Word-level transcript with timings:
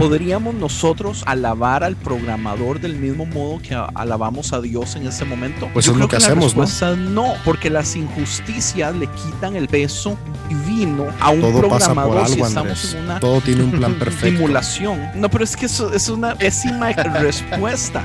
¿Podríamos 0.00 0.54
nosotros 0.54 1.22
alabar 1.26 1.84
al 1.84 1.94
programador 1.94 2.80
del 2.80 2.94
mismo 2.96 3.26
modo 3.26 3.60
que 3.60 3.74
alabamos 3.74 4.54
a 4.54 4.60
Dios 4.62 4.96
en 4.96 5.06
ese 5.06 5.26
momento? 5.26 5.68
Pues 5.74 5.84
Yo 5.84 5.92
es 5.92 5.98
lo 5.98 6.08
creo 6.08 6.18
que 6.18 6.24
la 6.24 6.32
hacemos, 6.32 6.56
¿no? 6.56 6.62
respuesta 6.62 6.92
es 6.92 6.96
¿no? 6.96 7.34
porque 7.44 7.68
las 7.68 7.94
injusticias 7.96 8.94
le 8.94 9.06
quitan 9.08 9.56
el 9.56 9.68
peso 9.68 10.16
divino 10.48 11.08
a 11.20 11.28
un 11.28 11.42
Todo 11.42 11.68
pasa 11.68 11.92
por 11.92 12.04
programador 12.04 12.26
si 12.28 12.32
algo, 12.32 12.46
estamos 12.46 12.94
en 12.94 13.04
una 13.04 13.20
Todo 13.20 13.40
tiene 13.42 13.62
un 13.62 13.72
plan 13.72 13.94
perfecto. 13.98 14.38
simulación. 14.38 15.10
No, 15.16 15.28
pero 15.28 15.44
es 15.44 15.54
que 15.54 15.66
eso 15.66 15.92
es 15.92 16.08
una 16.08 16.34
pésima 16.34 16.92
respuesta. 16.92 18.02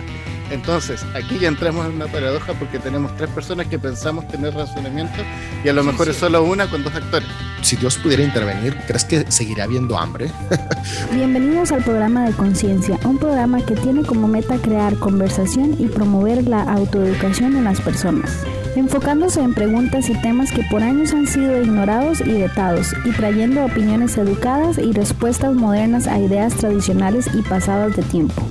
Entonces, 0.55 1.05
aquí 1.13 1.37
ya 1.37 1.49
entramos 1.49 1.85
en 1.85 1.95
una 1.95 2.07
paradoja 2.07 2.53
porque 2.53 2.79
tenemos 2.79 3.13
tres 3.17 3.29
personas 3.29 3.67
que 3.67 3.77
pensamos 3.77 4.25
tener 4.29 4.53
razonamiento 4.53 5.21
y 5.65 5.67
a 5.67 5.73
lo 5.73 5.81
Sí, 5.81 5.87
mejor 5.87 6.05
sí. 6.05 6.11
es 6.11 6.17
solo 6.17 6.43
una 6.43 6.67
con 6.69 6.81
dos 6.81 6.95
actores. 6.95 7.27
Si 7.61 7.75
Dios 7.75 7.97
pudiera 7.97 8.23
intervenir, 8.23 8.73
¿crees 8.87 9.03
que 9.03 9.29
seguirá 9.29 9.65
habiendo 9.65 9.97
hambre? 9.97 10.31
Bienvenidos 11.13 11.73
al 11.73 11.83
programa 11.83 12.25
de 12.25 12.31
Conciencia, 12.33 12.97
un 13.03 13.17
programa 13.17 13.65
que 13.65 13.75
tiene 13.75 14.03
como 14.03 14.29
meta 14.29 14.57
crear 14.57 14.95
conversación 14.95 15.75
y 15.77 15.87
promover 15.87 16.47
la 16.47 16.61
autoeducación 16.63 17.57
en 17.57 17.65
las 17.65 17.81
personas, 17.81 18.31
enfocándose 18.77 19.41
en 19.41 19.53
preguntas 19.53 20.09
y 20.09 20.13
temas 20.21 20.53
que 20.53 20.63
por 20.71 20.81
años 20.83 21.11
han 21.13 21.27
sido 21.27 21.61
ignorados 21.61 22.21
y 22.21 22.31
vetados, 22.31 22.93
y 23.03 23.11
trayendo 23.11 23.65
opiniones 23.65 24.17
educadas 24.17 24.77
y 24.77 24.93
respuestas 24.93 25.53
modernas 25.53 26.07
a 26.07 26.17
ideas 26.17 26.53
tradicionales 26.55 27.27
y 27.33 27.41
pasadas 27.41 27.93
de 27.97 28.03
tiempo. 28.03 28.41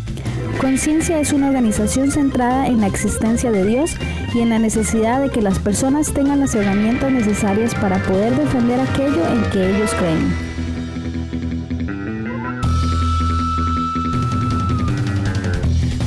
Conciencia 0.61 1.21
es 1.21 1.33
una 1.33 1.49
organización 1.49 2.11
centrada 2.11 2.67
en 2.67 2.81
la 2.81 2.87
existencia 2.87 3.51
de 3.51 3.65
Dios 3.65 3.97
y 4.35 4.41
en 4.41 4.49
la 4.49 4.59
necesidad 4.59 5.21
de 5.21 5.29
que 5.31 5.43
las 5.43 5.59
personas 5.59 6.13
tengan 6.13 6.41
las 6.41 6.55
herramientas 6.55 7.13
necesarias 7.13 7.75
para 7.75 8.03
poder 8.05 8.35
defender 8.37 8.81
aquello 8.81 9.27
en 9.27 9.43
que 9.51 9.77
ellos 9.77 9.91
creen. 9.95 10.35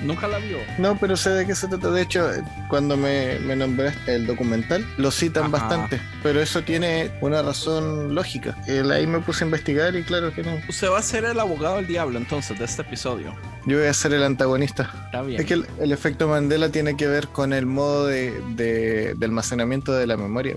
Nunca 0.05 0.27
la 0.29 0.39
vio. 0.39 0.59
No, 0.79 0.97
pero 0.99 1.17
sé 1.17 1.31
de 1.31 1.47
qué 1.47 1.55
se 1.55 1.69
trata. 1.69 1.91
De 1.91 2.03
hecho, 2.03 2.29
cuando 2.69 2.97
me, 2.97 3.39
me 3.41 3.55
nombraste 3.57 4.17
el 4.17 4.27
documental, 4.27 4.85
lo 4.99 5.11
citan 5.13 5.45
Ajá. 5.45 5.53
bastante. 5.53 6.01
Pero 6.25 6.41
eso 6.41 6.63
tiene 6.63 7.11
una 7.21 7.41
razón 7.43 8.13
lógica. 8.15 8.57
El- 8.67 8.91
ahí 8.91 9.07
me 9.07 9.21
puse 9.21 9.45
a 9.45 9.47
investigar 9.47 9.95
y 9.97 10.03
claro 10.03 10.33
que 10.35 10.43
no. 10.43 10.59
Usted 10.69 10.89
va 10.91 10.99
a 10.99 11.03
ser 11.03 11.25
el 11.25 11.39
abogado 11.39 11.77
del 11.77 11.87
diablo 11.87 12.19
entonces 12.19 12.59
de 12.59 12.65
este 12.65 12.83
episodio. 12.83 13.35
Yo 13.67 13.79
voy 13.79 13.87
a 13.87 13.95
ser 13.95 14.13
el 14.13 14.25
antagonista. 14.25 14.91
Está 15.07 15.23
bien. 15.23 15.41
Es 15.41 15.47
que 15.47 15.55
el, 15.55 15.67
el 15.81 15.93
efecto 15.93 16.27
Mandela 16.29 16.71
tiene 16.71 16.97
que 16.97 17.07
ver 17.07 17.29
con 17.29 17.53
el 17.53 17.67
modo 17.67 18.07
de, 18.07 18.33
de- 18.57 19.15
de 19.15 19.27
almacenamiento 19.27 19.93
de 19.93 20.07
la 20.07 20.17
memoria. 20.17 20.57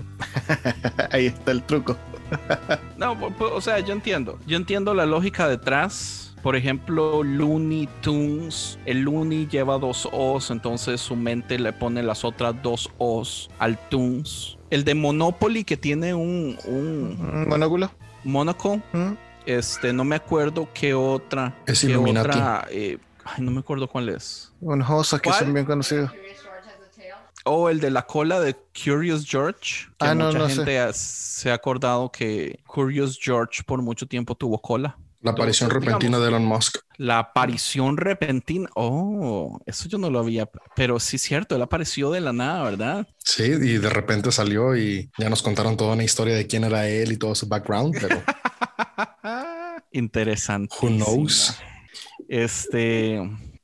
ahí 1.12 1.26
está 1.26 1.52
el 1.52 1.62
truco. 1.62 1.96
No, 2.96 3.12
o 3.52 3.60
sea, 3.60 3.78
yo 3.80 3.92
entiendo. 3.92 4.38
Yo 4.46 4.56
entiendo 4.56 4.94
la 4.94 5.06
lógica 5.06 5.48
detrás. 5.48 6.34
Por 6.42 6.56
ejemplo, 6.56 7.22
Looney 7.22 7.88
Tunes. 8.00 8.78
El 8.86 9.00
Looney 9.02 9.46
lleva 9.46 9.78
dos 9.78 10.08
O's, 10.12 10.50
entonces 10.50 11.00
su 11.00 11.14
mente 11.14 11.58
le 11.58 11.72
pone 11.72 12.02
las 12.02 12.24
otras 12.24 12.54
dos 12.62 12.90
O's 12.98 13.50
al 13.58 13.78
Tunes. 13.90 14.56
El 14.70 14.82
de 14.84 14.94
Monopoly 14.94 15.62
que 15.64 15.76
tiene 15.76 16.14
¿Un 16.14 16.56
monóculo? 17.48 17.90
monocle. 18.24 18.82
¿Mm? 18.92 19.12
Este, 19.46 19.92
no 19.92 20.04
me 20.04 20.16
acuerdo 20.16 20.68
qué 20.74 20.92
otra. 20.94 21.56
Es 21.66 21.80
qué 21.80 21.86
Illuminati. 21.88 22.28
otra, 22.30 22.66
eh, 22.70 22.98
ay, 23.24 23.44
no 23.44 23.50
me 23.52 23.60
acuerdo 23.60 23.88
cuál 23.88 24.08
es. 24.08 24.52
Unos 24.60 24.88
osos 24.90 25.20
que 25.20 25.32
son 25.32 25.52
bien 25.54 25.64
conocidos. 25.66 26.10
O 27.48 27.68
el 27.68 27.78
de 27.78 27.90
la 27.90 28.02
cola 28.02 28.40
de 28.40 28.56
Curious 28.84 29.24
George. 29.24 29.86
Que 29.98 30.06
Ah, 30.08 30.14
no, 30.16 30.26
mucha 30.26 30.38
no 30.38 30.48
sé. 30.48 30.54
gente 30.56 30.80
ha- 30.80 30.92
se 30.92 31.50
ha 31.50 31.54
acordado 31.54 32.10
que 32.10 32.58
Curious 32.66 33.18
George 33.22 33.62
por 33.64 33.80
mucho 33.82 34.06
tiempo 34.06 34.34
tuvo 34.34 34.60
cola. 34.60 34.98
La 35.26 35.32
aparición 35.32 35.68
Entonces, 35.68 35.86
repentina 35.86 36.18
de 36.18 36.28
Elon 36.28 36.44
Musk. 36.44 36.78
La 36.98 37.18
aparición 37.18 37.96
repentina. 37.96 38.68
Oh, 38.74 39.58
eso 39.66 39.88
yo 39.88 39.98
no 39.98 40.08
lo 40.10 40.18
había. 40.20 40.48
Pero 40.74 40.98
sí 41.00 41.16
es 41.16 41.22
cierto, 41.22 41.56
él 41.56 41.62
apareció 41.62 42.10
de 42.10 42.20
la 42.20 42.32
nada, 42.32 42.62
¿verdad? 42.64 43.06
Sí, 43.18 43.44
y 43.44 43.78
de 43.78 43.90
repente 43.90 44.32
salió 44.32 44.76
y 44.76 45.10
ya 45.18 45.28
nos 45.28 45.42
contaron 45.42 45.76
toda 45.76 45.94
una 45.94 46.04
historia 46.04 46.34
de 46.36 46.46
quién 46.46 46.64
era 46.64 46.88
él 46.88 47.12
y 47.12 47.16
todo 47.16 47.34
su 47.34 47.46
background, 47.48 47.96
pero 48.00 48.22
Interesante. 49.92 50.74
who 50.80 50.88
knows? 50.88 51.56
Este, 52.28 53.20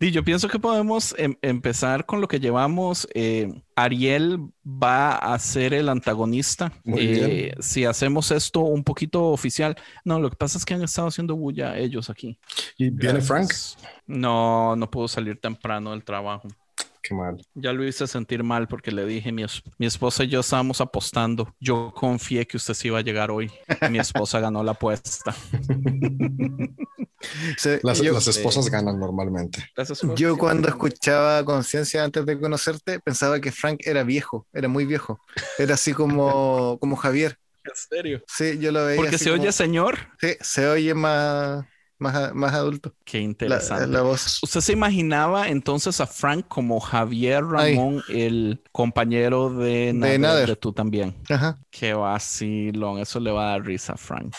y 0.07 0.11
yo 0.11 0.25
pienso 0.25 0.49
que 0.49 0.59
podemos 0.59 1.15
em- 1.19 1.37
empezar 1.43 2.07
con 2.07 2.21
lo 2.21 2.29
que 2.29 2.41
llevamos. 2.41 3.07
Eh, 3.15 3.53
Ariel 3.77 4.39
va 4.65 5.15
a 5.17 5.39
ser 5.39 5.75
el 5.75 5.89
antagonista. 5.89 6.73
Eh. 6.87 7.55
Si 7.61 7.85
hacemos 7.85 8.31
esto 8.31 8.61
un 8.61 8.85
poquito 8.85 9.25
oficial. 9.31 9.77
No, 10.05 10.21
lo 10.21 10.29
que 10.31 10.37
pasa 10.37 10.59
es 10.59 10.65
que 10.65 10.75
han 10.75 10.83
estado 10.83 11.09
haciendo 11.09 11.37
bulla 11.37 11.79
ellos 11.79 12.11
aquí. 12.11 12.39
Y 12.77 12.91
viene 12.91 13.21
Frank. 13.21 13.53
No, 14.07 14.77
no 14.77 14.91
puedo 14.91 15.09
salir 15.09 15.41
temprano 15.41 15.93
del 15.93 16.05
trabajo. 16.05 16.49
Qué 17.03 17.15
mal. 17.15 17.37
Ya 17.55 17.73
lo 17.73 17.85
hice 17.85 18.07
sentir 18.07 18.43
mal 18.45 18.69
porque 18.69 18.93
le 18.93 19.05
dije, 19.05 19.33
mi, 19.33 19.43
es- 19.43 19.63
mi 19.79 19.87
esposa 19.87 20.25
y 20.25 20.29
yo 20.29 20.41
estábamos 20.41 20.81
apostando. 20.81 21.55
Yo 21.61 21.93
confié 21.95 22.47
que 22.47 22.57
usted 22.57 22.75
sí 22.75 22.89
iba 22.89 22.99
a 22.99 23.03
llegar 23.03 23.31
hoy. 23.31 23.51
Mi 23.91 23.99
esposa 23.99 24.41
ganó 24.41 24.63
la 24.63 24.73
apuesta. 24.73 25.35
Se- 27.57 27.81
Las, 27.83 28.01
yo, 28.01 28.13
las 28.13 28.27
esposas 28.27 28.69
ganan 28.69 28.99
normalmente. 28.99 29.65
Yo 30.17 30.37
cuando 30.37 30.69
escuchaba 30.69 31.45
Conciencia 31.45 32.03
antes 32.05 32.27
de 32.27 32.39
conocerte, 32.41 33.01
pensaba 33.01 33.41
que 33.41 33.53
Frank 33.53 33.81
era 33.85 34.03
viejo, 34.03 34.47
era 34.53 34.69
muy 34.69 34.85
viejo. 34.85 35.21
Era 35.59 35.75
así 35.75 35.93
como, 35.93 36.79
como 36.81 36.97
Javier. 36.97 37.37
¿En 37.65 37.73
serio? 37.77 38.23
Sí, 38.27 38.59
yo 38.59 38.73
lo 38.73 38.85
veía. 38.87 38.97
Porque 38.97 39.17
así 39.17 39.25
se 39.25 39.31
como- 39.31 39.43
oye, 39.43 39.53
señor. 39.53 39.99
Sí, 40.21 40.35
se 40.41 40.67
oye 40.69 40.95
más, 40.95 41.65
más, 42.03 42.35
más 42.35 42.53
adulto. 42.53 42.93
Qué 43.05 43.21
interesante. 43.21 43.87
la 43.87 44.03
voz. 44.03 44.41
¿Usted 44.43 44.61
se 44.61 44.73
imaginaba 44.73 45.49
entonces 45.49 46.01
a 46.01 46.07
Frank 46.07 46.47
como 46.49 46.81
Javier 46.81 47.45
Ramón, 47.45 48.03
el 48.09 48.61
compañero 48.73 49.51
de 49.55 49.93
Nader, 49.95 50.21
Nader. 50.21 50.49
de 50.49 50.57
tú 50.57 50.73
también? 50.73 51.15
Ajá. 51.31 51.59
Qué 51.71 51.95
vacilón, 51.95 52.99
eso 52.99 53.21
le 53.21 53.31
va 53.31 53.47
a 53.47 53.51
dar 53.53 53.65
risa 53.65 53.95
a 53.95 53.97
Frank. 53.97 54.35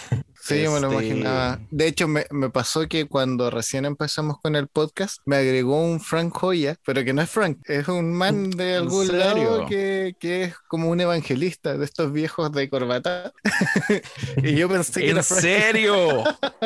Sí, 0.45 0.62
yo 0.62 0.72
me 0.74 0.81
lo 0.81 0.92
Este- 0.92 1.07
imaginaba. 1.07 1.60
De 1.72 1.88
hecho, 1.88 2.07
me, 2.10 2.25
me 2.31 2.50
pasó 2.50 2.86
que 2.90 3.06
cuando 3.06 3.50
recién 3.50 3.86
empezamos 3.86 4.42
con 4.42 4.57
el 4.57 4.68
podcast, 4.68 5.19
me 5.25 5.38
agregó 5.38 5.81
un 5.81 6.01
Frank 6.01 6.34
Joya, 6.34 6.75
pero 6.86 7.06
que 7.06 7.13
no 7.13 7.22
es 7.22 7.30
Frank, 7.30 7.60
es 7.63 7.88
un 7.88 8.13
man 8.13 8.50
de 8.51 8.72
¿En 8.75 8.81
algún 8.84 9.18
lado 9.18 9.66
que, 9.68 10.16
que 10.19 10.44
es 10.44 10.56
como 10.68 10.90
un 10.90 11.00
evangelista 11.00 11.78
de 11.78 11.86
estos 11.86 12.12
viejos 12.12 12.51
de 12.51 12.69
corbata. 12.69 13.31
y 14.44 14.56
yo 14.56 14.68
pensé 14.68 15.00
que 15.00 15.06
¿En 15.12 15.12
era 15.16 15.24
Frank. 15.24 15.42
serio? 15.42 16.24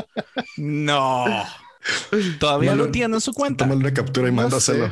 No. 0.57 1.25
¿Todavía 2.39 2.71
No 2.71 2.85
lo 2.85 2.91
tiene 2.91 3.13
en 3.15 3.21
su 3.21 3.31
cuenta? 3.33 3.63
Tómale 3.65 3.81
una 3.81 3.93
captura 3.93 4.27
y 4.27 4.31
No 4.31 4.41
mándaselo. 4.41 4.89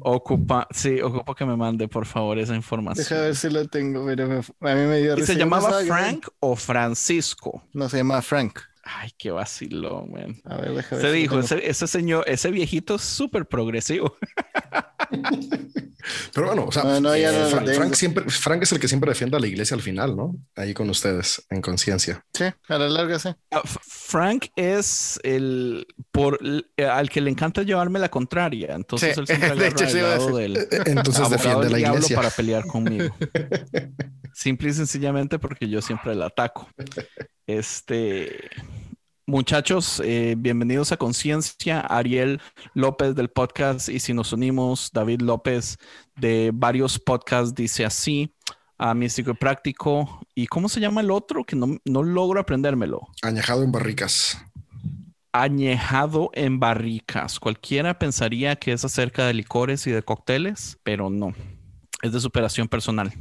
Ocupa, 0.00 0.66
sí, 0.70 1.00
ocupa 1.00 1.34
que 1.34 1.44
me 1.44 1.56
mande, 1.56 1.88
por 1.88 2.06
favor, 2.06 2.38
esa 2.38 2.54
información. 2.54 3.04
Deja 3.08 3.20
ver 3.20 3.36
si 3.36 3.50
lo 3.50 3.66
tengo, 3.68 4.04
pero 4.06 4.26
me- 4.28 4.36
a 4.70 4.74
mí 4.74 4.80
me 4.86 4.98
dio 4.98 5.18
¿Y 5.18 5.22
se 5.22 5.34
llamaba 5.36 5.80
que- 5.80 5.86
Frank 5.86 6.28
o 6.40 6.56
Francisco? 6.56 7.62
No, 7.72 7.88
se 7.88 7.98
llamaba 7.98 8.22
Frank. 8.22 8.60
Ay, 8.88 9.10
qué 9.18 9.32
vacilón, 9.32 10.12
man. 10.12 10.40
A 10.44 10.56
ver, 10.58 10.72
déjame 10.74 11.00
Se 11.02 11.06
ver 11.08 11.16
si 11.16 11.20
dijo, 11.22 11.34
tengo- 11.40 11.44
ese, 11.44 11.68
ese 11.70 11.86
señor, 11.88 12.24
ese 12.28 12.50
viejito 12.52 12.94
es 12.94 13.02
súper 13.02 13.46
progresivo. 13.46 14.16
Pero 16.32 16.46
bueno, 16.46 16.66
o 16.66 16.72
sea, 16.72 16.84
No, 16.84 17.00
no, 17.00 17.16
ya 17.16 17.32
eh, 17.32 17.38
no 17.42 17.48
Frank. 17.48 17.68
Frank 17.74 17.94
siempre, 17.94 18.24
Frank 18.28 18.62
es 18.62 18.70
el 18.72 18.78
que 18.78 18.86
siempre 18.86 19.10
defiende 19.10 19.36
a 19.36 19.40
la 19.40 19.46
iglesia 19.48 19.74
al 19.74 19.82
final, 19.82 20.14
¿no? 20.16 20.36
Ahí 20.54 20.72
con 20.72 20.88
ustedes, 20.88 21.44
en 21.50 21.60
conciencia. 21.62 22.24
Sí, 22.32 22.44
a 22.68 22.78
la 22.78 22.88
larga 22.88 23.18
sí. 23.18 23.30
Ah, 23.50 23.62
Frank 23.64 24.46
es 24.54 25.18
el 25.24 25.86
por 26.12 26.38
eh, 26.76 26.84
al 26.84 27.10
que 27.10 27.20
le 27.20 27.30
encanta 27.30 27.62
llevarme 27.62 27.98
la 27.98 28.08
contraria. 28.08 28.74
Entonces 28.76 29.14
Sí, 29.14 29.20
él 29.20 29.26
siempre 29.26 29.54
de 29.56 29.66
hecho, 29.68 29.84
el 29.84 29.90
sí 29.90 29.98
del 30.32 30.56
Eh, 30.58 30.68
Entonces 30.86 31.28
defiende 31.30 31.66
a 31.66 31.70
la 31.70 31.78
iglesia. 31.80 32.16
para 32.16 32.30
pelear 32.30 32.64
conmigo. 32.66 33.14
Simple 34.36 34.68
y 34.68 34.74
sencillamente 34.74 35.38
porque 35.38 35.66
yo 35.66 35.80
siempre 35.80 36.14
la 36.14 36.26
ataco. 36.26 36.68
Este, 37.46 38.50
muchachos, 39.24 40.02
eh, 40.04 40.34
bienvenidos 40.36 40.92
a 40.92 40.98
Conciencia. 40.98 41.80
Ariel 41.80 42.42
López 42.74 43.14
del 43.14 43.30
podcast 43.30 43.88
y 43.88 43.98
si 43.98 44.12
nos 44.12 44.34
unimos, 44.34 44.90
David 44.92 45.22
López 45.22 45.78
de 46.16 46.50
varios 46.52 46.98
podcasts 46.98 47.54
dice 47.54 47.86
así. 47.86 48.34
A 48.76 48.92
Místico 48.92 49.30
y 49.30 49.34
Práctico. 49.34 50.20
¿Y 50.34 50.48
cómo 50.48 50.68
se 50.68 50.80
llama 50.80 51.00
el 51.00 51.10
otro? 51.10 51.42
Que 51.44 51.56
no, 51.56 51.78
no 51.86 52.02
logro 52.02 52.38
aprendérmelo. 52.38 53.08
Añejado 53.22 53.62
en 53.62 53.72
barricas. 53.72 54.36
Añejado 55.32 56.28
en 56.34 56.60
barricas. 56.60 57.40
Cualquiera 57.40 57.98
pensaría 57.98 58.56
que 58.56 58.72
es 58.72 58.84
acerca 58.84 59.26
de 59.26 59.32
licores 59.32 59.86
y 59.86 59.92
de 59.92 60.02
cócteles, 60.02 60.78
pero 60.82 61.08
no. 61.08 61.32
Es 62.02 62.12
de 62.12 62.20
superación 62.20 62.68
personal. 62.68 63.12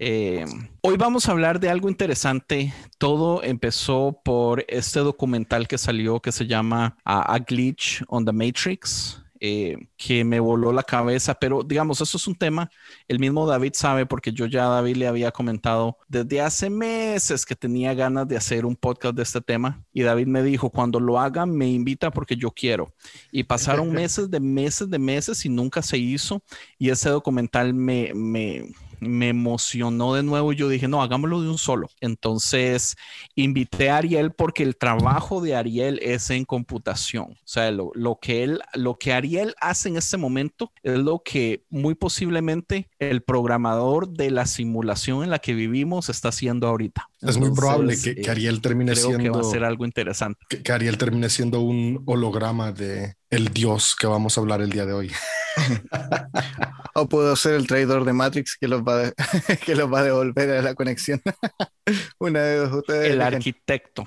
Eh, 0.00 0.44
hoy 0.80 0.96
vamos 0.96 1.28
a 1.28 1.32
hablar 1.32 1.60
de 1.60 1.70
algo 1.70 1.88
interesante. 1.88 2.74
Todo 2.98 3.42
empezó 3.42 4.20
por 4.24 4.64
este 4.68 5.00
documental 5.00 5.68
que 5.68 5.78
salió 5.78 6.20
que 6.20 6.32
se 6.32 6.46
llama 6.46 6.96
uh, 7.06 7.22
A 7.26 7.38
Glitch 7.38 8.02
on 8.08 8.24
the 8.24 8.32
Matrix. 8.32 9.23
Eh, 9.46 9.76
que 9.98 10.24
me 10.24 10.40
voló 10.40 10.72
la 10.72 10.82
cabeza, 10.82 11.34
pero 11.34 11.62
digamos, 11.62 12.00
eso 12.00 12.16
es 12.16 12.26
un 12.26 12.34
tema, 12.34 12.70
el 13.06 13.18
mismo 13.18 13.46
David 13.46 13.72
sabe, 13.74 14.06
porque 14.06 14.32
yo 14.32 14.46
ya 14.46 14.64
a 14.64 14.76
David 14.76 14.96
le 14.96 15.06
había 15.06 15.32
comentado 15.32 15.98
desde 16.08 16.40
hace 16.40 16.70
meses 16.70 17.44
que 17.44 17.54
tenía 17.54 17.92
ganas 17.92 18.26
de 18.26 18.38
hacer 18.38 18.64
un 18.64 18.74
podcast 18.74 19.14
de 19.14 19.22
este 19.22 19.42
tema 19.42 19.84
y 19.92 20.00
David 20.00 20.28
me 20.28 20.42
dijo, 20.42 20.70
cuando 20.70 20.98
lo 20.98 21.20
haga 21.20 21.44
me 21.44 21.68
invita 21.68 22.10
porque 22.10 22.36
yo 22.36 22.52
quiero. 22.52 22.94
Y 23.30 23.42
pasaron 23.44 23.92
meses 23.92 24.30
de 24.30 24.40
meses 24.40 24.88
de 24.88 24.98
meses 24.98 25.44
y 25.44 25.50
nunca 25.50 25.82
se 25.82 25.98
hizo 25.98 26.42
y 26.78 26.88
ese 26.88 27.10
documental 27.10 27.74
me, 27.74 28.14
me, 28.14 28.72
me 29.00 29.28
emocionó 29.28 30.14
de 30.14 30.22
nuevo 30.22 30.52
y 30.52 30.56
yo 30.56 30.68
dije, 30.68 30.88
no, 30.88 31.02
hagámoslo 31.02 31.42
de 31.42 31.48
un 31.48 31.58
solo. 31.58 31.88
Entonces 32.00 32.96
invité 33.34 33.90
a 33.90 33.98
Ariel 33.98 34.32
porque 34.32 34.62
el 34.62 34.76
trabajo 34.76 35.40
de 35.40 35.54
Ariel 35.54 35.98
es 36.02 36.30
en 36.30 36.44
computación. 36.44 37.32
O 37.32 37.46
sea, 37.46 37.70
lo, 37.70 37.90
lo 37.94 38.18
que 38.20 38.44
él, 38.44 38.60
lo 38.74 38.96
que 38.98 39.12
Ariel 39.12 39.54
hace 39.60 39.88
en 39.88 39.96
este 39.96 40.16
momento 40.16 40.72
es 40.82 40.98
lo 40.98 41.22
que 41.24 41.64
muy 41.70 41.94
posiblemente 41.94 42.88
el 42.98 43.22
programador 43.22 44.08
de 44.08 44.30
la 44.30 44.46
simulación 44.46 45.24
en 45.24 45.30
la 45.30 45.38
que 45.38 45.54
vivimos 45.54 46.08
está 46.08 46.28
haciendo 46.28 46.66
ahorita. 46.68 47.08
Es 47.20 47.38
muy 47.38 47.52
probable 47.52 47.96
que, 48.00 48.14
que 48.16 48.28
eh, 48.28 48.30
Ariel 48.30 48.60
termine 48.60 48.92
creo 48.92 49.06
siendo 49.06 49.22
que 49.22 49.30
va 49.30 49.40
a 49.40 49.50
ser 49.50 49.64
algo 49.64 49.84
interesante. 49.84 50.40
que, 50.48 50.62
que 50.62 50.72
Ariel 50.72 50.98
termine 50.98 51.30
siendo 51.30 51.60
un 51.60 52.02
holograma 52.06 52.72
de 52.72 53.16
el 53.30 53.48
dios 53.48 53.96
que 53.98 54.06
vamos 54.06 54.36
a 54.36 54.40
hablar 54.40 54.60
el 54.60 54.70
día 54.70 54.86
de 54.86 54.92
hoy. 54.92 55.10
O 56.96 57.08
puedo 57.08 57.34
ser 57.34 57.54
el 57.54 57.66
traidor 57.66 58.04
de 58.04 58.12
Matrix 58.12 58.56
que 58.56 58.68
los 58.68 58.82
va, 58.82 58.98
de- 58.98 59.14
que 59.66 59.74
los 59.74 59.92
va 59.92 59.98
a 59.98 60.04
devolver 60.04 60.48
a 60.52 60.62
la 60.62 60.74
conexión. 60.74 61.20
Una 62.20 62.40
de 62.42 62.56
dos 62.56 62.72
ustedes. 62.72 63.10
El 63.12 63.20
arquitecto. 63.20 64.06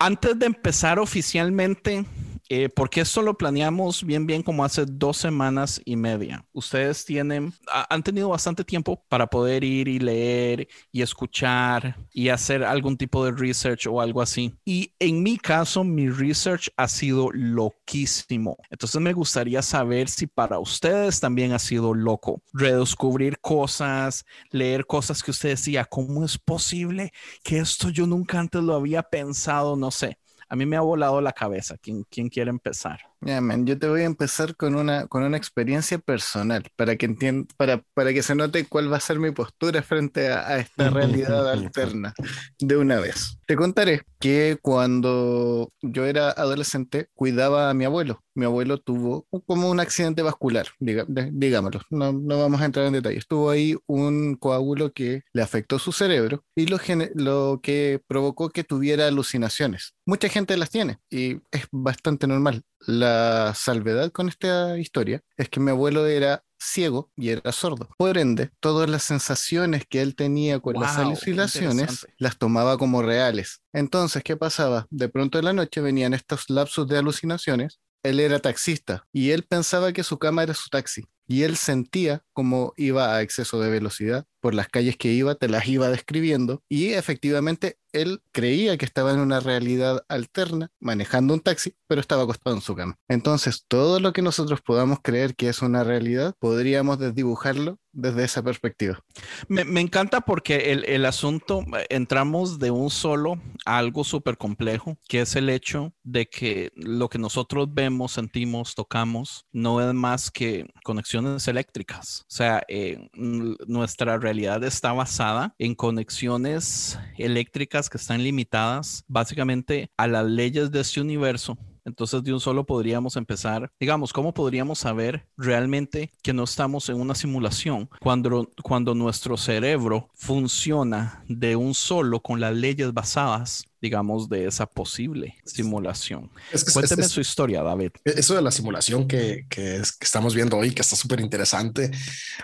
Antes 0.00 0.38
de 0.38 0.46
empezar 0.46 0.98
oficialmente, 0.98 2.04
eh, 2.48 2.68
porque 2.68 3.00
esto 3.00 3.22
lo 3.22 3.36
planeamos 3.36 4.04
bien, 4.04 4.26
bien 4.26 4.42
como 4.42 4.64
hace 4.64 4.84
dos 4.86 5.16
semanas 5.16 5.80
y 5.84 5.96
media. 5.96 6.44
Ustedes 6.52 7.04
tienen, 7.04 7.52
ha- 7.70 7.86
han 7.94 8.02
tenido 8.02 8.28
bastante 8.28 8.64
tiempo 8.64 9.02
para 9.08 9.26
poder 9.26 9.64
ir 9.64 9.88
y 9.88 9.98
leer 9.98 10.68
y 10.92 11.02
escuchar 11.02 11.96
y 12.12 12.28
hacer 12.28 12.64
algún 12.64 12.96
tipo 12.96 13.24
de 13.24 13.32
research 13.32 13.86
o 13.86 14.00
algo 14.00 14.22
así. 14.22 14.54
Y 14.64 14.92
en 14.98 15.22
mi 15.22 15.38
caso, 15.38 15.84
mi 15.84 16.08
research 16.08 16.68
ha 16.76 16.88
sido 16.88 17.30
loquísimo. 17.32 18.56
Entonces 18.70 19.00
me 19.00 19.12
gustaría 19.12 19.62
saber 19.62 20.08
si 20.08 20.26
para 20.26 20.58
ustedes 20.58 21.20
también 21.20 21.52
ha 21.52 21.58
sido 21.58 21.94
loco. 21.94 22.42
Redescubrir 22.52 23.38
cosas, 23.40 24.24
leer 24.50 24.86
cosas 24.86 25.22
que 25.22 25.30
usted 25.30 25.50
decía, 25.50 25.84
¿cómo 25.84 26.24
es 26.24 26.38
posible 26.38 27.12
que 27.42 27.58
esto 27.58 27.90
yo 27.90 28.06
nunca 28.06 28.38
antes 28.38 28.62
lo 28.62 28.74
había 28.74 29.02
pensado? 29.02 29.76
No 29.76 29.90
sé. 29.90 30.18
A 30.48 30.56
mí 30.56 30.66
me 30.66 30.76
ha 30.76 30.80
volado 30.80 31.20
la 31.20 31.32
cabeza. 31.32 31.76
¿Quién, 31.80 32.04
quién 32.10 32.28
quiere 32.28 32.50
empezar? 32.50 33.00
Ya, 33.20 33.40
man, 33.40 33.66
yo 33.66 33.78
te 33.78 33.88
voy 33.88 34.02
a 34.02 34.04
empezar 34.04 34.54
con 34.56 34.74
una, 34.76 35.06
con 35.08 35.22
una 35.24 35.36
experiencia 35.36 35.98
personal 35.98 36.64
para 36.76 36.96
que 36.96 37.08
entien- 37.08 37.48
para, 37.56 37.82
para 37.94 38.12
que 38.12 38.22
se 38.22 38.34
note 38.34 38.66
cuál 38.68 38.92
va 38.92 38.98
a 38.98 39.00
ser 39.00 39.18
mi 39.18 39.30
postura 39.32 39.82
frente 39.82 40.28
a, 40.30 40.46
a 40.48 40.58
esta 40.58 40.90
realidad 40.90 41.50
alterna 41.50 42.14
de 42.60 42.76
una 42.76 43.00
vez. 43.00 43.38
Te 43.46 43.56
contaré 43.56 44.02
que 44.20 44.58
cuando 44.62 45.72
yo 45.82 46.04
era 46.04 46.30
adolescente 46.30 47.08
cuidaba 47.14 47.70
a 47.70 47.74
mi 47.74 47.84
abuelo. 47.84 48.22
Mi 48.36 48.44
abuelo 48.44 48.78
tuvo 48.78 49.26
como 49.46 49.70
un 49.70 49.80
accidente 49.80 50.22
vascular, 50.22 50.66
diga- 50.78 51.06
digámoslo. 51.32 51.80
No, 51.90 52.12
no 52.12 52.38
vamos 52.38 52.60
a 52.60 52.66
entrar 52.66 52.86
en 52.86 52.92
detalles. 52.92 53.26
Tuvo 53.26 53.50
ahí 53.50 53.74
un 53.86 54.36
coágulo 54.36 54.92
que 54.92 55.22
le 55.32 55.42
afectó 55.42 55.78
su 55.78 55.90
cerebro 55.90 56.44
y 56.54 56.66
lo, 56.66 57.60
que 57.62 58.00
provocó 58.06 58.50
que 58.50 58.62
tuviera 58.62 59.06
alucinaciones. 59.06 59.94
Mucha 60.04 60.28
gente 60.28 60.56
las 60.56 60.70
tiene 60.70 60.98
y 61.10 61.36
es 61.50 61.66
bastante 61.72 62.26
normal. 62.26 62.62
La 62.86 63.52
salvedad 63.56 64.12
con 64.12 64.28
esta 64.28 64.78
historia 64.78 65.22
es 65.36 65.48
que 65.48 65.58
mi 65.58 65.70
abuelo 65.70 66.06
era 66.06 66.44
ciego 66.58 67.10
y 67.16 67.30
era 67.30 67.52
sordo. 67.52 67.88
Por 67.98 68.18
ende, 68.18 68.50
todas 68.60 68.88
las 68.88 69.02
sensaciones 69.02 69.84
que 69.88 70.02
él 70.02 70.14
tenía 70.14 70.60
con 70.60 70.74
las 70.74 70.96
Wow, 70.96 71.06
alucinaciones 71.06 72.06
las 72.18 72.38
tomaba 72.38 72.78
como 72.78 73.02
reales. 73.02 73.62
Entonces, 73.72 74.22
¿qué 74.22 74.36
pasaba? 74.36 74.86
De 74.90 75.08
pronto 75.08 75.38
en 75.38 75.46
la 75.46 75.52
noche 75.52 75.80
venían 75.80 76.14
estos 76.14 76.48
lapsos 76.50 76.86
de 76.88 76.98
alucinaciones. 76.98 77.80
Él 78.06 78.20
era 78.20 78.38
taxista 78.38 79.06
y 79.12 79.30
él 79.30 79.42
pensaba 79.42 79.92
que 79.92 80.04
su 80.04 80.18
cama 80.18 80.42
era 80.42 80.54
su 80.54 80.68
taxi. 80.68 81.04
Y 81.26 81.42
él 81.42 81.56
sentía 81.56 82.22
como 82.32 82.72
iba 82.76 83.14
a 83.14 83.22
exceso 83.22 83.60
de 83.60 83.68
velocidad 83.68 84.26
por 84.46 84.54
las 84.54 84.68
calles 84.68 84.96
que 84.96 85.10
iba, 85.12 85.34
te 85.34 85.48
las 85.48 85.66
iba 85.66 85.88
describiendo. 85.88 86.62
Y 86.68 86.90
efectivamente 86.90 87.80
él 87.90 88.22
creía 88.30 88.76
que 88.76 88.84
estaba 88.84 89.10
en 89.10 89.18
una 89.18 89.40
realidad 89.40 90.04
alterna, 90.08 90.70
manejando 90.78 91.34
un 91.34 91.40
taxi, 91.40 91.74
pero 91.88 92.00
estaba 92.00 92.22
acostado 92.22 92.54
en 92.54 92.62
su 92.62 92.76
cama. 92.76 92.96
Entonces, 93.08 93.64
todo 93.66 93.98
lo 93.98 94.12
que 94.12 94.22
nosotros 94.22 94.60
podamos 94.60 94.98
creer 95.02 95.34
que 95.34 95.48
es 95.48 95.62
una 95.62 95.82
realidad, 95.82 96.34
podríamos 96.38 96.98
desdibujarlo 96.98 97.78
desde 97.92 98.24
esa 98.24 98.42
perspectiva. 98.42 99.00
Me, 99.48 99.80
encanta 99.80 100.20
porque 100.20 100.72
el, 100.72 100.84
el 100.84 101.06
asunto, 101.06 101.64
entramos 101.88 102.58
de 102.58 102.70
un 102.70 102.90
solo 102.90 103.40
a 103.64 103.78
algo 103.78 104.04
súper 104.04 104.36
complejo, 104.36 104.98
que 105.08 105.22
es 105.22 105.34
el 105.34 105.48
hecho 105.48 105.94
de 106.02 106.26
que 106.26 106.70
lo 106.76 107.08
que 107.08 107.18
nosotros 107.18 107.72
vemos, 107.72 108.12
sentimos, 108.12 108.74
tocamos, 108.74 109.46
no 109.50 109.80
es 109.80 109.94
más 109.94 110.30
que 110.30 110.66
conexiones 110.84 111.48
eléctricas. 111.48 112.20
O 112.22 112.34
sea, 112.34 112.62
eh, 112.68 113.08
nuestra 113.14 114.18
realidad 114.18 114.35
está 114.44 114.92
basada 114.92 115.54
en 115.58 115.74
conexiones 115.74 116.98
eléctricas 117.16 117.88
que 117.88 117.98
están 117.98 118.22
limitadas 118.22 119.04
básicamente 119.08 119.90
a 119.96 120.06
las 120.06 120.26
leyes 120.26 120.70
de 120.70 120.80
este 120.80 121.00
universo. 121.00 121.56
Entonces, 121.84 122.22
de 122.24 122.32
un 122.32 122.40
solo 122.40 122.66
podríamos 122.66 123.16
empezar, 123.16 123.70
digamos, 123.78 124.12
¿cómo 124.12 124.34
podríamos 124.34 124.80
saber 124.80 125.24
realmente 125.36 126.10
que 126.20 126.32
no 126.32 126.42
estamos 126.42 126.88
en 126.88 127.00
una 127.00 127.14
simulación 127.14 127.88
cuando, 128.00 128.50
cuando 128.62 128.92
nuestro 128.94 129.36
cerebro 129.36 130.08
funciona 130.14 131.22
de 131.28 131.54
un 131.54 131.74
solo 131.74 132.20
con 132.20 132.40
las 132.40 132.56
leyes 132.56 132.92
basadas, 132.92 133.66
digamos, 133.86 134.28
de 134.28 134.46
esa 134.46 134.66
posible 134.66 135.34
simulación? 135.44 136.30
Es 136.52 136.64
que 136.64 136.72
Cuénteme 136.72 137.02
es- 137.06 137.10
su 137.12 137.20
historia, 137.20 137.62
David. 137.62 137.90
Eso 138.04 138.34
de 138.34 138.42
la 138.42 138.50
simulación 138.50 139.06
que, 139.08 139.46
que, 139.48 139.76
es- 139.76 139.92
que 139.92 140.04
estamos 140.04 140.34
viendo 140.34 140.56
hoy, 140.56 140.72
que 140.72 140.82
está 140.82 140.96
súper 140.96 141.20
interesante, 141.20 141.90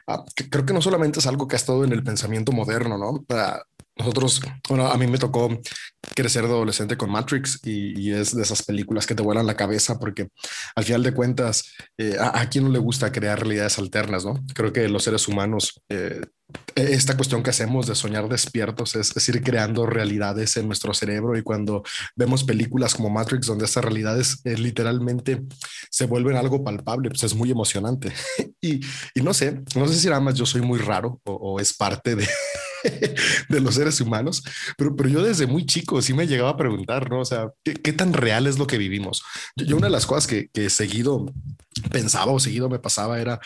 ah, 0.07 0.25
creo 0.51 0.65
que 0.65 0.73
no 0.73 0.81
solamente 0.83 1.19
es 1.19 1.27
algo 1.27 1.47
que 1.49 1.57
ha 1.57 1.63
estado 1.63 1.85
en 1.85 1.93
el 1.93 2.03
pensamiento 2.03 2.53
moderno, 2.53 2.97
¿no? 2.99 3.25
Nosotros, 3.97 4.41
bueno, 4.69 4.89
a 4.89 4.97
mí 4.97 5.07
me 5.07 5.19
tocó 5.19 5.49
crecer 6.15 6.45
de 6.45 6.51
adolescente 6.51 6.97
con 6.97 7.11
Matrix 7.11 7.61
y, 7.63 7.99
y 8.01 8.13
es 8.13 8.35
de 8.35 8.43
esas 8.43 8.63
películas 8.63 9.07
que 9.07 9.15
te 9.15 9.23
vuelan 9.23 9.47
la 9.47 9.57
cabeza 9.57 9.99
porque 9.99 10.29
al 10.75 10.85
final 10.85 11.03
de 11.03 11.13
cuentas, 11.13 11.73
eh, 11.99 12.17
a, 12.19 12.41
a 12.41 12.49
quién 12.49 12.65
no 12.65 12.71
le 12.71 12.79
gusta 12.79 13.13
crear 13.13 13.41
realidades 13.41 13.79
alternas, 13.79 14.25
¿no? 14.25 14.43
Creo 14.55 14.73
que 14.73 14.89
los 14.89 15.05
seres 15.05 15.29
humanos, 15.29 15.83
eh, 15.91 16.23
esta 16.75 17.17
cuestión 17.17 17.43
que 17.43 17.51
hacemos 17.51 17.87
de 17.87 17.95
soñar 17.95 18.29
despiertos 18.29 18.95
es, 18.97 19.17
es 19.17 19.29
ir 19.29 19.43
creando 19.43 19.87
realidades 19.87 20.57
en 20.57 20.67
nuestro 20.67 20.93
cerebro 20.95 21.37
y 21.37 21.43
cuando 21.43 21.83
vemos 22.17 22.45
películas 22.45 22.95
como 22.95 23.11
Matrix 23.11 23.47
donde 23.47 23.67
estas 23.67 23.85
realidades 23.85 24.41
eh, 24.45 24.57
literalmente 24.57 25.43
se 25.91 26.07
vuelven 26.07 26.37
algo 26.37 26.65
palpable, 26.65 27.11
pues 27.11 27.23
es 27.25 27.35
muy 27.35 27.51
emocionante. 27.51 28.13
y, 28.61 28.81
y 29.15 29.21
no 29.23 29.35
sé, 29.35 29.63
no 29.75 29.87
sé 29.87 29.95
si 29.97 30.09
nada 30.09 30.21
más 30.21 30.35
yo 30.35 30.47
soy 30.47 30.63
muy 30.63 30.79
raro 30.79 31.21
o, 31.25 31.33
o 31.33 31.61
es 31.61 31.75
parte 31.75 32.17
de, 32.17 32.27
de 33.49 33.61
los 33.61 33.75
seres 33.75 34.01
humanos, 34.01 34.43
pero, 34.77 34.95
pero 34.97 35.09
yo 35.09 35.23
desde 35.23 35.47
muy 35.47 35.67
chico 35.67 36.03
sí 36.03 36.15
me 36.15 36.27
llegaba 36.27 36.51
a 36.51 36.57
preguntar, 36.57 37.11
¿no? 37.11 37.21
O 37.21 37.25
sea, 37.25 37.51
¿qué, 37.65 37.93
tan 37.93 38.13
real 38.13 38.47
es 38.47 38.59
lo 38.59 38.67
que 38.67 38.79
vivimos? 38.79 39.23
Yo, 39.57 39.77
una 39.77 39.87
de 39.87 39.93
las 39.93 40.07
cosas 40.07 40.27
que, 40.27 40.49
que 40.53 40.71
seguido 40.71 41.27
pensaba 41.91 42.33
o 42.33 42.41
seguido 42.41 42.69
me 42.69 42.79
pasaba 42.79 43.21
era, 43.21 43.41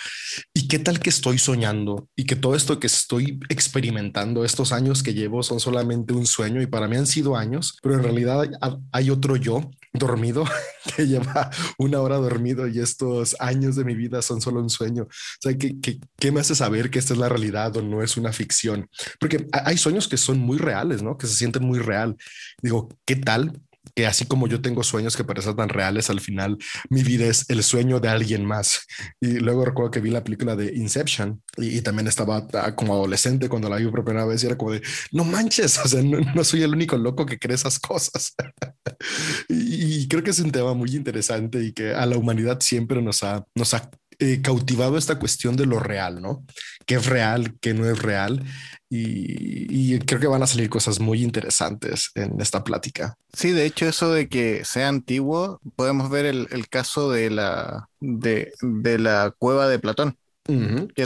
¿y 0.52 0.68
qué 0.68 0.78
tal 0.78 1.00
que 1.00 1.10
estoy 1.10 1.38
soñando? 1.38 2.08
Y 2.16 2.24
que 2.24 2.36
todo 2.36 2.54
esto 2.54 2.80
que 2.80 2.86
estoy 2.86 3.38
experimentando, 3.48 4.44
estos 4.44 4.72
años 4.72 5.02
que 5.02 5.14
llevo 5.14 5.42
son 5.42 5.60
solamente 5.60 6.12
un 6.12 6.26
sueño 6.26 6.60
y 6.60 6.66
para 6.66 6.88
mí 6.88 6.96
han 6.96 7.06
sido 7.06 7.36
años, 7.36 7.78
pero 7.82 7.94
en 7.94 8.02
realidad 8.02 8.48
hay 8.92 9.10
otro 9.10 9.36
yo 9.36 9.70
dormido 9.92 10.44
que 10.96 11.06
lleva 11.06 11.50
una 11.78 12.00
hora 12.00 12.16
dormido 12.16 12.68
y 12.68 12.80
estos 12.80 13.36
años 13.40 13.76
de 13.76 13.84
mi 13.84 13.94
vida 13.94 14.22
son 14.22 14.40
solo 14.40 14.60
un 14.60 14.70
sueño. 14.70 15.04
O 15.04 15.40
sea, 15.40 15.56
¿qué, 15.56 15.80
qué, 15.80 15.98
qué 16.18 16.32
me 16.32 16.40
hace 16.40 16.54
saber 16.54 16.90
que 16.90 16.98
esta 16.98 17.14
es 17.14 17.18
la 17.18 17.28
realidad 17.28 17.76
o 17.76 17.82
no 17.82 18.02
es 18.02 18.16
una 18.16 18.32
ficción? 18.32 18.88
Porque 19.26 19.48
hay 19.52 19.76
sueños 19.76 20.06
que 20.06 20.16
son 20.16 20.38
muy 20.38 20.56
reales, 20.58 21.02
¿no? 21.02 21.18
Que 21.18 21.26
se 21.26 21.34
sienten 21.34 21.64
muy 21.64 21.80
real. 21.80 22.16
Digo, 22.62 22.88
¿qué 23.04 23.16
tal 23.16 23.60
que 23.94 24.06
así 24.06 24.26
como 24.26 24.46
yo 24.46 24.60
tengo 24.60 24.82
sueños 24.82 25.16
que 25.16 25.24
parecen 25.24 25.56
tan 25.56 25.70
reales, 25.70 26.10
al 26.10 26.20
final 26.20 26.58
mi 26.90 27.02
vida 27.02 27.24
es 27.26 27.48
el 27.48 27.62
sueño 27.62 27.98
de 27.98 28.08
alguien 28.08 28.44
más. 28.44 28.86
Y 29.20 29.38
luego 29.38 29.64
recuerdo 29.64 29.90
que 29.90 30.00
vi 30.00 30.10
la 30.10 30.22
película 30.22 30.54
de 30.54 30.74
Inception 30.74 31.42
y, 31.56 31.80
también 31.80 32.06
estaba 32.06 32.46
ah, 32.52 32.74
como 32.74 32.92
adolescente 32.92 33.48
cuando 33.48 33.70
la 33.70 33.76
vi 33.76 33.86
por 33.86 34.04
primera 34.04 34.26
vez 34.26 34.42
y 34.42 34.46
era 34.46 34.58
como 34.58 34.72
de, 34.72 34.82
no 35.12 35.24
manches, 35.24 35.78
o 35.78 35.88
sea, 35.88 36.02
no, 36.02 36.44
soy 36.44 36.62
el 36.62 36.74
único 36.74 36.98
loco 36.98 37.24
que 37.24 37.38
cree 37.38 37.54
esas 37.54 37.78
cosas. 37.78 38.34
y, 39.48 40.02
y, 40.02 40.08
creo 40.08 40.22
que 40.22 40.30
es 40.30 40.40
un 40.40 40.52
tema 40.52 40.74
muy 40.74 40.94
interesante 40.94 41.64
y 41.64 41.72
que 41.72 41.94
a 41.94 42.04
la 42.04 42.18
humanidad 42.18 42.60
siempre 42.60 43.00
nos 43.00 43.22
ha, 43.22 43.46
nos 43.54 43.72
ha 43.72 43.90
eh, 44.18 44.40
cautivado 44.42 44.96
esta 44.96 45.18
cuestión 45.18 45.56
de 45.56 45.66
lo 45.66 45.78
real, 45.78 46.22
¿no? 46.22 46.44
¿Qué 46.86 46.94
es 46.94 47.06
real, 47.06 47.54
qué 47.60 47.74
no 47.74 47.88
es 47.88 48.00
real? 48.00 48.44
Y, 48.88 49.98
creo 50.00 50.20
que 50.20 50.26
van 50.26 50.42
a 50.42 50.46
salir 50.46 50.70
cosas 50.70 51.00
muy 51.00 51.22
interesantes 51.22 52.10
en 52.14 52.40
esta 52.40 52.62
plática. 52.62 53.16
Sí, 53.32 53.50
de 53.50 53.66
hecho, 53.66 53.86
eso 53.86 54.12
de 54.12 54.28
que 54.28 54.64
sea 54.64 54.88
antiguo, 54.88 55.60
podemos 55.74 56.08
ver 56.08 56.24
el, 56.26 56.68
caso 56.68 57.10
de 57.10 57.30
la, 57.30 57.88
de, 58.00 58.52
la 58.98 59.34
cueva 59.36 59.68
de 59.68 59.80
Platón. 59.80 60.16
que 60.44 61.04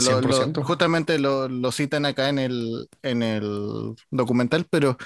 justamente 0.63 1.17
lo, 1.17 1.49
lo, 1.49 1.71
citan 1.71 2.05
acá 2.05 2.29
en 2.29 2.37
el, 2.37 2.87
en 3.01 3.23
el 3.23 3.95
documental, 4.11 4.67
pero 4.69 4.97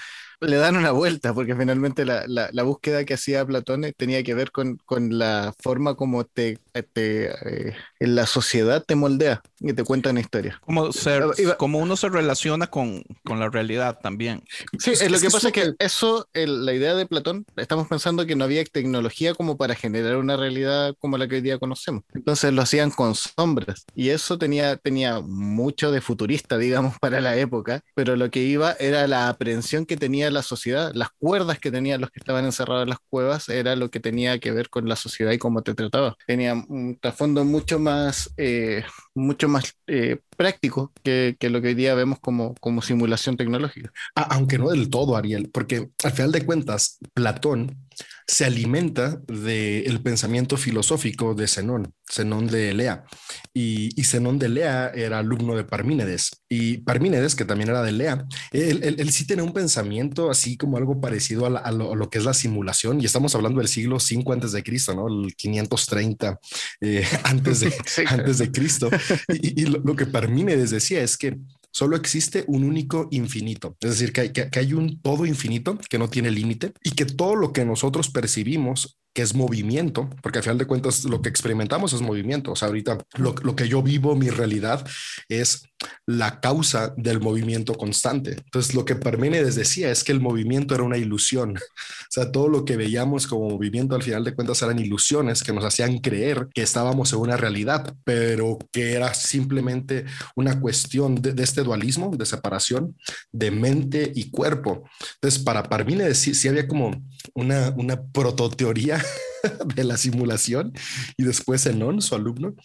le 0.41 0.57
dan 0.57 0.75
una 0.75 0.91
vuelta, 0.91 1.33
porque 1.33 1.55
finalmente 1.55 2.03
la, 2.03 2.25
la, 2.27 2.63
búsqueda 2.63 3.05
que 3.05 3.13
hacía 3.13 3.45
Platón 3.45 3.85
tenía 3.97 4.21
que 4.23 4.33
ver 4.33 4.51
con, 4.51 4.77
con 4.85 5.17
la 5.17 5.53
forma 5.61 5.95
como 5.95 6.25
te, 6.25 6.59
te 6.83 7.25
eh, 7.27 7.75
en 7.99 8.15
la 8.15 8.25
sociedad 8.25 8.83
te 8.83 8.95
moldea 8.95 9.41
y 9.59 9.73
te 9.73 9.83
cuenta 9.83 10.11
una 10.11 10.19
historia. 10.19 10.59
Como, 10.65 10.91
ser, 10.91 11.23
como 11.57 11.79
uno 11.79 11.95
se 11.95 12.09
relaciona 12.09 12.67
con, 12.67 13.03
con 13.23 13.39
la 13.39 13.49
realidad 13.49 13.99
también. 14.01 14.43
Sí, 14.79 14.91
es, 14.91 15.09
lo 15.09 15.19
que 15.19 15.29
pasa 15.29 15.47
es 15.47 15.53
que 15.53 15.73
eso, 15.79 16.27
la 16.33 16.73
idea 16.73 16.95
de 16.95 17.05
Platón, 17.05 17.45
estamos 17.55 17.87
pensando 17.87 18.25
que 18.25 18.35
no 18.35 18.43
había 18.43 18.63
tecnología 18.65 19.33
como 19.33 19.57
para 19.57 19.75
generar 19.75 20.17
una 20.17 20.37
realidad 20.37 20.95
como 20.99 21.17
la 21.17 21.27
que 21.27 21.35
hoy 21.35 21.41
día 21.41 21.59
conocemos. 21.59 22.03
Entonces 22.13 22.53
lo 22.53 22.61
hacían 22.61 22.91
con 22.91 23.15
sombras 23.15 23.85
y 23.95 24.09
eso 24.09 24.37
tenía, 24.37 24.77
tenía 24.77 25.19
mucho 25.21 25.91
de 25.91 26.01
futurista, 26.01 26.57
digamos, 26.57 26.97
para 26.99 27.21
la 27.21 27.37
época, 27.37 27.81
pero 27.93 28.15
lo 28.15 28.29
que 28.29 28.41
iba 28.41 28.73
era 28.79 29.07
la 29.07 29.29
aprehensión 29.29 29.85
que 29.85 29.97
tenía 29.97 30.29
la 30.31 30.43
sociedad, 30.43 30.91
las 30.93 31.09
cuerdas 31.17 31.59
que 31.59 31.71
tenían 31.71 32.01
los 32.01 32.11
que 32.11 32.19
estaban 32.19 32.45
encerrados 32.45 32.83
en 32.83 32.89
las 32.89 32.99
cuevas, 33.09 33.49
era 33.49 33.75
lo 33.75 33.89
que 33.89 33.99
tenía 33.99 34.39
que 34.39 34.51
ver 34.51 34.69
con 34.69 34.87
la 34.87 34.95
sociedad 34.95 35.31
y 35.31 35.37
cómo 35.37 35.61
te 35.61 35.73
trataba. 35.73 36.15
Tenía 36.27 36.55
un 36.69 36.97
trasfondo 36.99 37.43
mucho 37.45 37.79
más, 37.79 38.31
eh, 38.37 38.83
mucho 39.15 39.47
más 39.47 39.73
eh, 39.87 40.19
práctico 40.37 40.91
que, 41.01 41.37
que, 41.39 41.49
lo 41.49 41.61
que 41.61 41.69
hoy 41.69 41.73
día 41.73 41.95
vemos 41.95 42.19
como, 42.19 42.53
como 42.55 42.81
simulación 42.81 43.37
tecnológica. 43.37 43.91
Aunque 44.13 44.57
no 44.57 44.69
del 44.69 44.89
todo, 44.89 45.15
Ariel, 45.15 45.49
porque 45.51 45.89
al 46.03 46.11
final 46.11 46.31
de 46.31 46.45
cuentas, 46.45 46.99
Platón 47.13 47.85
se 48.27 48.45
alimenta 48.45 49.21
del 49.27 50.01
pensamiento 50.01 50.57
filosófico 50.57 51.35
de 51.35 51.47
Zenón, 51.47 51.93
Zenón 52.11 52.47
de 52.47 52.71
Elea. 52.71 53.05
Y, 53.53 53.89
y, 53.99 54.03
Zenón 54.03 54.39
de 54.39 54.47
Elea 54.47 54.91
era 54.95 55.19
alumno 55.19 55.55
de 55.55 55.63
Parmínides. 55.63 56.41
Y 56.49 56.77
Parmínides, 56.77 57.35
que 57.35 57.45
también 57.45 57.69
era 57.69 57.83
de 57.83 57.89
Elea, 57.89 58.25
él, 58.51 59.11
sí 59.11 59.27
tiene 59.27 59.43
un 59.43 59.53
pensamiento 59.53 60.31
así 60.31 60.57
como 60.57 60.77
algo 60.77 60.99
parecido 60.99 61.45
a, 61.45 61.71
lo, 61.71 62.09
que 62.09 62.17
es 62.17 62.25
la 62.25 62.33
simulación. 62.33 62.99
Y 62.99 63.05
estamos 63.05 63.35
hablando 63.35 63.59
del 63.59 63.67
siglo 63.67 63.99
5 63.99 64.33
antes 64.33 64.51
de 64.51 64.63
Cristo, 64.63 64.95
¿no? 64.95 65.07
El 65.07 65.35
530 65.35 66.39
eh, 66.81 67.05
antes, 67.23 67.59
de, 67.59 67.73
antes 68.07 68.39
de 68.39 68.51
Cristo. 68.51 68.89
Y, 69.41 69.65
lo, 69.65 69.79
lo 69.79 69.95
que 69.95 70.05
Parmínides 70.05 70.71
decía 70.71 71.01
es 71.01 71.17
que 71.17 71.37
solo 71.71 71.97
existe 71.97 72.45
un 72.47 72.63
único 72.63 73.09
infinito. 73.11 73.75
Es 73.81 73.91
decir, 73.91 74.13
que 74.13 74.21
hay, 74.21 74.29
que, 74.29 74.49
hay 74.57 74.73
un 74.73 75.01
todo 75.01 75.25
infinito 75.25 75.77
que 75.89 75.99
no 75.99 76.09
tiene 76.09 76.31
límite 76.31 76.71
y 76.83 76.91
que 76.91 77.05
todo 77.05 77.35
lo 77.35 77.51
que 77.51 77.65
nosotros 77.65 78.09
percibimos 78.09 78.97
que 79.13 79.21
es 79.21 79.33
movimiento, 79.33 80.09
porque 80.21 80.39
al 80.39 80.43
final 80.43 80.57
de 80.57 80.67
cuentas 80.67 81.05
lo 81.05 81.21
que 81.21 81.29
experimentamos 81.29 81.93
es 81.93 82.01
movimiento. 82.01 82.51
O 82.51 82.55
sea, 82.55 82.67
ahorita 82.67 82.97
lo, 83.17 83.35
lo, 83.43 83.55
que 83.55 83.67
yo 83.67 83.81
vivo, 83.81 84.15
mi 84.15 84.29
realidad, 84.29 84.85
es 85.29 85.63
la 86.05 86.39
causa 86.39 86.93
del 86.97 87.19
movimiento 87.19 87.73
constante. 87.73 88.31
Entonces, 88.31 88.75
lo 88.75 88.85
que 88.85 88.95
Parménides 88.95 89.55
decía 89.55 89.91
es 89.91 90.03
que 90.03 90.11
el 90.11 90.21
movimiento 90.21 90.75
era 90.75 90.83
una 90.83 90.97
ilusión. 90.97 91.57
O 91.57 92.09
sea, 92.09 92.31
todo 92.31 92.47
lo 92.47 92.65
que 92.65 92.77
veíamos 92.77 93.27
como 93.27 93.49
movimiento 93.49 93.95
al 93.95 94.03
final 94.03 94.23
de 94.23 94.35
cuentas 94.35 94.61
eran 94.61 94.79
ilusiones 94.79 95.43
que 95.43 95.53
nos 95.53 95.65
hacían 95.65 95.99
creer 95.99 96.47
que 96.53 96.61
estábamos 96.61 97.11
en 97.13 97.19
una 97.19 97.37
realidad, 97.37 97.95
pero 98.03 98.57
que 98.71 98.93
era 98.93 99.13
simplemente 99.13 100.05
una 100.35 100.59
cuestión 100.59 101.15
de, 101.15 101.35
este 101.43 101.63
dualismo, 101.63 102.15
de 102.15 102.25
separación 102.25 102.95
de 103.31 103.51
mente 103.51 104.11
y 104.13 104.29
cuerpo. 104.29 104.83
Entonces, 105.15 105.43
para 105.43 105.63
Parménides 105.63 106.17
sí, 106.17 106.47
había 106.47 106.67
como 106.67 106.91
una, 107.33 107.73
una 107.77 108.01
prototeoría 108.01 109.03
de 109.75 109.83
la 109.83 109.97
simulación 109.97 110.73
y 111.17 111.23
después 111.23 111.63
Zenón, 111.63 112.01
su 112.01 112.15
alumno, 112.15 112.55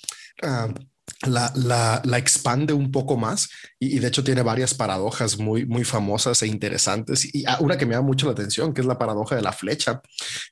ah, 0.42 0.72
la, 1.26 2.00
la, 2.04 2.18
expande 2.18 2.72
un 2.72 2.90
poco 2.90 3.16
más 3.16 3.50
y, 3.78 3.98
de 3.98 4.08
hecho 4.08 4.24
tiene 4.24 4.42
varias 4.42 4.72
paradojas 4.72 5.38
muy, 5.38 5.66
muy 5.66 5.84
famosas 5.84 6.42
e 6.42 6.46
interesantes. 6.46 7.34
Y 7.34 7.44
ah, 7.46 7.58
una 7.60 7.76
que 7.76 7.86
me 7.86 7.94
da 7.94 8.00
mucho 8.00 8.26
la 8.26 8.32
atención, 8.32 8.72
que 8.72 8.80
es 8.80 8.86
la 8.86 8.98
paradoja 8.98 9.36
de 9.36 9.42
la 9.42 9.52
flecha, 9.52 10.00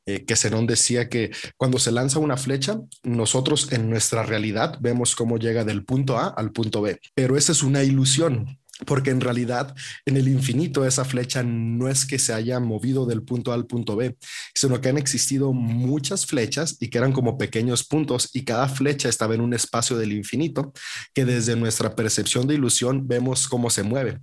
eh, 0.05 0.25
que 0.25 0.37
Zenón 0.37 0.67
decía 0.67 1.09
que 1.09 1.31
cuando 1.57 1.79
se 1.79 1.93
lanza 1.93 2.19
una 2.19 2.37
flecha, 2.37 2.81
nosotros 3.03 3.73
en 3.73 3.89
nuestra 3.89 4.23
realidad 4.23 4.77
vemos 4.81 5.17
cómo 5.17 5.39
llega 5.39 5.65
del 5.65 5.85
punto 5.85 6.19
A 6.19 6.29
al 6.29 6.53
punto 6.53 6.83
B, 6.83 7.01
pero 7.15 7.37
esa 7.37 7.53
es 7.53 7.63
una 7.63 7.83
ilusión 7.83 8.59
porque 8.87 9.11
en 9.11 9.21
realidad 9.21 9.75
en 10.07 10.17
el 10.17 10.29
infinito 10.29 10.87
esa 10.87 11.05
flecha 11.05 11.43
no 11.43 11.89
es 11.89 12.07
que 12.07 12.19
se 12.19 12.33
haya 12.33 12.61
movido 12.61 13.07
del 13.07 13.23
punto 13.23 13.53
A 13.53 13.55
al 13.55 13.67
punto 13.67 13.97
B, 13.97 14.17
sino 14.55 14.81
que 14.81 14.89
han 14.89 14.99
existido 14.99 15.53
muchas 15.53 16.27
flechas 16.27 16.77
y 16.81 16.89
que 16.89 16.99
eran 16.99 17.13
como 17.13 17.39
pequeños 17.39 17.85
puntos 17.85 18.31
y 18.33 18.45
cada 18.45 18.69
flecha 18.69 19.09
estaba 19.09 19.35
en 19.35 19.41
un 19.41 19.55
espacio 19.55 19.97
del 19.97 20.13
infinito 20.13 20.73
que 21.15 21.25
desde 21.25 21.57
nuestra 21.57 21.95
percepción 21.95 22.47
de 22.47 22.55
ilusión 22.55 23.09
vemos 23.09 23.49
cómo 23.49 23.71
se 23.71 23.83
mueve. 23.83 24.21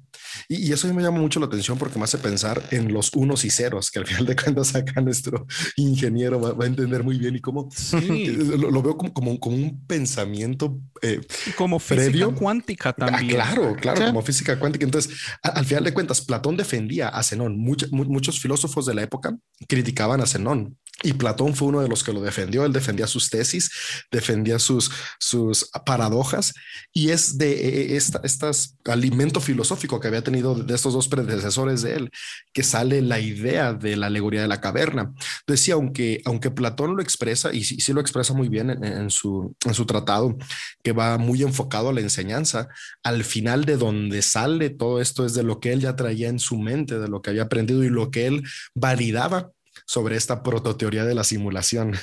Y, 0.48 0.72
eso 0.72 0.94
me 0.94 1.01
llama 1.01 1.20
mucho 1.20 1.39
la 1.39 1.46
atención 1.46 1.77
porque 1.77 1.98
me 1.98 2.04
hace 2.04 2.18
pensar 2.18 2.62
en 2.72 2.94
los 2.94 3.13
unos 3.13 3.46
y 3.46 3.50
ceros, 3.50 3.92
que 3.92 4.00
al 4.00 4.08
final 4.08 4.25
de 4.25 4.36
cuentas 4.36 4.75
acá 4.75 5.01
nuestro 5.01 5.46
ingeniero 5.77 6.39
va, 6.39 6.63
a 6.63 6.68
entender 6.68 7.04
muy 7.04 7.18
bien 7.18 7.36
y 7.36 7.39
cómo 7.39 7.70
lo, 7.92 8.82
veo 8.82 8.98
como, 8.98 9.39
como, 9.39 9.56
un 9.56 9.86
pensamiento 9.86 10.80
eh, 11.01 11.22
como 11.56 11.80
física 11.80 12.27
cuántica 12.30 12.89
ah, 12.89 12.94
también. 12.94 13.36
claro, 13.36 13.75
claro, 13.80 14.06
como 14.06 14.22
física 14.22 14.60
cuántica. 14.60 14.86
Entonces, 14.86 15.13
al 15.42 15.65
final 15.65 15.84
de 15.84 15.94
cuentas, 15.94 16.22
Platón 16.22 16.58
defendía 16.58 17.10
a 17.10 17.24
Zenón. 17.24 17.58
muchos 17.58 18.39
filósofos 18.39 18.86
de 18.86 18.94
la 18.94 19.04
época 19.04 19.38
criticaban 19.68 20.22
a 20.22 20.25
Zenón 20.25 20.77
y 21.04 21.14
Platón 21.14 21.54
fue 21.56 21.68
uno 21.68 21.82
de 21.82 21.90
los 21.90 22.04
que 22.04 22.14
lo 22.14 22.22
defendió. 22.22 22.66
Él 22.66 22.72
defendía 22.72 23.06
sus 23.06 23.30
tesis, 23.30 23.70
defendía 24.12 24.60
sus, 24.60 24.92
sus 25.20 25.70
paradojas 25.86 26.54
y 26.94 27.10
es 27.10 27.38
de 27.38 27.52
e, 27.52 27.94
e, 27.94 27.96
esta, 27.98 28.22
estas 28.24 28.78
alimento 28.86 29.42
filosófico 29.42 30.00
que 30.00 30.08
había 30.08 30.24
tenido 30.24 30.56
de 30.56 30.74
estos 30.74 30.94
dos 30.94 31.08
predecesores 31.08 31.82
de 31.82 31.96
él 31.96 32.12
que 32.54 32.64
sale 32.64 33.02
la 33.02 33.20
idea 33.20 33.74
de 33.74 33.98
la 33.98 34.08
alegoría 34.08 34.42
de 34.42 34.48
la 34.48 34.62
caverna. 34.62 35.14
Decía, 35.46 35.74
aunque, 35.74 36.22
aunque 36.25 36.50
Platón 36.50 36.96
lo 36.96 37.02
expresa 37.02 37.54
y 37.54 37.64
sí, 37.66 37.94
lo 37.94 38.02
expresa 38.02 38.34
muy 38.34 38.48
bien 38.48 38.70
en, 38.70 39.10
su, 39.10 39.56
en 39.66 39.74
su 39.74 39.86
tratado, 39.86 40.38
que 40.82 40.94
va 40.94 41.18
muy 41.18 41.44
enfocado 41.44 41.90
a 41.90 41.94
la 41.94 42.02
enseñanza, 42.02 42.70
al 43.04 43.24
final 43.24 43.66
de 43.66 43.78
donde 43.78 44.22
sale 44.22 44.70
todo 44.70 45.02
esto 45.02 45.25
es 45.25 45.34
de 45.34 45.44
lo 45.44 45.60
que 45.60 45.74
él 45.74 45.82
ya 45.82 45.96
traía 45.96 46.30
en 46.30 46.40
su 46.40 46.58
mente, 46.58 47.00
de 47.00 47.10
lo 47.10 47.22
que 47.22 47.32
había 47.32 47.44
aprendido 47.44 47.84
y 47.84 47.90
lo 47.90 48.12
que 48.12 48.28
él 48.28 48.44
validaba 48.74 49.52
sobre 49.86 50.15
esta 50.15 50.44
prototeoría 50.44 51.06
de 51.06 51.15
la 51.15 51.24
simulación. 51.24 51.96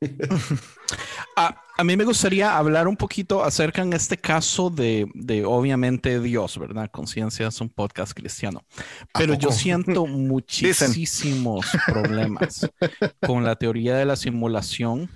a, 1.36 1.84
mí 1.84 1.96
me 1.96 2.04
gustaría 2.04 2.56
hablar 2.56 2.86
un 2.86 2.96
poquito 2.96 3.42
acerca 3.42 3.82
en 3.82 3.92
este 3.92 4.16
caso 4.16 4.70
de, 4.70 5.06
obviamente 5.46 6.20
Dios, 6.20 6.58
¿verdad? 6.58 6.90
Conciencia 6.90 7.48
es 7.48 7.60
un 7.60 7.68
podcast 7.68 8.12
cristiano. 8.12 8.64
Pero 9.12 9.34
yo 9.34 9.50
siento 9.50 10.06
muchísimos 10.06 11.66
problemas 11.86 12.68
con 13.26 13.44
la 13.44 13.56
teoría 13.56 13.96
de 13.96 14.04
la 14.04 14.16
simulación. 14.16 15.10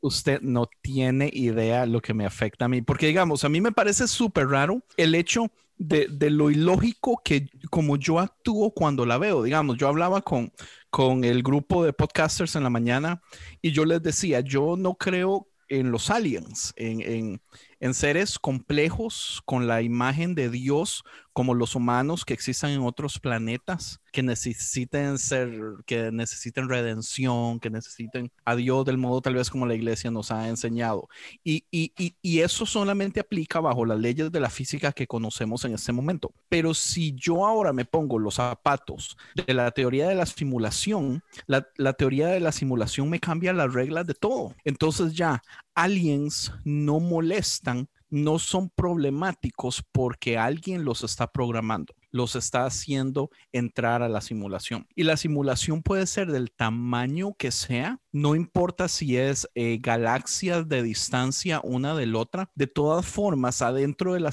Usted 0.00 0.40
no 0.40 0.68
tiene 0.80 1.30
idea 1.32 1.84
lo 1.84 2.00
que 2.00 2.14
me 2.14 2.24
afecta 2.24 2.64
a 2.64 2.68
mí, 2.68 2.80
porque 2.80 3.06
digamos, 3.06 3.44
a 3.44 3.48
mí 3.48 3.60
me 3.60 3.72
parece 3.72 4.08
súper 4.08 4.48
raro 4.48 4.82
el 4.96 5.14
hecho 5.14 5.50
de, 5.78 6.08
de, 6.10 6.30
lo 6.30 6.50
ilógico 6.50 7.20
que 7.24 7.48
como 7.70 7.96
yo 7.96 8.18
actúo 8.18 8.72
cuando 8.72 9.06
la 9.06 9.18
veo. 9.18 9.42
Digamos, 9.42 9.76
yo 9.76 9.88
hablaba 9.88 10.22
con, 10.22 10.52
con 10.90 11.24
el 11.24 11.42
grupo 11.42 11.84
de 11.84 11.92
podcasters 11.92 12.56
en 12.56 12.62
la 12.62 12.70
mañana 12.70 13.22
y 13.60 13.72
yo 13.72 13.84
les 13.84 14.02
decía, 14.02 14.40
yo 14.40 14.76
no 14.76 14.94
creo 14.94 15.48
en 15.68 15.90
los 15.90 16.10
aliens, 16.10 16.72
en, 16.76 17.00
en, 17.00 17.40
en 17.80 17.94
seres 17.94 18.38
complejos 18.38 19.42
con 19.44 19.66
la 19.66 19.82
imagen 19.82 20.34
de 20.34 20.50
Dios 20.50 21.04
como 21.36 21.52
los 21.52 21.74
humanos 21.74 22.24
que 22.24 22.32
existan 22.32 22.70
en 22.70 22.80
otros 22.80 23.18
planetas, 23.18 24.00
que 24.10 24.22
necesiten 24.22 25.18
ser, 25.18 25.60
que 25.84 26.10
necesiten 26.10 26.66
redención, 26.66 27.60
que 27.60 27.68
necesiten 27.68 28.32
a 28.46 28.56
Dios 28.56 28.86
del 28.86 28.96
modo 28.96 29.20
tal 29.20 29.34
vez 29.34 29.50
como 29.50 29.66
la 29.66 29.74
iglesia 29.74 30.10
nos 30.10 30.30
ha 30.30 30.48
enseñado. 30.48 31.10
Y, 31.44 31.66
y, 31.70 31.92
y, 32.22 32.40
eso 32.40 32.64
solamente 32.64 33.20
aplica 33.20 33.60
bajo 33.60 33.84
las 33.84 33.98
leyes 33.98 34.32
de 34.32 34.40
la 34.40 34.48
física 34.48 34.92
que 34.92 35.06
conocemos 35.06 35.62
en 35.66 35.74
este 35.74 35.92
momento. 35.92 36.32
Pero 36.48 36.72
si 36.72 37.14
yo 37.14 37.44
ahora 37.44 37.74
me 37.74 37.84
pongo 37.84 38.18
los 38.18 38.36
zapatos 38.36 39.18
de 39.34 39.52
la 39.52 39.70
teoría 39.72 40.08
de 40.08 40.14
la 40.14 40.24
simulación, 40.24 41.22
la, 41.46 41.68
la 41.76 41.92
teoría 41.92 42.28
de 42.28 42.40
la 42.40 42.52
simulación 42.52 43.10
me 43.10 43.20
cambia 43.20 43.52
las 43.52 43.74
reglas 43.74 44.06
de 44.06 44.14
todo. 44.14 44.54
Entonces 44.64 45.12
ya 45.12 45.42
aliens 45.76 46.52
no 46.64 46.98
molestan 46.98 47.88
no 48.08 48.38
son 48.38 48.70
problemáticos 48.70 49.84
porque 49.92 50.38
alguien 50.38 50.84
los 50.84 51.02
está 51.02 51.26
programando, 51.30 51.94
los 52.10 52.36
está 52.36 52.64
haciendo 52.64 53.30
entrar 53.52 54.02
a 54.02 54.08
la 54.08 54.20
simulación. 54.20 54.86
Y 54.94 55.02
la 55.02 55.16
simulación 55.16 55.82
puede 55.82 56.06
ser 56.06 56.30
del 56.30 56.52
tamaño 56.52 57.34
que 57.34 57.50
sea, 57.50 58.00
no 58.12 58.34
importa 58.34 58.88
si 58.88 59.16
es 59.16 59.48
eh, 59.54 59.78
galaxias 59.80 60.68
de 60.68 60.82
distancia 60.82 61.60
una 61.62 61.94
de 61.94 62.06
la 62.06 62.18
otra, 62.18 62.50
de 62.54 62.66
todas 62.66 63.04
formas, 63.06 63.60
adentro 63.62 64.14
de 64.14 64.20
la, 64.20 64.32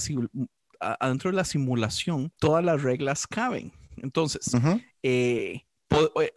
adentro 0.79 1.31
de 1.31 1.37
la 1.37 1.45
simulación, 1.45 2.31
todas 2.39 2.63
las 2.63 2.81
reglas 2.83 3.27
caben. 3.27 3.71
Entonces, 3.97 4.53
uh 4.53 4.57
-huh. 4.57 4.83
eh, 5.01 5.65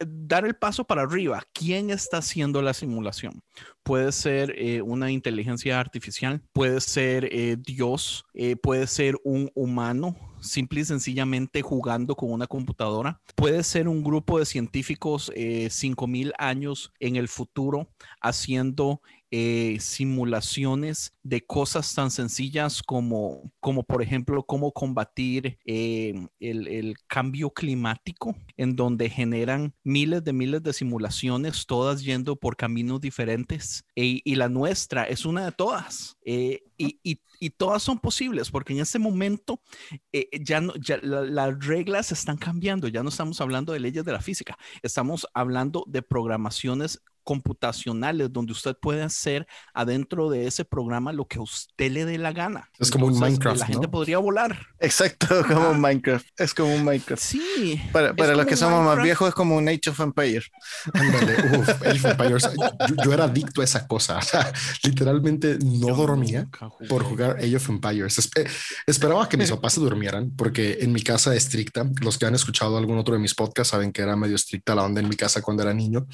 dar 0.05 0.45
el 0.45 0.55
paso 0.55 0.83
para 0.83 1.03
arriba. 1.03 1.43
¿Quién 1.53 1.89
está 1.89 2.17
haciendo 2.17 2.61
la 2.61 2.73
simulación? 2.73 3.41
Puede 3.83 4.11
ser 4.11 4.53
eh, 4.57 4.81
una 4.81 5.11
inteligencia 5.11 5.79
artificial, 5.79 6.41
puede 6.53 6.81
ser 6.81 7.29
eh, 7.31 7.57
Dios, 7.57 8.25
eh, 8.33 8.55
puede 8.55 8.87
ser 8.87 9.15
un 9.23 9.49
humano, 9.55 10.15
simple 10.41 10.81
y 10.81 10.85
sencillamente 10.85 11.61
jugando 11.61 12.15
con 12.15 12.31
una 12.31 12.47
computadora. 12.47 13.21
Puede 13.35 13.63
ser 13.63 13.87
un 13.87 14.03
grupo 14.03 14.39
de 14.39 14.45
científicos 14.45 15.31
eh, 15.35 15.69
5000 15.69 16.33
años 16.37 16.93
en 16.99 17.15
el 17.15 17.27
futuro 17.27 17.89
haciendo 18.21 19.01
eh, 19.29 19.77
simulaciones 19.81 21.13
de 21.21 21.45
cosas 21.45 21.93
tan 21.93 22.11
sencillas 22.11 22.81
como, 22.81 23.51
como 23.59 23.83
por 23.83 24.01
ejemplo, 24.01 24.43
cómo 24.43 24.71
combatir 24.71 25.59
eh, 25.65 26.13
el, 26.39 26.67
el, 26.69 26.95
cambio 27.07 27.49
climático, 27.49 28.35
en 28.55 28.77
donde 28.77 29.09
generan 29.09 29.73
miles 29.83 30.23
de 30.23 30.31
miles 30.31 30.63
de 30.63 30.71
simulaciones, 30.71 31.65
todas 31.65 32.03
yendo 32.03 32.37
por 32.37 32.55
caminos 32.55 33.01
diferentes. 33.01 33.85
E, 33.95 34.21
y 34.23 34.35
la 34.35 34.47
nuestra 34.47 35.03
es 35.03 35.25
una 35.25 35.45
de 35.45 35.51
todas. 35.51 36.17
Eh, 36.23 36.63
y, 36.77 36.99
y, 37.03 37.19
y, 37.39 37.49
todas 37.49 37.83
son 37.83 37.99
posibles, 37.99 38.49
porque 38.49 38.71
en 38.71 38.79
este 38.79 38.99
momento 38.99 39.61
ya, 40.41 40.61
no, 40.61 40.73
ya 40.75 40.99
la, 41.01 41.21
las 41.23 41.65
reglas 41.65 42.11
están 42.11 42.37
cambiando, 42.37 42.87
ya 42.87 43.03
no 43.03 43.09
estamos 43.09 43.41
hablando 43.41 43.73
de 43.73 43.79
leyes 43.79 44.05
de 44.05 44.11
la 44.11 44.21
física, 44.21 44.57
estamos 44.83 45.27
hablando 45.33 45.83
de 45.87 46.01
programaciones 46.01 47.01
computacionales 47.27 48.31
donde 48.31 48.53
usted 48.53 48.75
puede 48.81 49.03
hacer 49.03 49.45
adentro 49.73 50.29
de 50.29 50.47
ese 50.47 50.63
programa 50.63 51.11
lo 51.11 51.25
que 51.27 51.39
a 51.39 51.41
usted 51.41 51.91
le 51.91 52.05
dé 52.05 52.17
la 52.17 52.31
gana. 52.31 52.69
Es 52.79 52.89
como 52.89 53.07
Entonces, 53.07 53.21
un 53.21 53.27
Minecraft. 53.33 53.59
La 53.59 53.65
gente 53.65 53.87
podría 53.89 54.17
volar. 54.19 54.57
Exacto, 54.79 55.27
como 55.47 55.71
un 55.71 55.81
Minecraft. 55.81 56.25
Es 56.37 56.53
como 56.53 56.73
un 56.73 56.85
Minecraft. 56.85 57.21
Sí. 57.21 57.81
Para, 57.91 58.15
para 58.15 58.29
los 58.31 58.37
como 58.39 58.49
que 58.49 58.55
somos 58.55 58.79
más 58.79 58.85
Minecraft. 58.85 59.03
viejos 59.03 59.27
es 59.29 59.35
como 59.35 59.55
un 59.57 59.67
Age 59.67 59.89
of 59.89 59.99
Empire. 59.99 60.43
Ándale, 60.93 61.57
uf, 61.59 61.69
Age 61.81 61.99
of 61.99 62.05
Empires. 62.05 62.49
Yo, 62.87 62.95
yo 63.03 63.13
era 63.13 63.25
adicto 63.25 63.59
a 63.61 63.63
esa 63.65 63.85
cosa. 63.87 64.17
O 64.19 64.21
sea, 64.21 64.51
literalmente 64.83 65.57
no 65.65 65.95
dormía 65.95 66.47
por 66.87 67.03
jugar 67.03 67.37
Age 67.39 67.57
of 67.57 67.69
Empires. 67.69 68.17
Espe- 68.19 68.49
esperaba 68.85 69.27
que 69.27 69.35
mis 69.35 69.51
papás 69.57 69.73
se 69.73 69.81
durmieran 69.81 70.31
porque 70.31 70.77
en 70.81 70.93
mi 70.93 71.01
casa 71.01 71.35
estricta, 71.35 71.85
los 72.01 72.17
que 72.17 72.25
han 72.25 72.35
escuchado 72.35 72.77
algún 72.77 72.97
otro 72.97 73.13
de 73.15 73.19
mis 73.19 73.35
podcasts 73.35 73.71
saben 73.71 73.91
que 73.91 74.01
era 74.01 74.15
medio 74.15 74.35
estricta 74.35 74.73
la 74.75 74.83
onda 74.83 75.01
en 75.01 75.09
mi 75.09 75.15
casa 75.17 75.41
cuando 75.41 75.63
era 75.63 75.73
niño 75.73 76.07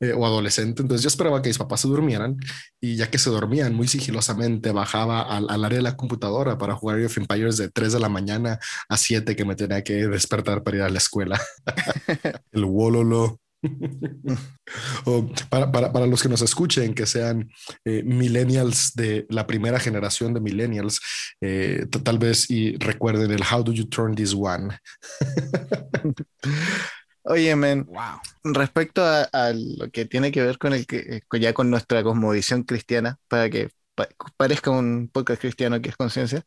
eh, 0.00 0.12
o 0.16 0.24
adolescente. 0.24 0.53
Entonces 0.58 1.02
yo 1.02 1.08
esperaba 1.08 1.42
que 1.42 1.48
mis 1.48 1.58
papás 1.58 1.80
se 1.80 1.88
durmieran 1.88 2.36
y 2.80 2.96
ya 2.96 3.10
que 3.10 3.18
se 3.18 3.30
dormían 3.30 3.74
muy 3.74 3.88
sigilosamente 3.88 4.72
bajaba 4.72 5.22
al, 5.22 5.48
al 5.48 5.64
área 5.64 5.78
de 5.78 5.82
la 5.82 5.96
computadora 5.96 6.58
para 6.58 6.74
jugar 6.74 6.96
Age 6.96 7.06
of 7.06 7.18
Empires 7.18 7.56
de 7.56 7.68
3 7.70 7.92
de 7.92 8.00
la 8.00 8.08
mañana 8.08 8.58
a 8.88 8.96
7 8.96 9.36
que 9.36 9.44
me 9.44 9.56
tenía 9.56 9.82
que 9.82 10.06
despertar 10.08 10.62
para 10.62 10.76
ir 10.76 10.82
a 10.82 10.90
la 10.90 10.98
escuela. 10.98 11.40
El 12.52 12.64
wololo. 12.64 13.40
o 15.04 15.26
para, 15.48 15.70
para, 15.72 15.92
para, 15.92 16.06
los 16.06 16.22
que 16.22 16.28
nos 16.28 16.42
escuchen, 16.42 16.94
que 16.94 17.06
sean 17.06 17.50
eh, 17.84 18.02
millennials 18.04 18.94
de 18.94 19.26
la 19.30 19.46
primera 19.46 19.80
generación 19.80 20.34
de 20.34 20.40
millennials, 20.40 21.00
eh, 21.40 21.86
tal 22.02 22.18
vez 22.18 22.50
y 22.50 22.76
recuerden 22.76 23.30
el 23.30 23.42
How 23.42 23.62
do 23.62 23.72
you 23.72 23.84
turn 23.86 24.14
this 24.14 24.34
one. 24.34 24.76
Oye, 27.26 27.56
men, 27.56 27.86
Wow. 27.86 28.20
respecto 28.44 29.02
a, 29.02 29.22
a, 29.32 29.52
lo 29.54 29.90
que 29.90 30.04
tiene 30.04 30.30
que 30.30 30.42
ver 30.42 30.58
con 30.58 30.74
el 30.74 30.86
que 30.86 31.22
ya 31.40 31.54
con 31.54 31.70
nuestra 31.70 32.02
cosmovisión 32.02 32.64
cristiana, 32.64 33.18
para 33.28 33.48
que 33.48 33.70
parezca 34.36 34.70
un 34.70 35.08
podcast 35.12 35.40
cristiano 35.40 35.80
que 35.80 35.90
es 35.90 35.96
conciencia, 35.96 36.44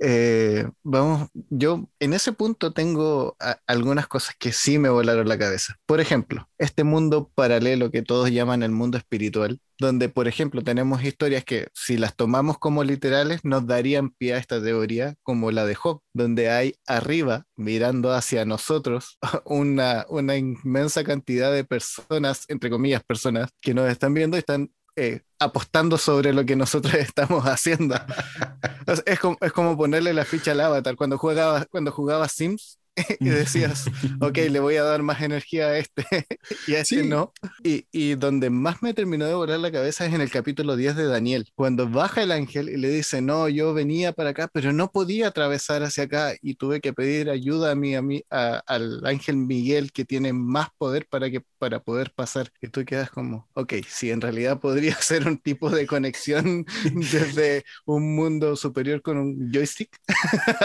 eh, 0.00 0.66
vamos, 0.82 1.28
yo 1.32 1.88
en 2.00 2.12
ese 2.12 2.32
punto 2.32 2.72
tengo 2.72 3.36
algunas 3.66 4.06
cosas 4.06 4.34
que 4.38 4.52
sí 4.52 4.78
me 4.78 4.88
volaron 4.88 5.28
la 5.28 5.38
cabeza. 5.38 5.76
Por 5.86 6.00
ejemplo, 6.00 6.48
este 6.58 6.84
mundo 6.84 7.30
paralelo 7.34 7.90
que 7.90 8.02
todos 8.02 8.30
llaman 8.30 8.62
el 8.62 8.70
mundo 8.70 8.98
espiritual, 8.98 9.60
donde, 9.78 10.08
por 10.08 10.28
ejemplo, 10.28 10.62
tenemos 10.62 11.02
historias 11.04 11.44
que 11.44 11.68
si 11.74 11.96
las 11.96 12.14
tomamos 12.16 12.58
como 12.58 12.84
literales 12.84 13.44
nos 13.44 13.66
darían 13.66 14.10
pie 14.10 14.34
a 14.34 14.38
esta 14.38 14.62
teoría, 14.62 15.14
como 15.22 15.50
la 15.50 15.66
de 15.66 15.74
Job, 15.74 16.00
donde 16.12 16.50
hay 16.50 16.74
arriba, 16.86 17.44
mirando 17.56 18.12
hacia 18.12 18.44
nosotros, 18.44 19.18
una, 19.44 20.06
una 20.08 20.36
inmensa 20.36 21.04
cantidad 21.04 21.52
de 21.52 21.64
personas, 21.64 22.44
entre 22.48 22.70
comillas, 22.70 23.02
personas, 23.02 23.50
que 23.60 23.74
nos 23.74 23.90
están 23.90 24.14
viendo 24.14 24.36
y 24.36 24.40
están 24.40 24.70
eh, 24.96 25.22
apostando 25.38 25.98
sobre 25.98 26.32
lo 26.32 26.44
que 26.44 26.56
nosotros 26.56 26.94
estamos 26.96 27.44
haciendo. 27.44 27.96
es, 29.06 29.20
como, 29.20 29.36
es 29.40 29.52
como 29.52 29.76
ponerle 29.76 30.12
la 30.14 30.24
ficha 30.24 30.52
al 30.52 30.60
avatar. 30.60 30.96
Cuando 30.96 31.18
jugaba, 31.18 31.64
cuando 31.66 31.92
jugaba 31.92 32.28
Sims, 32.28 32.78
y 33.20 33.28
decías, 33.28 33.86
ok, 34.20 34.36
le 34.50 34.60
voy 34.60 34.76
a 34.76 34.84
dar 34.84 35.02
más 35.02 35.20
energía 35.20 35.66
a 35.66 35.78
este 35.78 36.04
y 36.68 36.74
a 36.74 36.80
este 36.80 37.02
sí. 37.02 37.08
no. 37.08 37.32
Y, 37.62 37.86
y, 37.90 38.14
donde 38.14 38.50
más 38.50 38.82
me 38.82 38.94
terminó 38.94 39.26
de 39.26 39.34
volar 39.34 39.58
la 39.58 39.72
cabeza 39.72 40.06
es 40.06 40.14
en 40.14 40.20
el 40.20 40.30
capítulo 40.30 40.76
10 40.76 40.96
de 40.96 41.06
Daniel, 41.06 41.48
cuando 41.54 41.88
baja 41.88 42.22
el 42.22 42.30
ángel 42.30 42.68
y 42.68 42.76
le 42.76 42.88
dice, 42.88 43.20
no, 43.20 43.48
yo 43.48 43.74
venía 43.74 44.12
para 44.12 44.30
acá, 44.30 44.48
pero 44.52 44.72
no 44.72 44.92
podía 44.92 45.28
atravesar 45.28 45.82
hacia 45.82 46.04
acá 46.04 46.34
y 46.40 46.54
tuve 46.54 46.80
que 46.80 46.92
pedir 46.92 47.30
ayuda 47.30 47.72
a 47.72 47.74
mí, 47.74 47.94
a 47.96 48.02
mí 48.02 48.22
a, 48.30 48.62
al 48.66 49.04
ángel 49.04 49.36
Miguel 49.36 49.92
que 49.92 50.04
tiene 50.04 50.32
más 50.32 50.68
poder 50.78 51.06
para, 51.08 51.30
que, 51.30 51.42
para 51.58 51.80
poder 51.80 52.12
pasar. 52.14 52.50
Y 52.60 52.68
tú 52.68 52.84
quedas 52.84 53.10
como, 53.10 53.48
ok, 53.54 53.74
sí, 53.88 54.10
en 54.10 54.20
realidad 54.20 54.60
podría 54.60 54.94
ser 55.00 55.26
un 55.26 55.38
tipo 55.38 55.68
de 55.70 55.86
conexión 55.86 56.64
desde 56.92 57.64
un 57.86 58.14
mundo 58.14 58.54
superior 58.54 59.02
con 59.02 59.18
un 59.18 59.50
joystick. 59.52 59.98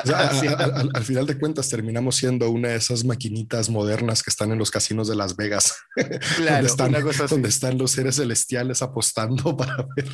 O 0.04 0.08
sea, 0.08 0.30
al, 0.30 0.72
al, 0.72 0.90
al 0.94 1.04
final 1.04 1.26
de 1.26 1.38
cuentas 1.40 1.70
terminamos 1.70 2.19
siendo 2.20 2.50
una 2.50 2.70
de 2.70 2.76
esas 2.76 3.04
maquinitas 3.04 3.70
modernas 3.70 4.24
que 4.24 4.30
están 4.30 4.52
en 4.52 4.58
los 4.60 4.72
casinos 4.72 5.08
de 5.08 5.16
Las 5.16 5.36
Vegas, 5.36 5.74
claro, 6.38 6.68
donde, 6.68 6.68
están, 6.68 7.28
donde 7.30 7.50
están 7.50 7.78
los 7.78 7.92
seres 7.92 8.18
celestiales 8.18 8.82
apostando 8.82 9.56
para 9.58 9.88
ver 9.96 10.10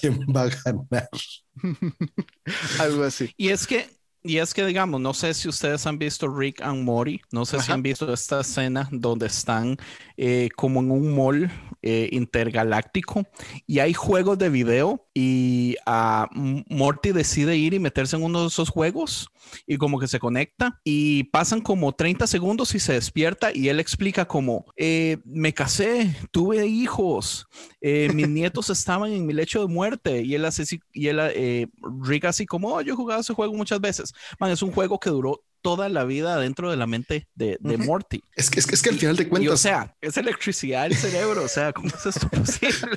quién 0.00 0.20
va 0.34 0.42
a 0.42 0.50
ganar. 0.64 1.08
Algo 2.78 3.04
así. 3.04 3.32
Y 3.36 3.48
es 3.48 3.66
que 3.66 3.88
y 4.26 4.38
es 4.38 4.52
que, 4.52 4.64
digamos, 4.66 5.00
no 5.00 5.14
sé 5.14 5.32
si 5.34 5.48
ustedes 5.48 5.86
han 5.86 5.98
visto 5.98 6.28
Rick 6.28 6.60
and 6.62 6.82
Morty, 6.84 7.20
no 7.32 7.44
sé 7.44 7.56
Ajá. 7.56 7.66
si 7.66 7.72
han 7.72 7.82
visto 7.82 8.12
esta 8.12 8.40
escena 8.40 8.88
donde 8.90 9.26
están 9.26 9.76
eh, 10.16 10.48
como 10.56 10.80
en 10.80 10.90
un 10.90 11.14
mall 11.14 11.50
eh, 11.82 12.08
intergaláctico 12.12 13.26
y 13.66 13.78
hay 13.78 13.92
juegos 13.92 14.38
de 14.38 14.48
video 14.48 15.06
y 15.14 15.76
uh, 15.86 16.26
Morty 16.68 17.12
decide 17.12 17.56
ir 17.56 17.74
y 17.74 17.78
meterse 17.78 18.16
en 18.16 18.22
uno 18.22 18.42
de 18.42 18.48
esos 18.48 18.68
juegos 18.68 19.30
y 19.66 19.76
como 19.76 19.98
que 19.98 20.08
se 20.08 20.18
conecta 20.18 20.80
y 20.84 21.24
pasan 21.24 21.60
como 21.60 21.92
30 21.92 22.26
segundos 22.26 22.74
y 22.74 22.80
se 22.80 22.94
despierta 22.94 23.50
y 23.54 23.68
él 23.68 23.80
explica 23.80 24.26
como, 24.26 24.66
eh, 24.76 25.18
me 25.24 25.52
casé, 25.54 26.14
tuve 26.30 26.66
hijos, 26.66 27.46
eh, 27.80 28.10
mis 28.14 28.28
nietos 28.28 28.70
estaban 28.70 29.12
en 29.12 29.26
mi 29.26 29.32
lecho 29.32 29.60
de 29.60 29.72
muerte 29.72 30.22
y 30.22 30.34
él 30.34 30.44
así, 30.44 30.80
y 30.92 31.08
él, 31.08 31.18
eh, 31.20 31.68
Rick 32.02 32.24
así 32.24 32.46
como, 32.46 32.74
oh, 32.74 32.80
yo 32.80 32.94
he 32.94 32.96
jugado 32.96 33.20
ese 33.20 33.34
juego 33.34 33.54
muchas 33.54 33.80
veces. 33.80 34.12
Man, 34.38 34.50
es 34.50 34.62
un 34.62 34.72
juego 34.72 34.98
que 34.98 35.10
duró 35.10 35.42
toda 35.66 35.88
la 35.88 36.04
vida 36.04 36.38
dentro 36.38 36.70
de 36.70 36.76
la 36.76 36.86
mente 36.86 37.26
de, 37.34 37.58
de 37.58 37.76
Morty. 37.76 38.22
Es 38.36 38.50
que, 38.50 38.60
es 38.60 38.66
que, 38.66 38.76
es 38.76 38.82
que 38.82 38.90
al 38.90 38.98
final 38.98 39.16
de 39.16 39.28
cuentas. 39.28 39.54
o 39.54 39.56
sea, 39.56 39.96
es 40.00 40.16
electricidad 40.16 40.84
del 40.84 40.94
cerebro. 40.94 41.42
O 41.42 41.48
sea, 41.48 41.72
¿cómo 41.72 41.88
es 41.88 42.06
esto 42.06 42.28
posible? 42.28 42.96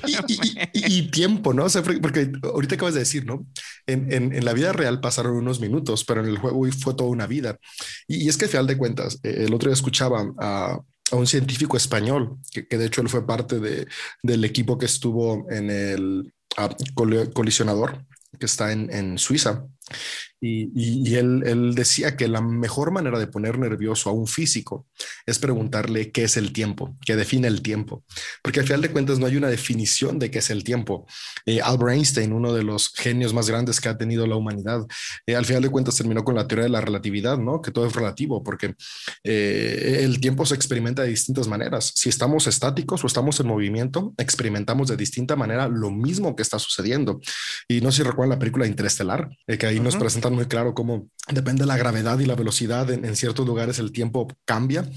y, 0.72 1.10
tiempo, 1.10 1.52
¿no? 1.52 1.64
O 1.64 1.68
sea, 1.68 1.82
porque 1.82 2.30
ahorita 2.44 2.76
acabas 2.76 2.94
de 2.94 3.00
decir, 3.00 3.26
¿no? 3.26 3.44
En, 3.88 4.12
en, 4.12 4.32
en, 4.32 4.44
la 4.44 4.52
vida 4.52 4.72
real 4.72 5.00
pasaron 5.00 5.34
unos 5.34 5.58
minutos, 5.58 6.04
pero 6.04 6.20
en 6.20 6.28
el 6.28 6.38
juego 6.38 6.64
fue 6.78 6.94
toda 6.94 7.10
una 7.10 7.26
vida. 7.26 7.58
Y, 8.06 8.28
es 8.28 8.36
que 8.36 8.44
al 8.44 8.50
final 8.52 8.66
de 8.68 8.78
cuentas, 8.78 9.18
eh, 9.24 9.46
el 9.48 9.52
otro 9.52 9.68
día 9.68 9.74
escuchaba 9.74 10.32
a, 10.38 10.78
a 11.10 11.16
un 11.16 11.26
científico 11.26 11.76
español, 11.76 12.36
que, 12.52 12.68
que, 12.68 12.78
de 12.78 12.86
hecho 12.86 13.00
él 13.00 13.08
fue 13.08 13.26
parte 13.26 13.58
de, 13.58 13.88
del 14.22 14.44
equipo 14.44 14.78
que 14.78 14.86
estuvo 14.86 15.44
en 15.50 15.70
el 15.70 16.32
colisionador 17.34 18.04
que 18.38 18.46
está 18.46 18.70
en, 18.72 18.92
en 18.92 19.18
Suiza. 19.18 19.66
Y, 20.42 21.14
él, 21.16 21.42
él, 21.44 21.74
decía 21.74 22.16
que 22.16 22.26
la 22.26 22.40
mejor 22.40 22.92
manera 22.92 23.18
de 23.18 23.26
poner 23.26 23.58
nervioso 23.58 24.08
a 24.08 24.12
un 24.14 24.26
físico 24.26 24.86
es 25.26 25.38
preguntarle 25.38 26.12
qué 26.12 26.24
es 26.24 26.38
el 26.38 26.54
tiempo, 26.54 26.96
qué 27.04 27.14
define 27.14 27.46
el 27.46 27.60
tiempo, 27.60 28.04
porque 28.42 28.60
al 28.60 28.66
final 28.66 28.80
de 28.80 28.90
cuentas 28.90 29.18
no 29.18 29.26
hay 29.26 29.36
una 29.36 29.48
definición 29.48 30.18
de 30.18 30.30
qué 30.30 30.38
es 30.38 30.48
el 30.48 30.64
tiempo. 30.64 31.06
Eh, 31.44 31.60
Albert 31.60 31.92
Einstein, 31.92 32.32
uno 32.32 32.54
de 32.54 32.62
los 32.62 32.90
genios 32.94 33.34
más 33.34 33.50
grandes 33.50 33.82
que 33.82 33.90
ha 33.90 33.98
tenido 33.98 34.26
la 34.26 34.36
humanidad, 34.36 34.86
eh, 35.26 35.36
al 35.36 35.44
final 35.44 35.62
de 35.62 35.68
cuentas 35.68 35.96
terminó 35.96 36.24
con 36.24 36.34
la 36.34 36.46
teoría 36.46 36.64
de 36.64 36.70
la 36.70 36.80
relatividad, 36.80 37.36
¿no? 37.36 37.60
Que 37.60 37.70
todo 37.70 37.86
es 37.86 37.92
relativo, 37.94 38.42
porque 38.42 38.74
eh, 39.24 40.00
el 40.00 40.20
tiempo 40.20 40.46
se 40.46 40.54
experimenta 40.54 41.02
de 41.02 41.08
distintas 41.08 41.48
maneras. 41.48 41.92
Si 41.94 42.08
estamos 42.08 42.46
estáticos 42.46 43.04
o 43.04 43.06
estamos 43.06 43.38
en 43.40 43.46
movimiento, 43.46 44.14
experimentamos 44.16 44.88
de 44.88 44.96
distinta 44.96 45.36
manera 45.36 45.68
lo 45.68 45.90
mismo 45.90 46.34
que 46.34 46.42
está 46.42 46.58
sucediendo. 46.58 47.20
Y 47.68 47.82
no 47.82 47.92
sé 47.92 47.98
si 47.98 48.02
recuerdan 48.04 48.30
la 48.30 48.38
película 48.38 48.66
Interestelar, 48.66 49.28
que 49.46 49.66
ahí 49.66 49.80
nos 49.80 49.96
presentan 49.96 50.29
muy 50.30 50.46
claro 50.46 50.74
cómo 50.74 51.08
depende 51.28 51.62
de 51.62 51.66
la 51.66 51.76
gravedad 51.76 52.18
y 52.18 52.26
la 52.26 52.34
velocidad. 52.34 52.90
En, 52.90 53.16
ciertos 53.16 53.46
lugares 53.46 53.78
el 53.78 53.92
tiempo 53.92 54.28
cambia 54.44 54.88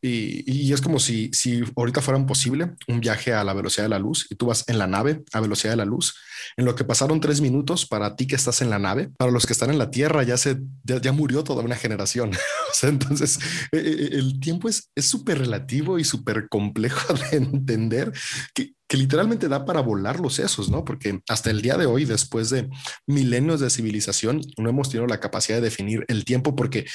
y, 0.00 0.72
es 0.72 0.80
como 0.80 0.98
si, 0.98 1.30
si 1.32 1.62
ahorita 1.76 2.00
fuera 2.00 2.24
posible 2.26 2.72
un 2.88 3.00
viaje 3.00 3.32
a 3.32 3.44
la 3.44 3.54
velocidad 3.54 3.84
de 3.84 3.90
la 3.90 3.98
luz 3.98 4.26
y 4.30 4.34
tú 4.34 4.46
vas 4.46 4.64
en 4.68 4.78
la 4.78 4.86
nave 4.86 5.22
a 5.32 5.40
velocidad 5.40 5.72
de 5.72 5.76
la 5.78 5.84
luz. 5.84 6.14
En 6.56 6.64
lo 6.64 6.74
que 6.74 6.84
pasaron 6.84 7.20
tres 7.20 7.40
minutos 7.40 7.86
para 7.86 8.16
ti 8.16 8.26
que 8.26 8.36
estás 8.36 8.60
en 8.62 8.70
la 8.70 8.78
nave, 8.78 9.10
para 9.16 9.30
los 9.30 9.46
que 9.46 9.52
están 9.52 9.70
en 9.70 9.78
la 9.78 9.90
Tierra 9.90 10.22
ya 10.22 10.36
se 10.36 10.58
ya, 10.84 11.00
ya 11.00 11.12
murió 11.12 11.44
toda 11.44 11.62
una 11.62 11.76
generación. 11.76 12.30
entonces 12.82 13.38
eh, 13.72 13.78
eh, 13.78 14.08
el 14.12 14.40
tiempo 14.40 14.68
es 14.68 14.90
súper 14.96 15.38
relativo 15.38 15.98
y 15.98 16.04
súper 16.04 16.48
complejo 16.48 17.14
de 17.30 17.36
entender 17.36 18.12
que, 18.54 18.74
que 18.88 18.96
literalmente 18.96 19.48
da 19.48 19.66
para 19.66 19.80
volar 19.80 20.18
los 20.18 20.34
sesos, 20.34 20.70
¿no? 20.70 20.84
Porque 20.84 21.20
hasta 21.28 21.50
el 21.50 21.60
día 21.60 21.76
de 21.76 21.84
hoy, 21.86 22.06
después 22.06 22.48
de 22.48 22.68
milenios 23.06 23.60
de 23.60 23.68
civilización, 23.68 24.40
no 24.56 24.70
hemos 24.70 24.88
tenido 24.88 25.06
la 25.06 25.20
capacidad 25.20 25.58
de 25.58 25.64
definir 25.64 26.04
el 26.08 26.24
tiempo 26.24 26.56
porque 26.56 26.86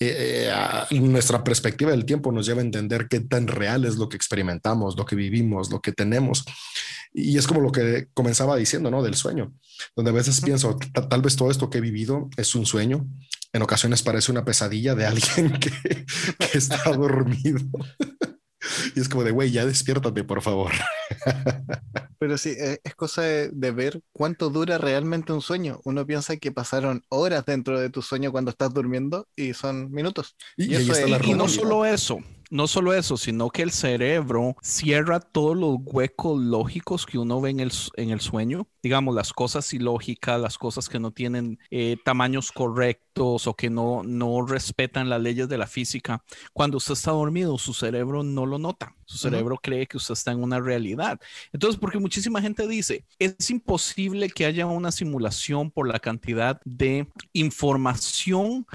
eh, 0.00 0.52
eh 0.90 1.00
nuestra 1.00 1.42
perspectiva 1.42 1.90
del 1.90 2.04
tiempo 2.04 2.30
nos 2.30 2.46
lleva 2.46 2.60
a 2.60 2.64
entender 2.64 3.08
qué 3.08 3.20
tan 3.20 3.46
real 3.46 3.86
es 3.86 3.96
lo 3.96 4.10
que 4.10 4.16
experimentamos, 4.16 4.96
lo 4.96 5.06
que 5.06 5.16
vivimos, 5.16 5.70
lo 5.70 5.80
que 5.80 5.92
tenemos. 5.92 6.44
Y 7.14 7.38
es 7.38 7.46
como 7.46 7.62
lo 7.62 7.72
que 7.72 8.08
comenzaba 8.12 8.54
diciendo, 8.56 8.90
¿no? 8.90 9.02
Del 9.02 9.14
sueño, 9.14 9.54
donde 9.96 10.10
a 10.10 10.14
veces 10.14 10.42
pienso, 10.42 10.76
tal 11.08 11.22
vez 11.22 11.36
todo 11.36 11.50
esto 11.50 11.70
que 11.70 11.78
he 11.78 11.80
vivido 11.80 12.28
es 12.36 12.54
un 12.54 12.66
sueño. 12.66 13.06
En 13.54 13.62
ocasiones 13.62 14.02
parece 14.02 14.30
una 14.30 14.44
pesadilla 14.44 14.94
de 14.94 15.06
alguien 15.06 15.52
que, 15.60 15.70
que 15.70 16.58
está 16.58 16.78
dormido. 16.92 17.60
Y 18.94 19.00
es 19.00 19.08
como 19.08 19.24
de, 19.24 19.30
güey, 19.30 19.50
ya 19.50 19.64
despiértate, 19.64 20.24
por 20.24 20.42
favor. 20.42 20.72
Pero 22.18 22.36
sí, 22.36 22.50
e, 22.50 22.80
es 22.82 22.94
cosa 22.94 23.22
de, 23.22 23.70
ver 23.70 24.00
cuánto 24.12 24.50
dura 24.50 24.78
realmente 24.78 25.32
un 25.32 25.40
sueño. 25.40 25.80
Uno 25.84 26.06
piensa 26.06 26.36
que 26.36 26.52
pasaron 26.52 27.02
horas 27.08 27.44
dentro 27.46 27.78
de 27.78 27.90
tu 27.90 28.02
sueño 28.02 28.32
cuando 28.32 28.50
estás 28.50 28.72
durmiendo 28.74 29.28
y 29.36 29.54
son 29.54 29.90
minutos. 29.92 30.36
Y, 30.56 30.74
y 30.74 31.34
no 31.34 31.48
solo 31.48 31.84
eso, 31.84 32.18
no 32.50 32.66
solo 32.66 32.94
eso, 32.94 33.16
sino 33.16 33.50
que 33.50 33.62
el 33.62 33.70
cerebro 33.70 34.56
cierra 34.62 35.20
todos 35.20 35.56
los 35.56 35.78
huecos 35.82 36.40
lógicos 36.40 37.06
que 37.06 37.18
uno 37.18 37.40
ve 37.40 37.50
en 37.50 37.60
el, 37.60 37.72
en 37.96 38.10
el 38.10 38.20
sueño. 38.20 38.66
Digamos, 38.82 39.14
las 39.14 39.32
cosas 39.32 39.72
ilógicas, 39.74 40.40
las 40.40 40.56
cosas 40.56 40.88
que 40.88 40.98
no 40.98 41.10
tienen 41.10 41.58
eh, 41.70 41.96
tamaños 42.04 42.52
correctos 42.52 43.46
o 43.46 43.54
que 43.54 43.70
no, 43.70 44.02
no 44.02 44.46
respetan 44.46 45.08
las 45.08 45.20
leyes 45.20 45.48
de 45.48 45.58
la 45.58 45.66
física. 45.66 46.22
Cuando 46.52 46.78
usted 46.78 46.94
está 46.94 47.10
dormido, 47.10 47.58
su 47.58 47.74
cerebro 47.74 48.22
no 48.22 48.46
lo 48.46 48.58
nota. 48.58 48.94
Su 49.04 49.18
cerebro 49.18 49.58
cree 49.62 49.86
que 49.86 49.96
usted 49.96 50.12
está 50.12 50.32
en 50.32 50.42
una 50.42 50.60
realidad. 50.60 51.18
Entonces, 51.52 51.80
porque 51.80 51.98
muchísima 51.98 52.42
gente 52.42 52.68
dice, 52.68 53.04
es 53.18 53.50
imposible 53.50 54.28
que 54.30 54.44
haya 54.44 54.66
una 54.66 54.92
simulación 54.92 55.70
por 55.70 55.88
la 55.88 55.98
cantidad 55.98 56.60
de 56.64 57.08
información 57.32 58.66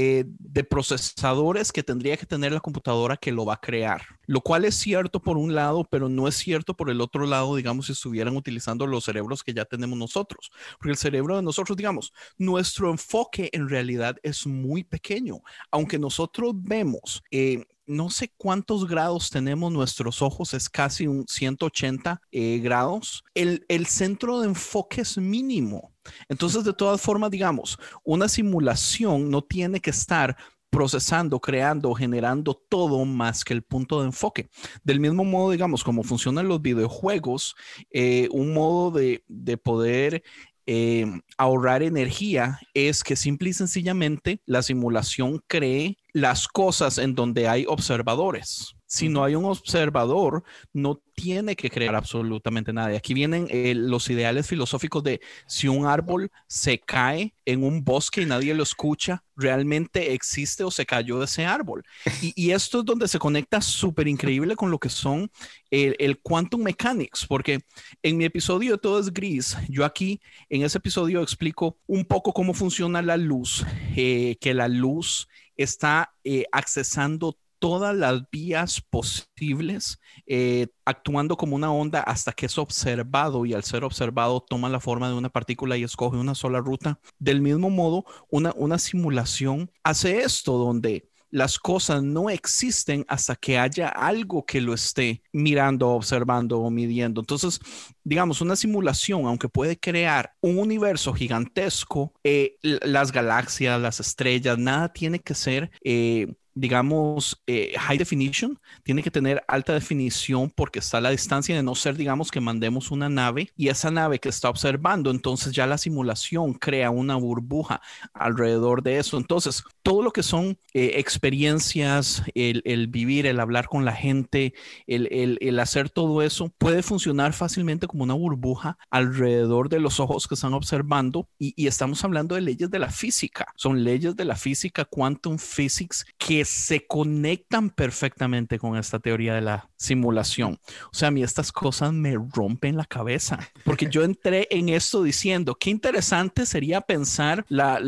eh, 0.00 0.24
de 0.28 0.62
procesadores 0.62 1.72
que 1.72 1.82
tendría 1.82 2.16
que 2.16 2.24
tener 2.24 2.52
la 2.52 2.60
computadora 2.60 3.16
que 3.16 3.32
lo 3.32 3.44
va 3.44 3.54
a 3.54 3.60
crear. 3.60 4.00
Lo 4.26 4.40
cual 4.40 4.64
es 4.64 4.76
cierto 4.76 5.20
por 5.20 5.36
un 5.36 5.56
lado, 5.56 5.88
pero 5.90 6.08
no 6.08 6.28
es 6.28 6.36
cierto 6.36 6.76
por 6.76 6.88
el 6.88 7.00
otro 7.00 7.26
lado, 7.26 7.56
digamos, 7.56 7.86
si 7.86 7.92
estuvieran 7.92 8.36
utilizando 8.36 8.86
los 8.86 9.02
cerebros 9.02 9.42
que 9.42 9.52
ya 9.52 9.64
tenemos 9.64 9.98
nosotros. 9.98 10.52
Porque 10.78 10.92
el 10.92 10.98
cerebro 10.98 11.34
de 11.34 11.42
nosotros, 11.42 11.76
digamos, 11.76 12.12
nuestro 12.36 12.92
enfoque 12.92 13.50
en 13.52 13.68
realidad 13.68 14.14
es 14.22 14.46
muy 14.46 14.84
pequeño. 14.84 15.40
Aunque 15.72 15.98
nosotros 15.98 16.52
vemos... 16.54 17.24
Eh, 17.32 17.64
no 17.88 18.10
sé 18.10 18.30
cuántos 18.36 18.86
grados 18.86 19.30
tenemos 19.30 19.72
nuestros 19.72 20.20
ojos, 20.20 20.52
es 20.52 20.68
casi 20.68 21.06
un 21.06 21.26
180 21.26 22.20
eh, 22.30 22.60
grados. 22.62 23.24
El, 23.32 23.64
el, 23.68 23.86
centro 23.86 24.40
de 24.40 24.48
enfoque 24.48 25.00
es 25.00 25.16
mínimo. 25.16 25.94
Entonces, 26.28 26.64
de 26.64 26.72
todas 26.72 27.00
formas, 27.00 27.30
digamos, 27.30 27.78
una 28.04 28.28
simulación 28.28 29.30
no 29.30 29.42
tiene 29.42 29.80
que 29.80 29.90
estar 29.90 30.36
procesando, 30.70 31.40
creando, 31.40 31.94
generando 31.94 32.54
todo 32.68 33.04
más 33.04 33.44
que 33.44 33.54
el 33.54 33.62
punto 33.62 34.00
de 34.00 34.06
enfoque. 34.06 34.48
Del 34.84 35.00
mismo 35.00 35.24
modo, 35.24 35.50
digamos, 35.50 35.82
como 35.82 36.02
funcionan 36.02 36.48
los 36.48 36.60
videojuegos, 36.60 37.54
eh, 37.90 38.28
un 38.30 38.52
modo 38.52 38.90
de, 38.90 39.24
de 39.28 39.56
poder 39.56 40.22
eh, 40.70 41.06
ahorrar 41.38 41.82
energía 41.82 42.60
es 42.74 43.02
que 43.02 43.16
simple 43.16 43.48
y 43.48 43.52
sencillamente 43.54 44.42
la 44.44 44.62
simulación 44.62 45.42
cree 45.46 45.96
las 46.12 46.46
cosas 46.46 46.98
en 46.98 47.14
donde 47.14 47.48
hay 47.48 47.64
observadores. 47.66 48.77
Si 48.90 49.10
no 49.10 49.22
hay 49.22 49.34
un 49.34 49.44
observador, 49.44 50.44
no 50.72 50.98
tiene 51.14 51.56
que 51.56 51.68
crear 51.68 51.94
absolutamente 51.94 52.72
nada. 52.72 52.96
aquí 52.96 53.12
vienen 53.12 53.46
eh, 53.50 53.74
los 53.74 54.08
ideales 54.08 54.46
filosóficos 54.46 55.04
de 55.04 55.20
si 55.46 55.68
un 55.68 55.84
árbol 55.84 56.30
se 56.46 56.78
cae 56.78 57.34
en 57.44 57.64
un 57.64 57.84
bosque 57.84 58.22
y 58.22 58.26
nadie 58.26 58.54
lo 58.54 58.62
escucha, 58.62 59.22
realmente 59.36 60.14
existe 60.14 60.64
o 60.64 60.70
se 60.70 60.86
cayó 60.86 61.18
de 61.18 61.26
ese 61.26 61.44
árbol. 61.44 61.84
Y, 62.34 62.50
esto 62.50 62.80
es 62.80 62.86
donde 62.86 63.08
se 63.08 63.18
conecta 63.18 63.60
súper 63.60 64.08
increíble 64.08 64.56
con 64.56 64.70
lo 64.70 64.78
que 64.78 64.88
son 64.88 65.30
el, 65.70 66.18
quantum 66.22 66.62
mechanics, 66.62 67.26
porque 67.26 67.60
en 68.02 68.16
mi 68.16 68.24
episodio 68.24 68.78
Todo 68.78 68.98
es 68.98 69.12
Gris, 69.12 69.56
yo 69.68 69.84
aquí 69.84 70.20
en 70.48 70.62
ese 70.62 70.78
episodio 70.78 71.20
explico 71.22 71.76
un 71.86 72.06
poco 72.06 72.32
cómo 72.32 72.54
funciona 72.54 73.02
la 73.02 73.18
luz, 73.18 73.66
eh, 73.96 74.36
que 74.40 74.54
la 74.54 74.68
luz 74.68 75.28
está 75.56 76.14
eh, 76.24 76.44
accesando 76.52 77.36
todas 77.58 77.96
las 77.96 78.28
vías 78.30 78.80
posibles, 78.80 79.98
eh, 80.26 80.68
actuando 80.84 81.36
como 81.36 81.56
una 81.56 81.72
onda 81.72 82.00
hasta 82.00 82.32
que 82.32 82.46
es 82.46 82.58
observado 82.58 83.46
y 83.46 83.54
al 83.54 83.64
ser 83.64 83.84
observado 83.84 84.40
toma 84.40 84.68
la 84.68 84.80
forma 84.80 85.08
de 85.08 85.14
una 85.14 85.28
partícula 85.28 85.76
y 85.76 85.84
escoge 85.84 86.16
una 86.16 86.34
sola 86.34 86.60
ruta. 86.60 87.00
Del 87.18 87.40
mismo 87.40 87.70
modo, 87.70 88.04
una, 88.30 88.52
una 88.56 88.78
simulación 88.78 89.70
hace 89.82 90.20
esto 90.20 90.58
donde 90.58 91.08
las 91.30 91.58
cosas 91.58 92.02
no 92.02 92.30
existen 92.30 93.04
hasta 93.08 93.36
que 93.36 93.58
haya 93.58 93.88
algo 93.88 94.44
que 94.44 94.60
lo 94.60 94.74
esté 94.74 95.22
mirando, 95.32 95.88
observando 95.90 96.60
o 96.60 96.70
midiendo. 96.70 97.20
Entonces, 97.20 97.60
digamos, 98.02 98.40
una 98.40 98.56
simulación, 98.56 99.26
aunque 99.26 99.48
puede 99.48 99.78
crear 99.78 100.32
un 100.40 100.58
universo 100.58 101.12
gigantesco, 101.12 102.14
eh, 102.24 102.56
las 102.62 103.12
galaxias, 103.12 103.80
las 103.80 104.00
estrellas, 104.00 104.58
nada 104.58 104.92
tiene 104.92 105.18
que 105.18 105.34
ser 105.34 105.70
eh, 105.84 106.34
digamos, 106.58 107.40
eh, 107.46 107.72
high 107.78 107.98
definition, 107.98 108.58
tiene 108.82 109.02
que 109.02 109.10
tener 109.10 109.44
alta 109.46 109.74
definición 109.74 110.50
porque 110.54 110.80
está 110.80 110.98
a 110.98 111.00
la 111.00 111.10
distancia 111.10 111.54
de 111.54 111.62
no 111.62 111.74
ser, 111.74 111.96
digamos, 111.96 112.30
que 112.30 112.40
mandemos 112.40 112.90
una 112.90 113.08
nave 113.08 113.52
y 113.56 113.68
esa 113.68 113.90
nave 113.90 114.18
que 114.18 114.28
está 114.28 114.50
observando, 114.50 115.10
entonces 115.10 115.52
ya 115.52 115.66
la 115.66 115.78
simulación 115.78 116.54
crea 116.54 116.90
una 116.90 117.14
burbuja 117.14 117.80
alrededor 118.12 118.82
de 118.82 118.98
eso. 118.98 119.18
Entonces, 119.18 119.62
todo 119.82 120.02
lo 120.02 120.10
que 120.10 120.22
son 120.24 120.58
eh, 120.74 120.94
experiencias, 120.96 122.24
el, 122.34 122.88
vivir, 122.88 123.26
el 123.26 123.38
hablar 123.38 123.68
con 123.68 123.84
la 123.84 123.92
gente, 123.92 124.54
el, 124.86 125.58
hacer 125.60 125.90
todo 125.90 126.22
eso, 126.22 126.52
puede 126.58 126.82
funcionar 126.82 127.32
fácilmente 127.32 127.86
como 127.86 128.04
una 128.04 128.14
burbuja 128.14 128.78
alrededor 128.90 129.68
de 129.68 129.80
los 129.80 130.00
ojos 130.00 130.26
que 130.26 130.34
están 130.34 130.54
observando 130.54 131.28
y, 131.38 131.54
y 131.56 131.68
estamos 131.68 132.02
hablando 132.04 132.34
de 132.34 132.40
leyes 132.40 132.70
de 132.70 132.78
la 132.78 132.90
física. 132.90 133.46
Son 133.56 133.84
leyes 133.84 134.16
de 134.16 134.24
la 134.24 134.36
física, 134.36 134.84
quantum 134.84 135.38
physics, 135.38 136.04
que 136.18 136.44
se 136.48 136.86
conectan 136.86 137.70
perfectamente 137.70 138.58
con 138.58 138.76
esta 138.76 138.98
teoría 138.98 139.34
de 139.34 139.42
la 139.42 139.70
simulación. 139.76 140.58
O 140.90 140.94
sea, 140.94 141.08
a 141.08 141.10
mí 141.10 141.22
estas 141.22 141.52
cosas 141.52 141.92
me 141.92 142.16
rompen 142.34 142.76
la 142.76 142.84
cabeza, 142.84 143.38
porque 143.64 143.88
yo 143.90 144.02
entré 144.02 144.48
en 144.50 144.68
esto 144.68 145.02
diciendo, 145.02 145.54
qué 145.54 145.70
interesante 145.70 146.46
sería 146.46 146.80
pensar 146.80 147.44
la, 147.48 147.80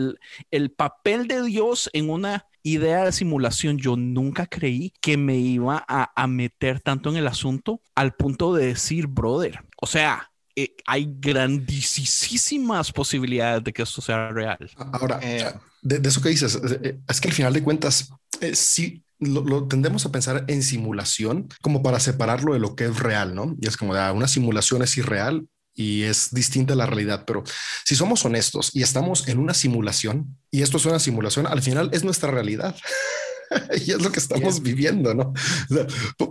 el 0.51 0.71
papel 0.71 1.27
de 1.27 1.43
Dios 1.43 1.91
en 1.93 2.11
una 2.11 2.47
idea 2.63 3.05
de 3.05 3.13
simulación, 3.13 3.79
yo 3.79 3.97
nunca 3.97 4.47
creí 4.47 4.93
que 5.01 5.17
me 5.17 5.37
iba 5.37 5.83
a, 5.89 6.13
a 6.15 6.27
meter 6.27 6.81
tanto 6.81 7.09
en 7.09 7.17
el 7.17 7.27
asunto 7.27 7.81
al 7.95 8.13
punto 8.13 8.55
de 8.55 8.67
decir, 8.67 9.07
brother, 9.07 9.65
o 9.81 9.87
sea, 9.87 10.30
eh, 10.63 10.77
hay 10.87 11.09
grandísimas 11.19 12.93
posibilidades 12.93 13.65
de 13.65 13.73
que 13.73 13.83
esto 13.83 14.01
sea 14.01 14.29
real. 14.29 14.59
Ahora, 14.93 15.19
eh, 15.23 15.53
de, 15.83 16.09
eso 16.09 16.21
que 16.21 16.29
dices, 16.29 16.61
eh, 16.83 16.99
es 17.09 17.21
que 17.21 17.29
al 17.29 17.35
final 17.35 17.53
de 17.53 17.63
cuentas, 17.63 18.11
sí, 18.53 19.03
lo, 19.19 19.67
tendemos 19.69 20.05
a 20.07 20.13
pensar 20.13 20.45
en 20.49 20.63
simulación 20.63 21.49
como 21.63 21.83
para 21.83 22.01
separarlo 22.01 22.55
de 22.55 22.61
lo 22.61 22.75
que 22.75 22.85
es 22.85 22.99
real, 22.99 23.35
¿no? 23.35 23.57
Y 23.61 23.69
es 23.69 23.77
como 23.77 23.95
de 23.95 24.01
ah, 24.01 24.13
una 24.13 24.29
simulación 24.29 24.83
es 24.83 24.97
irreal 24.97 25.47
y 25.75 26.03
es 26.03 26.33
distinta 26.33 26.75
a 26.75 26.77
la 26.77 26.87
realidad, 26.87 27.25
pero 27.27 27.45
si 27.85 27.97
somos 27.97 28.25
honestos 28.25 28.71
y 28.75 28.83
estamos 28.83 29.29
en 29.29 29.39
una 29.39 29.55
simulación 29.55 30.37
y 30.51 30.63
esto 30.63 30.77
es 30.77 30.85
una 30.85 30.99
simulación, 30.99 31.47
al 31.47 31.63
final 31.63 31.91
es 31.93 32.05
nuestra 32.05 32.31
realidad. 32.31 32.77
y 33.87 33.91
es 33.91 34.03
lo 34.03 34.13
que 34.13 34.21
estamos 34.21 34.63
viviendo, 34.63 35.15
¿no? 35.15 35.33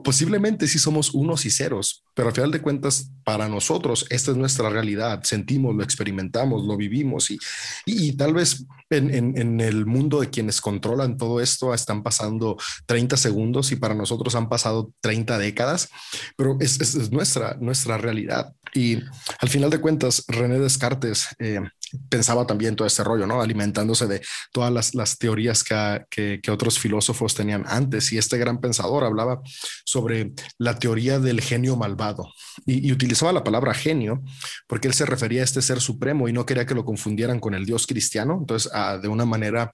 posiblemente 0.04 0.68
sí 0.68 0.80
somos 0.80 1.14
unos 1.14 1.46
y 1.46 1.52
ceros, 1.52 2.04
pero 2.14 2.30
al 2.30 2.36
final 2.36 2.52
de 2.52 2.62
cuentas, 2.62 3.12
para 3.24 3.48
nosotros, 3.48 4.06
esta 4.10 4.32
es 4.32 4.38
nuestra 4.38 4.70
realidad. 4.70 5.22
Sentimos, 5.24 5.76
lo 5.76 5.84
experimentamos, 5.84 6.66
lo 6.66 6.78
vivimos 6.78 7.30
y, 7.32 7.38
y, 7.86 8.14
tal 8.14 8.34
vez 8.34 8.66
en, 8.90 9.14
en, 9.14 9.38
en, 9.38 9.62
el 9.62 9.86
mundo 9.86 10.22
de 10.22 10.30
quienes 10.30 10.62
controlan 10.62 11.18
todo 11.18 11.42
esto 11.42 11.74
están 11.74 12.02
pasando 12.02 12.58
30 12.88 13.18
segundos 13.18 13.72
y 13.72 13.76
para 13.76 13.94
nosotros 13.94 14.36
han 14.36 14.50
pasado 14.50 14.92
30 15.02 15.38
décadas, 15.38 15.90
pero 16.36 16.58
es, 16.60 16.80
es, 16.82 17.12
nuestra, 17.12 17.58
nuestra 17.60 17.98
realidad. 17.98 18.54
Y 18.74 18.98
al 19.40 19.50
final 19.50 19.70
de 19.70 19.80
cuentas, 19.80 20.24
René 20.28 20.60
Descartes 20.60 21.28
eh, 21.40 21.60
pensaba 22.10 22.45
también 22.45 22.75
todo 22.75 22.88
este 22.88 23.04
rollo, 23.04 23.28
¿no? 23.28 23.41
Alimentándose 23.41 24.08
de 24.08 24.21
todas 24.52 24.71
las, 24.71 24.95
las 24.95 25.17
teorías 25.17 25.63
que, 25.63 26.39
que, 26.41 26.52
otros 26.52 26.80
filósofos 26.80 27.36
tenían 27.36 27.63
antes. 27.67 28.12
Y 28.12 28.17
este 28.17 28.38
gran 28.38 28.60
pensador 28.60 29.04
hablaba 29.04 29.41
sobre 29.86 30.34
la 30.58 30.78
teoría 30.80 31.19
del 31.19 31.41
genio 31.41 31.75
malvado 31.75 32.32
y, 32.65 32.91
utilizaba 32.91 33.32
la 33.32 33.43
palabra 33.43 33.73
genio 33.73 34.23
porque 34.67 34.88
él 34.88 34.93
se 34.93 35.06
refería 35.06 35.41
a 35.41 35.43
este 35.43 35.62
ser 35.62 35.80
supremo 35.80 36.28
y 36.28 36.34
no 36.34 36.45
quería 36.45 36.65
que 36.65 36.75
lo 36.75 36.86
confundieran 36.86 37.39
con 37.39 37.54
el 37.54 37.65
Dios 37.65 37.88
cristiano. 37.88 38.38
Entonces, 38.39 38.71
de 39.02 39.08
una 39.08 39.25
manera 39.25 39.71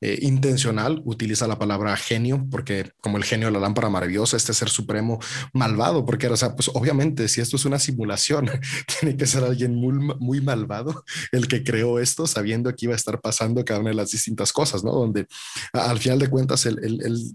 eh, 0.00 0.18
intencional, 0.22 1.02
utiliza 1.04 1.46
la 1.46 1.58
palabra 1.58 1.96
genio 1.96 2.46
porque 2.50 2.90
como 3.00 3.16
el 3.16 3.24
genio 3.24 3.48
de 3.48 3.52
la 3.52 3.60
lámpara 3.60 3.90
maravillosa, 3.90 4.36
este 4.36 4.54
ser 4.54 4.68
supremo 4.68 5.18
malvado, 5.52 6.04
porque, 6.04 6.26
o 6.26 6.36
sea, 6.36 6.54
pues 6.54 6.70
obviamente 6.74 7.28
si 7.28 7.40
esto 7.40 7.56
es 7.56 7.64
una 7.64 7.78
simulación, 7.78 8.50
tiene 9.00 9.16
que 9.16 9.26
ser 9.26 9.44
alguien 9.44 9.74
muy, 9.74 9.92
muy 10.18 10.40
malvado 10.40 11.04
el 11.32 11.48
que 11.48 11.53
que 11.54 11.64
creó 11.64 12.00
esto 12.00 12.26
sabiendo 12.26 12.74
que 12.74 12.86
iba 12.86 12.94
a 12.94 12.96
estar 12.96 13.20
pasando 13.20 13.64
cada 13.64 13.80
una 13.80 13.90
de 13.90 13.96
las 13.96 14.10
distintas 14.10 14.52
cosas, 14.52 14.82
¿no? 14.82 14.92
Donde 14.92 15.26
al 15.72 15.98
final 16.00 16.18
de 16.18 16.28
cuentas 16.28 16.66
él, 16.66 16.78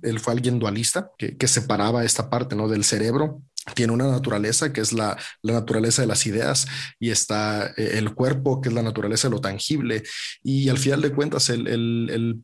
él, 0.01 0.19
fue 0.19 0.33
alguien 0.33 0.59
dualista 0.59 1.11
que, 1.17 1.37
que, 1.37 1.47
separaba 1.47 2.03
esta 2.03 2.29
parte, 2.29 2.55
¿no? 2.55 2.67
Del 2.67 2.83
cerebro. 2.83 3.41
Tiene 3.75 3.93
una 3.93 4.09
naturaleza 4.09 4.73
que 4.73 4.81
es 4.81 4.91
la, 4.91 5.17
la 5.41 5.53
naturaleza 5.53 6.01
de 6.01 6.07
las 6.07 6.25
ideas 6.25 6.67
y 6.99 7.11
está 7.11 7.67
eh, 7.77 7.91
el 7.93 8.13
cuerpo 8.13 8.61
que 8.61 8.69
es 8.69 8.75
la 8.75 8.81
naturaleza 8.81 9.29
de 9.29 9.35
lo 9.35 9.41
tangible. 9.41 10.03
Y 10.43 10.69
al 10.69 10.77
final 10.77 11.01
de 11.01 11.11
cuentas 11.11 11.49
él, 11.49 11.67
él 11.67 12.43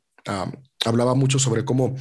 hablaba 0.85 1.15
mucho 1.15 1.39
sobre 1.39 1.65
cómo 1.65 1.95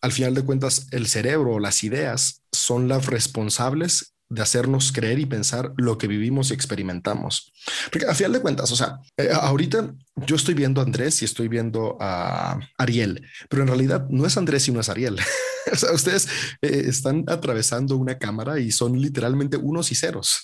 al 0.00 0.12
final 0.12 0.34
de 0.34 0.44
cuentas 0.44 0.86
el 0.90 1.06
cerebro 1.06 1.60
las 1.60 1.84
ideas 1.84 2.42
son 2.52 2.88
las 2.88 3.06
responsables 3.06 4.13
de 4.28 4.42
hacernos 4.42 4.92
creer 4.92 5.18
y 5.18 5.26
pensar 5.26 5.72
lo 5.76 5.98
que 5.98 6.06
vivimos 6.06 6.50
y 6.50 6.54
experimentamos. 6.54 7.52
Porque 7.90 8.06
a 8.06 8.14
final 8.14 8.32
de 8.32 8.40
cuentas, 8.40 8.72
o 8.72 8.76
sea, 8.76 8.98
eh, 9.16 9.28
ahorita 9.32 9.94
yo 10.26 10.36
estoy 10.36 10.54
viendo 10.54 10.80
a 10.80 10.84
Andrés 10.84 11.22
y 11.22 11.24
estoy 11.24 11.48
viendo 11.48 11.96
a 12.00 12.58
Ariel, 12.78 13.26
pero 13.48 13.62
en 13.62 13.68
realidad 13.68 14.06
no 14.10 14.26
es 14.26 14.36
Andrés 14.36 14.66
y 14.68 14.72
no 14.72 14.80
es 14.80 14.88
Ariel. 14.88 15.18
o 15.72 15.76
sea, 15.76 15.92
ustedes 15.92 16.28
eh, 16.62 16.84
están 16.86 17.24
atravesando 17.28 17.96
una 17.96 18.18
cámara 18.18 18.58
y 18.58 18.70
son 18.72 19.00
literalmente 19.00 19.56
unos 19.56 19.92
y 19.92 19.94
ceros. 19.94 20.42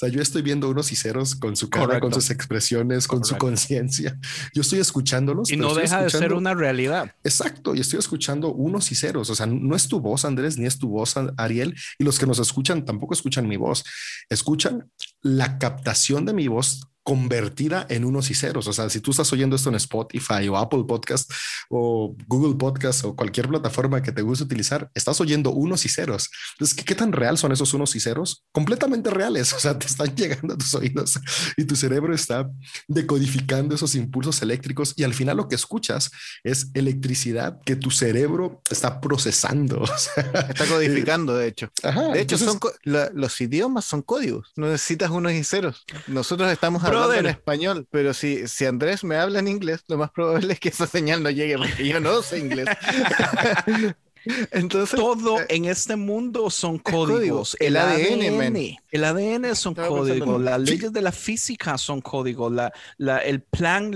O 0.00 0.06
sea, 0.06 0.08
yo 0.08 0.22
estoy 0.22 0.40
viendo 0.40 0.70
unos 0.70 0.92
y 0.92 0.96
ceros 0.96 1.34
con 1.34 1.56
su 1.56 1.68
cara, 1.68 2.00
con 2.00 2.14
sus 2.14 2.30
expresiones, 2.30 3.06
con 3.06 3.22
su 3.22 3.36
conciencia. 3.36 4.18
Yo 4.54 4.62
estoy 4.62 4.78
escuchándolos. 4.78 5.50
Y 5.50 5.58
no 5.58 5.74
deja 5.74 6.02
de 6.02 6.08
ser 6.08 6.32
una 6.32 6.54
realidad. 6.54 7.14
Exacto. 7.22 7.74
Y 7.74 7.80
estoy 7.80 7.98
escuchando 7.98 8.50
unos 8.50 8.90
y 8.92 8.94
ceros. 8.94 9.28
O 9.28 9.34
sea, 9.34 9.44
no 9.44 9.76
es 9.76 9.88
tu 9.88 10.00
voz, 10.00 10.24
Andrés, 10.24 10.56
ni 10.56 10.64
es 10.64 10.78
tu 10.78 10.88
voz, 10.88 11.16
Ariel. 11.36 11.76
Y 11.98 12.04
los 12.04 12.18
que 12.18 12.24
nos 12.24 12.38
escuchan 12.38 12.86
tampoco 12.86 13.12
escuchan 13.12 13.46
mi 13.46 13.58
voz. 13.58 13.84
Escuchan 14.30 14.90
la 15.20 15.58
captación 15.58 16.24
de 16.24 16.32
mi 16.32 16.48
voz 16.48 16.89
convertida 17.02 17.86
en 17.88 18.04
unos 18.04 18.30
y 18.30 18.34
ceros. 18.34 18.66
O 18.66 18.72
sea, 18.72 18.90
si 18.90 19.00
tú 19.00 19.10
estás 19.10 19.32
oyendo 19.32 19.56
esto 19.56 19.68
en 19.68 19.76
Spotify 19.76 20.48
o 20.48 20.56
Apple 20.56 20.84
Podcast 20.86 21.30
o 21.68 22.16
Google 22.26 22.56
Podcast 22.56 23.04
o 23.04 23.16
cualquier 23.16 23.48
plataforma 23.48 24.02
que 24.02 24.12
te 24.12 24.22
guste 24.22 24.44
utilizar, 24.44 24.90
estás 24.94 25.20
oyendo 25.20 25.50
unos 25.50 25.84
y 25.84 25.88
ceros. 25.88 26.30
Entonces, 26.54 26.76
¿qué, 26.76 26.84
¿qué, 26.84 26.94
tan 26.94 27.12
real 27.12 27.38
son 27.38 27.52
esos 27.52 27.72
unos 27.74 27.94
y 27.96 28.00
ceros? 28.00 28.44
Completamente 28.52 29.10
reales. 29.10 29.54
O 29.60 29.62
sea, 29.62 29.78
te 29.78 29.86
están 29.86 30.14
llegando 30.16 30.54
a 30.54 30.56
tus 30.56 30.74
oídos 30.74 31.18
y 31.56 31.64
tu 31.66 31.76
cerebro 31.76 32.14
está 32.14 32.48
decodificando 32.88 33.74
esos 33.74 33.94
impulsos 33.94 34.40
eléctricos 34.40 34.94
y 34.96 35.04
al 35.04 35.12
final 35.12 35.36
lo 35.36 35.48
que 35.48 35.54
escuchas 35.54 36.10
es 36.44 36.70
electricidad 36.72 37.58
que 37.66 37.76
tu 37.76 37.90
cerebro 37.90 38.62
está 38.70 39.00
procesando. 39.00 39.82
O 39.90 39.98
sea, 39.98 40.24
está 40.48 40.66
codificando, 40.66 41.34
de 41.34 41.48
hecho. 41.48 41.68
Ajá, 41.82 42.08
de 42.08 42.22
hecho, 42.22 42.36
entonces... 42.36 42.58
son 42.60 42.72
la, 42.84 43.10
los 43.12 43.38
idiomas 43.40 43.84
son 43.84 44.02
códigos. 44.02 44.52
No 44.56 44.66
necesitas 44.66 45.10
unos 45.10 45.32
y 45.32 45.44
ceros. 45.44 45.84
Nosotros 46.06 46.50
estamos 46.50 46.82
hablando 46.94 47.14
en 47.14 47.26
español, 47.26 47.86
pero 47.90 48.14
si, 48.14 48.46
si 48.48 48.66
Andrés 48.66 49.04
me 49.04 49.16
habla 49.16 49.38
en 49.38 49.48
inglés, 49.48 49.84
lo 49.88 49.98
más 49.98 50.10
probable 50.10 50.52
es 50.52 50.60
que 50.60 50.68
esa 50.68 50.86
señal 50.86 51.22
no 51.22 51.30
llegue 51.30 51.56
porque 51.56 51.86
yo 51.86 52.00
no 52.00 52.22
sé 52.22 52.38
inglés. 52.38 52.66
Entonces, 54.52 54.98
todo 54.98 55.40
eh, 55.40 55.46
en 55.50 55.64
este 55.64 55.96
mundo 55.96 56.50
son 56.50 56.78
códigos. 56.78 57.56
El, 57.60 57.76
ADN, 57.76 58.78
el 58.90 59.04
ADN 59.04 59.54
son 59.56 59.74
códigos. 59.74 60.40
Las 60.40 60.60
leyes 60.60 60.92
de 60.92 61.02
la 61.02 61.12
física 61.12 61.78
son 61.78 62.00
códigos. 62.00 62.52
La, 62.52 62.72
la, 62.98 63.18
el 63.18 63.42
Planck 63.42 63.94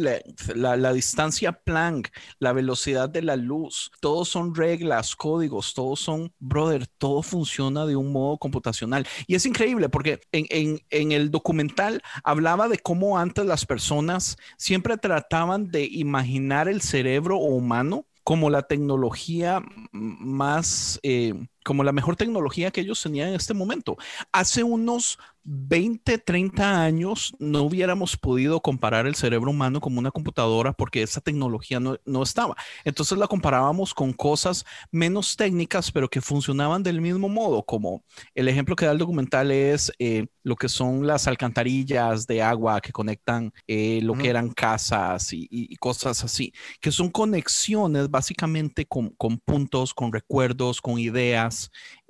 la, 0.54 0.76
la, 0.76 0.92
distancia 0.92 1.52
Planck, 1.52 2.10
la 2.38 2.52
velocidad 2.52 3.08
de 3.08 3.22
la 3.22 3.36
luz, 3.36 3.90
todos 4.00 4.28
son 4.28 4.54
reglas, 4.54 5.14
códigos, 5.16 5.74
todos 5.74 6.00
son, 6.00 6.32
brother, 6.38 6.86
todo 6.98 7.22
funciona 7.22 7.86
de 7.86 7.96
un 7.96 8.12
modo 8.12 8.38
computacional. 8.38 9.06
Y 9.26 9.34
es 9.34 9.46
increíble 9.46 9.88
porque 9.88 10.20
en, 10.32 10.46
en, 10.50 10.80
en 10.90 11.12
el 11.12 11.30
documental 11.30 12.02
hablaba 12.22 12.68
de 12.68 12.78
cómo 12.78 13.18
antes 13.18 13.44
las 13.44 13.66
personas 13.66 14.36
siempre 14.56 14.96
trataban 14.96 15.70
de 15.70 15.84
imaginar 15.84 16.68
el 16.68 16.80
cerebro 16.80 17.38
humano 17.38 18.06
como 18.24 18.50
la 18.50 18.62
tecnología 18.62 19.62
más, 19.92 20.98
eh, 21.02 21.34
como 21.64 21.82
la 21.82 21.92
mejor 21.92 22.16
tecnología 22.16 22.70
que 22.70 22.82
ellos 22.82 23.02
tenían 23.02 23.30
en 23.30 23.34
este 23.34 23.54
momento. 23.54 23.96
Hace 24.32 24.62
unos 24.62 25.18
20, 25.44 26.18
30 26.18 26.82
años 26.82 27.34
no 27.38 27.62
hubiéramos 27.62 28.16
podido 28.16 28.60
comparar 28.60 29.06
el 29.06 29.14
cerebro 29.14 29.50
humano 29.50 29.78
como 29.80 29.98
una 29.98 30.10
computadora 30.10 30.72
porque 30.72 31.02
esa 31.02 31.20
tecnología 31.20 31.78
no, 31.80 31.98
no, 32.06 32.22
estaba. 32.22 32.56
Entonces 32.82 33.18
la 33.18 33.26
comparábamos 33.26 33.92
con 33.92 34.14
cosas 34.14 34.64
menos 34.90 35.36
técnicas, 35.36 35.92
pero 35.92 36.08
que 36.08 36.22
funcionaban 36.22 36.82
del 36.82 37.00
mismo 37.02 37.28
modo, 37.28 37.62
como 37.62 38.02
el 38.34 38.48
ejemplo 38.48 38.74
que 38.74 38.86
da 38.86 38.92
el 38.92 38.98
documental 38.98 39.50
es 39.50 39.92
eh, 39.98 40.26
lo 40.42 40.56
que 40.56 40.68
son 40.68 41.06
las 41.06 41.26
alcantarillas 41.26 42.26
de 42.26 42.42
agua 42.42 42.80
que 42.80 42.92
conectan 42.92 43.52
eh, 43.66 44.00
lo 44.02 44.14
que 44.14 44.30
eran 44.30 44.50
casas 44.50 45.32
y, 45.32 45.46
y, 45.50 45.76
cosas 45.76 46.24
así, 46.24 46.52
que 46.80 46.90
son 46.90 47.10
conexiones 47.10 48.10
básicamente 48.10 48.86
con, 48.86 49.10
con 49.10 49.38
puntos, 49.38 49.92
con 49.92 50.12
recuerdos, 50.12 50.80
con 50.80 50.98
ideas. 50.98 51.53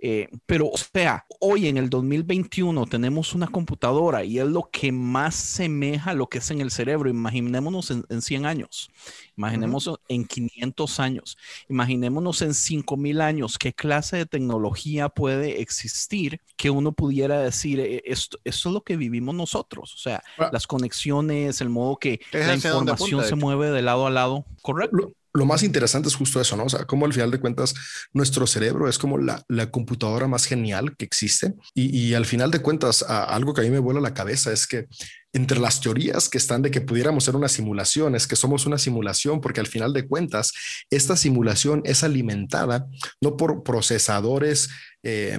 Eh, 0.06 0.28
pero, 0.44 0.66
o 0.68 0.76
sea, 0.76 1.24
hoy 1.40 1.66
en 1.66 1.78
el 1.78 1.88
2021 1.88 2.84
tenemos 2.84 3.34
una 3.34 3.46
computadora 3.46 4.22
y 4.22 4.38
es 4.38 4.46
lo 4.46 4.68
que 4.70 4.92
más 4.92 5.34
semeja 5.34 6.10
a 6.10 6.14
lo 6.14 6.26
que 6.26 6.38
es 6.38 6.50
en 6.50 6.60
el 6.60 6.70
cerebro. 6.70 7.08
Imaginémonos 7.08 7.90
en, 7.90 8.04
en 8.10 8.20
100 8.20 8.44
años, 8.44 8.90
imaginémonos 9.34 9.86
uh 9.86 9.92
-huh. 9.92 10.00
en 10.08 10.26
500 10.26 11.00
años, 11.00 11.38
imaginémonos 11.70 12.42
en 12.42 12.52
5000 12.52 13.20
años. 13.22 13.56
¿Qué 13.56 13.72
clase 13.72 14.18
de 14.18 14.26
tecnología 14.26 15.08
puede 15.08 15.62
existir 15.62 16.40
que 16.58 16.68
uno 16.68 16.92
pudiera 16.92 17.38
decir 17.38 17.80
e, 17.80 18.02
esto, 18.04 18.38
esto 18.44 18.68
es 18.68 18.72
lo 18.74 18.82
que 18.82 18.98
vivimos 18.98 19.34
nosotros? 19.34 19.94
O 19.94 19.98
sea, 19.98 20.22
ah. 20.38 20.50
las 20.52 20.66
conexiones, 20.66 21.62
el 21.62 21.70
modo 21.70 21.96
que 21.96 22.20
la 22.30 22.54
información 22.54 22.90
apunta, 22.90 23.24
se 23.24 23.36
mueve 23.36 23.70
de 23.70 23.80
lado 23.80 24.06
a 24.06 24.10
lado. 24.10 24.44
Correcto 24.60 24.94
lo 24.96 25.23
más 25.44 25.64
interesante 25.64 26.08
es 26.08 26.14
justo 26.14 26.40
eso, 26.40 26.56
¿no? 26.56 26.64
O 26.64 26.68
sea, 26.68 26.84
como 26.84 27.06
al 27.06 27.12
final 27.12 27.30
de 27.32 27.40
cuentas 27.40 27.74
nuestro 28.12 28.46
cerebro 28.46 28.88
es 28.88 28.98
como 28.98 29.18
la, 29.18 29.44
computadora 29.70 30.28
más 30.28 30.44
genial 30.44 30.96
que 30.96 31.04
existe 31.04 31.54
y, 31.74 32.14
al 32.14 32.26
final 32.26 32.50
de 32.50 32.60
cuentas 32.60 33.02
algo 33.02 33.52
que 33.52 33.62
a 33.62 33.64
mí 33.64 33.70
me 33.70 33.80
vuela 33.80 34.00
la 34.00 34.14
cabeza 34.14 34.52
es 34.52 34.66
que 34.66 34.86
entre 35.32 35.58
las 35.58 35.80
teorías 35.80 36.28
que 36.28 36.38
están 36.38 36.62
de 36.62 36.70
que 36.70 36.80
pudiéramos 36.80 37.24
ser 37.24 37.34
una 37.34 37.48
simulación, 37.48 38.14
es 38.14 38.28
que 38.28 38.36
somos 38.36 38.66
una 38.66 38.78
simulación, 38.78 39.40
porque 39.40 39.58
al 39.58 39.66
final 39.66 39.92
de 39.92 40.06
cuentas, 40.06 40.52
esta 40.90 41.16
simulación 41.16 41.82
es 41.84 42.04
alimentada 42.04 42.86
no 43.20 43.36
por 43.36 43.64
procesadores 43.64 44.68
eh, 45.06 45.38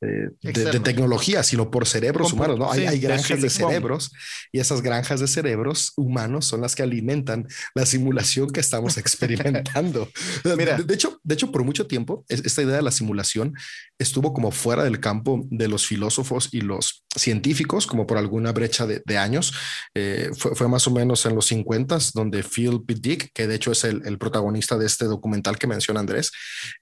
de, 0.00 0.80
tecnología, 0.80 1.42
sino 1.42 1.70
por 1.70 1.88
cerebros 1.88 2.32
humanos, 2.32 2.58
¿no? 2.58 2.70
hay, 2.70 3.00
granjas 3.00 3.42
de 3.42 3.50
cerebros 3.50 4.12
y 4.52 4.60
esas 4.60 4.80
granjas 4.80 5.18
de 5.18 5.26
cerebros 5.26 5.92
humanos 5.96 6.46
son 6.46 6.60
las 6.60 6.76
que 6.76 6.84
alimentan 6.84 7.48
la 7.74 7.84
simulación 7.84 8.50
que 8.50 8.60
estamos 8.60 8.98
experimentando. 8.98 10.08
Mira, 10.56 10.78
de, 10.78 10.94
hecho, 10.94 11.18
de 11.24 11.34
hecho, 11.34 11.50
por 11.50 11.64
mucho 11.64 11.88
tiempo, 11.88 12.24
esta 12.28 12.62
idea 12.62 12.76
de 12.76 12.82
la 12.82 12.92
simulación 12.92 13.54
estuvo 13.98 14.32
como 14.32 14.52
fuera 14.52 14.84
del 14.84 15.00
campo 15.00 15.46
de 15.50 15.66
los 15.66 15.84
filósofos 15.84 16.48
y 16.52 16.60
los 16.60 17.04
científicos, 17.16 17.88
como 17.88 18.06
por 18.06 18.18
alguna 18.18 18.52
brecha 18.52 18.86
de, 18.86 19.18
años. 19.18 19.52
Eh, 19.94 20.30
fue, 20.36 20.68
más 20.68 20.86
o 20.86 20.90
menos 20.90 21.26
en 21.26 21.34
los 21.34 21.46
50 21.46 21.98
donde 22.14 22.42
Phil 22.42 22.82
P. 22.86 22.94
Dick, 22.94 23.30
que 23.34 23.46
de 23.46 23.56
hecho 23.56 23.72
es 23.72 23.84
el, 23.84 24.18
protagonista 24.18 24.78
de 24.78 24.86
este 24.86 25.06
documental 25.06 25.58
que 25.58 25.66
menciona 25.66 26.00
Andrés, 26.00 26.30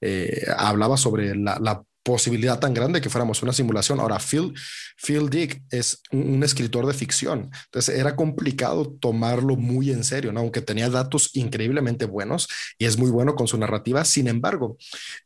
eh, 0.01 0.45
hablaba 0.57 0.97
sobre 0.97 1.35
la, 1.35 1.59
la 1.61 1.83
posibilidad 2.03 2.59
tan 2.59 2.75
grande 2.75 3.01
que 3.01 3.11
fuéramos 3.11 3.43
una 3.43 3.53
simulación. 3.53 4.01
Ahora, 4.01 4.19
Phil, 4.19 4.55
Phil 4.97 5.29
Dick 5.29 5.63
es 5.71 6.03
un, 6.11 6.41
escritor 6.43 6.87
de 6.87 6.95
ficción, 6.95 7.51
entonces 7.67 7.99
era 7.99 8.17
complicado 8.17 8.97
tomarlo 8.99 9.57
muy 9.57 9.91
en 9.91 10.05
serio, 10.05 10.33
¿no? 10.33 10.41
aunque 10.41 10.63
tenía 10.63 10.89
datos 10.89 11.31
increíblemente 11.35 12.07
buenos 12.07 12.49
y 12.79 12.87
es 12.87 12.97
muy 12.97 13.11
bueno 13.11 13.35
con 13.35 13.47
su 13.47 13.59
narrativa. 13.59 14.05
Sin 14.05 14.27
embargo, 14.27 14.79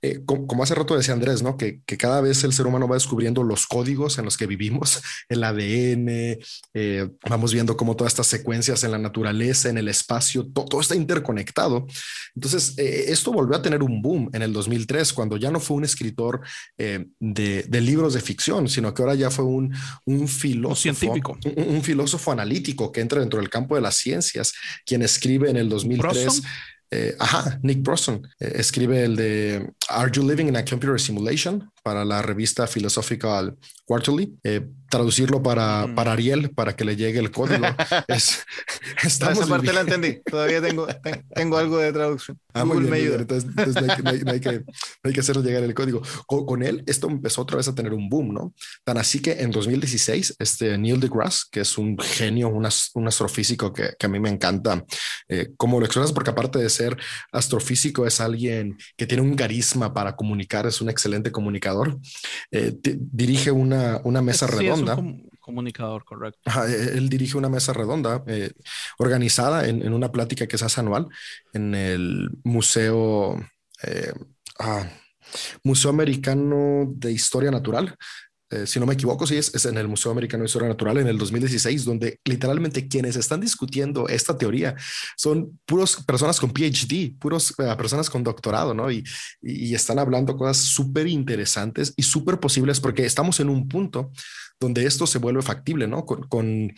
eh, 0.03 0.21
como, 0.27 0.63
hace 0.63 0.75
rato 0.75 0.97
decía 0.97 1.15
Andrés, 1.15 1.43
¿no? 1.43 1.57
Que, 1.57 1.81
que, 1.87 1.97
cada 1.97 2.21
vez 2.21 2.43
el 2.43 2.53
ser 2.53 2.67
humano 2.67 2.89
va 2.89 2.97
descubriendo 2.97 3.45
los 3.45 3.67
códigos 3.67 4.19
en 4.19 4.25
los 4.25 4.37
que 4.37 4.47
vivimos, 4.47 5.01
el 5.29 5.45
ADN, 5.45 6.39
eh, 6.75 7.09
vamos 7.29 7.53
viendo 7.53 7.77
cómo 7.77 7.95
todas 7.95 8.13
estas 8.13 8.27
secuencias 8.27 8.83
en 8.83 8.91
la 8.91 8.99
naturaleza, 8.99 9.69
en 9.69 9.79
el 9.79 9.89
espacio, 9.89 10.47
todo, 10.47 10.81
está 10.81 10.97
interconectado. 10.97 11.87
Entonces, 12.35 12.75
eh, 12.77 13.07
esto 13.09 13.33
volvió 13.33 13.57
a 13.57 13.63
tener 13.63 13.83
un 13.83 14.03
boom 14.03 14.31
en 14.33 14.43
el 14.43 14.53
2003, 14.53 15.13
cuando 15.13 15.37
ya 15.37 15.51
no 15.51 15.61
fue 15.61 15.77
un 15.77 15.85
escritor 15.85 16.41
eh, 16.79 17.07
de, 17.18 17.81
libros 17.81 18.14
de 18.14 18.20
ficción, 18.20 18.68
sino 18.68 18.92
que 18.92 19.03
ahora 19.03 19.14
ya 19.14 19.31
fue 19.31 19.44
un, 19.44 19.74
un 20.07 20.29
filósofo, 20.29 20.94
científico. 20.94 21.38
Un, 21.57 21.83
filósofo 21.83 22.33
analítico 22.33 22.90
que 22.92 23.00
entra 23.00 23.20
dentro 23.20 23.40
del 23.40 23.50
campo 23.50 23.74
de 23.74 23.81
las 23.81 23.96
ciencias, 23.96 24.53
quien 24.85 25.03
escribe 25.03 25.50
en 25.50 25.57
el 25.57 25.68
2003. 25.68 26.42
Eh, 26.90 27.16
ajá, 27.18 27.59
Nick 27.62 27.83
Brosson 27.83 28.27
eh, 28.38 28.53
escribe 28.57 29.05
el 29.05 29.16
de 29.16 29.72
Are 29.88 30.11
You 30.12 30.29
Living 30.29 30.46
in 30.46 30.57
a 30.57 30.64
Computer 30.64 31.00
Simulation 31.00 31.68
para 31.85 32.05
la 32.07 32.23
revista 32.23 32.66
Philosophical 32.66 33.57
Quarterly. 33.85 34.38
traducirlo 34.88 35.42
para, 35.42 35.87
mm. 35.87 35.94
para 35.94 36.12
Ariel 36.12 36.51
para 36.51 36.75
que 36.75 36.85
le 36.85 36.97
llegue 36.97 37.18
el 37.18 37.31
código. 37.31 37.66
es, 38.09 38.42
estamos 39.03 39.40
Esa 39.40 39.47
parte 39.47 39.73
la 39.73 39.83
entendí. 39.83 40.20
Todavía 40.25 40.62
tengo, 40.62 40.87
tengo 41.35 41.59
algo 41.59 41.79
de 41.79 41.92
traducción. 41.92 42.38
Ah, 42.55 42.64
muy 42.64 42.85
bien, 42.85 43.20
Entonces, 43.20 43.51
no, 43.55 44.11
hay, 44.31 44.40
que, 44.40 44.62
hay, 45.03 45.12
que, 45.12 45.20
hacerlo 45.20 45.42
llegar 45.42 45.64
el 45.64 45.75
código. 45.75 46.01
Con, 46.27 46.62
él, 46.62 46.85
esto 46.87 47.09
empezó 47.09 47.42
otra 47.42 47.57
vez 47.57 47.68
a 47.68 47.75
tener 47.75 47.92
un 47.92 48.09
boom, 48.09 48.33
¿no? 48.33 48.55
Tan 48.85 48.97
así 48.97 49.20
que 49.20 49.33
en 49.33 49.51
2016, 49.51 50.37
este 50.38 50.79
Neil 50.79 51.01
deGrasse, 51.01 51.47
que 51.51 51.61
es 51.61 51.77
un 51.77 51.99
genio, 51.99 52.49
un, 52.49 52.66
un 52.94 53.09
astrofísico 53.09 53.73
que, 53.73 53.90
que, 53.99 54.07
a 54.07 54.09
mí 54.09 54.20
me 54.20 54.31
encanta 54.31 54.85
eh, 55.29 55.51
cómo 55.57 55.81
lo 55.81 55.87
expresas, 55.87 56.12
porque 56.12 56.31
aparte 56.31 56.61
de 56.61 56.70
ser 56.70 56.97
astrofísico, 57.33 58.07
es 58.07 58.20
alguien 58.20 58.79
que 58.97 59.07
tiene 59.07 59.23
un 59.23 59.35
carisma 59.35 59.92
para 59.92 60.14
comunicar, 60.16 60.66
es 60.66 60.81
un 60.81 60.88
excelente 60.88 61.33
comunicador. 61.33 61.74
Eh, 62.51 62.77
dirige 62.83 63.51
una, 63.51 64.01
una 64.05 64.23
mesa 64.23 64.47
redonda 64.47 64.97
comunicador, 65.45 66.05
correcto. 66.05 66.51
E-, 66.67 66.97
él 66.97 67.09
dirige 67.09 67.37
una 67.37 67.49
mesa 67.51 67.73
redonda 67.73 68.25
eh, 68.27 68.51
organizada 68.99 69.69
en, 69.69 69.93
una 69.93 70.11
plática 70.11 70.47
que 70.47 70.59
se 70.59 70.65
hace 70.65 70.81
anual 70.81 71.09
en 71.53 71.75
el 71.75 72.31
Museo, 72.45 73.39
eh, 73.83 74.13
ah, 74.59 74.89
Museo 75.63 75.91
Americano 75.91 76.87
de 76.89 77.13
Historia 77.13 77.51
Natural. 77.51 77.95
Eh, 78.51 78.67
si 78.67 78.79
no 78.79 78.87
me 78.87 78.95
equivoco, 78.95 79.27
sí, 79.27 79.37
es, 79.37 79.65
en 79.65 79.79
el 79.79 79.89
Museo 79.89 80.13
Americano 80.13 80.43
de 80.43 80.47
Historia 80.47 80.69
Natural 80.69 80.99
en 80.99 81.09
el 81.09 81.19
2016, 81.19 81.85
donde 81.85 82.21
literalmente 82.25 82.87
quienes 82.87 83.17
están 83.17 83.41
discutiendo 83.41 84.07
esta 84.09 84.37
teoría 84.37 84.77
son 85.17 85.59
puros 85.65 85.97
personas 86.05 86.39
con 86.39 86.53
PhD, 86.53 87.19
puros 87.19 87.55
personas 87.57 88.11
con 88.11 88.23
doctorado, 88.23 88.75
¿no? 88.75 88.91
Y, 88.91 89.05
están 89.75 89.99
hablando 89.99 90.37
cosas 90.37 90.59
súper 90.59 91.09
interesantes 91.09 91.93
y 91.97 92.03
súper 92.05 92.39
posibles 92.39 92.81
porque 92.81 93.05
estamos 93.05 93.41
en 93.41 93.49
un 93.49 93.67
punto 93.67 94.13
donde 94.61 94.87
esto 94.87 95.07
se 95.07 95.19
vuelve 95.19 95.43
factible, 95.43 95.89
¿no? 95.89 96.05
Con, 96.07 96.73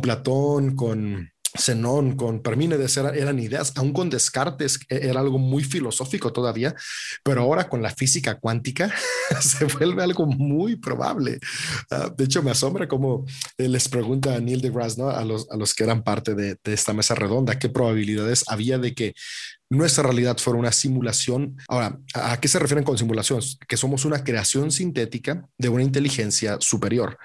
Platón, 0.00 0.74
con 0.74 1.30
Zenón, 1.56 2.16
con 2.16 2.42
Parmínides 2.42 2.96
eran, 2.96 3.14
eran 3.14 3.38
ideas, 3.38 3.72
aún 3.76 3.92
con 3.92 4.10
Descartes 4.10 4.80
era 4.88 5.20
algo 5.20 5.38
muy 5.38 5.64
filosófico 5.64 6.32
todavía, 6.32 6.74
pero 7.22 7.42
ahora 7.42 7.68
con 7.68 7.82
la 7.82 7.90
física 7.90 8.34
cuántica 8.34 8.92
se 9.40 9.64
vuelve 9.64 10.02
algo 10.02 10.26
muy 10.26 10.76
probable. 10.76 11.38
Ah, 11.90 12.12
de 12.16 12.24
hecho, 12.24 12.42
me 12.42 12.50
asombra 12.50 12.88
cómo 12.88 13.24
les 13.56 13.88
pregunta 13.88 14.34
a 14.34 14.40
Neil 14.40 14.60
deGrasse. 14.60 14.88
A 14.98 15.24
los, 15.24 15.46
a 15.50 15.56
los 15.56 15.74
que 15.74 15.84
eran 15.84 16.02
parte 16.02 16.34
de, 16.34 16.56
de 16.62 16.72
esta 16.72 16.92
mesa 16.92 17.14
redonda, 17.14 17.58
qué 17.58 17.68
probabilidades 17.68 18.44
había 18.48 18.78
de 18.78 18.94
que 18.94 19.14
nuestra 19.70 20.02
realidad 20.02 20.38
fuera 20.38 20.58
una 20.58 20.72
simulación. 20.72 21.56
Ahora, 21.68 21.98
¿a 22.14 22.40
qué 22.40 22.48
se 22.48 22.58
refieren 22.58 22.84
con 22.84 22.96
simulación? 22.96 23.40
Que 23.66 23.76
somos 23.76 24.04
una 24.04 24.24
creación 24.24 24.70
sintética 24.70 25.46
de 25.58 25.68
una 25.68 25.82
inteligencia 25.82 26.56
superior. 26.60 27.18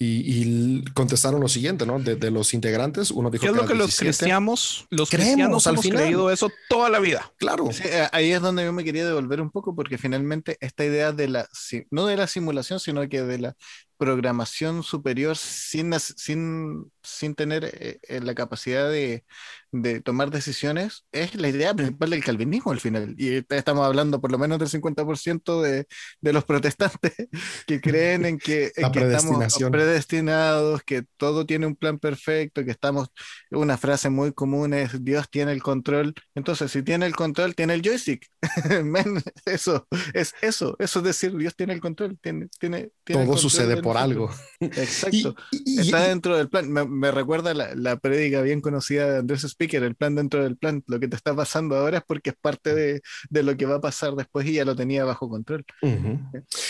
Y, 0.00 0.84
contestaron 0.92 1.40
lo 1.40 1.48
siguiente, 1.48 1.84
¿no? 1.84 1.98
De, 1.98 2.30
los 2.30 2.54
integrantes, 2.54 3.10
uno 3.10 3.30
dijo 3.30 3.42
¿Qué 3.42 3.50
es 3.50 3.56
lo 3.56 3.66
que 3.66 3.74
los 3.74 3.96
cristianos, 3.96 4.86
los 4.90 5.10
cristianos 5.10 5.66
hemos 5.66 5.86
creído 5.86 6.30
eso 6.30 6.50
toda 6.68 6.88
la 6.88 7.00
vida. 7.00 7.32
Claro. 7.36 7.68
Eh, 7.84 8.06
ahí 8.12 8.30
es 8.30 8.40
donde 8.40 8.64
yo 8.64 8.72
me 8.72 8.84
quería 8.84 9.04
devolver 9.04 9.40
un 9.40 9.50
poco, 9.50 9.74
porque 9.74 9.98
finalmente 9.98 10.56
esta 10.60 10.84
idea 10.84 11.10
de 11.10 11.26
la, 11.26 11.48
no 11.90 12.06
de 12.06 12.16
la 12.16 12.28
simulación, 12.28 12.78
sino 12.78 13.08
que 13.08 13.22
de 13.22 13.38
la 13.38 13.56
programación 13.98 14.82
superior 14.82 15.36
sin, 15.36 15.92
sin, 15.98 16.90
sin 17.02 17.34
tener 17.34 17.64
eh, 17.64 17.98
eh, 18.02 18.20
la 18.20 18.34
capacidad 18.34 18.88
de, 18.88 19.24
de, 19.72 20.00
tomar 20.00 20.30
decisiones 20.30 21.04
es 21.12 21.34
la 21.34 21.48
idea 21.48 21.74
principal 21.74 22.10
del 22.10 22.24
calvinismo 22.24 22.72
al 22.72 22.80
final. 22.80 23.14
Y 23.18 23.44
estamos 23.48 23.84
hablando 23.84 24.20
por 24.20 24.30
lo 24.30 24.38
menos 24.38 24.58
del 24.58 24.68
50% 24.68 25.60
de, 25.62 25.86
de 26.20 26.32
los 26.32 26.44
protestantes 26.44 27.12
que 27.66 27.80
creen 27.80 28.24
en 28.24 28.38
que, 28.38 28.72
estamos 28.76 29.58
predestinados, 29.70 30.82
que 30.84 31.04
todo 31.16 31.44
tiene 31.44 31.66
un 31.66 31.74
plan 31.74 31.98
perfecto, 31.98 32.64
que 32.64 32.70
estamos, 32.70 33.08
una 33.50 33.76
frase 33.76 34.10
muy 34.10 34.32
común 34.32 34.74
es 34.74 35.04
Dios 35.04 35.28
tiene 35.28 35.52
el 35.52 35.62
control. 35.62 36.14
Entonces, 36.34 36.70
si 36.70 36.82
tiene 36.82 37.06
el 37.06 37.16
control, 37.16 37.54
tiene 37.54 37.74
el 37.74 37.82
joystick. 37.82 38.26
eso, 39.44 39.88
es 40.14 40.34
eso, 40.40 40.76
eso 40.78 40.98
es 41.00 41.04
decir, 41.04 41.36
Dios 41.36 41.56
tiene 41.56 41.72
el 41.72 41.80
control, 41.80 42.16
tiene, 42.20 42.48
tiene, 42.60 42.90
todo 43.04 43.36
sucede 43.36 43.82
por 43.82 43.87
algo. 43.96 44.30
Exacto. 44.60 45.36
Está 45.64 46.08
dentro 46.08 46.36
del 46.36 46.48
plan. 46.48 46.70
Me, 46.70 47.10
recuerda 47.10 47.54
la, 47.54 47.74
la 47.74 47.96
prédica 47.96 48.42
bien 48.42 48.60
conocida 48.60 49.10
de 49.10 49.18
Andrés 49.18 49.44
Speaker, 49.44 49.82
el 49.82 49.94
plan 49.94 50.14
dentro 50.14 50.42
del 50.42 50.56
plan. 50.56 50.82
Lo 50.86 50.98
que 50.98 51.08
te 51.08 51.16
está 51.16 51.34
pasando 51.34 51.76
ahora 51.76 51.98
es 51.98 52.04
porque 52.06 52.30
es 52.30 52.36
parte 52.36 52.74
de, 52.74 53.02
de 53.30 53.42
lo 53.42 53.56
que 53.56 53.66
va 53.66 53.76
a 53.76 53.80
pasar 53.80 54.14
después 54.14 54.46
y 54.46 54.54
ya 54.54 54.64
lo 54.64 54.74
tenía 54.74 55.04
bajo 55.04 55.28
control. 55.28 55.64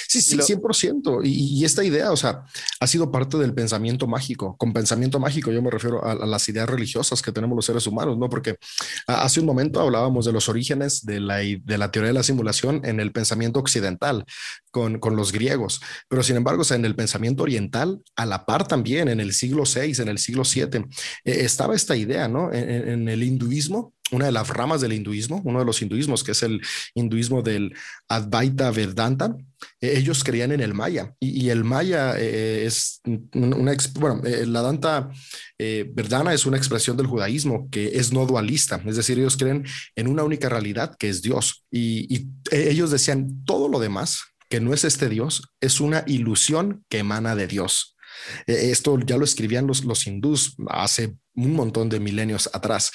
Sí, 0.08 0.20
sí, 0.20 0.36
100%. 0.36 1.20
Y, 1.24 1.60
y, 1.60 1.64
esta 1.64 1.84
idea, 1.84 2.12
o 2.12 2.16
sea, 2.16 2.44
ha 2.80 2.86
sido 2.86 3.10
parte 3.10 3.38
del 3.38 3.54
pensamiento 3.54 4.06
mágico. 4.06 4.56
Con 4.56 4.72
pensamiento 4.72 5.18
mágico 5.18 5.50
yo 5.50 5.62
me 5.62 5.70
refiero 5.70 6.04
a, 6.04 6.14
las 6.14 6.48
ideas 6.48 6.68
religiosas 6.68 7.22
que 7.22 7.32
tenemos 7.32 7.56
los 7.56 7.64
seres 7.64 7.86
humanos, 7.86 8.18
¿no? 8.18 8.28
Porque 8.28 8.56
hace 9.06 9.40
un 9.40 9.46
momento 9.46 9.80
hablábamos 9.80 10.24
de 10.24 10.32
los 10.32 10.48
orígenes 10.48 11.04
de 11.04 11.20
la, 11.20 11.38
de 11.38 11.78
la 11.78 11.90
teoría 11.90 12.08
de 12.08 12.14
la 12.14 12.22
simulación 12.22 12.82
en 12.84 13.00
el 13.00 13.12
pensamiento 13.12 13.60
occidental 13.60 14.24
con, 14.70 14.98
con 14.98 15.16
los 15.16 15.32
griegos. 15.32 15.80
Pero 16.08 16.22
sin 16.22 16.36
embargo, 16.36 16.62
o 16.62 16.64
sea, 16.64 16.76
en 16.76 16.84
el 16.84 16.94
pensamiento 16.94 17.07
oriental, 17.42 18.00
a 18.16 18.26
la 18.26 18.44
par 18.44 18.66
también, 18.66 19.08
en 19.08 19.20
el 19.20 19.32
siglo 19.32 19.64
VI, 19.64 20.02
en 20.02 20.08
el 20.08 20.18
siglo 20.18 20.42
VII, 20.42 20.84
eh, 21.24 21.44
estaba 21.44 21.74
esta 21.74 21.96
idea, 21.96 22.28
¿no? 22.28 22.52
En, 22.52 23.08
el 23.08 23.22
hinduismo, 23.22 23.94
una 24.10 24.26
de 24.26 24.32
las 24.32 24.48
ramas 24.48 24.80
del 24.80 24.92
hinduismo, 24.92 25.42
uno 25.44 25.58
de 25.58 25.64
los 25.64 25.82
hinduismos, 25.82 26.24
que 26.24 26.32
es 26.32 26.42
el 26.42 26.60
hinduismo 26.94 27.42
del 27.42 27.74
Advaita 28.08 28.70
Vedanta, 28.70 29.36
eh, 29.80 29.94
ellos 29.96 30.24
creían 30.24 30.52
en 30.52 30.60
el 30.60 30.74
maya. 30.74 31.14
Y, 31.20 31.48
el 31.48 31.64
maya 31.64 32.18
eh, 32.18 32.64
es 32.64 33.00
una, 33.34 33.74
bueno, 33.94 34.22
la 34.24 34.62
Danta 34.62 35.10
Verdana 35.58 36.32
es 36.32 36.46
una 36.46 36.56
expresión 36.56 36.96
del 36.96 37.06
judaísmo 37.06 37.68
que 37.70 37.98
es 37.98 38.12
no 38.12 38.24
dualista, 38.26 38.80
es 38.86 38.96
decir, 38.96 39.18
ellos 39.18 39.36
creen 39.36 39.64
en 39.96 40.08
una 40.08 40.22
única 40.22 40.48
realidad 40.48 40.96
que 40.98 41.08
es 41.08 41.22
Dios. 41.22 41.64
Y, 41.70 42.14
y 42.14 42.28
ellos 42.50 42.90
decían 42.90 43.44
todo 43.44 43.68
lo 43.68 43.80
demás 43.80 44.20
que 44.48 44.60
no 44.60 44.74
es 44.74 44.84
este 44.84 45.08
Dios, 45.08 45.52
es 45.60 45.80
una 45.80 46.04
ilusión 46.06 46.84
que 46.88 46.98
emana 46.98 47.34
de 47.34 47.46
Dios. 47.46 47.96
E, 48.46 48.70
esto 48.70 48.98
ya 49.00 49.16
lo 49.16 49.24
escribían 49.24 49.66
los, 49.66 49.84
los 49.84 50.06
hindús 50.06 50.56
hace 50.68 51.16
un 51.34 51.54
montón 51.54 51.88
de 51.88 52.00
milenios 52.00 52.50
atrás. 52.52 52.90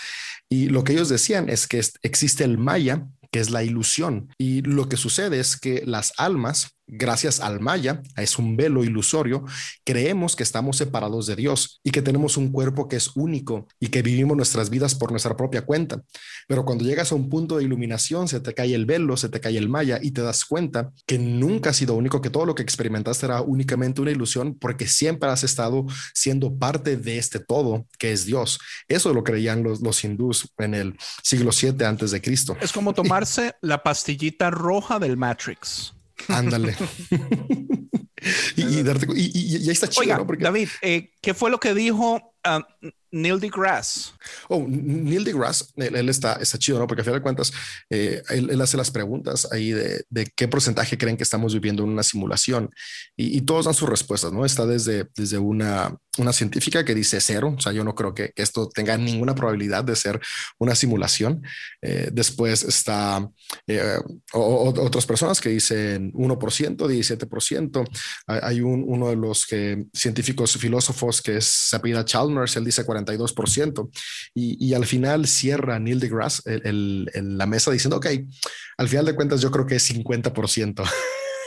Y 0.50 0.68
lo 0.70 0.84
que 0.84 0.94
ellos 0.94 1.10
decían 1.10 1.50
es 1.50 1.68
que 1.68 1.82
existe 2.02 2.44
el 2.44 2.58
maya, 2.58 3.08
que 3.32 3.40
es 3.40 3.50
la 3.50 3.64
ilusión. 3.64 4.30
Y 4.38 4.62
lo 4.62 4.90
que 4.90 4.98
sucede 4.98 5.40
es 5.40 5.58
que 5.58 5.84
las 5.86 6.14
almas 6.18 6.73
gracias 6.98 7.40
al 7.40 7.60
maya, 7.60 8.02
es 8.18 8.38
un 8.38 8.56
velo 8.56 8.84
ilusorio, 8.84 9.44
creemos 9.84 10.36
que 10.36 10.44
estamos 10.44 10.78
separados 10.78 11.26
de 11.26 11.36
Dios 11.36 11.80
y 11.84 11.92
que 11.92 12.02
tenemos 12.02 12.38
un 12.38 12.52
cuerpo 12.52 12.88
que 12.88 12.96
es 12.96 13.16
único 13.16 13.68
y 13.80 13.88
que 13.88 14.02
vivimos 14.02 14.38
nuestras 14.38 14.70
vidas 14.70 14.96
por 14.96 15.12
nuestra 15.12 15.36
propia 15.36 15.64
cuenta. 15.64 16.04
Pero 16.48 16.66
cuando 16.66 16.86
llegas 16.86 17.12
a 17.12 17.16
un 17.16 17.30
punto 17.30 17.58
de 17.58 17.64
iluminación, 17.64 18.28
se 18.28 18.40
te 18.40 18.54
cae 18.54 18.76
el 18.76 18.86
velo, 18.86 19.18
se 19.18 19.30
te 19.30 19.40
cae 19.40 19.58
el 19.58 19.70
maya 19.70 20.00
y 20.02 20.12
te 20.12 20.22
das 20.22 20.46
cuenta 20.46 20.92
que 21.06 21.18
nunca 21.18 21.72
has 21.72 21.78
sido 21.78 21.96
único, 21.96 22.22
que 22.22 22.30
todo 22.30 22.46
lo 22.46 22.56
que 22.56 22.64
experimentaste 22.64 23.26
era 23.26 23.42
únicamente 23.42 24.02
una 24.02 24.12
ilusión 24.12 24.56
porque 24.60 24.88
siempre 24.88 25.30
has 25.30 25.44
estado 25.44 25.86
siendo 26.14 26.56
parte 26.58 26.98
de 26.98 27.18
este 27.18 27.40
todo 27.40 27.86
que 27.98 28.12
es 28.12 28.26
Dios. 28.26 28.60
Eso 28.88 29.14
lo 29.14 29.24
creían 29.24 29.64
los, 29.64 29.82
los 29.82 30.04
hindús 30.04 30.50
en 30.58 30.74
el 30.74 30.98
siglo 31.24 31.52
7 31.52 31.86
antes 31.86 32.12
de 32.12 32.22
Cristo. 32.22 32.56
Es 32.62 32.72
como 32.72 32.94
tomarse 32.94 33.56
la 33.62 33.82
pastillita 33.82 34.50
roja 34.50 35.00
del 35.00 35.18
Matrix. 35.18 35.94
Ándale. 36.28 36.76
y, 38.56 38.64
y, 38.64 39.56
ahí 39.56 39.70
está 39.70 39.88
chido, 39.88 40.18
¿no? 40.18 40.36
David, 40.40 40.70
eh, 40.82 41.12
¿qué 41.22 41.34
fue 41.34 41.50
lo 41.50 41.60
que 41.60 41.74
dijo 41.74 42.36
ah, 42.44 42.66
Neil 43.14 43.40
deGrasse. 43.40 44.12
Oh, 44.50 44.66
Neil 44.68 45.24
deGrasse, 45.24 45.66
él, 45.78 45.96
él 45.96 46.10
está, 46.10 46.34
está 46.34 46.58
chido, 46.58 46.80
¿no? 46.80 46.88
Porque 46.88 47.02
a 47.02 47.04
final 47.04 47.20
de 47.20 47.24
cuentas, 47.24 47.54
eh, 47.90 48.24
él, 48.30 48.60
hace 48.60 48.76
las 48.76 48.90
preguntas 48.90 49.48
ahí 49.52 49.72
de, 49.72 50.04
de, 50.10 50.26
qué 50.36 50.48
porcentaje 50.48 50.98
creen 50.98 51.16
que 51.16 51.24
estamos 51.24 51.54
viviendo 51.54 51.84
en 51.84 51.90
una 51.90 52.02
simulación 52.02 52.72
y, 53.16 53.42
todos 53.42 53.66
dan 53.66 53.74
sus 53.76 53.88
respuestas, 53.88 54.34
¿no? 54.34 54.46
Está 54.46 54.66
desde, 54.66 55.08
desde 55.16 55.38
una, 55.38 55.96
una 56.18 56.34
científica 56.34 56.84
que 56.84 56.96
dice 56.96 57.22
cero, 57.22 57.54
o 57.56 57.62
sea, 57.62 57.72
yo 57.72 57.84
no 57.84 57.94
creo 57.94 58.16
que, 58.16 58.32
esto 58.36 58.68
tenga 58.68 58.98
ninguna 58.98 59.36
probabilidad 59.36 59.84
de 59.84 59.96
ser 59.96 60.20
una 60.58 60.74
simulación. 60.74 61.44
Eh, 61.82 62.10
después 62.12 62.64
está 62.64 63.30
eh, 63.68 64.00
otras 64.34 65.06
personas 65.06 65.40
que 65.40 65.50
dicen 65.50 66.12
1%, 66.14 66.78
17%. 66.78 67.90
Hay, 68.28 68.62
un, 68.62 68.84
uno 68.88 69.10
de 69.10 69.16
los 69.18 69.46
que, 69.46 69.86
científicos 69.94 70.58
filósofos 70.58 71.22
que 71.22 71.38
es 71.38 71.46
Sapida 71.46 72.06
Chalmers, 72.06 72.56
él 72.56 72.66
dice 72.66 72.86
40 72.86 73.03
42%. 73.06 73.90
Y, 74.34 74.66
y 74.66 74.74
al 74.74 74.86
final 74.86 75.28
cierra 75.28 75.80
Neil 75.80 76.00
deGrasse 76.00 76.42
el, 76.46 77.10
la 77.14 77.46
mesa 77.46 77.72
diciendo, 77.72 77.98
ok, 77.98 78.08
al 78.78 78.88
final 78.88 79.06
de 79.06 79.16
cuentas 79.16 79.42
yo 79.42 79.52
creo 79.52 79.66
que 79.66 79.76
es 79.76 79.94
50%. 79.94 80.84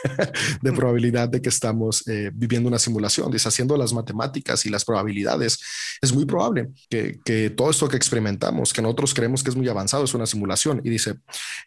de 0.63 0.73
probabilidad 0.73 1.29
de 1.29 1.41
que 1.41 1.49
estamos 1.49 2.07
eh, 2.09 2.31
viviendo 2.33 2.69
una 2.69 2.79
simulación. 2.79 3.31
Dice, 3.31 3.49
haciendo 3.49 3.77
las 3.77 3.93
matemáticas 3.93 4.65
y 4.67 4.71
las 4.71 4.85
probabilidades, 4.85 5.59
es 6.01 6.13
muy 6.13 6.25
probable 6.25 6.69
que, 6.89 7.19
que, 7.25 7.51
todo 7.51 7.71
esto 7.71 7.89
que 7.89 7.97
experimentamos, 7.97 8.73
que 8.73 8.83
nosotros 8.83 9.15
creemos 9.15 9.43
que 9.43 9.51
es 9.51 9.57
muy 9.57 9.69
avanzado, 9.69 10.05
es 10.05 10.15
una 10.15 10.27
simulación. 10.27 10.81
Y 10.85 10.91
dice, 10.91 11.17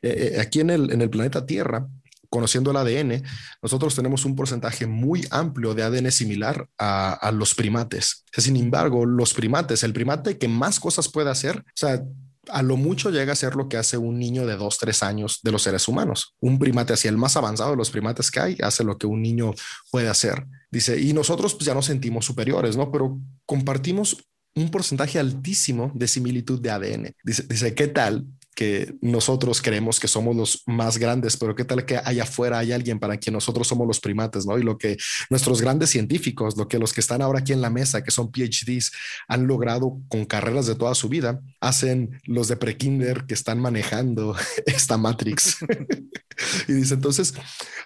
eh, 0.02 0.34
eh, 0.36 0.40
aquí 0.40 0.60
en 0.62 0.70
el, 0.70 0.92
en 0.92 1.02
el 1.02 1.10
planeta 1.10 1.46
Tierra, 1.46 1.88
conociendo 2.30 2.72
el 2.72 2.78
ADN, 2.78 3.24
nosotros 3.62 3.96
tenemos 3.96 4.26
un 4.26 4.36
porcentaje 4.36 4.86
muy 4.88 5.26
amplio 5.32 5.74
de 5.74 5.84
ADN 5.84 6.12
similar 6.12 6.68
a, 6.78 7.32
los 7.34 7.56
primates. 7.56 8.24
Sin 8.36 8.56
embargo, 8.56 9.06
los 9.06 9.34
primates, 9.34 9.84
el 9.84 9.94
primate 9.94 10.38
que 10.38 10.48
más 10.48 10.80
cosas 10.80 11.10
puede 11.10 11.30
hacer, 11.30 11.60
o 11.60 11.64
sea, 11.76 12.04
a 12.52 12.64
lo 12.64 12.78
mucho 12.78 13.12
llega 13.12 13.34
a 13.34 13.36
ser 13.36 13.56
lo 13.56 13.70
que 13.70 13.78
hace 13.78 13.98
un 13.98 14.18
niño 14.18 14.46
de 14.46 14.56
dos, 14.56 14.80
tres 14.80 15.04
años 15.04 15.40
de 15.44 15.52
los 15.52 15.62
seres 15.62 15.88
humanos. 15.88 16.36
Un 16.40 16.58
primate 16.58 16.94
así, 16.94 17.08
el 17.08 17.18
más 17.18 17.38
avanzado 17.38 17.72
de 17.72 17.78
los 17.78 17.92
primates 17.92 18.32
que 18.32 18.40
hay, 18.40 18.58
hace 18.64 18.84
lo 18.84 18.98
que 18.98 19.06
un 19.06 19.22
niño 19.22 19.54
puede 19.92 20.10
hacer. 20.10 20.48
Dice, 20.72 21.00
y 21.00 21.14
nosotros 21.14 21.54
pues 21.54 21.66
ya 21.66 21.74
nos 21.74 21.86
sentimos 21.86 22.26
superiores, 22.26 22.76
¿no? 22.76 22.92
Pero 22.92 23.20
compartimos 23.46 24.18
un 24.56 24.72
porcentaje 24.72 25.20
altísimo 25.20 25.92
de 25.94 26.08
similitud 26.08 26.60
de 26.60 26.72
ADN. 26.72 27.16
Dice, 27.24 27.44
dice, 27.44 27.76
¿qué 27.76 27.88
tal 27.88 28.26
que 28.60 28.94
nosotros 29.00 29.62
creemos 29.62 30.02
que 30.02 30.10
somos 30.10 30.36
los 30.36 30.64
más 30.66 30.98
grandes, 30.98 31.38
pero 31.38 31.56
qué 31.56 31.64
tal 31.64 31.86
que 31.86 31.96
allá 31.96 32.24
afuera 32.24 32.60
hay 32.60 32.74
alguien 32.74 33.00
para 33.00 33.16
quien 33.16 33.34
nosotros 33.34 33.66
somos 33.66 33.88
los 33.88 34.02
primates, 34.02 34.46
¿no? 34.46 34.58
Y 34.58 34.64
lo 34.64 34.78
que 34.78 34.98
nuestros 35.30 35.62
grandes 35.62 35.92
científicos, 35.92 36.58
lo 36.58 36.68
que 36.68 36.78
los 36.78 36.92
que 36.92 37.00
están 37.00 37.22
ahora 37.22 37.40
aquí 37.40 37.54
en 37.54 37.62
la 37.62 37.70
mesa, 37.70 38.04
que 38.04 38.12
son 38.12 38.34
PhDs, 38.34 38.92
han 39.30 39.48
logrado 39.48 40.02
con 40.10 40.26
carreras 40.26 40.66
de 40.66 40.76
toda 40.76 40.94
su 40.94 41.08
vida, 41.08 41.40
hacen 41.62 42.20
los 42.26 42.50
de 42.50 42.58
prekinder 42.58 43.26
que 43.28 43.34
están 43.34 43.62
manejando 43.62 44.36
esta 44.66 44.98
Matrix. 44.98 45.60
y 46.68 46.74
dice, 46.74 46.96
entonces, 46.96 47.34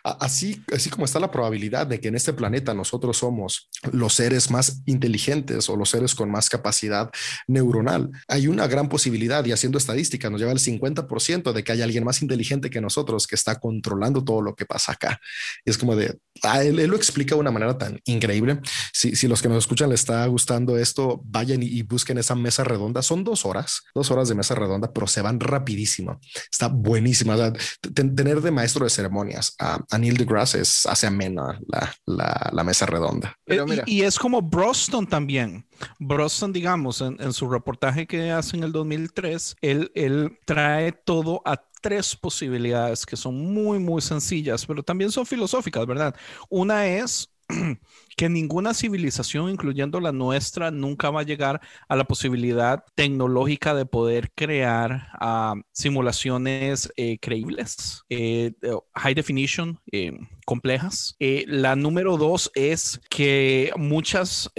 así, 0.04 0.64
así 0.74 0.90
como 0.90 1.06
está 1.06 1.20
la 1.20 1.30
probabilidad 1.30 1.86
de 1.86 2.00
que 2.00 2.08
en 2.08 2.16
este 2.16 2.34
planeta 2.34 2.74
nosotros 2.74 3.18
somos 3.18 3.70
los 3.92 4.16
seres 4.16 4.50
más 4.50 4.82
inteligentes 4.88 5.70
o 5.70 5.76
los 5.76 5.92
seres 5.92 6.16
con 6.16 6.32
más 6.32 6.50
capacidad 6.50 7.12
neuronal, 7.48 8.10
hay 8.28 8.48
una 8.48 8.66
gran 8.66 8.90
posibilidad 8.90 9.46
y 9.46 9.52
haciendo 9.52 9.78
estadística 9.78 10.32
nos 10.32 10.40
lleva 10.40 10.52
al 10.52 10.63
50% 10.64 11.52
de 11.52 11.64
que 11.64 11.72
hay 11.72 11.82
alguien 11.82 12.04
más 12.04 12.22
inteligente 12.22 12.70
que 12.70 12.82
nosotros 12.82 13.28
que 13.28 13.36
está 13.36 13.60
controlando 13.60 14.24
todo 14.24 14.42
lo 14.42 14.56
que 14.56 14.66
pasa 14.66 14.94
acá. 14.94 15.20
Y 15.66 15.70
es 15.70 15.78
como 15.78 15.96
de, 15.96 16.18
ah, 16.44 16.64
él, 16.64 16.76
lo 16.76 16.96
explica 16.96 17.36
de 17.36 17.42
una 17.42 17.52
manera 17.52 17.78
tan 17.78 18.00
increíble. 18.06 18.60
Si, 18.94 19.16
si 19.16 19.28
los 19.28 19.42
que 19.42 19.50
nos 19.50 19.60
escuchan 19.60 19.90
le 19.90 19.96
está 19.96 20.26
gustando 20.28 20.78
esto, 20.78 21.22
vayan 21.26 21.64
y, 21.64 21.82
busquen 21.84 22.18
esa 22.18 22.36
mesa 22.36 22.64
redonda. 22.64 23.02
Son 23.02 23.24
dos 23.24 23.46
horas, 23.46 23.82
dos 23.94 24.10
horas 24.12 24.30
de 24.30 24.36
mesa 24.36 24.56
redonda, 24.56 24.92
pero 24.92 25.08
se 25.08 25.22
van 25.22 25.40
rapidísimo. 25.40 26.20
Está 26.52 26.68
buenísima. 26.68 27.54
tener 27.94 28.42
de 28.42 28.52
maestro 28.52 28.86
de 28.86 28.90
ceremonias 28.90 29.56
a, 29.60 29.80
Neil 29.98 30.18
deGrasse 30.18 30.62
es, 30.62 30.86
hace 30.86 31.08
amena 31.08 31.60
la, 31.68 31.94
la, 32.06 32.50
la 32.52 32.64
mesa 32.64 32.86
redonda. 32.86 33.38
Pero 33.46 33.66
mira. 33.66 33.84
Y, 33.86 34.00
y, 34.00 34.02
es 34.04 34.18
como 34.18 34.42
Broston 34.42 35.08
también. 35.08 35.66
Broston, 36.00 36.54
digamos, 36.54 37.02
en, 37.02 37.18
en, 37.20 37.34
su 37.34 37.50
reportaje 37.50 38.08
que 38.08 38.32
hace 38.32 38.58
en 38.58 38.64
el 38.64 38.72
2003, 38.72 39.56
él, 39.62 39.92
él 39.96 40.38
trae 40.54 40.92
todo 40.92 41.42
a 41.46 41.58
tres 41.82 42.16
posibilidades 42.16 43.08
que 43.08 43.18
son 43.18 43.36
muy, 43.54 43.80
muy 43.80 44.02
sencillas, 44.04 44.66
pero 44.68 44.84
también 44.84 45.12
son 45.12 45.26
filosóficas, 45.26 45.86
¿verdad? 45.88 46.16
Una 46.48 46.86
es 46.86 47.34
que 48.18 48.30
ninguna 48.30 48.76
civilización, 48.76 49.50
incluyendo 49.50 50.00
la 50.00 50.12
nuestra, 50.12 50.70
nunca 50.70 51.10
va 51.10 51.22
a 51.22 51.24
llegar 51.24 51.60
a 51.88 51.96
la 51.96 52.04
posibilidad 52.04 52.86
tecnológica 52.94 53.74
de 53.74 53.88
poder 53.88 54.32
crear 54.36 55.08
uh, 55.20 55.60
simulaciones 55.72 56.94
eh, 56.98 57.18
creíbles, 57.20 58.04
eh, 58.10 58.54
high 58.94 59.16
definition, 59.16 59.80
eh, 59.92 60.12
complejas. 60.46 61.16
la 61.20 61.76
número 61.76 62.18
dos 62.18 62.52
es 62.56 63.00
que 63.10 63.72
muchas 63.78 64.50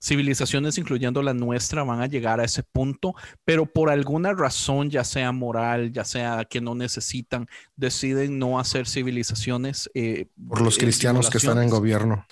civilizaciones, 0.00 0.78
incluyendo 0.78 1.22
la 1.22 1.34
nuestra, 1.34 1.84
van 1.84 2.00
a 2.00 2.06
llegar 2.06 2.40
a 2.40 2.44
ese 2.44 2.62
punto, 2.62 3.14
pero 3.44 3.66
por 3.66 3.90
alguna 3.90 4.32
razón, 4.32 4.90
ya 4.90 5.04
sea 5.04 5.32
moral, 5.32 5.92
ya 5.92 6.04
sea 6.04 6.44
que 6.44 6.60
no 6.60 6.74
necesitan, 6.74 7.46
deciden 7.76 8.38
no 8.38 8.58
hacer 8.58 8.86
civilizaciones. 8.86 9.90
por 10.48 10.60
los 10.60 10.78
cristianos 10.78 11.30
que 11.30 11.38
están 11.38 11.62
en 11.62 11.70
gobierno. 11.70 12.26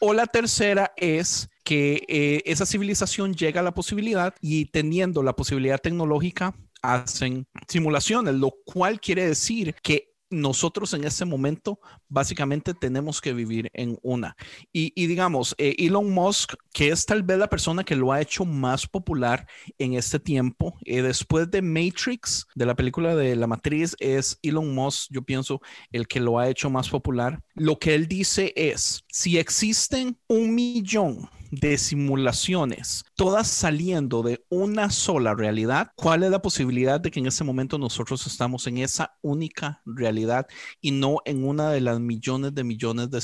O 0.00 0.12
la 0.12 0.26
tercera 0.26 0.92
es 0.96 1.48
que 1.66 2.04
eh, 2.08 2.42
esa 2.46 2.64
civilización 2.64 3.34
llega 3.34 3.60
a 3.60 3.64
la 3.64 3.74
posibilidad 3.74 4.34
y 4.40 4.66
teniendo 4.66 5.22
la 5.22 5.34
posibilidad 5.34 5.80
tecnológica 5.80 6.54
hacen 6.80 7.46
simulaciones, 7.66 8.34
lo 8.34 8.52
cual 8.64 9.00
quiere 9.00 9.26
decir 9.26 9.74
que 9.82 10.14
nosotros 10.30 10.92
en 10.94 11.04
este 11.04 11.24
momento 11.24 11.80
básicamente 12.08 12.74
tenemos 12.74 13.20
que 13.20 13.32
vivir 13.32 13.70
en 13.72 13.98
una. 14.02 14.36
Y, 14.72 15.06
digamos, 15.06 15.54
eh, 15.58 15.74
Elon 15.78 16.10
Musk, 16.10 16.54
que 16.72 16.88
es 16.88 17.06
tal 17.06 17.22
vez 17.22 17.38
la 17.38 17.48
persona 17.48 17.84
que 17.84 17.96
lo 17.96 18.12
ha 18.12 18.20
hecho 18.20 18.44
más 18.44 18.86
popular 18.86 19.46
en 19.78 19.94
este 19.94 20.18
tiempo, 20.18 20.76
eh, 20.84 21.02
después 21.02 21.50
de 21.50 21.62
Matrix, 21.62 22.46
de 22.54 22.66
la 22.66 22.74
película 22.74 23.14
de 23.14 23.36
la 23.36 23.46
matriz, 23.46 23.96
es 24.00 24.38
Elon 24.42 24.74
Musk, 24.74 25.08
yo 25.10 25.22
pienso, 25.22 25.60
el 25.92 26.06
que 26.06 26.20
lo 26.20 26.38
ha 26.38 26.48
hecho 26.48 26.70
más 26.70 26.88
popular. 26.88 27.42
Lo 27.54 27.78
que 27.78 27.94
él 27.94 28.08
dice 28.08 28.52
es, 28.56 29.04
si 29.08 29.38
existen 29.38 30.18
un 30.28 30.54
millón 30.54 31.28
de 31.50 31.78
simulaciones, 31.78 33.04
todas 33.16 33.48
saliendo 33.48 34.22
de 34.22 34.44
una 34.50 34.90
sola 34.90 35.34
realidad, 35.34 35.90
¿cuál 35.96 36.22
es 36.22 36.30
la 36.30 36.42
posibilidad 36.42 37.00
de 37.00 37.10
que 37.10 37.18
en 37.18 37.26
ese 37.26 37.44
momento 37.44 37.78
nosotros 37.78 38.26
estamos 38.26 38.66
en 38.66 38.78
esa 38.78 39.16
única 39.22 39.80
realidad 39.86 40.46
y 40.82 40.90
no 40.90 41.22
en 41.24 41.44
una 41.44 41.70
de 41.70 41.80
las 41.80 41.98
millones 41.98 42.54
de 42.54 42.62
millones 42.62 43.10
de, 43.10 43.18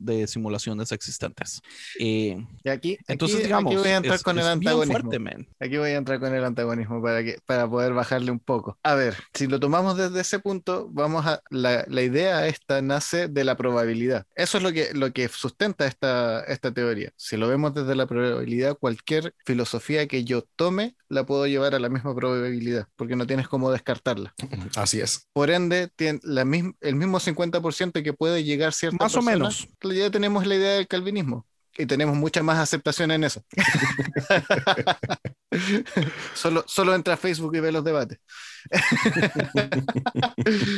de 0.00 0.26
simulaciones 0.26 0.92
existentes? 0.92 1.62
Eh, 1.98 2.36
y 2.62 2.68
aquí, 2.68 2.98
entonces, 3.08 3.42
digamos, 3.42 3.74
voy 3.74 3.88
a 3.88 3.96
entrar 3.96 4.20
con 4.22 4.38
el 4.38 4.46
antagonismo. 4.46 5.10
aquí 5.58 5.78
voy 5.78 5.90
a 5.90 5.96
entrar 5.96 6.20
con 6.20 6.34
el 6.34 6.44
antagonismo 6.44 7.02
para, 7.02 7.24
que, 7.24 7.38
para 7.46 7.68
poder 7.68 7.94
bajarle 7.94 8.30
un 8.30 8.40
poco. 8.40 8.78
A 8.82 8.94
ver, 8.94 9.16
si 9.32 9.46
lo 9.46 9.58
tomamos 9.58 9.96
desde 9.96 10.20
ese 10.20 10.38
punto, 10.38 10.88
vamos 10.92 11.24
a 11.24 11.42
la, 11.48 11.84
la 11.88 12.02
idea 12.02 12.46
esta 12.46 12.82
nace 12.82 13.28
de 13.28 13.44
la 13.44 13.56
probabilidad. 13.56 14.26
Eso 14.34 14.58
es 14.58 14.62
lo 14.62 14.72
que, 14.72 14.90
lo 14.92 15.12
que 15.14 15.28
sustenta 15.28 15.86
esta, 15.86 16.44
esta 16.44 16.72
teoría. 16.72 17.10
Si 17.16 17.38
lo 17.38 17.48
vemos 17.48 17.72
desde 17.72 17.94
la 17.94 18.06
probabilidad, 18.06 18.76
cualquier 18.78 19.29
filosofía 19.44 20.06
que 20.06 20.24
yo 20.24 20.42
tome 20.56 20.96
la 21.08 21.24
puedo 21.24 21.46
llevar 21.46 21.74
a 21.74 21.78
la 21.78 21.88
misma 21.88 22.14
probabilidad, 22.14 22.86
porque 22.96 23.16
no 23.16 23.26
tienes 23.26 23.48
cómo 23.48 23.70
descartarla. 23.70 24.34
Así 24.76 25.00
es. 25.00 25.28
Por 25.32 25.50
ende, 25.50 25.88
tiene 25.94 26.20
la 26.22 26.42
el 26.42 26.96
mismo 26.96 27.20
50% 27.20 28.02
que 28.02 28.12
puede 28.12 28.44
llegar 28.44 28.72
cierta 28.72 29.04
Más 29.04 29.14
o 29.16 29.22
menos. 29.22 29.68
Ya 29.82 30.10
tenemos 30.10 30.46
la 30.46 30.54
idea 30.54 30.72
del 30.74 30.88
calvinismo 30.88 31.46
y 31.76 31.86
tenemos 31.86 32.16
mucha 32.16 32.42
más 32.42 32.58
aceptación 32.58 33.10
en 33.10 33.24
eso. 33.24 33.42
solo, 36.34 36.64
solo 36.66 36.94
entra 36.94 37.14
a 37.14 37.16
Facebook 37.16 37.54
y 37.56 37.60
ve 37.60 37.72
los 37.72 37.84
debates. 37.84 38.18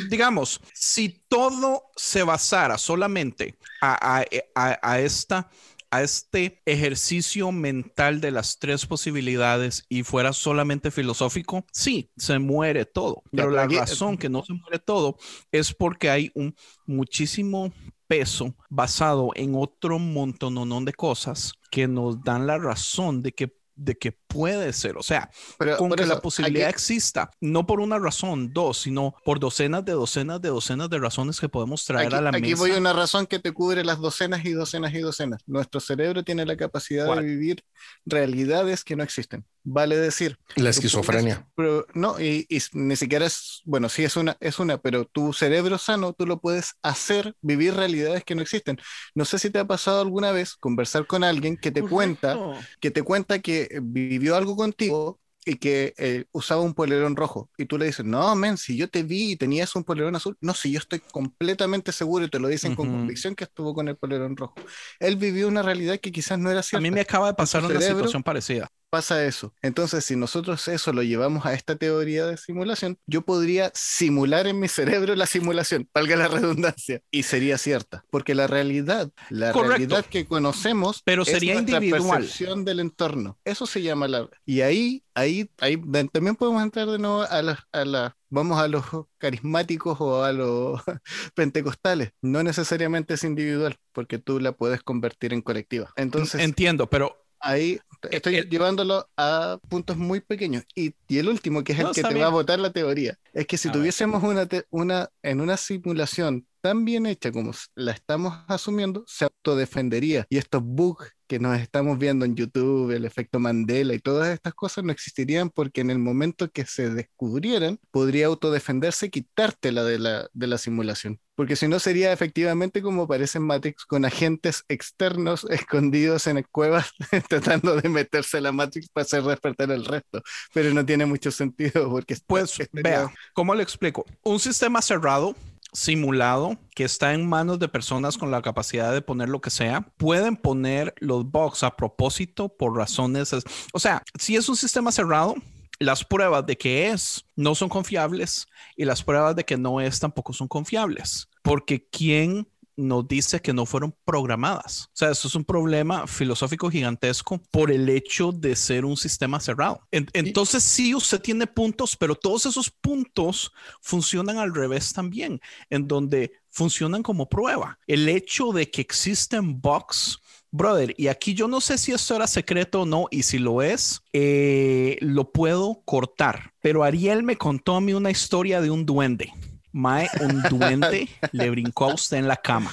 Digamos, 0.08 0.60
si 0.72 1.24
todo 1.28 1.90
se 1.96 2.22
basara 2.22 2.78
solamente 2.78 3.56
a, 3.80 4.24
a 4.54 5.00
esta 5.00 5.50
a 5.92 6.02
este 6.02 6.62
ejercicio 6.64 7.52
mental 7.52 8.22
de 8.22 8.30
las 8.30 8.58
tres 8.58 8.86
posibilidades 8.86 9.84
y 9.90 10.04
fuera 10.04 10.32
solamente 10.32 10.90
filosófico, 10.90 11.66
sí, 11.70 12.10
se 12.16 12.38
muere 12.38 12.86
todo. 12.86 13.22
Pero 13.30 13.50
la 13.50 13.66
razón 13.66 14.16
que 14.16 14.30
no 14.30 14.42
se 14.42 14.54
muere 14.54 14.78
todo 14.78 15.18
es 15.52 15.74
porque 15.74 16.08
hay 16.08 16.30
un 16.34 16.56
muchísimo 16.86 17.74
peso 18.06 18.56
basado 18.70 19.32
en 19.34 19.54
otro 19.54 19.98
montón 19.98 20.86
de 20.86 20.94
cosas 20.94 21.52
que 21.70 21.86
nos 21.86 22.24
dan 22.24 22.46
la 22.46 22.56
razón 22.56 23.20
de 23.22 23.32
que 23.32 23.54
de 23.74 23.96
que 23.96 24.12
puede 24.32 24.72
ser, 24.72 24.96
o 24.96 25.02
sea, 25.02 25.30
con 25.78 25.90
que 25.90 26.06
la 26.06 26.20
posibilidad 26.20 26.68
exista, 26.68 27.30
no 27.40 27.66
por 27.66 27.80
una 27.80 27.98
razón, 27.98 28.52
dos, 28.52 28.78
sino 28.78 29.14
por 29.24 29.38
docenas 29.38 29.84
de 29.84 29.92
docenas 29.92 30.40
de 30.40 30.48
docenas 30.48 30.88
de 30.88 30.98
razones 30.98 31.38
que 31.38 31.48
podemos 31.48 31.84
traer 31.84 32.14
a 32.14 32.20
la 32.20 32.32
mesa. 32.32 32.44
Aquí 32.44 32.54
voy 32.54 32.72
a 32.72 32.78
una 32.78 32.92
razón 32.92 33.26
que 33.26 33.38
te 33.38 33.52
cubre 33.52 33.84
las 33.84 33.98
docenas 33.98 34.44
y 34.44 34.52
docenas 34.52 34.94
y 34.94 35.00
docenas. 35.00 35.42
Nuestro 35.46 35.80
cerebro 35.80 36.24
tiene 36.24 36.46
la 36.46 36.56
capacidad 36.56 37.14
de 37.14 37.22
vivir 37.22 37.64
realidades 38.06 38.84
que 38.84 38.96
no 38.96 39.02
existen. 39.02 39.44
Vale 39.64 39.96
decir. 39.96 40.38
La 40.56 40.70
esquizofrenia. 40.70 41.46
pero 41.54 41.86
no, 41.94 42.20
y, 42.20 42.48
ni 42.72 42.96
siquiera 42.96 43.26
es, 43.26 43.62
bueno, 43.64 43.88
sí 43.88 44.02
es 44.02 44.16
una, 44.16 44.36
es 44.40 44.58
una, 44.58 44.78
pero 44.78 45.04
tu 45.04 45.32
cerebro 45.32 45.78
sano, 45.78 46.12
tú 46.14 46.26
lo 46.26 46.40
puedes 46.40 46.74
hacer 46.82 47.36
vivir 47.42 47.74
realidades 47.74 48.24
que 48.24 48.34
no 48.34 48.42
existen. 48.42 48.78
No 49.14 49.24
sé 49.24 49.38
si 49.38 49.50
te 49.50 49.60
ha 49.60 49.64
pasado 49.64 50.00
alguna 50.00 50.32
vez 50.32 50.56
conversar 50.56 51.06
con 51.06 51.22
alguien 51.22 51.56
que 51.56 51.70
te 51.70 51.82
cuenta, 51.82 52.36
que 52.80 52.90
te 52.90 53.02
cuenta 53.02 53.38
que 53.38 53.78
vivió 54.22 54.36
algo 54.36 54.54
contigo 54.54 55.18
y 55.44 55.56
que 55.56 55.94
eh, 55.98 56.26
usaba 56.30 56.60
un 56.60 56.74
polerón 56.74 57.16
rojo. 57.16 57.50
Y 57.58 57.66
tú 57.66 57.76
le 57.76 57.86
dices, 57.86 58.06
no, 58.06 58.36
men, 58.36 58.56
si 58.56 58.76
yo 58.76 58.88
te 58.88 59.02
vi 59.02 59.32
y 59.32 59.36
tenías 59.36 59.74
un 59.74 59.82
polerón 59.82 60.14
azul, 60.14 60.36
no, 60.40 60.54
si 60.54 60.70
yo 60.70 60.78
estoy 60.78 61.00
completamente 61.00 61.90
seguro 61.90 62.24
y 62.24 62.30
te 62.30 62.38
lo 62.38 62.46
dicen 62.46 62.76
con 62.76 62.88
convicción 62.88 63.34
que 63.34 63.42
estuvo 63.42 63.74
con 63.74 63.88
el 63.88 63.96
polerón 63.96 64.36
rojo. 64.36 64.54
Él 65.00 65.16
vivió 65.16 65.48
una 65.48 65.62
realidad 65.62 65.98
que 65.98 66.12
quizás 66.12 66.38
no 66.38 66.52
era 66.52 66.62
cierta. 66.62 66.78
A 66.78 66.88
mí 66.88 66.92
me 66.92 67.00
acaba 67.00 67.26
de 67.26 67.34
pasar 67.34 67.64
una 67.64 67.80
situación 67.80 68.22
parecida 68.22 68.70
pasa 68.92 69.24
eso. 69.24 69.54
Entonces, 69.62 70.04
si 70.04 70.16
nosotros 70.16 70.68
eso 70.68 70.92
lo 70.92 71.02
llevamos 71.02 71.46
a 71.46 71.54
esta 71.54 71.76
teoría 71.76 72.26
de 72.26 72.36
simulación, 72.36 72.98
yo 73.06 73.22
podría 73.22 73.72
simular 73.74 74.46
en 74.46 74.60
mi 74.60 74.68
cerebro 74.68 75.14
la 75.14 75.24
simulación, 75.24 75.88
valga 75.94 76.14
la 76.14 76.28
redundancia, 76.28 77.00
y 77.10 77.22
sería 77.22 77.56
cierta, 77.56 78.04
porque 78.10 78.34
la 78.34 78.46
realidad, 78.46 79.10
la 79.30 79.50
realidad 79.54 80.04
que 80.04 80.26
conocemos, 80.26 81.00
pero 81.06 81.24
sería 81.24 81.54
es 81.54 81.60
individual. 81.60 82.20
percepción 82.20 82.66
del 82.66 82.80
entorno. 82.80 83.38
Eso 83.46 83.64
se 83.66 83.80
llama 83.80 84.08
la 84.08 84.28
y 84.44 84.60
ahí, 84.60 85.02
ahí, 85.14 85.48
ahí 85.58 85.78
también 86.12 86.36
podemos 86.36 86.62
entrar 86.62 86.86
de 86.86 86.98
nuevo 86.98 87.22
a 87.22 87.40
la, 87.40 87.66
a 87.72 87.84
la 87.86 88.16
vamos 88.28 88.58
a 88.58 88.66
los 88.66 88.84
carismáticos 89.18 90.00
o 90.00 90.24
a 90.24 90.32
los 90.32 90.80
pentecostales. 91.34 92.12
No 92.20 92.42
necesariamente 92.42 93.14
es 93.14 93.24
individual, 93.24 93.78
porque 93.92 94.18
tú 94.18 94.40
la 94.40 94.52
puedes 94.52 94.82
convertir 94.82 95.32
en 95.32 95.42
colectiva. 95.42 95.92
Entonces, 95.96 96.40
entiendo, 96.40 96.88
pero 96.88 97.21
ahí 97.42 97.78
estoy 98.10 98.42
llevándolo 98.48 99.08
a 99.16 99.58
puntos 99.68 99.96
muy 99.96 100.20
pequeños. 100.20 100.64
Y, 100.74 100.94
el 101.08 101.28
último, 101.28 101.62
que 101.62 101.72
es 101.72 101.78
el 101.78 101.90
que 101.92 102.02
te 102.02 102.14
va 102.14 102.26
a 102.26 102.30
votar 102.30 102.58
la 102.58 102.72
teoría, 102.72 103.18
es 103.32 103.46
que 103.46 103.58
si 103.58 103.70
tuviésemos 103.70 104.22
una, 104.22 104.48
una, 104.70 105.10
en 105.22 105.40
una 105.40 105.56
simulación 105.56 106.46
tan 106.62 106.84
bien 106.84 107.06
hecha 107.06 107.32
como 107.32 107.50
la 107.74 107.92
estamos 107.92 108.38
asumiendo, 108.46 109.04
se 109.06 109.24
autodefendería. 109.24 110.26
Y 110.30 110.38
estos 110.38 110.62
bugs 110.64 111.12
que 111.26 111.38
nos 111.38 111.58
estamos 111.58 111.98
viendo 111.98 112.24
en 112.24 112.36
YouTube, 112.36 112.90
el 112.90 113.04
efecto 113.04 113.40
Mandela 113.40 113.94
y 113.94 113.98
todas 113.98 114.28
estas 114.28 114.54
cosas 114.54 114.84
no 114.84 114.92
existirían 114.92 115.50
porque 115.50 115.80
en 115.80 115.90
el 115.90 115.98
momento 115.98 116.50
que 116.50 116.64
se 116.66 116.90
descubrieran, 116.90 117.80
podría 117.90 118.26
autodefenderse 118.26 119.10
quitártela 119.10 119.82
de 119.82 119.98
la, 119.98 120.28
de 120.32 120.46
la 120.46 120.58
simulación. 120.58 121.18
Porque 121.34 121.56
si 121.56 121.66
no 121.66 121.80
sería 121.80 122.12
efectivamente 122.12 122.82
como 122.82 123.08
parece 123.08 123.40
Matrix, 123.40 123.84
con 123.84 124.04
agentes 124.04 124.64
externos 124.68 125.44
escondidos 125.50 126.26
en 126.26 126.44
cuevas 126.52 126.92
tratando 127.28 127.76
de 127.76 127.88
meterse 127.88 128.38
a 128.38 128.42
la 128.42 128.52
Matrix 128.52 128.88
para 128.90 129.02
hacer 129.02 129.22
despertar 129.24 129.72
el 129.72 129.84
resto. 129.84 130.22
Pero 130.52 130.72
no 130.74 130.84
tiene 130.86 131.06
mucho 131.06 131.30
sentido 131.30 131.90
porque... 131.90 132.16
Pues 132.26 132.56
vea, 132.72 133.12
¿cómo 133.32 133.54
le 133.54 133.62
explico? 133.62 134.04
Un 134.22 134.38
sistema 134.38 134.80
cerrado 134.82 135.34
simulado 135.72 136.58
que 136.74 136.84
está 136.84 137.14
en 137.14 137.28
manos 137.28 137.58
de 137.58 137.68
personas 137.68 138.18
con 138.18 138.30
la 138.30 138.42
capacidad 138.42 138.92
de 138.92 139.02
poner 139.02 139.28
lo 139.28 139.40
que 139.40 139.50
sea, 139.50 139.82
pueden 139.96 140.36
poner 140.36 140.94
los 140.98 141.30
bugs 141.30 141.62
a 141.62 141.76
propósito 141.76 142.48
por 142.48 142.76
razones, 142.76 143.32
o 143.72 143.78
sea, 143.78 144.02
si 144.18 144.36
es 144.36 144.48
un 144.48 144.56
sistema 144.56 144.92
cerrado, 144.92 145.34
las 145.78 146.04
pruebas 146.04 146.46
de 146.46 146.56
que 146.56 146.88
es 146.88 147.24
no 147.34 147.54
son 147.54 147.68
confiables 147.68 148.46
y 148.76 148.84
las 148.84 149.02
pruebas 149.02 149.34
de 149.34 149.44
que 149.44 149.56
no 149.56 149.80
es 149.80 149.98
tampoco 149.98 150.32
son 150.32 150.48
confiables, 150.48 151.28
porque 151.42 151.88
¿quién 151.88 152.48
nos 152.76 153.06
dice 153.06 153.40
que 153.40 153.52
no 153.52 153.66
fueron 153.66 153.94
programadas. 154.04 154.86
O 154.86 154.96
sea, 154.96 155.10
eso 155.10 155.28
es 155.28 155.34
un 155.34 155.44
problema 155.44 156.06
filosófico 156.06 156.70
gigantesco 156.70 157.40
por 157.50 157.70
el 157.70 157.88
hecho 157.88 158.32
de 158.32 158.56
ser 158.56 158.84
un 158.84 158.96
sistema 158.96 159.40
cerrado. 159.40 159.80
entonces, 159.90 160.62
sí, 160.62 160.94
usted 160.94 161.20
tiene 161.20 161.46
puntos, 161.46 161.96
pero 161.96 162.14
todos 162.14 162.46
esos 162.46 162.70
puntos 162.70 163.52
funcionan 163.80 164.38
al 164.38 164.54
revés 164.54 164.92
también, 164.92 165.40
en 165.70 165.88
donde 165.88 166.32
funcionan 166.50 167.02
como 167.02 167.28
prueba. 167.28 167.78
El 167.86 168.08
hecho 168.08 168.52
de 168.52 168.70
que 168.70 168.80
existen 168.80 169.60
bugs 169.60 170.18
Brother, 170.54 170.94
y 170.98 171.08
aquí 171.08 171.32
yo 171.32 171.48
no 171.48 171.62
sé 171.62 171.78
si 171.78 171.92
esto 171.92 172.14
era 172.14 172.26
secreto 172.26 172.82
o 172.82 172.86
no, 172.86 173.06
y 173.10 173.22
si 173.22 173.38
lo 173.38 173.62
es, 173.62 174.02
eh, 174.12 174.98
lo 175.00 175.32
puedo 175.32 175.80
cortar. 175.86 176.52
Pero 176.60 176.84
Ariel 176.84 177.22
me 177.22 177.38
contó 177.38 177.74
a 177.74 177.80
mí 177.80 177.94
una 177.94 178.10
historia 178.10 178.60
de 178.60 178.70
un 178.70 178.84
duende. 178.84 179.32
Mae, 179.72 180.08
un 180.20 180.42
duende 180.42 181.08
le 181.32 181.50
brincó 181.50 181.90
a 181.90 181.94
usted 181.94 182.18
en 182.18 182.28
la 182.28 182.36
cama. 182.36 182.72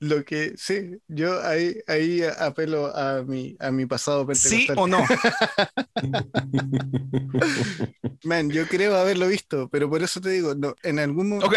Lo 0.00 0.24
que 0.24 0.54
sí, 0.56 0.98
yo 1.08 1.40
ahí, 1.46 1.78
ahí 1.86 2.22
apelo 2.22 2.94
a 2.94 3.22
mi, 3.22 3.56
a 3.58 3.70
mi 3.70 3.86
pasado 3.86 4.26
¿Sí 4.34 4.66
o 4.76 4.86
no? 4.86 4.98
Man, 8.24 8.50
yo 8.50 8.66
creo 8.66 8.96
haberlo 8.96 9.28
visto, 9.28 9.68
pero 9.70 9.88
por 9.88 10.02
eso 10.02 10.20
te 10.20 10.30
digo, 10.30 10.54
no, 10.54 10.74
en 10.82 10.98
algún 10.98 11.30
momento. 11.30 11.46
Ok. 11.46 11.56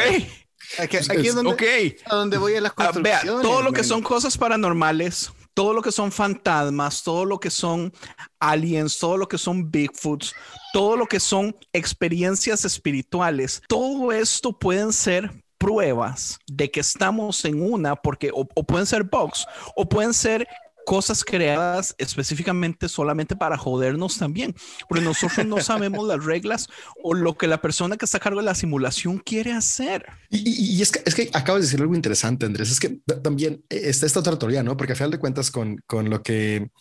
Aquí, 0.79 0.97
es 0.97 1.35
donde, 1.35 1.97
a 2.05 2.15
donde 2.15 2.37
voy 2.37 2.55
a 2.55 2.61
las 2.61 2.71
ah, 2.77 2.85
construcciones. 2.85 3.23
vea, 3.23 3.41
todo 3.41 3.61
lo 3.61 3.73
que 3.73 3.83
son 3.83 4.01
cosas 4.01 4.37
paranormales, 4.37 5.31
todo 5.57 5.73
lo 5.73 5.81
que 5.81 5.91
son 5.91 6.11
fantasmas, 6.11 7.01
todo 7.01 7.25
lo 7.25 7.39
que 7.39 7.49
son 7.49 7.91
aliens, 8.39 8.99
todo 8.99 9.17
lo 9.17 9.27
que 9.27 9.39
son 9.39 9.71
Bigfoots, 9.71 10.35
todo 10.71 10.95
lo 10.95 11.07
que 11.07 11.19
son 11.19 11.55
experiencias 11.73 12.63
espirituales, 12.63 13.63
todo 13.67 14.11
esto 14.11 14.53
pueden 14.53 14.93
ser 14.93 15.31
pruebas 15.57 16.37
de 16.45 16.69
que 16.69 16.79
estamos 16.79 17.43
en 17.43 17.59
una, 17.59 17.95
porque 17.95 18.29
o, 18.31 18.45
pueden 18.45 18.85
ser 18.85 19.05
bugs, 19.05 19.47
o 19.75 19.89
pueden 19.89 20.13
ser 20.13 20.47
cosas 20.87 21.25
creadas 21.25 21.93
específicamente 21.97 22.87
solamente 22.87 23.35
para 23.35 23.57
jodernos 23.57 24.17
también, 24.17 24.55
porque 24.87 25.03
nosotros 25.03 25.45
no 25.45 25.59
sabemos 25.59 26.07
las 26.07 26.23
reglas 26.23 26.69
o 27.03 27.13
lo 27.13 27.37
que 27.37 27.45
la 27.45 27.59
persona 27.59 27.97
que 27.97 28.05
está 28.05 28.19
a 28.19 28.21
cargo 28.21 28.39
de 28.39 28.45
la 28.45 28.55
simulación 28.55 29.17
quiere 29.17 29.51
hacer. 29.51 30.05
Y, 30.29 30.81
es, 30.81 30.93
que, 30.93 31.01
es 31.05 31.13
que 31.13 31.29
acabas 31.33 31.61
de 31.63 31.67
decir 31.67 31.81
algo 31.81 31.93
interesante, 31.93 32.45
Andrés, 32.45 32.71
es 32.71 32.79
que 32.79 33.01
también 33.21 33.65
está 33.67 34.05
esta 34.05 34.21
otra 34.21 34.39
teoría, 34.39 34.63
¿no? 34.63 34.77
Porque 34.77 34.93
a 34.93 34.95
final 34.95 35.11
de 35.11 35.19
cuentas 35.19 35.51
con, 35.51 35.83
con 35.87 36.09
lo 36.09 36.23
que 36.23 36.71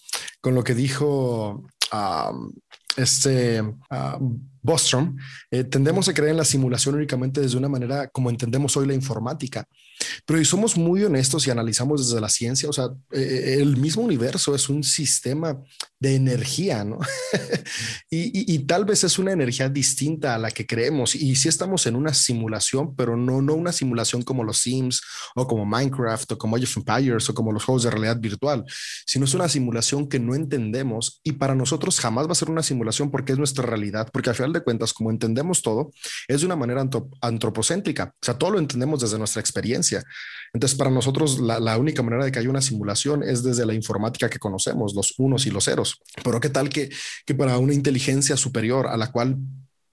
con 0.40 0.54
lo 0.54 0.62
que 0.62 0.76
dijo 0.76 1.66
este 2.96 3.64
Bostrom, 4.66 5.16
eh, 5.50 5.64
tendemos 5.64 6.08
a 6.08 6.12
creer 6.12 6.32
en 6.32 6.36
la 6.36 6.44
simulación 6.44 6.96
únicamente 6.96 7.40
desde 7.40 7.56
una 7.56 7.68
manera 7.68 8.08
como 8.08 8.28
entendemos 8.28 8.76
hoy 8.76 8.86
la 8.86 8.94
informática. 8.94 9.66
Pero 10.26 10.38
si 10.38 10.44
somos 10.44 10.76
muy 10.76 11.04
honestos 11.04 11.46
y 11.46 11.50
analizamos 11.50 12.06
desde 12.06 12.20
la 12.20 12.28
ciencia, 12.28 12.68
o 12.68 12.72
sea, 12.72 12.88
eh, 13.12 13.58
el 13.60 13.76
mismo 13.76 14.02
universo 14.02 14.54
es 14.54 14.68
un 14.68 14.82
sistema 14.82 15.58
de 15.98 16.14
energía, 16.14 16.84
¿no? 16.84 16.98
y, 18.10 18.58
tal 18.66 18.84
vez 18.84 19.04
es 19.04 19.18
una 19.18 19.32
energía 19.32 19.68
distinta 19.68 20.34
a 20.34 20.38
la 20.38 20.50
que 20.50 20.66
creemos. 20.66 21.14
Y 21.14 21.36
sí 21.36 21.48
estamos 21.48 21.86
en 21.86 21.96
una 21.96 22.12
simulación, 22.12 22.94
pero 22.94 23.16
no, 23.16 23.40
no 23.40 23.54
una 23.54 23.72
simulación 23.72 24.22
como 24.22 24.44
los 24.44 24.58
Sims 24.58 25.00
o 25.34 25.46
como 25.46 25.64
Minecraft 25.64 26.32
o 26.32 26.38
como 26.38 26.56
Age 26.56 26.64
of 26.64 26.76
Empires 26.76 27.30
o 27.30 27.34
como 27.34 27.52
los 27.52 27.64
juegos 27.64 27.84
de 27.84 27.90
realidad 27.90 28.18
virtual, 28.18 28.64
sino 29.06 29.24
es 29.24 29.34
una 29.34 29.48
simulación 29.48 30.08
que 30.08 30.18
no 30.18 30.34
entendemos 30.34 31.20
y 31.22 31.32
para 31.32 31.54
nosotros 31.54 31.98
jamás 32.00 32.26
va 32.26 32.32
a 32.32 32.34
ser 32.36 32.50
una 32.50 32.62
simulación 32.62 33.10
porque 33.10 33.32
es 33.32 33.38
nuestra 33.38 33.64
realidad, 33.64 34.08
porque 34.12 34.30
al 34.30 34.36
final 34.36 34.52
de 34.58 34.64
cuentas, 34.64 34.92
como 34.92 35.10
entendemos 35.10 35.62
todo, 35.62 35.92
es 36.28 36.40
de 36.40 36.46
una 36.46 36.56
manera 36.56 36.84
antropocéntrica, 37.20 38.14
o 38.14 38.24
sea, 38.24 38.34
todo 38.34 38.50
lo 38.50 38.58
entendemos 38.58 39.00
desde 39.00 39.18
nuestra 39.18 39.40
experiencia. 39.40 40.02
Entonces, 40.52 40.76
para 40.76 40.90
nosotros, 40.90 41.38
la, 41.38 41.60
la 41.60 41.78
única 41.78 42.02
manera 42.02 42.24
de 42.24 42.32
que 42.32 42.38
haya 42.38 42.50
una 42.50 42.62
simulación 42.62 43.22
es 43.22 43.42
desde 43.42 43.66
la 43.66 43.74
informática 43.74 44.28
que 44.28 44.38
conocemos, 44.38 44.94
los 44.94 45.14
unos 45.18 45.46
y 45.46 45.50
los 45.50 45.64
ceros. 45.64 46.00
Pero 46.22 46.40
qué 46.40 46.48
tal 46.48 46.68
que, 46.68 46.90
que 47.24 47.34
para 47.34 47.58
una 47.58 47.74
inteligencia 47.74 48.36
superior 48.36 48.86
a 48.86 48.96
la 48.96 49.10
cual 49.12 49.36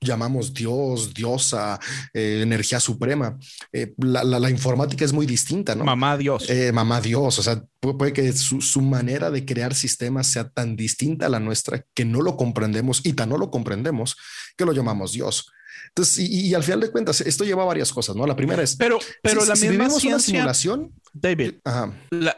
llamamos 0.03 0.53
Dios, 0.53 1.13
diosa, 1.13 1.79
eh, 2.13 2.41
energía 2.41 2.79
suprema. 2.79 3.37
Eh, 3.71 3.93
la, 3.97 4.23
la, 4.23 4.39
la, 4.39 4.49
informática 4.49 5.05
es 5.05 5.13
muy 5.13 5.25
distinta, 5.25 5.75
¿no? 5.75 5.83
Mamá 5.83 6.17
Dios. 6.17 6.49
Eh, 6.49 6.71
mamá 6.71 7.01
Dios, 7.01 7.39
o 7.39 7.43
sea, 7.43 7.63
puede, 7.79 7.97
puede 7.97 8.13
que 8.13 8.31
su, 8.33 8.61
su, 8.61 8.81
manera 8.81 9.31
de 9.31 9.45
crear 9.45 9.73
sistemas 9.73 10.27
sea 10.27 10.49
tan 10.49 10.75
distinta 10.75 11.25
a 11.25 11.29
la 11.29 11.39
nuestra 11.39 11.85
que 11.93 12.05
no 12.05 12.21
lo 12.21 12.37
comprendemos 12.37 13.01
y 13.03 13.13
tan 13.13 13.29
no 13.29 13.37
lo 13.37 13.49
comprendemos 13.49 14.15
que 14.57 14.65
lo 14.65 14.73
llamamos 14.73 15.13
Dios. 15.13 15.47
Entonces, 15.95 16.27
y, 16.27 16.47
y, 16.47 16.53
al 16.55 16.63
final 16.63 16.79
de 16.79 16.89
cuentas, 16.89 17.21
esto 17.21 17.43
lleva 17.43 17.65
varias 17.65 17.93
cosas, 17.93 18.15
¿no? 18.15 18.25
La 18.25 18.35
primera 18.35 18.63
es, 18.63 18.75
pero, 18.75 18.97
pero 19.21 19.41
si, 19.41 19.47
la 19.47 19.55
si 19.55 19.69
misma 19.69 19.89
ciencia, 19.91 20.09
una 20.09 20.19
simulación, 20.19 20.91
David, 21.13 21.55
ajá, 21.63 21.93
la, 22.09 22.35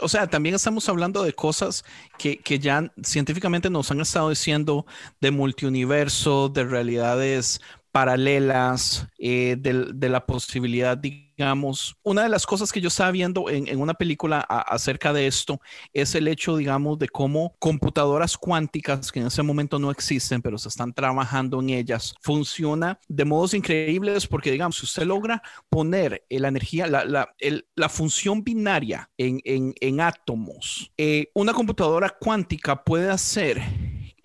o 0.00 0.08
sea, 0.08 0.28
también 0.28 0.54
estamos 0.54 0.88
hablando 0.88 1.24
de 1.24 1.32
cosas 1.32 1.84
que, 2.16 2.38
que, 2.38 2.60
ya 2.60 2.92
científicamente 3.02 3.70
nos 3.70 3.90
han 3.90 4.00
estado 4.00 4.30
diciendo 4.30 4.86
de 5.20 5.32
multiuniverso, 5.32 6.48
de 6.48 6.62
realidades 6.62 7.60
paralelas, 7.92 9.06
eh, 9.18 9.56
de, 9.58 10.08
la 10.08 10.24
posibilidad, 10.24 10.96
digamos, 10.96 11.94
una 12.02 12.22
de 12.22 12.30
las 12.30 12.46
cosas 12.46 12.72
que 12.72 12.80
yo 12.80 12.88
estaba 12.88 13.10
viendo 13.10 13.50
en, 13.50 13.78
una 13.78 13.94
película 13.94 14.40
acerca 14.40 15.12
de 15.12 15.26
esto 15.26 15.60
es 15.92 16.14
el 16.14 16.26
hecho, 16.26 16.56
digamos, 16.56 16.98
de 16.98 17.08
cómo 17.08 17.54
computadoras 17.58 18.38
cuánticas 18.38 19.12
que 19.12 19.20
en 19.20 19.26
ese 19.26 19.42
momento 19.42 19.78
no 19.78 19.90
existen, 19.90 20.40
pero 20.40 20.56
se 20.56 20.70
están 20.70 20.94
trabajando 20.94 21.60
en 21.60 21.70
ellas, 21.70 22.14
funciona 22.22 22.98
de 23.08 23.24
modos 23.26 23.52
increíbles 23.52 24.26
porque, 24.26 24.50
digamos, 24.50 24.76
si 24.76 24.86
usted 24.86 25.04
logra 25.04 25.42
poner 25.68 26.24
la 26.30 26.48
energía, 26.48 26.86
la, 26.86 27.88
función 27.90 28.42
binaria 28.42 29.10
en, 29.18 29.40
en, 29.44 29.74
en 29.80 30.00
átomos, 30.00 30.90
eh, 30.96 31.30
una 31.34 31.52
computadora 31.52 32.08
cuántica 32.08 32.82
puede 32.82 33.10
hacer 33.10 33.60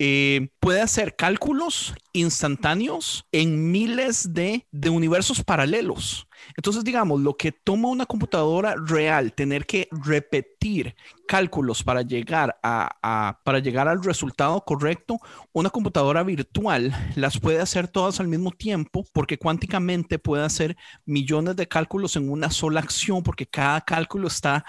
eh, 0.00 0.50
puede 0.60 0.80
hacer 0.80 1.16
cálculos 1.16 1.94
instantáneos 2.12 3.26
en 3.32 3.70
miles 3.70 4.32
de, 4.32 4.66
universos 4.88 5.42
paralelos. 5.42 6.28
Entonces, 6.56 6.84
digamos, 6.84 7.20
lo 7.20 7.36
que 7.36 7.50
toma 7.50 7.88
una 7.88 8.06
computadora 8.06 8.76
real, 8.76 9.32
tener 9.32 9.66
que 9.66 9.88
repetir 9.90 10.94
cálculos 11.26 11.82
para 11.82 12.02
llegar, 12.02 12.56
a, 12.62 13.40
para 13.44 13.58
llegar 13.58 13.88
al 13.88 14.02
resultado 14.02 14.64
correcto, 14.64 15.18
una 15.52 15.68
computadora 15.68 16.22
virtual 16.22 16.94
las 17.16 17.38
puede 17.38 17.60
hacer 17.60 17.88
todas 17.88 18.20
al 18.20 18.28
mismo 18.28 18.52
tiempo 18.52 19.04
porque 19.12 19.38
cuánticamente 19.38 20.18
puede 20.18 20.44
hacer 20.44 20.76
millones 21.04 21.56
de 21.56 21.68
cálculos 21.68 22.16
en 22.16 22.30
una 22.30 22.50
sola 22.50 22.80
acción 22.80 23.22
porque 23.22 23.46
cada 23.46 23.80
cálculo 23.80 24.28
está 24.28 24.64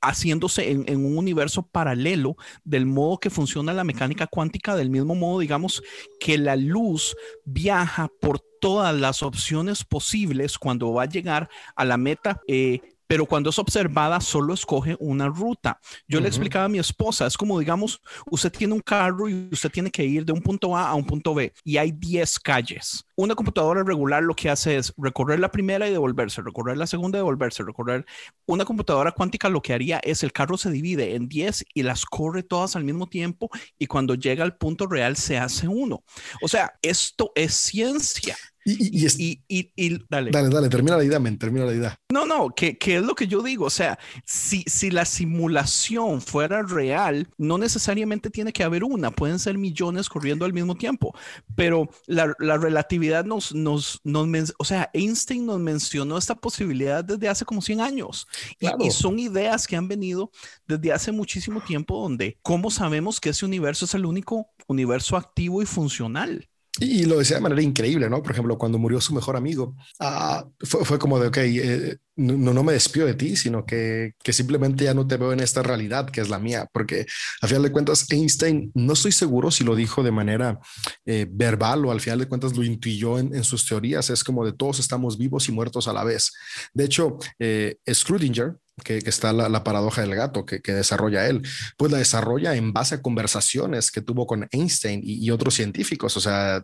haciéndose 0.00 0.70
en, 0.70 0.84
en, 0.88 1.04
un 1.04 1.16
universo 1.16 1.62
paralelo 1.62 2.36
del 2.64 2.86
modo 2.86 3.18
que 3.18 3.30
funciona 3.30 3.72
la 3.72 3.84
mecánica 3.84 4.26
cuántica, 4.26 4.76
del 4.76 4.90
mismo 4.90 5.14
modo, 5.14 5.40
digamos, 5.40 5.82
que 6.18 6.38
la 6.38 6.56
luz 6.56 7.16
viaja 7.44 8.10
por 8.20 8.40
todas 8.60 8.94
las 8.94 9.22
opciones 9.22 9.84
posibles 9.84 10.58
cuando 10.58 10.92
va 10.92 11.04
a 11.04 11.08
llegar 11.08 11.48
a 11.74 11.84
la 11.84 11.96
meta. 11.96 12.40
Eh, 12.46 12.80
pero 13.10 13.26
cuando 13.26 13.50
es 13.50 13.58
observada 13.58 14.20
solo 14.20 14.54
escoge 14.54 14.96
una 15.00 15.26
ruta. 15.26 15.80
Yo 16.06 16.18
uh 16.18 16.20
-huh. 16.20 16.22
le 16.22 16.28
explicaba 16.28 16.66
a 16.66 16.68
mi 16.68 16.78
esposa, 16.78 17.26
es 17.26 17.36
como 17.36 17.58
digamos, 17.58 18.00
usted 18.30 18.52
tiene 18.52 18.72
un 18.72 18.78
carro 18.78 19.28
y 19.28 19.48
usted 19.50 19.68
tiene 19.68 19.90
que 19.90 20.04
ir 20.04 20.24
de 20.24 20.32
un 20.32 20.40
punto 20.40 20.76
A 20.76 20.88
a 20.88 20.94
un 20.94 21.04
punto 21.04 21.34
B 21.34 21.52
y 21.64 21.76
hay 21.76 21.90
10 21.90 22.38
calles. 22.38 23.04
Una 23.16 23.34
computadora 23.34 23.82
regular 23.82 24.22
lo 24.22 24.36
que 24.36 24.48
hace 24.48 24.76
es 24.76 24.94
recorrer 24.96 25.40
la 25.40 25.50
primera 25.50 25.88
y 25.88 25.90
devolverse, 25.90 26.40
recorrer 26.40 26.76
la 26.76 26.86
segunda 26.86 27.18
y 27.18 27.22
devolverse, 27.22 27.64
recorrer. 27.64 28.06
Una 28.46 28.64
computadora 28.64 29.10
cuántica 29.10 29.48
lo 29.48 29.60
que 29.60 29.72
haría 29.72 29.98
es 30.04 30.22
el 30.22 30.30
carro 30.30 30.56
se 30.56 30.70
divide 30.70 31.16
en 31.16 31.28
10 31.28 31.64
y 31.74 31.82
las 31.82 32.06
corre 32.06 32.44
todas 32.44 32.76
al 32.76 32.84
mismo 32.84 33.08
tiempo 33.08 33.50
y 33.76 33.86
cuando 33.88 34.14
llega 34.14 34.44
al 34.44 34.56
punto 34.56 34.86
real 34.86 35.16
se 35.16 35.36
hace 35.36 35.66
uno. 35.66 36.04
O 36.42 36.46
sea, 36.46 36.74
esto 36.80 37.32
es 37.34 37.54
ciencia. 37.56 38.36
Y, 38.78 39.00
y, 39.00 39.06
es, 39.06 39.18
y, 39.18 39.42
y, 39.48 39.98
dale. 40.08 40.30
Dale, 40.30 40.48
dale, 40.48 40.68
termina 40.68 40.96
la 40.96 41.04
idea, 41.04 41.18
men, 41.18 41.38
termina 41.38 41.64
la 41.66 41.74
idea. 41.74 41.96
No, 42.12 42.26
no, 42.26 42.50
que, 42.50 42.78
que, 42.78 42.96
es 42.96 43.02
lo 43.02 43.14
que 43.14 43.26
yo 43.26 43.42
digo. 43.42 43.66
O 43.66 43.70
sea, 43.70 43.98
si, 44.24 44.62
si 44.66 44.90
la 44.90 45.04
simulación 45.04 46.20
fuera 46.20 46.62
real, 46.62 47.28
no 47.38 47.58
necesariamente 47.58 48.30
tiene 48.30 48.52
que 48.52 48.64
haber 48.64 48.84
una, 48.84 49.10
pueden 49.10 49.38
ser 49.38 49.58
millones 49.58 50.08
corriendo 50.08 50.44
al 50.44 50.52
mismo 50.52 50.74
tiempo. 50.74 51.14
Pero 51.56 51.88
la, 52.06 52.34
la 52.38 52.56
relatividad 52.56 53.24
nos, 53.24 53.54
nos, 53.54 54.00
nos, 54.04 54.54
o 54.58 54.64
sea, 54.64 54.90
Einstein 54.92 55.46
nos 55.46 55.60
mencionó 55.60 56.18
esta 56.18 56.34
posibilidad 56.34 57.04
desde 57.04 57.28
hace 57.28 57.44
como 57.44 57.62
100 57.62 57.80
años. 57.80 58.26
Claro. 58.58 58.78
Y, 58.80 58.90
son 58.90 59.18
ideas 59.18 59.66
que 59.66 59.76
han 59.76 59.88
venido 59.88 60.30
desde 60.66 60.92
hace 60.92 61.12
muchísimo 61.12 61.60
tiempo, 61.60 62.00
donde, 62.02 62.38
¿cómo 62.42 62.70
sabemos 62.70 63.20
que 63.20 63.30
ese 63.30 63.46
universo 63.46 63.84
es 63.84 63.94
el 63.94 64.04
único 64.04 64.50
universo 64.66 65.16
activo 65.16 65.62
y 65.62 65.66
funcional? 65.66 66.48
Y, 66.78 67.04
lo 67.04 67.18
decía 67.18 67.36
de 67.36 67.42
manera 67.42 67.62
increíble, 67.62 68.08
¿no? 68.08 68.22
Por 68.22 68.32
ejemplo, 68.32 68.56
cuando 68.56 68.78
murió 68.78 69.00
su 69.00 69.12
mejor 69.12 69.36
amigo, 69.36 69.74
uh, 69.98 70.48
fue, 70.60 70.84
fue, 70.84 70.98
como 71.00 71.18
de, 71.18 71.26
ok, 71.26 71.36
eh, 71.38 71.98
no, 72.14 72.54
no, 72.54 72.62
me 72.62 72.72
despido 72.72 73.06
de 73.06 73.14
ti, 73.14 73.34
sino 73.34 73.66
que, 73.66 74.12
que, 74.22 74.32
simplemente 74.32 74.84
ya 74.84 74.94
no 74.94 75.06
te 75.06 75.16
veo 75.16 75.32
en 75.32 75.40
esta 75.40 75.62
realidad 75.62 76.08
que 76.08 76.20
es 76.20 76.28
la 76.28 76.38
mía, 76.38 76.68
porque 76.72 77.06
a 77.42 77.48
final 77.48 77.64
de 77.64 77.72
cuentas 77.72 78.06
Einstein, 78.12 78.70
no 78.74 78.92
estoy 78.92 79.10
seguro 79.10 79.50
si 79.50 79.64
lo 79.64 79.74
dijo 79.74 80.04
de 80.04 80.12
manera 80.12 80.60
eh, 81.06 81.26
verbal 81.28 81.86
o 81.86 81.90
al 81.90 82.00
final 82.00 82.20
de 82.20 82.28
cuentas 82.28 82.56
lo 82.56 82.62
intuyó 82.62 83.18
en, 83.18 83.34
en, 83.34 83.42
sus 83.42 83.66
teorías, 83.66 84.08
es 84.10 84.22
como 84.22 84.44
de 84.44 84.52
todos 84.52 84.78
estamos 84.78 85.18
vivos 85.18 85.48
y 85.48 85.52
muertos 85.52 85.88
a 85.88 85.92
la 85.92 86.04
vez. 86.04 86.32
De 86.72 86.84
hecho, 86.84 87.18
eh, 87.38 87.78
Schrödinger, 87.86 88.56
que, 88.82 88.98
está 88.98 89.32
la, 89.32 89.48
la, 89.48 89.64
paradoja 89.64 90.02
del 90.02 90.14
gato 90.14 90.44
que, 90.44 90.60
desarrolla 90.72 91.26
él, 91.26 91.42
pues 91.76 91.92
la 91.92 91.98
desarrolla 91.98 92.54
en 92.54 92.72
base 92.72 92.96
a 92.96 93.02
conversaciones 93.02 93.90
que 93.90 94.00
tuvo 94.00 94.26
con 94.26 94.48
Einstein 94.50 95.00
y, 95.04 95.30
otros 95.30 95.54
científicos, 95.54 96.16
o 96.16 96.20
sea, 96.20 96.62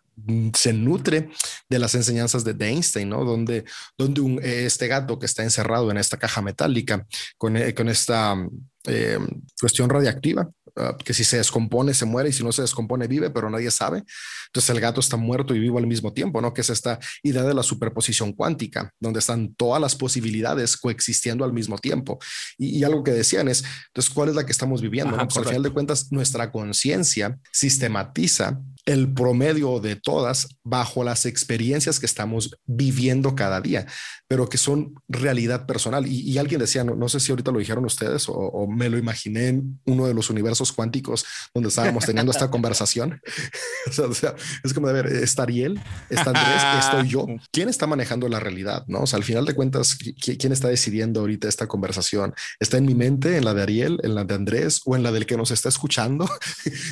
se 0.54 0.72
nutre 0.72 1.30
de 1.68 1.78
las 1.78 1.94
enseñanzas 1.94 2.44
de, 2.44 2.56
Einstein, 2.66 3.08
¿no? 3.08 3.24
Donde, 3.24 3.64
donde 3.96 4.66
este 4.66 4.88
gato 4.88 5.18
que 5.18 5.26
está 5.26 5.42
encerrado 5.42 5.90
en 5.90 5.98
esta 5.98 6.16
caja 6.16 6.42
metálica 6.42 7.06
con, 7.38 7.56
con 7.74 7.88
esta 7.88 8.36
eh, 8.86 9.18
cuestión 9.60 9.88
radiactiva, 9.88 10.48
uh, 10.76 10.96
que 11.04 11.14
si 11.14 11.24
se 11.24 11.38
descompone 11.38 11.94
se 11.94 12.04
muere 12.04 12.28
y 12.28 12.32
si 12.32 12.44
no 12.44 12.52
se 12.52 12.62
descompone 12.62 13.06
vive, 13.06 13.30
pero 13.30 13.50
nadie 13.50 13.70
sabe. 13.70 14.04
Entonces 14.46 14.70
el 14.70 14.80
gato 14.80 15.00
está 15.00 15.16
muerto 15.16 15.54
y 15.54 15.58
vivo 15.58 15.78
al 15.78 15.86
mismo 15.86 16.12
tiempo, 16.12 16.40
¿no? 16.40 16.52
Que 16.52 16.60
es 16.60 16.70
esta 16.70 16.98
idea 17.22 17.42
de 17.42 17.54
la 17.54 17.62
superposición 17.62 18.32
cuántica, 18.32 18.92
donde 19.00 19.20
están 19.20 19.54
todas 19.54 19.80
las 19.80 19.94
posibilidades 19.96 20.76
coexistiendo 20.76 21.44
al 21.44 21.52
mismo 21.52 21.78
tiempo. 21.78 22.18
Y, 22.58 22.78
y 22.78 22.84
algo 22.84 23.02
que 23.02 23.12
decían 23.12 23.48
es, 23.48 23.64
entonces, 23.88 24.12
¿cuál 24.12 24.28
es 24.28 24.34
la 24.34 24.46
que 24.46 24.52
estamos 24.52 24.80
viviendo? 24.80 25.14
Ajá, 25.14 25.22
¿no? 25.22 25.28
pues 25.28 25.38
al 25.38 25.44
final 25.46 25.62
de 25.62 25.70
cuentas, 25.70 26.10
nuestra 26.10 26.50
conciencia 26.50 27.38
sistematiza 27.52 28.60
el 28.86 29.12
promedio 29.12 29.80
de 29.80 29.96
todas 29.96 30.48
bajo 30.62 31.02
las 31.02 31.26
experiencias 31.26 31.98
que 31.98 32.06
estamos 32.06 32.56
viviendo 32.66 33.34
cada 33.34 33.60
día, 33.60 33.86
pero 34.28 34.48
que 34.48 34.58
son 34.58 34.94
realidad 35.08 35.66
personal. 35.66 36.06
Y, 36.06 36.20
y 36.20 36.38
alguien 36.38 36.60
decía, 36.60 36.84
no, 36.84 36.94
no, 36.94 37.08
sé 37.08 37.18
si 37.18 37.32
ahorita 37.32 37.50
lo 37.50 37.58
dijeron 37.58 37.84
ustedes 37.84 38.28
o, 38.28 38.32
o, 38.32 38.68
me 38.76 38.88
lo 38.88 38.98
imaginé 38.98 39.48
en 39.48 39.80
uno 39.86 40.06
de 40.06 40.14
los 40.14 40.30
universos 40.30 40.72
cuánticos 40.72 41.24
donde 41.54 41.68
estábamos 41.68 42.04
teniendo 42.04 42.30
esta 42.30 42.50
conversación. 42.50 43.20
o, 43.88 43.92
sea, 43.92 44.04
o, 44.06 44.14
sea, 44.14 44.34
es 44.62 44.74
como 44.74 44.88
de 44.88 44.92
ver, 44.92 45.06
está 45.06 45.42
Ariel, 45.42 45.80
está 46.10 46.30
Andrés, 46.30 46.84
estoy 46.84 47.08
yo. 47.08 47.26
¿Quién 47.50 47.68
está 47.68 47.86
manejando 47.86 48.28
la 48.28 48.40
realidad? 48.40 48.84
¿no? 48.86 49.00
O 49.00 49.06
sea, 49.06 49.16
al 49.16 49.24
final 49.24 49.44
de 49.46 49.54
cuentas, 49.54 49.96
¿quién 50.20 50.52
está 50.52 50.68
decidiendo 50.68 51.20
ahorita 51.20 51.48
esta 51.48 51.66
conversación? 51.66 52.34
¿Está 52.60 52.76
en 52.76 52.86
mi 52.86 52.94
mente, 52.94 53.36
en 53.36 53.44
la 53.44 53.54
de 53.54 53.62
Ariel, 53.62 53.98
en 54.02 54.14
la 54.14 54.24
de 54.24 54.34
Andrés 54.34 54.82
o 54.84 54.96
en 54.96 55.02
la 55.02 55.12
del 55.12 55.26
que 55.26 55.36
nos 55.36 55.50
está 55.50 55.68
escuchando? 55.68 56.28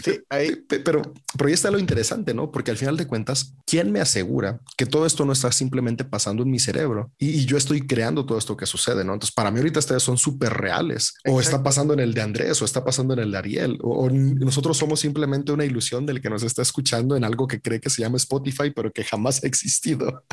Sí, 0.04 0.20
ahí, 0.28 0.56
pero, 0.84 1.02
pero 1.36 1.48
ahí 1.48 1.54
está 1.54 1.70
lo 1.70 1.78
interesante, 1.78 2.34
¿no? 2.34 2.50
Porque 2.50 2.70
al 2.70 2.76
final 2.76 2.96
de 2.96 3.06
cuentas, 3.06 3.54
¿quién 3.66 3.92
me 3.92 4.00
asegura 4.00 4.60
que 4.76 4.86
todo 4.86 5.06
esto 5.06 5.24
no 5.24 5.32
está 5.32 5.50
simplemente 5.52 6.04
pasando 6.04 6.42
en 6.42 6.50
mi 6.50 6.58
cerebro 6.58 7.10
y, 7.18 7.30
y 7.30 7.44
yo 7.44 7.56
estoy 7.56 7.86
creando 7.86 8.26
todo 8.26 8.38
esto 8.38 8.56
que 8.56 8.66
sucede, 8.66 9.04
¿no? 9.04 9.14
Entonces, 9.14 9.34
para 9.34 9.50
mí 9.50 9.58
ahorita 9.58 9.78
ustedes 9.78 10.02
son 10.02 10.18
súper 10.18 10.52
reales 10.52 11.14
Exacto. 11.24 11.32
o 11.32 11.40
está 11.40 11.62
pasando 11.62 11.73
en 11.78 12.00
el 12.00 12.14
de 12.14 12.22
Andrés 12.22 12.60
o 12.62 12.64
está 12.64 12.84
pasando 12.84 13.14
en 13.14 13.20
el 13.20 13.30
de 13.30 13.38
Ariel 13.38 13.78
o, 13.82 14.04
o, 14.04 14.10
nosotros 14.10 14.76
somos 14.76 15.00
simplemente 15.00 15.52
una 15.52 15.64
ilusión 15.64 16.06
del 16.06 16.20
que 16.20 16.30
nos 16.30 16.42
está 16.42 16.62
escuchando 16.62 17.16
en 17.16 17.24
algo 17.24 17.46
que 17.46 17.60
cree 17.60 17.80
que 17.80 17.90
se 17.90 18.02
llama 18.02 18.16
Spotify, 18.16 18.70
pero 18.70 18.92
que 18.92 19.04
jamás 19.04 19.42
ha 19.42 19.46
existido. 19.46 20.24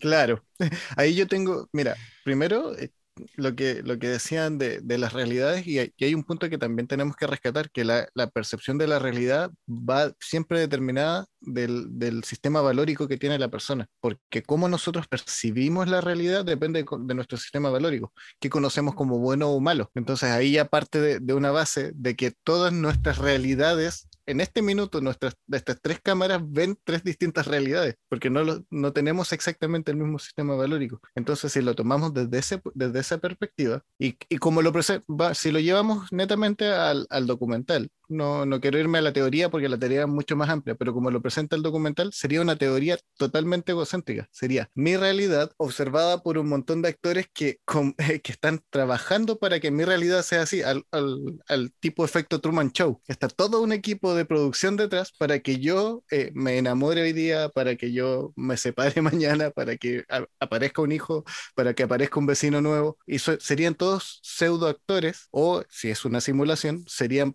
Claro, 0.00 0.44
ahí 0.96 1.14
yo 1.14 1.26
tengo, 1.26 1.68
mira, 1.72 1.96
primero 2.24 2.76
eh, 2.78 2.90
lo 3.36 3.54
que, 3.54 3.82
lo 3.82 3.98
que 3.98 4.08
decían 4.08 4.58
de, 4.58 4.80
de 4.80 4.98
las 4.98 5.12
realidades 5.12 5.66
y 5.66 5.78
hay, 5.78 5.92
y 5.96 6.04
hay, 6.04 6.14
un 6.14 6.24
punto 6.24 6.48
que 6.48 6.58
también 6.58 6.86
tenemos 6.86 7.16
que 7.16 7.26
rescatar, 7.26 7.70
que 7.70 7.84
la, 7.84 8.08
la 8.14 8.28
percepción 8.28 8.78
de 8.78 8.86
la 8.86 8.98
realidad 8.98 9.50
va 9.68 10.12
siempre 10.20 10.60
determinada 10.60 11.26
del, 11.40 11.98
del, 11.98 12.24
sistema 12.24 12.60
valórico 12.60 13.06
que 13.06 13.18
tiene 13.18 13.38
la 13.38 13.48
persona, 13.48 13.86
porque 14.00 14.42
cómo 14.42 14.68
nosotros 14.68 15.06
percibimos 15.08 15.88
la 15.88 16.00
realidad 16.00 16.44
depende 16.44 16.82
de, 16.82 16.86
de 17.00 17.14
nuestro 17.14 17.38
sistema 17.38 17.70
valórico, 17.70 18.12
que 18.40 18.50
conocemos 18.50 18.94
como 18.94 19.18
bueno 19.18 19.50
o 19.50 19.60
malo. 19.60 19.90
Entonces 19.94 20.30
ahí 20.30 20.52
ya 20.52 20.64
parte 20.66 21.00
de, 21.00 21.20
de 21.20 21.34
una 21.34 21.50
base 21.50 21.92
de 21.94 22.16
que 22.16 22.32
todas 22.44 22.72
nuestras 22.72 23.18
realidades 23.18 24.08
en 24.26 24.40
este 24.40 24.62
minuto 24.62 25.00
nuestras, 25.00 25.36
estas 25.50 25.80
tres 25.80 26.00
cámaras 26.02 26.40
ven 26.44 26.78
tres 26.84 27.04
distintas 27.04 27.46
realidades, 27.46 27.96
porque 28.08 28.30
no, 28.30 28.44
lo, 28.44 28.64
no 28.70 28.92
tenemos 28.92 29.32
exactamente 29.32 29.90
el 29.90 29.96
mismo 29.96 30.18
sistema 30.18 30.54
valórico. 30.54 31.00
Entonces, 31.14 31.52
si 31.52 31.60
lo 31.60 31.74
tomamos 31.74 32.14
desde, 32.14 32.38
ese, 32.38 32.62
desde 32.74 33.00
esa 33.00 33.18
perspectiva, 33.18 33.82
y, 33.98 34.16
y 34.28 34.38
como 34.38 34.62
lo 34.62 34.72
va, 34.72 35.34
si 35.34 35.50
lo 35.50 35.60
llevamos 35.60 36.12
netamente 36.12 36.70
al, 36.70 37.06
al, 37.10 37.26
documental, 37.26 37.90
no, 38.08 38.46
no 38.46 38.60
quiero 38.60 38.78
irme 38.78 38.98
a 38.98 39.02
la 39.02 39.12
teoría 39.12 39.50
porque 39.50 39.68
la 39.68 39.78
teoría 39.78 40.02
es 40.02 40.08
mucho 40.08 40.36
más 40.36 40.48
amplia, 40.48 40.74
pero 40.74 40.92
como 40.92 41.10
lo 41.10 41.22
presenta 41.22 41.56
el 41.56 41.62
documental, 41.62 42.12
sería 42.12 42.40
una 42.40 42.56
teoría 42.56 42.98
totalmente 43.16 43.72
egocéntrica. 43.72 44.28
Sería 44.32 44.70
mi 44.74 44.96
realidad 44.96 45.52
observada 45.56 46.22
por 46.22 46.38
un 46.38 46.48
montón 46.48 46.82
de 46.82 46.88
actores 46.88 47.26
que, 47.32 47.58
que 48.22 48.32
están 48.32 48.60
trabajando 48.70 49.38
para 49.38 49.60
que 49.60 49.70
mi 49.70 49.84
realidad 49.84 50.22
sea 50.22 50.42
así, 50.42 50.62
al, 50.62 50.84
al, 50.90 51.72
tipo 51.80 52.04
efecto 52.04 52.40
Truman 52.40 52.72
Show. 52.72 53.00
Está 53.06 53.28
todo 53.28 53.62
un 53.62 53.72
equipo 53.72 54.14
de 54.14 54.24
producción 54.24 54.76
detrás 54.76 55.12
para 55.18 55.40
que 55.40 55.58
yo 55.58 56.02
eh, 56.10 56.30
me 56.34 56.58
enamore 56.58 57.02
hoy 57.02 57.12
día, 57.12 57.48
para 57.48 57.76
que 57.76 57.92
yo 57.92 58.32
me 58.36 58.56
separe 58.56 59.00
mañana, 59.02 59.50
para 59.50 59.76
que 59.76 60.04
aparezca 60.40 60.82
un 60.82 60.92
hijo, 60.92 61.24
para 61.54 61.74
que 61.74 61.82
aparezca 61.82 62.20
un 62.20 62.26
vecino 62.26 62.60
nuevo. 62.60 62.98
Y 63.06 63.18
serían 63.18 63.74
todos 63.74 64.20
pseudo 64.22 64.68
actores 64.68 65.28
o, 65.30 65.62
si 65.68 65.90
es 65.90 66.04
una 66.04 66.20
simulación, 66.20 66.84
serían 66.86 67.34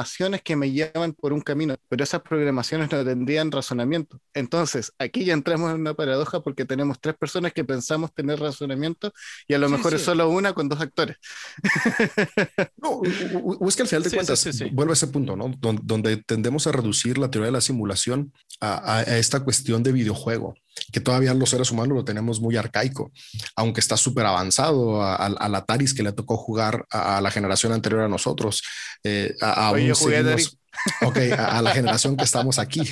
programaciones 0.00 0.42
que 0.42 0.56
me 0.56 0.70
llevan 0.70 1.12
por 1.12 1.32
un 1.32 1.40
camino, 1.40 1.76
pero 1.88 2.04
esas 2.04 2.22
programaciones 2.22 2.90
no 2.90 3.04
tendrían 3.04 3.50
razonamiento. 3.50 4.18
Entonces, 4.34 4.92
aquí 4.98 5.24
ya 5.24 5.34
entramos 5.34 5.70
en 5.70 5.80
una 5.80 5.94
paradoja 5.94 6.40
porque 6.40 6.64
tenemos 6.64 6.98
tres 7.00 7.16
personas 7.16 7.52
que 7.52 7.64
pensamos 7.64 8.12
tener 8.14 8.40
razonamiento 8.40 9.12
y 9.46 9.54
a 9.54 9.58
lo 9.58 9.68
mejor 9.68 9.94
es 9.94 10.02
solo 10.02 10.28
una 10.28 10.52
con 10.52 10.68
dos 10.68 10.80
actores. 10.80 11.16
no, 12.82 13.02
o, 13.42 13.68
es 13.68 13.76
que 13.76 13.82
al 13.82 13.88
final 13.88 14.02
de 14.02 14.10
cuentas 14.10 14.62
vuelve 14.72 14.92
a 14.92 14.94
ese 14.94 15.08
punto, 15.08 15.36
¿no? 15.36 15.52
Donde, 15.58 16.16
tendemos 16.18 16.66
a 16.66 16.72
reducir 16.72 17.18
la 17.18 17.30
teoría 17.30 17.46
de 17.46 17.52
la 17.52 17.60
simulación 17.60 18.32
a, 18.60 19.02
esta 19.02 19.40
cuestión 19.40 19.82
de 19.82 19.92
videojuego 19.92 20.54
que 20.92 21.00
todavía 21.00 21.34
los 21.34 21.50
seres 21.50 21.70
humanos 21.70 21.96
lo 21.96 22.04
tenemos 22.04 22.40
muy 22.40 22.56
arcaico, 22.56 23.12
aunque 23.56 23.80
está 23.80 23.96
súper 23.96 24.26
avanzado 24.26 25.02
al 25.02 25.54
Ataris 25.54 25.94
que 25.94 26.02
le 26.02 26.12
tocó 26.12 26.36
jugar 26.36 26.84
a, 26.90 27.20
la 27.20 27.30
generación 27.30 27.72
anterior 27.72 28.02
a 28.02 28.08
nosotros. 28.08 28.62
Eh, 29.04 29.34
a, 29.40 29.68
a, 29.70 29.72
la 31.62 31.72
generación 31.72 32.16
que 32.16 32.24
estamos 32.24 32.58
aquí. 32.58 32.82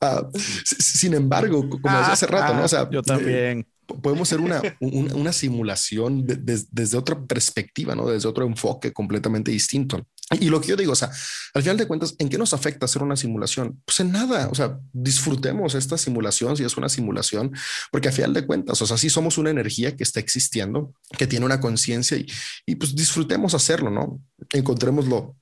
Ah, 0.00 0.26
sin 0.64 1.14
embargo, 1.14 1.68
como 1.68 1.96
decía 1.96 2.12
hace 2.12 2.26
rato, 2.26 2.54
¿no? 2.54 2.64
O 2.64 2.68
sea, 2.68 2.88
yo 2.90 3.02
también 3.02 3.64
podemos 3.86 4.28
ser 4.28 4.40
una, 4.40 4.60
una, 4.80 5.32
simulación 5.32 6.24
desde 6.26 6.96
otra 6.96 7.20
perspectiva, 7.20 7.94
¿no? 7.94 8.08
Desde 8.08 8.28
otro 8.28 8.44
enfoque 8.46 8.92
completamente 8.92 9.50
distinto. 9.50 10.04
Y 10.30 10.48
lo 10.48 10.60
que 10.60 10.68
yo 10.68 10.76
digo, 10.76 10.92
o 10.92 10.96
sea, 10.96 11.10
al 11.52 11.62
final 11.62 11.76
de 11.76 11.86
cuentas, 11.86 12.14
¿en 12.18 12.28
qué 12.28 12.38
nos 12.38 12.54
afecta 12.54 12.86
hacer 12.86 13.02
una 13.02 13.16
simulación? 13.16 13.82
Pues 13.84 14.00
en 14.00 14.12
nada, 14.12 14.48
o 14.50 14.54
sea, 14.54 14.78
disfrutemos 14.92 15.74
esta 15.74 15.98
simulación 15.98 16.56
si 16.56 16.64
es 16.64 16.76
una 16.76 16.88
simulación, 16.88 17.52
porque 17.90 18.08
al 18.08 18.14
final 18.14 18.32
de 18.32 18.46
cuentas, 18.46 18.80
o 18.80 18.86
sea, 18.86 18.96
sí 18.96 19.10
somos 19.10 19.36
una 19.36 19.50
energía 19.50 19.94
que 19.94 20.04
está 20.04 20.20
existiendo, 20.20 20.94
que 21.18 21.26
tiene 21.26 21.44
una 21.44 21.60
conciencia 21.60 22.16
y, 22.16 22.26
y 22.64 22.76
pues 22.76 22.94
disfrutemos 22.94 23.52
hacerlo, 23.52 23.90
¿no? 23.90 24.22
Encontremos 24.52 25.06
lo, 25.06 25.36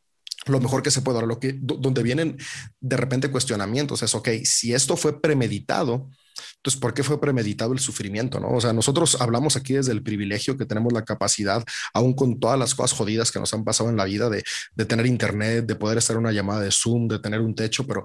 lo 0.46 0.60
mejor 0.60 0.82
que 0.82 0.90
se 0.90 1.02
pueda. 1.02 1.20
Lo 1.22 1.38
que, 1.38 1.58
donde 1.60 2.02
vienen 2.02 2.38
de 2.80 2.96
repente 2.96 3.30
cuestionamientos 3.30 4.02
es, 4.02 4.14
ok, 4.14 4.28
si 4.44 4.72
esto 4.72 4.96
fue 4.96 5.20
premeditado, 5.20 6.08
entonces, 6.56 6.80
¿por 6.80 6.94
qué 6.94 7.02
fue 7.02 7.20
premeditado 7.20 7.72
el 7.72 7.78
sufrimiento? 7.78 8.40
¿no? 8.40 8.50
O 8.50 8.60
sea, 8.60 8.72
nosotros 8.72 9.20
hablamos 9.20 9.56
aquí 9.56 9.74
desde 9.74 9.92
el 9.92 10.02
privilegio 10.02 10.56
que 10.56 10.66
tenemos 10.66 10.92
la 10.92 11.04
capacidad, 11.04 11.64
aún 11.94 12.14
con 12.14 12.38
todas 12.38 12.58
las 12.58 12.74
cosas 12.74 12.96
jodidas 12.96 13.30
que 13.30 13.40
nos 13.40 13.52
han 13.54 13.64
pasado 13.64 13.90
en 13.90 13.96
la 13.96 14.04
vida, 14.04 14.28
de, 14.28 14.42
de 14.74 14.84
tener 14.84 15.06
internet, 15.06 15.66
de 15.66 15.74
poder 15.74 15.98
hacer 15.98 16.16
una 16.16 16.32
llamada 16.32 16.60
de 16.60 16.70
Zoom, 16.70 17.08
de 17.08 17.18
tener 17.18 17.40
un 17.40 17.54
techo, 17.54 17.86
pero, 17.86 18.04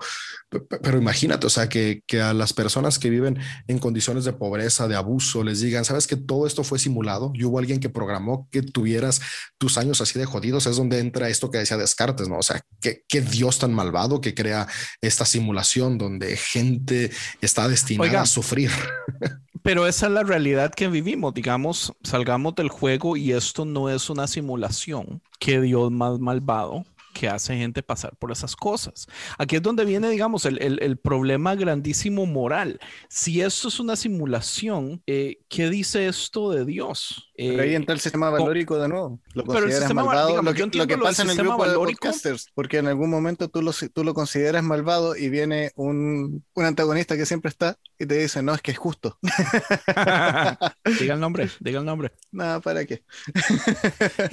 pero 0.82 0.98
imagínate, 0.98 1.48
o 1.48 1.50
sea, 1.50 1.70
que, 1.70 2.02
que 2.08 2.22
a 2.22 2.34
las 2.34 2.54
personas 2.54 3.00
que 3.00 3.10
viven 3.10 3.40
en 3.68 3.80
condiciones 3.80 4.26
de 4.26 4.34
pobreza, 4.34 4.88
de 4.88 4.96
abuso, 4.96 5.44
les 5.44 5.62
digan, 5.62 5.86
¿sabes 5.86 6.08
que 6.08 6.16
todo 6.16 6.48
esto 6.48 6.64
fue 6.64 6.80
simulado? 6.80 7.32
Y 7.34 7.44
hubo 7.44 7.60
alguien 7.60 7.80
que 7.80 7.90
programó 7.90 8.48
que 8.52 8.62
tuvieras 8.62 9.22
tus 9.58 9.78
años 9.78 10.02
así 10.02 10.20
de 10.20 10.26
jodidos, 10.26 10.68
es 10.68 10.78
donde 10.78 11.00
entra 11.00 11.30
esto 11.30 11.50
que 11.52 11.58
decía 11.58 11.78
Descartes, 11.78 12.28
¿no? 12.28 12.38
O 12.38 12.44
sea, 12.44 12.62
¿qué, 12.82 13.04
qué 13.08 13.22
Dios 13.22 13.60
tan 13.60 13.74
malvado 13.74 14.22
que 14.22 14.34
crea 14.34 14.68
esta 15.02 15.26
simulación 15.26 15.98
donde 15.98 16.38
gente 16.38 17.12
está 17.42 17.68
destinada 17.68 18.24
sufrir. 18.26 18.71
Pero 19.63 19.88
esa 19.88 20.05
es 20.07 20.11
la 20.11 20.23
realidad 20.23 20.73
que 20.73 20.88
vivimos. 20.88 21.34
Digamos, 21.34 21.93
salgamos 22.03 22.55
del 22.55 22.69
juego 22.69 23.17
y 23.17 23.32
esto 23.32 23.65
no 23.65 23.89
es 23.89 24.09
una 24.09 24.28
simulación 24.28 25.21
que 25.39 25.59
Dios 25.59 25.91
más 25.91 26.19
malvado 26.19 26.86
que 27.16 27.30
hace 27.30 27.55
gente 27.55 27.82
pasar 27.82 28.16
por 28.18 28.34
esas 28.34 28.57
cosas. 28.57 29.07
Aquí 29.38 29.55
es 29.55 29.61
donde 29.61 29.86
viene, 29.86 30.09
digamos, 30.09 30.45
el, 30.45 30.97
problema 30.97 31.55
grandísimo 31.55 32.26
moral. 32.26 32.80
Si 33.07 33.41
esto 33.41 33.70
es 33.70 33.80
una 33.80 33.95
simulación, 33.95 35.01
eh, 35.07 35.38
¿qué 35.47 35.70
dice 35.70 36.07
esto 36.07 36.51
de 36.51 36.66
Dios? 36.66 37.32
Pero 37.38 37.63
ahí 37.63 37.74
entra 37.74 37.93
el 37.93 38.01
sistema 38.01 38.30
valórico 38.30 38.78
de 38.78 38.89
nuevo. 38.89 39.20
Lo 39.34 39.45
consideras 39.45 39.93
malvado. 39.93 40.41
lo, 40.41 40.53
que, 40.53 40.78
lo 40.78 40.88
que 40.88 40.97
pasa 40.97 41.24
en 41.24 41.30
el 41.30 41.38
grupo 41.38 41.57
valórico, 41.57 42.07
de 42.07 42.11
podcasters, 42.11 42.49
porque 42.53 42.78
en 42.80 42.88
algún 42.88 43.09
momento 43.09 43.47
tú 43.47 43.61
lo, 43.61 43.72
tú 43.93 44.03
lo 44.03 44.13
consideras 44.13 44.63
malvado 44.63 45.16
y 45.16 45.30
viene 45.30 45.72
un, 45.76 46.43
un 46.53 46.66
antagonista 46.66 47.16
que 47.16 47.26
siempre 47.26 47.49
está 47.49 47.78
y 47.97 48.05
te 48.05 48.18
dice, 48.18 48.41
no, 48.43 48.53
es 48.53 48.61
que 48.61 48.72
es 48.72 48.78
justo. 48.78 49.18
diga 50.99 51.13
el 51.13 51.20
nombre, 51.20 51.49
diga 51.61 51.80
el 51.80 51.86
nombre. 51.86 52.11
Nada, 52.32 52.59
¿para 52.59 52.86
qué? 52.86 53.03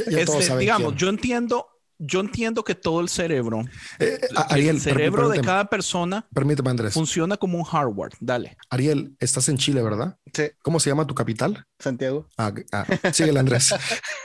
Este, 0.06 0.58
digamos, 0.58 0.96
yo 0.96 1.08
entiendo, 1.08 1.68
yo 2.04 2.20
entiendo 2.20 2.64
que 2.64 2.74
todo 2.74 3.00
el 3.00 3.08
cerebro, 3.08 3.60
eh, 3.98 4.18
eh, 4.20 4.68
el 4.68 4.80
cerebro 4.80 5.28
de 5.28 5.40
cada 5.40 5.66
persona, 5.66 6.26
permíteme, 6.34 6.70
Andrés, 6.70 6.94
funciona 6.94 7.36
como 7.36 7.58
un 7.58 7.64
hardware. 7.64 8.12
Dale. 8.20 8.56
Ariel, 8.70 9.16
estás 9.20 9.48
en 9.48 9.56
Chile, 9.56 9.82
¿verdad? 9.82 10.18
Sí. 10.34 10.44
¿Cómo 10.62 10.80
se 10.80 10.90
llama 10.90 11.06
tu 11.06 11.14
capital? 11.14 11.64
Santiago. 11.78 12.26
Ah, 12.36 12.52
ah 12.72 12.86
síguele, 13.12 13.38
Andrés. 13.38 13.72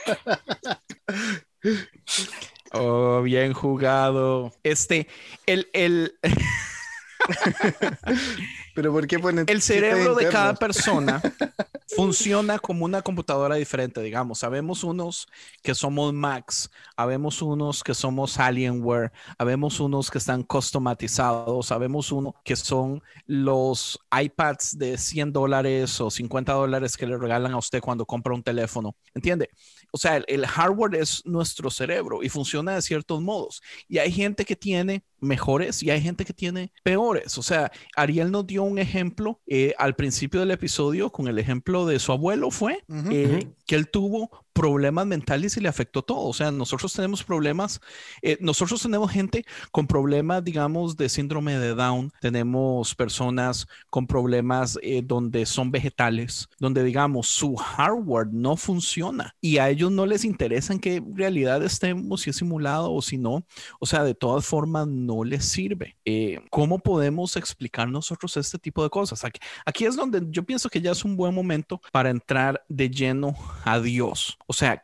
oh, 2.72 3.22
bien 3.22 3.52
jugado. 3.52 4.52
Este, 4.64 5.06
el, 5.46 5.68
el. 5.72 6.18
Pero 8.78 8.92
¿por 8.92 9.08
qué 9.08 9.20
El 9.48 9.60
cerebro 9.60 10.14
de 10.14 10.28
cada 10.28 10.54
persona 10.54 11.20
funciona 11.96 12.60
como 12.60 12.84
una 12.84 13.02
computadora 13.02 13.56
diferente, 13.56 14.00
digamos. 14.00 14.38
Sabemos 14.38 14.84
unos 14.84 15.26
que 15.64 15.74
somos 15.74 16.14
Macs, 16.14 16.70
sabemos 16.96 17.42
unos 17.42 17.82
que 17.82 17.92
somos 17.92 18.38
Alienware, 18.38 19.10
sabemos 19.36 19.80
unos 19.80 20.12
que 20.12 20.18
están 20.18 20.44
customatizados, 20.44 21.66
sabemos 21.66 22.12
uno 22.12 22.36
que 22.44 22.54
son 22.54 23.02
los 23.26 23.98
iPads 24.16 24.78
de 24.78 24.96
100 24.96 25.32
dólares 25.32 26.00
o 26.00 26.08
50 26.08 26.52
dólares 26.52 26.96
que 26.96 27.08
le 27.08 27.18
regalan 27.18 27.54
a 27.54 27.58
usted 27.58 27.80
cuando 27.80 28.06
compra 28.06 28.32
un 28.32 28.44
teléfono. 28.44 28.94
¿Entiende? 29.12 29.50
O 29.90 29.98
sea, 29.98 30.22
el 30.26 30.46
hardware 30.46 30.96
es 30.96 31.22
nuestro 31.24 31.70
cerebro 31.70 32.22
y 32.22 32.28
funciona 32.28 32.74
de 32.74 32.82
ciertos 32.82 33.22
modos. 33.22 33.62
Y 33.88 33.98
hay 33.98 34.12
gente 34.12 34.44
que 34.44 34.56
tiene 34.56 35.04
mejores 35.20 35.82
y 35.82 35.90
hay 35.90 36.00
gente 36.00 36.24
que 36.24 36.32
tiene 36.32 36.72
peores. 36.82 37.38
O 37.38 37.42
sea, 37.42 37.70
Ariel 37.96 38.30
nos 38.30 38.46
dio 38.46 38.62
un 38.62 38.78
ejemplo 38.78 39.40
eh, 39.46 39.74
al 39.78 39.94
principio 39.94 40.40
del 40.40 40.50
episodio 40.50 41.10
con 41.10 41.28
el 41.28 41.38
ejemplo 41.38 41.86
de 41.86 41.98
su 41.98 42.12
abuelo, 42.12 42.50
fue 42.50 42.84
eh, 43.10 43.48
que 43.66 43.74
él 43.74 43.90
tuvo 43.90 44.46
problemas 44.58 45.06
mentales 45.06 45.56
y 45.56 45.60
le 45.60 45.68
afectó 45.68 46.02
todo. 46.02 46.26
O 46.26 46.32
sea, 46.32 46.50
nosotros 46.50 46.92
tenemos 46.92 47.22
problemas, 47.22 47.80
eh, 48.22 48.38
nosotros 48.40 48.82
tenemos 48.82 49.08
gente 49.08 49.44
con 49.70 49.86
problemas, 49.86 50.42
digamos, 50.42 50.96
de 50.96 51.08
síndrome 51.08 51.56
de 51.56 51.76
Down, 51.76 52.10
tenemos 52.20 52.92
personas 52.96 53.68
con 53.88 54.08
problemas 54.08 54.76
eh, 54.82 55.00
donde 55.04 55.46
son 55.46 55.70
vegetales, 55.70 56.48
donde, 56.58 56.82
digamos, 56.82 57.28
su 57.28 57.54
hardware 57.54 58.26
no 58.32 58.56
funciona 58.56 59.32
y 59.40 59.58
a 59.58 59.70
ellos 59.70 59.92
no 59.92 60.06
les 60.06 60.24
interesa 60.24 60.72
en 60.72 60.80
qué 60.80 61.00
realidad 61.14 61.62
estemos, 61.62 62.22
si 62.22 62.30
es 62.30 62.36
simulado 62.36 62.92
o 62.92 63.00
si 63.00 63.16
no. 63.16 63.44
O 63.78 63.86
sea, 63.86 64.02
de 64.02 64.16
todas 64.16 64.44
formas, 64.44 64.88
no 64.88 65.22
les 65.22 65.44
sirve. 65.44 65.96
Eh, 66.04 66.40
¿Cómo 66.50 66.80
podemos 66.80 67.36
explicar 67.36 67.88
nosotros 67.88 68.36
este 68.36 68.58
tipo 68.58 68.82
de 68.82 68.90
cosas? 68.90 69.24
Aquí, 69.24 69.38
aquí 69.64 69.84
es 69.84 69.94
donde 69.94 70.20
yo 70.30 70.42
pienso 70.42 70.68
que 70.68 70.80
ya 70.80 70.90
es 70.90 71.04
un 71.04 71.14
buen 71.14 71.32
momento 71.32 71.80
para 71.92 72.10
entrar 72.10 72.64
de 72.68 72.90
lleno 72.90 73.36
a 73.64 73.78
Dios. 73.78 74.36
O 74.50 74.54
sea, 74.54 74.80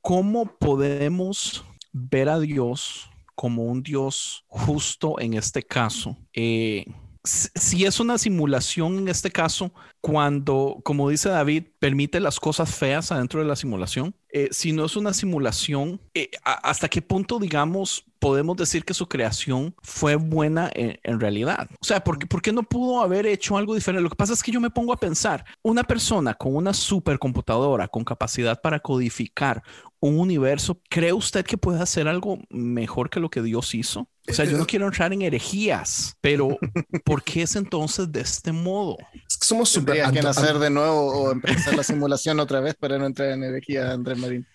¿cómo 0.00 0.56
podemos 0.56 1.62
ver 1.92 2.30
a 2.30 2.40
Dios 2.40 3.10
como 3.34 3.64
un 3.64 3.82
Dios 3.82 4.46
justo 4.48 5.20
en 5.20 5.34
este 5.34 5.62
caso? 5.62 6.16
Eh, 6.32 6.86
si 7.24 7.84
es 7.84 8.00
una 8.00 8.18
simulación 8.18 8.98
en 8.98 9.08
este 9.08 9.30
caso, 9.30 9.72
cuando, 10.00 10.80
como 10.82 11.08
dice 11.08 11.28
David, 11.28 11.64
permite 11.78 12.18
las 12.18 12.40
cosas 12.40 12.74
feas 12.74 13.12
adentro 13.12 13.40
de 13.40 13.46
la 13.46 13.54
simulación, 13.54 14.16
eh, 14.30 14.48
si 14.50 14.72
no 14.72 14.84
es 14.86 14.96
una 14.96 15.12
simulación, 15.12 16.00
eh, 16.14 16.30
¿hasta 16.42 16.88
qué 16.88 17.00
punto, 17.00 17.38
digamos, 17.38 18.04
podemos 18.18 18.56
decir 18.56 18.84
que 18.84 18.94
su 18.94 19.08
creación 19.08 19.74
fue 19.82 20.16
buena 20.16 20.70
en, 20.74 21.20
realidad? 21.20 21.68
O 21.80 21.84
sea, 21.84 22.02
¿por 22.02 22.18
qué, 22.18 22.26
¿por 22.26 22.42
qué, 22.42 22.52
no 22.52 22.64
pudo 22.64 23.00
haber 23.00 23.26
hecho 23.26 23.56
algo 23.56 23.74
diferente? 23.74 24.02
Lo 24.02 24.10
que 24.10 24.16
pasa 24.16 24.32
es 24.32 24.42
que 24.42 24.50
yo 24.50 24.60
me 24.60 24.70
pongo 24.70 24.92
a 24.92 24.98
pensar, 24.98 25.44
una 25.62 25.84
persona 25.84 26.34
con 26.34 26.56
una 26.56 26.74
supercomputadora, 26.74 27.86
con 27.86 28.04
capacidad 28.04 28.60
para 28.60 28.80
codificar 28.80 29.62
un 30.00 30.18
universo, 30.18 30.80
¿cree 30.90 31.12
usted 31.12 31.44
que 31.44 31.56
puede 31.56 31.80
hacer 31.80 32.08
algo 32.08 32.38
mejor 32.50 33.08
que 33.08 33.20
lo 33.20 33.30
que 33.30 33.42
Dios 33.42 33.72
hizo? 33.74 34.08
O 34.28 34.32
sea, 34.32 34.44
yo 34.44 34.56
no 34.56 34.66
quiero 34.66 34.86
entrar 34.86 35.12
en 35.12 35.22
herejías, 35.22 36.14
pero 36.20 36.56
¿por 37.04 37.24
qué 37.24 37.42
es 37.42 37.56
entonces 37.56 38.10
de 38.12 38.20
este 38.20 38.52
modo? 38.52 38.96
Es 39.28 39.36
que 39.36 39.46
somos 39.46 39.68
súper... 39.68 39.96
Tendrías 39.96 40.12
que 40.12 40.22
nacer 40.22 40.58
de 40.60 40.70
nuevo 40.70 41.06
o 41.12 41.32
empezar 41.32 41.74
la 41.74 41.82
simulación 41.82 42.38
otra 42.38 42.60
vez 42.60 42.74
para 42.76 42.98
no 42.98 43.06
entrar 43.06 43.30
en 43.30 43.42
energía, 43.42 43.90
Andrés 43.90 44.18
Marín. 44.18 44.46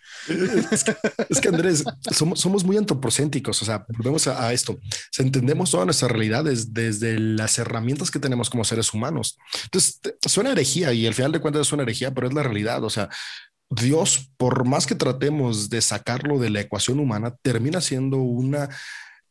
Es 0.72 0.86
que, 0.86 0.96
es 1.28 1.42
que, 1.42 1.50
Andrés, 1.50 1.84
somos, 2.12 2.40
somos 2.40 2.64
muy 2.64 2.78
antropocéntricos, 2.78 3.62
o 3.62 3.66
sea, 3.66 3.86
volvemos 3.90 4.26
a, 4.28 4.48
a 4.48 4.54
esto. 4.54 4.72
O 4.74 4.80
sea, 5.12 5.26
entendemos 5.26 5.70
toda 5.70 5.84
nuestra 5.84 6.08
realidad 6.08 6.46
des- 6.46 6.74
desde 6.74 7.20
las 7.20 7.60
herramientas 7.60 8.10
que 8.10 8.20
tenemos 8.20 8.50
como 8.50 8.64
seres 8.64 8.94
humanos. 8.94 9.38
Entonces, 9.66 10.00
suena 10.26 10.54
herejía 10.54 10.94
y 10.94 11.06
al 11.08 11.14
final 11.14 11.34
de 11.34 11.42
cuentas 11.42 11.68
es 11.68 11.74
una 11.74 11.84
herejía, 11.84 12.14
pero 12.14 12.28
es 12.30 12.34
la 12.34 12.44
realidad. 12.44 12.84
O 12.86 12.90
sea, 12.90 13.10
Dios, 13.70 14.32
por 14.38 14.66
más 14.66 14.86
que 14.88 14.96
tratemos 14.96 15.70
de 15.70 15.82
sacarlo 15.82 16.40
de 16.40 16.52
la 16.52 16.62
ecuación 16.62 17.02
humana, 17.02 17.36
termina 17.42 17.82
siendo 17.82 18.16
una 18.16 18.70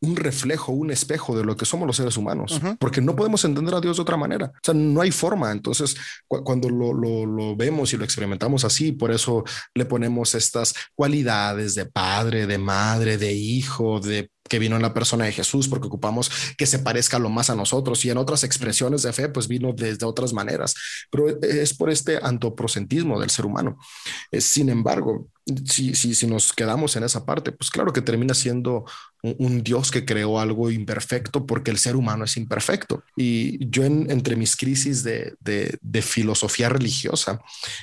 un 0.01 0.17
reflejo, 0.17 0.73
un 0.73 0.91
espejo 0.91 1.37
de 1.37 1.45
lo 1.45 1.57
que 1.57 1.65
somos 1.65 1.87
los 1.87 1.97
seres 1.97 2.17
humanos, 2.17 2.61
porque 2.79 3.01
no 3.01 3.17
podemos 3.17 3.45
entender 3.45 3.75
a 3.75 3.81
Dios 3.81 3.97
de 3.97 4.03
otra 4.03 4.17
manera. 4.17 4.47
O 4.55 4.59
sea, 4.63 4.75
no 4.75 5.01
hay 5.01 5.11
forma. 5.11 5.51
Entonces, 5.53 5.97
cu- 6.29 6.43
cuando 6.45 6.69
lo, 6.69 6.93
lo- 6.93 7.25
lo 7.27 7.57
vemos 7.57 7.93
y 7.93 7.97
lo 7.97 8.05
experimentamos 8.05 8.65
así, 8.65 8.93
por 8.93 9.11
eso 9.11 9.45
le 9.75 9.85
ponemos 9.87 10.35
estas 10.35 10.75
cualidades 10.95 11.75
de 11.75 11.87
padre, 11.87 12.47
de 12.47 12.59
madre, 12.59 13.17
de 13.19 13.33
hijo, 13.33 14.01
de 14.01 14.31
que 14.49 14.59
vino 14.59 14.77
en 14.77 14.83
la 14.83 14.95
persona 14.95 15.25
de 15.25 15.33
Jesús, 15.33 15.69
porque 15.69 15.89
ocupamos 15.89 16.31
que 16.57 16.67
se 16.67 16.79
parezca 16.79 17.19
lo 17.19 17.29
más 17.31 17.51
a 17.51 17.55
nosotros 17.55 18.05
y 18.05 18.11
en 18.11 18.19
otras 18.19 18.45
expresiones 18.45 19.03
de 19.03 19.13
fe, 19.13 19.29
pues 19.29 19.49
vino 19.49 19.73
desde 19.73 20.07
otras 20.07 20.33
maneras, 20.33 20.75
pero 21.11 21.29
es 21.43 21.75
por 21.75 21.91
este 21.91 22.19
antropocentismo 22.23 23.21
del 23.21 23.31
ser 23.31 23.47
humano. 23.47 23.79
Eh, 24.31 24.41
Sin 24.41 24.69
embargo, 24.69 25.29
si, 25.65 25.95
si, 25.95 26.15
si 26.15 26.27
nos 26.27 26.53
quedamos 26.53 26.97
en 26.97 27.05
esa 27.05 27.25
parte, 27.25 27.53
pues 27.53 27.71
claro 27.71 27.93
que 27.93 28.03
termina 28.03 28.35
siendo 28.35 28.85
un, 29.23 29.37
un 29.39 29.63
Dios 29.63 29.93
que 29.93 30.05
creó 30.05 30.41
algo 30.41 30.73
imperfecto 30.73 31.47
porque 31.47 31.71
el 31.71 31.79
ser 31.79 31.95
humano 31.95 32.25
es 32.25 32.37
imperfecto. 32.37 33.05
Y 33.17 33.69
yo 33.71 33.85
en- 33.85 34.11
entre 34.11 34.35
mis 34.35 34.57
crisis 34.57 35.05
de, 35.05 35.35
de- 35.41 35.79
de 35.81 36.03
filosofía 36.03 36.69
religiosa, 36.69 37.41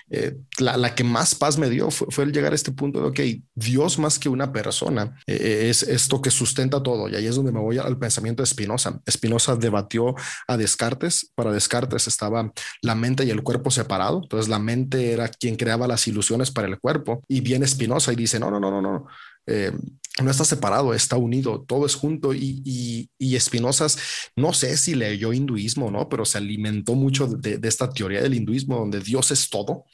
eh, 0.10 0.36
la, 0.60 0.76
la 0.76 0.94
que 0.94 1.06
más 1.06 1.36
paz 1.36 1.58
me 1.58 1.70
dio 1.70 1.90
fue, 1.90 2.08
fue 2.10 2.26
el 2.26 2.34
llegar 2.34 2.52
a 2.52 2.56
este 2.56 2.74
punto 2.74 3.00
de, 3.00 3.08
ok, 3.08 3.44
Dios 3.56 3.98
más 3.98 4.20
que 4.20 4.28
una 4.28 4.52
persona 4.52 5.18
eh, 5.26 5.68
es 5.70 5.84
esto 5.84 6.22
que 6.22 6.32
sustenta 6.54 6.84
todo. 6.84 7.10
Y 7.10 7.16
ahí 7.16 7.26
es 7.26 7.36
donde 7.36 7.52
me 7.52 7.60
voy 7.60 7.80
al 7.80 7.98
pensamiento 7.98 8.44
de 8.44 8.48
Spinoza. 8.48 9.00
Spinoza 9.10 9.56
debatió 9.56 10.16
a 10.48 10.56
Descartes. 10.56 11.32
Para 11.34 11.52
Descartes 11.52 12.08
estaba 12.08 12.52
la 12.82 12.96
mente 12.96 13.26
y 13.26 13.32
el 13.32 13.42
cuerpo 13.42 13.72
separado. 13.72 14.22
Entonces 14.22 14.50
la 14.50 14.60
mente 14.60 15.12
era 15.12 15.28
quien 15.28 15.56
creaba 15.56 15.88
las 15.88 16.08
ilusiones 16.08 16.52
para 16.52 16.68
el 16.68 16.80
cuerpo. 16.80 17.22
Y 17.28 17.42
viene 17.42 17.68
Spinoza 17.68 18.14
y 18.14 18.16
dice, 18.16 18.40
no, 18.40 18.52
no, 18.52 18.60
no, 18.60 18.70
no, 18.70 18.82
no. 18.82 19.08
Eh, 19.48 19.72
no 20.22 20.30
está 20.30 20.46
separado, 20.46 20.94
está 20.94 21.18
unido, 21.18 21.66
todo 21.68 21.88
es 21.88 21.96
junto 21.96 22.36
y, 22.36 22.62
y, 22.64 23.10
y 23.18 23.36
no 24.36 24.54
sé 24.54 24.78
si 24.78 24.94
leyó 24.94 25.34
hinduismo, 25.34 25.90
¿no? 25.90 26.08
Pero 26.08 26.24
se 26.24 26.38
alimentó 26.38 26.94
mucho 26.94 27.26
de, 27.26 27.58
de 27.58 27.68
esta 27.68 27.90
teoría 27.90 28.22
del 28.22 28.36
hinduismo 28.36 28.78
donde 28.78 29.00
Dios 29.00 29.32
es 29.32 29.50
todo, 29.50 29.86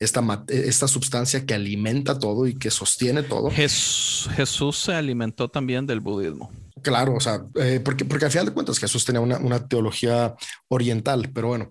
esta, 0.00 0.22
esta 0.48 0.88
sustancia 0.88 1.44
que 1.44 1.52
alimenta 1.52 2.18
todo 2.18 2.46
y 2.46 2.54
que 2.56 2.70
sostiene 2.70 3.22
todo. 3.22 3.50
Jes- 3.50 4.28
Jesús 4.34 4.78
se 4.78 4.94
alimentó 4.94 5.48
también 5.48 5.86
del 5.86 6.00
budismo. 6.00 6.50
Claro, 6.82 7.14
o 7.14 7.20
sea, 7.20 7.44
eh, 7.56 7.80
porque, 7.84 8.04
porque 8.04 8.26
al 8.26 8.30
final 8.30 8.46
de 8.46 8.52
cuentas 8.52 8.78
Jesús 8.78 9.04
tenía 9.04 9.20
una, 9.20 9.38
una 9.38 9.66
teología 9.66 10.34
oriental, 10.68 11.30
pero 11.34 11.48
bueno, 11.48 11.70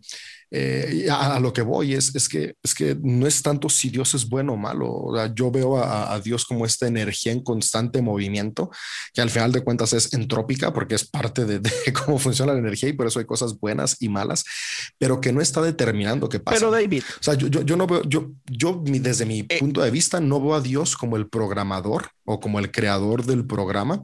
eh, 0.58 1.08
a, 1.10 1.36
a 1.36 1.40
lo 1.40 1.52
que 1.52 1.62
voy 1.62 1.94
es, 1.94 2.16
es, 2.16 2.30
que, 2.30 2.56
es 2.64 2.74
que 2.74 2.98
no 3.02 3.28
es 3.28 3.42
tanto 3.42 3.68
si 3.68 3.90
Dios 3.90 4.14
es 4.14 4.28
bueno 4.30 4.54
o 4.54 4.58
malo. 4.58 4.90
O 4.92 5.16
sea, 5.16 5.34
yo 5.34 5.52
veo 5.52 5.78
a, 5.78 6.14
a 6.14 6.20
Dios 6.22 6.46
como 6.46 6.66
esta 6.66 6.88
energía 6.88 7.32
en 7.34 7.44
constante 7.44 8.02
movimiento, 8.02 8.70
que 9.14 9.22
al 9.22 9.30
final 9.30 9.52
de 9.52 9.62
cuentas 9.62 9.92
es 9.94 10.14
entrópica 10.14 10.74
porque 10.74 10.96
es 10.96 11.04
parte 11.06 11.44
de, 11.46 11.60
de 11.60 11.72
cómo 12.06 12.18
funciona 12.20 12.54
la 12.54 12.60
energía 12.60 12.90
y 12.90 12.94
por 12.94 13.08
eso 13.08 13.20
hay 13.20 13.26
cosas 13.26 13.60
buenas 13.60 13.98
y 14.00 14.08
malas, 14.10 14.44
pero 14.98 15.20
que 15.20 15.34
no 15.34 15.42
está 15.42 15.62
determinando 15.62 16.30
qué 16.30 16.40
pasa. 16.40 16.58
Pero 16.60 16.72
David, 16.72 17.04
O 17.20 17.24
sea, 17.24 17.34
yo, 17.34 17.48
yo, 17.48 17.62
yo 17.64 17.76
no 17.76 17.86
veo, 17.88 18.04
yo, 18.04 18.32
yo 18.46 18.82
desde 18.86 19.26
mi 19.26 19.40
Eh. 19.50 19.58
punto 19.60 19.82
de 19.82 19.92
vista 19.92 20.20
no 20.20 20.40
veo 20.42 20.56
a 20.56 20.62
Dios 20.62 20.96
como 20.96 21.18
el 21.18 21.28
programador 21.28 22.10
o 22.24 22.40
como 22.40 22.60
el 22.60 22.72
creador 22.72 23.26
del 23.26 23.46
programa, 23.46 24.04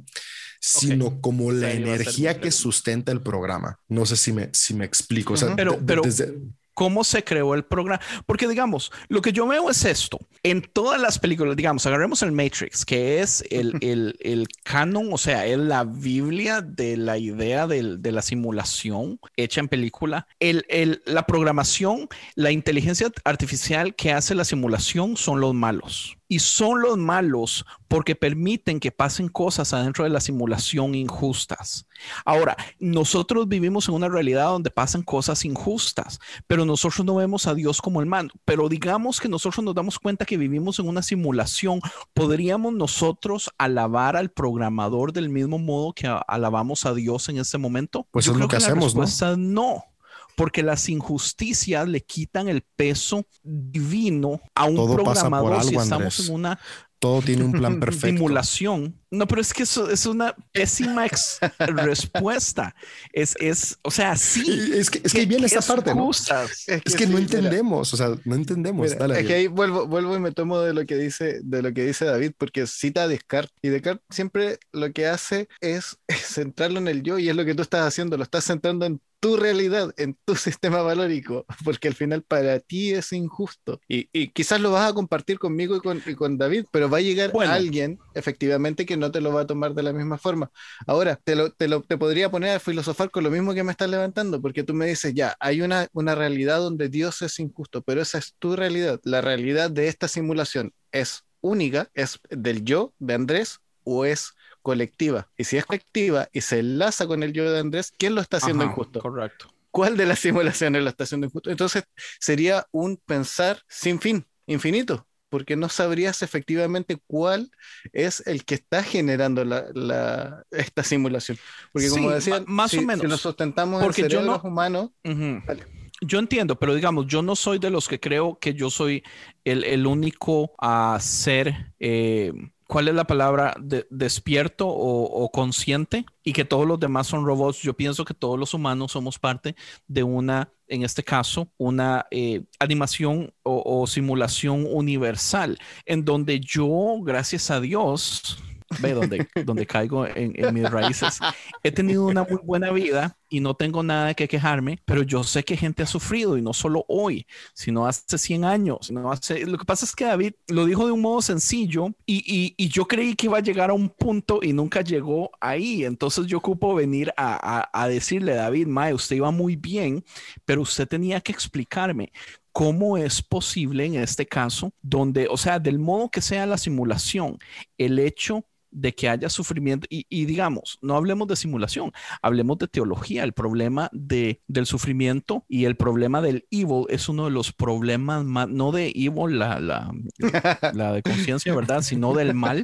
sino 0.61 1.19
como 1.21 1.51
la 1.51 1.71
energía 1.71 2.39
que 2.39 2.51
sustenta 2.51 3.11
el 3.11 3.21
programa. 3.21 3.79
No 3.89 4.05
sé 4.05 4.15
si 4.15 4.31
me, 4.31 4.49
si 4.53 4.73
me 4.73 4.85
explico. 4.85 5.33
O 5.33 5.37
sea. 5.37 5.55
Pero- 5.55 5.71
de- 5.73 5.77
de- 5.79 5.83
pero- 5.85 6.01
desde- 6.03 6.33
¿cómo 6.73 7.03
se 7.03 7.23
creó 7.23 7.53
el 7.53 7.63
programa? 7.65 8.01
Porque 8.25 8.47
digamos, 8.47 8.91
lo 9.09 9.21
que 9.21 9.33
yo 9.33 9.45
veo 9.45 9.69
es 9.69 9.83
esto. 9.85 10.19
En 10.41 10.61
todas 10.61 10.99
las 10.99 11.19
películas, 11.19 11.55
digamos, 11.55 11.85
agarremos 11.85 12.23
el 12.23 12.31
Matrix, 12.31 12.85
que 12.85 13.19
es 13.19 13.43
el, 13.51 13.77
el, 13.81 14.15
el 14.21 14.47
canon, 14.63 15.09
o 15.11 15.17
sea, 15.17 15.45
es 15.45 15.57
la 15.59 15.83
Biblia 15.83 16.61
de 16.61 16.95
la 16.97 17.17
idea 17.17 17.67
del- 17.67 18.01
de 18.01 18.11
la 18.11 18.21
simulación 18.21 19.19
hecha 19.35 19.59
en 19.59 19.67
película. 19.67 20.25
El, 20.39 20.65
el- 20.69 21.01
la 21.05 21.25
programación, 21.27 22.07
la 22.35 22.51
inteligencia 22.51 23.11
artificial 23.25 23.93
que 23.95 24.11
hace 24.13 24.33
la 24.33 24.45
simulación 24.45 25.17
son 25.17 25.39
los 25.41 25.53
malos. 25.53 26.17
Y 26.31 26.39
son 26.39 26.81
los 26.81 26.97
malos 26.97 27.65
porque 27.89 28.15
permiten 28.15 28.79
que 28.79 28.89
pasen 28.89 29.27
cosas 29.27 29.73
adentro 29.73 30.05
de 30.05 30.09
la 30.09 30.21
simulación 30.21 30.95
injustas. 30.95 31.85
Ahora, 32.23 32.55
nosotros 32.79 33.49
vivimos 33.49 33.89
en 33.89 33.95
una 33.95 34.07
realidad 34.07 34.45
donde 34.45 34.71
pasan 34.71 35.01
cosas 35.03 35.43
injustas, 35.43 36.21
pero 36.47 36.63
nosotros 36.63 37.05
no 37.05 37.15
vemos 37.15 37.47
a 37.47 37.53
Dios 37.53 37.81
como 37.81 37.99
el 37.99 38.05
mando. 38.05 38.33
Pero 38.45 38.69
digamos 38.69 39.19
que 39.19 39.27
nosotros 39.27 39.61
nos 39.65 39.75
damos 39.75 39.99
cuenta 39.99 40.23
que 40.23 40.37
vivimos 40.37 40.79
en 40.79 40.87
una 40.87 41.01
simulación, 41.01 41.81
¿podríamos 42.13 42.71
nosotros 42.75 43.49
alabar 43.57 44.15
al 44.15 44.31
programador 44.31 45.11
del 45.11 45.27
mismo 45.27 45.59
modo 45.59 45.91
que 45.91 46.07
alabamos 46.29 46.85
a 46.85 46.93
Dios 46.93 47.27
en 47.27 47.39
este 47.39 47.57
momento? 47.57 48.07
Pues 48.09 48.23
Yo 48.23 48.31
es 48.31 48.37
lo 48.37 48.47
creo 48.47 48.57
que 48.57 48.63
la 48.63 48.71
hacemos, 48.71 48.95
¿no? 48.95 49.01
respuesta 49.01 49.33
es 49.33 49.37
no. 49.37 49.90
Porque 50.35 50.63
las 50.63 50.89
injusticias 50.89 51.87
le 51.87 52.01
quitan 52.01 52.47
el 52.47 52.63
peso 52.75 53.25
divino 53.43 54.41
a 54.55 54.65
un 54.65 54.75
Todo 54.75 55.03
pasa 55.03 55.29
por 55.29 55.39
programador 55.39 55.61
si 55.63 55.69
algo, 55.69 55.81
estamos 55.81 56.19
Andrés. 56.19 56.29
en 56.29 56.35
una 56.35 56.59
todo 57.01 57.23
tiene 57.23 57.43
un 57.43 57.51
plan 57.51 57.79
perfecto. 57.79 58.15
simulación. 58.15 58.95
No, 59.09 59.27
pero 59.27 59.41
es 59.41 59.53
que 59.53 59.63
eso 59.63 59.89
es 59.89 60.05
una 60.05 60.35
pésima 60.51 61.07
respuesta. 61.59 62.75
Es, 63.11 63.35
es, 63.39 63.79
o 63.81 63.89
sea, 63.89 64.15
sí. 64.15 64.71
Es 64.75 64.91
que, 64.91 65.01
es 65.03 65.11
que 65.11 65.21
ahí 65.21 65.25
viene 65.25 65.47
esa 65.47 65.61
parte, 65.61 65.95
¿no? 65.95 66.11
Es 66.11 66.95
que 66.95 67.07
no 67.07 67.17
mira, 67.17 67.21
entendemos, 67.21 67.91
o 67.91 67.97
sea, 67.97 68.15
no 68.23 68.35
entendemos. 68.35 68.85
Mira, 68.85 68.99
Dale, 68.99 69.19
es 69.19 69.27
que 69.27 69.33
ahí 69.33 69.47
vuelvo, 69.47 69.87
vuelvo 69.87 70.15
y 70.15 70.19
me 70.19 70.31
tomo 70.31 70.59
de 70.59 70.75
lo 70.75 70.85
que 70.85 70.95
dice, 70.95 71.39
de 71.43 71.63
lo 71.63 71.73
que 71.73 71.85
dice 71.85 72.05
David, 72.05 72.33
porque 72.37 72.67
cita 72.67 73.03
a 73.03 73.07
Descartes, 73.07 73.57
y 73.63 73.69
Descartes 73.69 74.05
siempre 74.11 74.59
lo 74.71 74.93
que 74.93 75.07
hace 75.07 75.49
es 75.59 75.97
centrarlo 76.23 76.77
en 76.77 76.87
el 76.87 77.01
yo, 77.01 77.17
y 77.17 77.29
es 77.29 77.35
lo 77.35 77.45
que 77.45 77.55
tú 77.55 77.63
estás 77.63 77.87
haciendo, 77.87 78.15
lo 78.15 78.23
estás 78.23 78.45
centrando 78.45 78.85
en 78.85 79.01
tu 79.21 79.37
realidad, 79.37 79.93
en 79.97 80.17
tu 80.25 80.35
sistema 80.35 80.81
valórico, 80.81 81.45
porque 81.63 81.87
al 81.87 81.93
final 81.95 82.23
para 82.23 82.59
ti 82.59 82.91
es 82.91 83.13
injusto. 83.13 83.79
Y, 83.87 84.09
y 84.11 84.29
quizás 84.29 84.59
lo 84.59 84.71
vas 84.71 84.91
a 84.91 84.93
compartir 84.93 85.39
conmigo 85.39 85.77
y 85.77 85.79
con, 85.79 86.03
y 86.05 86.15
con 86.15 86.37
David, 86.37 86.65
pero 86.71 86.89
va 86.89 86.97
a 86.97 87.01
llegar 87.01 87.31
Bueno. 87.31 87.53
alguien, 87.53 87.99
efectivamente, 88.15 88.85
que 88.85 88.97
no 88.97 89.11
te 89.11 89.21
lo 89.21 89.31
va 89.33 89.41
a 89.41 89.47
tomar 89.47 89.73
de 89.73 89.83
la 89.83 89.93
misma 89.93 90.17
forma. 90.17 90.51
Ahora, 90.87 91.15
te, 91.23 91.35
lo, 91.35 91.51
te, 91.51 91.67
lo, 91.69 91.81
te 91.83 91.97
podría 91.97 92.29
poner 92.31 92.57
a 92.57 92.59
filosofar 92.59 93.11
con 93.11 93.23
lo 93.23 93.31
mismo 93.31 93.53
que 93.53 93.63
me 93.63 93.71
estás 93.71 93.89
levantando, 93.89 94.41
porque 94.41 94.63
tú 94.63 94.73
me 94.73 94.87
dices, 94.87 95.13
ya, 95.13 95.35
hay 95.39 95.61
una, 95.61 95.87
una 95.93 96.15
realidad 96.15 96.59
donde 96.59 96.89
Dios 96.89 97.21
es 97.21 97.39
injusto, 97.39 97.81
pero 97.83 98.01
esa 98.01 98.17
es 98.17 98.35
tu 98.39 98.55
realidad. 98.55 98.99
La 99.03 99.21
realidad 99.21 99.71
de 99.71 99.87
esta 99.87 100.07
simulación 100.07 100.73
es 100.91 101.23
única, 101.41 101.89
es 101.93 102.19
del 102.29 102.63
yo 102.63 102.93
de 102.99 103.13
Andrés 103.13 103.59
o 103.83 104.05
es 104.05 104.33
colectiva. 104.61 105.27
Y 105.37 105.43
si 105.45 105.57
es 105.57 105.65
colectiva 105.65 106.27
y 106.31 106.41
se 106.41 106.59
enlaza 106.59 107.07
con 107.07 107.23
el 107.23 107.33
yo 107.33 107.51
de 107.51 107.59
Andrés, 107.59 107.93
¿quién 107.97 108.15
lo 108.15 108.21
está 108.21 108.37
haciendo 108.37 108.63
Ajá, 108.63 108.71
injusto? 108.71 108.99
Correcto. 108.99 109.47
¿Cuál 109.71 109.97
de 109.97 110.05
las 110.05 110.19
simulaciones 110.19 110.83
lo 110.83 110.89
está 110.89 111.03
haciendo 111.05 111.27
injusto? 111.27 111.49
Entonces 111.49 111.83
sería 112.19 112.65
un 112.71 112.97
pensar 112.97 113.61
sin 113.69 113.99
fin, 113.99 114.25
infinito, 114.45 115.07
porque 115.29 115.55
no 115.55 115.69
sabrías 115.69 116.21
efectivamente 116.23 116.97
cuál 117.07 117.49
es 117.93 118.21
el 118.27 118.43
que 118.43 118.55
está 118.55 118.83
generando 118.83 119.45
la, 119.45 119.65
la- 119.73 120.43
esta 120.51 120.83
simulación. 120.83 121.37
Porque 121.71 121.89
como 121.89 122.09
Sí, 122.09 122.15
decía, 122.15 122.43
más 122.47 122.73
o 122.73 122.81
menos. 122.81 123.01
si 123.01 123.07
nos 123.07 123.21
sustentamos 123.21 123.81
Porque 123.81 124.01
en 124.01 124.09
yo 124.09 124.19
cerebros 124.19 124.43
no- 124.43 124.49
humanos. 124.49 124.89
Vale. 125.03 125.65
Yo 126.03 126.17
entiendo, 126.17 126.57
pero 126.57 126.73
digamos, 126.73 127.05
yo 127.07 127.21
no 127.21 127.35
soy 127.35 127.59
de 127.59 127.69
los 127.69 127.87
que 127.87 127.99
creo 127.99 128.39
que 128.39 128.55
yo 128.55 128.71
soy 128.71 129.03
el, 129.43 129.63
el 129.63 129.85
único 129.85 130.51
a 130.59 130.97
ser, 130.99 131.73
eh, 131.79 132.33
¿cuál 132.71 132.87
es 132.87 132.95
la 132.95 133.03
palabra? 133.03 133.53
De- 133.59 133.85
despierto 133.89 134.65
o, 134.65 135.03
o 135.03 135.29
consciente 135.29 136.05
y 136.23 136.31
que 136.31 136.45
todos 136.45 136.65
los 136.65 136.79
demás 136.79 137.05
son 137.07 137.25
robots. 137.25 137.59
Yo 137.61 137.73
pienso 137.75 138.05
que 138.05 138.13
todos 138.13 138.39
los 138.39 138.53
humanos 138.53 138.93
somos 138.93 139.19
parte 139.19 139.57
de 139.87 140.03
una, 140.03 140.53
en 140.69 140.83
este 140.83 141.03
caso, 141.03 141.51
una 141.57 142.05
eh, 142.11 142.45
animación 142.59 143.33
o, 143.43 143.81
o 143.83 143.87
simulación 143.87 144.65
universal, 144.71 145.57
en 145.85 146.05
donde 146.05 146.39
yo, 146.39 146.99
gracias 147.03 147.51
a 147.51 147.59
Dios, 147.59 148.41
ve 148.79 148.93
donde, 148.93 149.27
donde 149.45 149.67
caigo 149.67 150.07
en, 150.07 150.31
en 150.35 150.53
mis 150.53 150.69
raíces. 150.69 151.19
He 151.63 151.73
tenido 151.73 152.05
una 152.05 152.23
muy 152.23 152.39
buena 152.41 152.71
vida 152.71 153.17
y 153.31 153.39
no 153.39 153.55
tengo 153.55 153.81
nada 153.81 154.07
de 154.07 154.15
que 154.15 154.27
quejarme, 154.27 154.79
pero 154.85 155.03
yo 155.03 155.23
sé 155.23 155.43
que 155.43 155.57
gente 155.57 155.83
ha 155.83 155.85
sufrido 155.87 156.37
y 156.37 156.41
no 156.41 156.53
solo 156.53 156.85
hoy, 156.89 157.25
sino 157.53 157.87
hace 157.87 158.17
100 158.17 158.43
años. 158.43 158.79
Sino 158.81 159.11
hace... 159.11 159.45
Lo 159.45 159.57
que 159.57 159.65
pasa 159.65 159.85
es 159.85 159.95
que 159.95 160.03
David 160.05 160.33
lo 160.49 160.65
dijo 160.65 160.85
de 160.85 160.91
un 160.91 161.01
modo 161.01 161.21
sencillo 161.21 161.87
y, 162.05 162.17
y, 162.27 162.53
y 162.57 162.67
yo 162.69 162.85
creí 162.85 163.15
que 163.15 163.27
iba 163.27 163.37
a 163.37 163.41
llegar 163.41 163.69
a 163.69 163.73
un 163.73 163.89
punto 163.89 164.39
y 164.43 164.51
nunca 164.53 164.81
llegó 164.81 165.31
ahí. 165.39 165.85
Entonces 165.85 166.27
yo 166.27 166.39
ocupo 166.39 166.75
venir 166.75 167.13
a, 167.15 167.61
a, 167.73 167.83
a 167.83 167.87
decirle, 167.87 168.33
David, 168.35 168.67
Mae, 168.67 168.93
usted 168.93 169.15
iba 169.15 169.31
muy 169.31 169.55
bien, 169.55 170.03
pero 170.45 170.61
usted 170.61 170.87
tenía 170.87 171.21
que 171.21 171.31
explicarme 171.31 172.11
cómo 172.51 172.97
es 172.97 173.21
posible 173.21 173.85
en 173.85 173.95
este 173.95 174.25
caso, 174.27 174.73
donde, 174.81 175.27
o 175.29 175.37
sea, 175.37 175.59
del 175.59 175.79
modo 175.79 176.09
que 176.09 176.21
sea 176.21 176.45
la 176.45 176.57
simulación, 176.57 177.37
el 177.77 177.97
hecho 177.99 178.45
de 178.71 178.93
que 178.93 179.09
haya 179.09 179.29
sufrimiento 179.29 179.87
y, 179.89 180.05
y, 180.09 180.25
digamos, 180.25 180.79
no 180.81 180.95
hablemos 180.95 181.27
de 181.27 181.35
simulación, 181.35 181.91
hablemos 182.21 182.57
de 182.57 182.67
teología. 182.67 183.23
El 183.23 183.33
problema 183.33 183.89
de, 183.91 184.41
del 184.47 184.65
sufrimiento 184.65 185.45
y 185.47 185.65
el 185.65 185.75
problema 185.75 186.21
del 186.21 186.47
evil 186.51 186.85
es 186.89 187.09
uno 187.09 187.25
de 187.25 187.31
los 187.31 187.51
problemas 187.51 188.25
más, 188.25 188.47
no 188.49 188.71
de 188.71 188.87
evil, 188.95 189.39
la, 189.39 189.59
la, 189.59 189.91
la 190.73 190.93
de 190.93 191.03
conciencia, 191.03 191.53
¿verdad? 191.53 191.81
Sino 191.81 192.13
del 192.13 192.33
mal. 192.33 192.63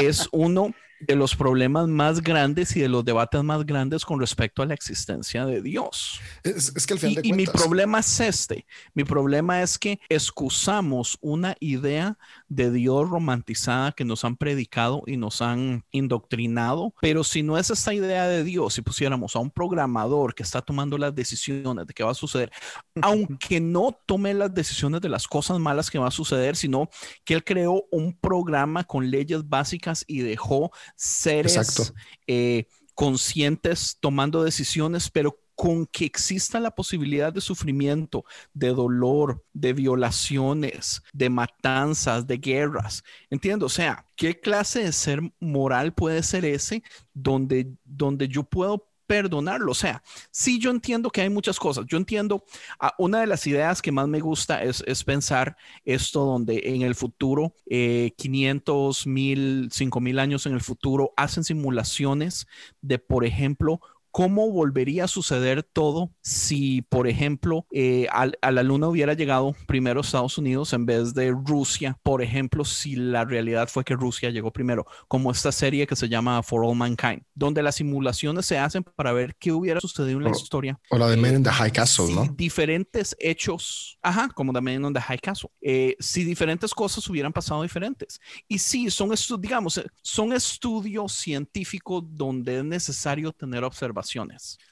Es 0.00 0.28
uno 0.32 0.72
de 1.00 1.14
los 1.14 1.36
problemas 1.36 1.88
más 1.88 2.22
grandes 2.22 2.74
y 2.76 2.80
de 2.80 2.88
los 2.88 3.04
debates 3.04 3.42
más 3.42 3.66
grandes 3.66 4.04
con 4.04 4.20
respecto 4.20 4.62
a 4.62 4.66
la 4.66 4.74
existencia 4.74 5.44
de 5.44 5.60
Dios. 5.60 6.20
Es, 6.42 6.72
es 6.74 6.86
que 6.86 6.94
al 6.94 7.00
final 7.00 7.12
y, 7.18 7.22
de 7.22 7.28
y 7.28 7.32
mi 7.32 7.46
problema 7.46 8.00
es 8.00 8.20
este. 8.20 8.66
Mi 8.94 9.04
problema 9.04 9.62
es 9.62 9.78
que 9.78 10.00
excusamos 10.08 11.18
una 11.20 11.56
idea 11.60 12.18
de 12.48 12.70
Dios 12.70 13.08
romantizada 13.08 13.92
que 13.92 14.04
nos 14.04 14.24
han 14.24 14.36
predicado 14.36 15.02
y 15.06 15.16
nos 15.16 15.42
han 15.42 15.84
indoctrinado, 15.90 16.94
pero 17.00 17.24
si 17.24 17.42
no 17.42 17.58
es 17.58 17.70
esta 17.70 17.92
idea 17.92 18.26
de 18.26 18.44
Dios, 18.44 18.74
si 18.74 18.82
pusiéramos 18.82 19.34
a 19.34 19.40
un 19.40 19.50
programador 19.50 20.34
que 20.34 20.42
está 20.42 20.62
tomando 20.62 20.96
las 20.98 21.14
decisiones 21.14 21.86
de 21.86 21.94
qué 21.94 22.04
va 22.04 22.12
a 22.12 22.14
suceder, 22.14 22.52
aunque 23.02 23.60
no 23.60 23.98
tome 24.06 24.34
las 24.34 24.52
decisiones 24.54 25.00
de 25.00 25.08
las 25.08 25.26
cosas 25.26 25.58
malas 25.58 25.90
que 25.90 25.98
va 25.98 26.08
a 26.08 26.12
suceder, 26.12 26.56
sino 26.56 26.88
que 27.24 27.34
él 27.34 27.44
creó 27.44 27.84
un 27.90 28.16
programa 28.16 28.84
con 28.84 29.10
leyes 29.10 29.48
básicas 29.48 30.04
y 30.06 30.20
dejó 30.20 30.70
seres 30.94 31.92
eh, 32.26 32.66
conscientes 32.94 33.98
tomando 34.00 34.42
decisiones, 34.42 35.10
pero 35.10 35.38
con 35.56 35.86
que 35.86 36.04
exista 36.04 36.60
la 36.60 36.70
posibilidad 36.70 37.32
de 37.32 37.40
sufrimiento, 37.40 38.24
de 38.54 38.68
dolor, 38.68 39.42
de 39.52 39.72
violaciones, 39.72 41.02
de 41.12 41.30
matanzas, 41.30 42.26
de 42.26 42.36
guerras. 42.36 43.02
Entiendo, 43.30 43.66
o 43.66 43.70
sea, 43.70 44.06
¿qué 44.14 44.38
clase 44.38 44.84
de 44.84 44.92
ser 44.92 45.20
moral 45.40 45.94
puede 45.94 46.22
ser 46.22 46.44
ese 46.44 46.82
donde, 47.14 47.72
donde 47.84 48.28
yo 48.28 48.44
puedo 48.44 48.86
perdonarlo. 49.06 49.72
O 49.72 49.74
sea, 49.74 50.02
sí, 50.30 50.58
yo 50.58 50.70
entiendo 50.70 51.10
que 51.10 51.20
hay 51.20 51.30
muchas 51.30 51.58
cosas. 51.58 51.86
Yo 51.88 51.96
entiendo, 51.96 52.44
uh, 52.80 52.88
una 52.98 53.20
de 53.20 53.26
las 53.26 53.46
ideas 53.46 53.80
que 53.80 53.92
más 53.92 54.08
me 54.08 54.20
gusta 54.20 54.62
es, 54.62 54.82
es 54.86 55.04
pensar 55.04 55.56
esto 55.84 56.24
donde 56.24 56.60
en 56.64 56.82
el 56.82 56.94
futuro, 56.94 57.54
eh, 57.66 58.12
500, 58.16 59.06
1000, 59.06 59.68
5000 59.72 60.18
años 60.18 60.46
en 60.46 60.54
el 60.54 60.60
futuro, 60.60 61.12
hacen 61.16 61.44
simulaciones 61.44 62.46
de, 62.80 62.98
por 62.98 63.24
ejemplo, 63.24 63.80
¿Cómo 64.16 64.50
volvería 64.50 65.04
a 65.04 65.08
suceder 65.08 65.62
todo 65.62 66.10
si, 66.22 66.80
por 66.80 67.06
ejemplo, 67.06 67.66
eh, 67.70 68.06
a, 68.10 68.30
a, 68.40 68.50
la 68.50 68.62
Luna 68.62 68.88
hubiera 68.88 69.12
llegado 69.12 69.54
primero 69.66 70.00
Estados 70.00 70.38
Unidos 70.38 70.72
en 70.72 70.86
vez 70.86 71.12
de 71.12 71.32
Rusia? 71.32 71.98
Por 72.02 72.22
ejemplo, 72.22 72.64
si 72.64 72.96
la 72.96 73.26
realidad 73.26 73.68
fue 73.68 73.84
que 73.84 73.94
Rusia 73.94 74.30
llegó 74.30 74.50
primero, 74.50 74.86
como 75.06 75.30
esta 75.30 75.52
serie 75.52 75.86
que 75.86 75.96
se 75.96 76.08
llama 76.08 76.42
For 76.42 76.64
All 76.64 76.74
Mankind, 76.74 77.24
donde 77.34 77.62
las 77.62 77.74
simulaciones 77.74 78.46
se 78.46 78.56
hacen 78.56 78.84
para 78.84 79.12
ver 79.12 79.36
qué 79.38 79.52
hubiera 79.52 79.82
sucedido 79.82 80.16
en 80.16 80.24
la 80.24 80.30
o, 80.30 80.32
historia. 80.32 80.80
O 80.88 80.96
la 80.96 81.08
de 81.08 81.18
Men 81.18 81.34
in 81.34 81.42
the 81.42 81.50
High 81.50 81.72
Castle, 81.72 82.06
si 82.06 82.14
¿no? 82.14 82.24
Diferentes 82.34 83.14
hechos, 83.20 83.98
ajá, 84.00 84.30
como 84.30 84.54
The 84.54 84.62
Man 84.62 84.82
in 84.82 84.94
the 84.94 85.00
High 85.02 85.18
Castle. 85.18 85.50
Eh, 85.60 85.94
si 86.00 86.24
diferentes 86.24 86.72
cosas 86.72 87.06
hubieran 87.10 87.34
pasado 87.34 87.62
diferentes. 87.62 88.18
Y 88.48 88.56
sí, 88.60 88.90
son, 88.90 89.12
digamos, 89.38 89.78
son 90.00 90.32
estudios 90.32 91.12
científicos 91.12 92.02
donde 92.08 92.60
es 92.60 92.64
necesario 92.64 93.30
tener 93.30 93.62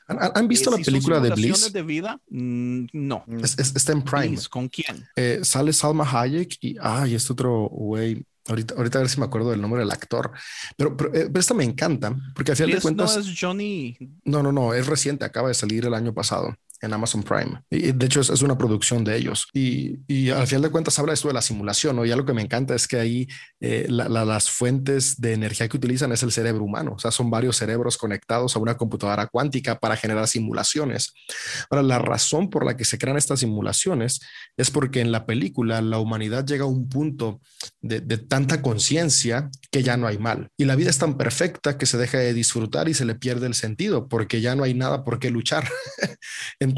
¿Han, 0.07 0.19
¿Han, 0.35 0.49
visto 0.49 0.71
eh, 0.71 0.73
la 0.73 0.77
si 0.79 0.85
película 0.85 1.21
de 1.21 1.31
Bliss? 1.31 1.73
de 1.73 1.83
vida? 1.83 2.21
Mm, 2.29 2.87
no. 2.93 3.25
Es, 3.43 3.59
es, 3.59 3.75
está 3.75 3.93
en 3.93 4.03
Prime. 4.03 4.29
Bliss, 4.29 4.49
¿Con 4.49 4.69
quién? 4.69 5.07
Eh, 5.17 5.41
sale 5.43 5.73
Salma 5.73 6.05
Hayek 6.05 6.59
y, 6.61 6.77
ay, 6.81 7.15
este 7.15 7.33
otro 7.33 7.69
güey. 7.71 8.25
Ahorita, 8.47 8.75
ahorita 8.75 8.99
a 8.99 9.03
ver 9.03 9.11
si 9.11 9.19
me 9.19 9.25
acuerdo 9.25 9.51
del 9.51 9.61
nombre 9.63 9.81
del 9.81 9.91
actor. 9.91 10.33
Pero, 10.77 10.97
pero, 10.97 11.15
eh, 11.15 11.29
pero 11.29 11.41
esta 11.41 11.55
me 11.55 11.65
encanta, 11.65 12.15
porque 12.35 12.53
al 12.53 12.57
final 12.57 12.73
Bliss 12.73 12.77
de 12.77 12.83
cuentas. 12.83 13.17
No 13.17 13.23
es 13.23 13.37
Johnny. 13.41 13.97
No, 14.25 14.43
no, 14.43 14.53
no, 14.53 14.75
es 14.75 14.87
reciente, 14.87 15.25
acaba 15.25 15.49
de 15.49 15.55
salir 15.55 15.87
el 15.87 15.95
año 15.95 16.13
pasado 16.13 16.55
en 16.85 16.93
Amazon 16.93 17.23
Prime. 17.23 17.63
Y 17.71 17.93
de 17.93 18.07
hecho 18.07 18.21
es, 18.21 18.43
una 18.43 18.59
producción 18.59 19.05
de 19.05 19.17
ellos. 19.17 19.49
Y, 19.53 19.99
y, 20.07 20.31
al 20.31 20.47
final 20.47 20.63
de 20.63 20.71
cuentas 20.71 20.99
habla 20.99 21.13
esto 21.13 21.29
de 21.29 21.35
la 21.35 21.43
simulación, 21.43 21.97
¿no? 21.97 22.05
Y 22.05 22.11
algo 22.11 22.27
que 22.27 22.33
me 22.33 22.43
encanta 22.43 22.75
es 22.75 22.87
que 22.87 22.99
ahí 22.99 23.29
eh, 23.61 23.87
la, 23.89 24.09
la, 24.09 24.25
las 24.25 24.51
fuentes 24.51 25.21
de 25.21 25.33
energía 25.33 25.69
que 25.69 25.77
utilizan 25.77 26.13
es 26.13 26.23
el 26.23 26.33
cerebro 26.33 26.65
humano. 26.65 26.95
O 26.97 26.99
sea, 26.99 27.11
son 27.11 27.31
varios 27.31 27.57
cerebros 27.57 27.97
conectados 27.97 28.57
a 28.57 28.59
una 28.59 28.77
computadora 28.77 29.27
cuántica 29.27 29.79
para 29.79 29.97
generar 29.97 30.29
simulaciones. 30.29 31.13
Ahora, 31.71 31.83
la 31.83 31.99
razón 31.99 32.51
por 32.51 32.65
la 32.65 32.77
que 32.77 32.85
se 32.85 32.99
crean 32.99 33.17
estas 33.17 33.41
simulaciones 33.41 34.21
es 34.57 34.71
porque 34.71 35.01
en 35.01 35.13
la 35.13 35.27
película 35.27 35.81
la 35.81 35.99
humanidad 35.99 36.45
llega 36.45 36.65
a 36.65 36.69
un 36.69 36.89
punto 36.89 37.41
de, 37.81 38.01
de 38.01 38.19
tanta 38.19 38.63
conciencia 38.63 39.51
que 39.71 39.83
ya 39.83 39.97
no 39.97 40.07
hay 40.07 40.19
mal. 40.19 40.49
Y 40.57 40.65
la 40.65 40.77
vida 40.77 40.91
es 40.91 40.99
tan 40.99 41.17
perfecta 41.17 41.79
que 41.79 41.87
se 41.87 41.99
deja 41.99 42.19
de 42.19 42.35
disfrutar 42.35 42.89
y 42.89 42.95
se 42.95 43.05
le 43.05 43.15
pierde 43.15 43.47
el 43.47 43.55
sentido 43.55 44.09
porque 44.09 44.41
ya 44.41 44.55
no 44.55 44.65
hay 44.65 44.75
nada 44.75 45.05
por 45.05 45.19
qué 45.19 45.31
luchar. 45.31 45.69
Entonces, 46.61 46.74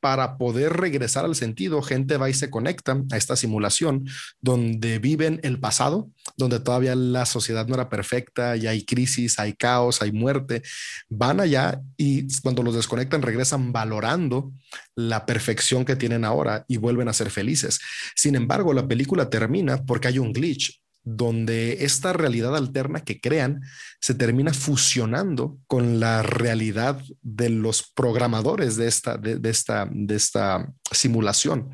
para 0.00 0.36
poder 0.36 0.74
regresar 0.74 1.24
al 1.24 1.34
sentido, 1.34 1.82
gente 1.82 2.16
va 2.16 2.30
y 2.30 2.34
se 2.34 2.50
conecta 2.50 3.02
a 3.10 3.16
esta 3.16 3.36
simulación 3.36 4.06
donde 4.40 4.98
viven 4.98 5.40
el 5.42 5.58
pasado, 5.60 6.10
donde 6.36 6.60
todavía 6.60 6.94
la 6.94 7.26
sociedad 7.26 7.66
no 7.66 7.74
era 7.74 7.88
perfecta 7.88 8.56
y 8.56 8.66
hay 8.66 8.84
crisis, 8.84 9.38
hay 9.38 9.54
caos, 9.54 10.02
hay 10.02 10.12
muerte. 10.12 10.62
Van 11.08 11.40
allá 11.40 11.80
y 11.96 12.26
cuando 12.40 12.62
los 12.62 12.74
desconectan 12.74 13.22
regresan 13.22 13.72
valorando 13.72 14.52
la 14.94 15.26
perfección 15.26 15.84
que 15.84 15.96
tienen 15.96 16.24
ahora 16.24 16.64
y 16.68 16.76
vuelven 16.76 17.08
a 17.08 17.12
ser 17.12 17.30
felices. 17.30 17.80
Sin 18.14 18.34
embargo, 18.34 18.72
la 18.72 18.86
película 18.86 19.30
termina 19.30 19.84
porque 19.84 20.08
hay 20.08 20.18
un 20.18 20.32
glitch 20.32 20.83
donde 21.04 21.84
esta 21.84 22.12
realidad 22.14 22.56
alterna 22.56 23.04
que 23.04 23.20
crean 23.20 23.62
se 24.00 24.14
termina 24.14 24.52
fusionando 24.54 25.58
con 25.66 26.00
la 26.00 26.22
realidad 26.22 27.02
de 27.22 27.50
los 27.50 27.92
programadores 27.94 28.76
de 28.76 28.88
esta, 28.88 29.16
de, 29.18 29.38
esta, 29.50 29.86
de 29.90 30.16
esta 30.16 30.72
simulación. 30.90 31.70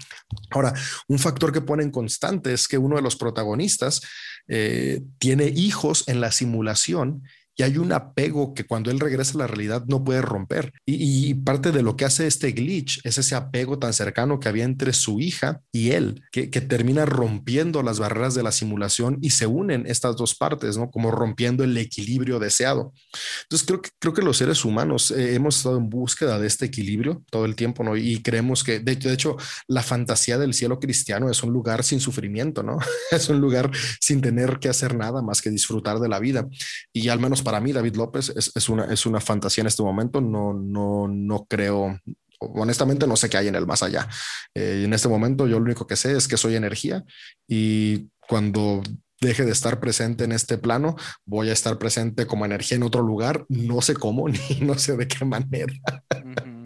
Ahora, 0.51 0.75
un 1.07 1.19
factor 1.19 1.53
que 1.53 1.61
ponen 1.61 1.91
constante 1.91 2.53
es 2.53 2.67
que 2.67 2.79
uno 2.79 2.97
de 2.97 3.03
los 3.03 3.17
protagonistas 3.17 4.01
eh, 4.49 5.03
tiene 5.19 5.47
hijos 5.47 6.09
en 6.09 6.21
la 6.21 6.33
simulación 6.33 7.23
y 7.61 7.63
hay 7.63 7.77
un 7.77 7.93
apego 7.93 8.55
que 8.55 8.65
cuando 8.65 8.91
él 8.91 8.99
regresa 8.99 9.35
a 9.35 9.41
la 9.41 9.47
realidad 9.47 9.85
no 9.87 10.03
puede 10.03 10.23
romper. 10.23 10.73
Y, 10.87 11.29
y, 11.29 11.35
parte 11.35 11.73
de 11.73 11.83
lo 11.83 11.95
que 11.95 12.07
hace 12.07 12.27
este 12.27 12.53
glitch 12.53 13.03
es 13.05 13.19
ese 13.19 13.35
apego 13.35 13.79
tan 13.79 13.93
cercano 13.93 14.41
que 14.41 14.49
había 14.49 14.65
entre 14.65 14.95
su 14.95 15.21
hija 15.21 15.61
y 15.71 15.91
él, 15.91 16.23
que, 16.33 16.49
que 16.49 16.63
termina 16.63 17.05
rompiendo 17.05 17.83
las 17.83 17.99
barreras 17.99 18.35
de 18.35 18.43
la 18.43 18.51
simulación 18.51 19.19
y 19.21 19.31
se 19.31 19.47
unen 19.47 19.85
estas 19.87 20.17
dos 20.17 20.35
partes, 20.35 20.79
¿no? 20.79 20.91
Como 20.91 21.11
rompiendo 21.11 21.63
el 21.63 21.77
equilibrio 21.77 22.39
deseado. 22.39 22.95
Entonces 23.43 23.67
creo 23.67 23.83
que, 23.83 23.91
creo 23.99 24.15
que 24.15 24.23
los 24.23 24.39
seres 24.39 24.65
humanos 24.65 25.11
eh, 25.11 25.35
hemos 25.35 25.59
estado 25.59 25.77
en 25.77 25.91
búsqueda 25.91 26.39
de 26.39 26.47
este 26.47 26.65
equilibrio 26.65 27.23
todo 27.31 27.45
el 27.45 27.57
tiempo, 27.57 27.85
¿no? 27.85 27.95
Y 27.95 28.23
creemos 28.23 28.65
que, 28.65 28.81
de, 28.81 28.97
de 28.97 29.13
hecho, 29.13 29.37
la 29.69 29.83
fantasía 29.83 30.39
del 30.39 30.55
cielo 30.55 30.81
cristiano 30.81 31.31
es 31.31 31.43
un 31.43 31.53
lugar 31.53 31.85
sin 31.85 32.01
sufrimiento, 32.01 32.63
¿no? 32.63 32.79
es 33.11 33.29
un 33.29 33.39
lugar 33.39 33.71
sin 34.01 34.23
tener 34.23 34.61
que 34.61 34.71
hacer 34.71 34.97
nada 34.97 35.21
más 35.21 35.43
que 35.43 35.51
disfrutar 35.51 35.99
de 35.99 36.09
la 36.09 36.21
vida. 36.21 36.49
Y 36.95 37.11
al 37.11 37.21
menos 37.21 37.43
para 37.43 37.50
mí, 37.59 37.73
David 37.73 37.97
López, 37.97 38.33
es, 38.37 38.53
es, 38.55 38.69
una, 38.69 38.85
es 38.85 39.07
una 39.07 39.21
fantasía 39.21 39.63
en 39.63 39.67
este 39.67 39.83
momento. 39.83 40.21
No, 40.21 40.53
no, 40.55 41.09
no 41.09 41.47
creo, 41.47 41.99
honestamente 42.39 43.07
no 43.07 43.17
sé 43.17 43.29
qué 43.29 43.39
hay 43.39 43.49
en 43.49 43.57
el 43.57 43.67
más 43.67 43.83
allá. 43.83 44.09
Eh, 44.55 44.83
en 44.85 44.93
este 44.93 45.09
momento 45.09 45.49
yo 45.49 45.59
lo 45.59 45.65
único 45.65 45.87
que 45.87 45.97
sé 45.97 46.17
es 46.17 46.29
que 46.29 46.37
soy 46.37 46.55
energía 46.55 47.05
y 47.49 48.11
cuando 48.29 48.83
deje 49.21 49.45
de 49.45 49.53
estar 49.53 49.81
presente 49.81 50.25
en 50.25 50.33
este 50.33 50.57
plano, 50.57 50.97
voy 51.25 51.51
a 51.51 51.53
estar 51.53 51.79
presente 51.79 52.27
como 52.27 52.45
energía 52.45 52.77
en 52.77 52.85
otro 52.85 53.03
lugar, 53.03 53.45
no 53.49 53.83
sé 53.83 53.95
cómo 53.95 54.29
ni 54.29 54.61
no 54.61 54.79
sé 54.79 54.97
de 54.97 55.09
qué 55.09 55.25
manera. 55.25 55.75
Uh 56.15 56.19
-huh. 56.19 56.61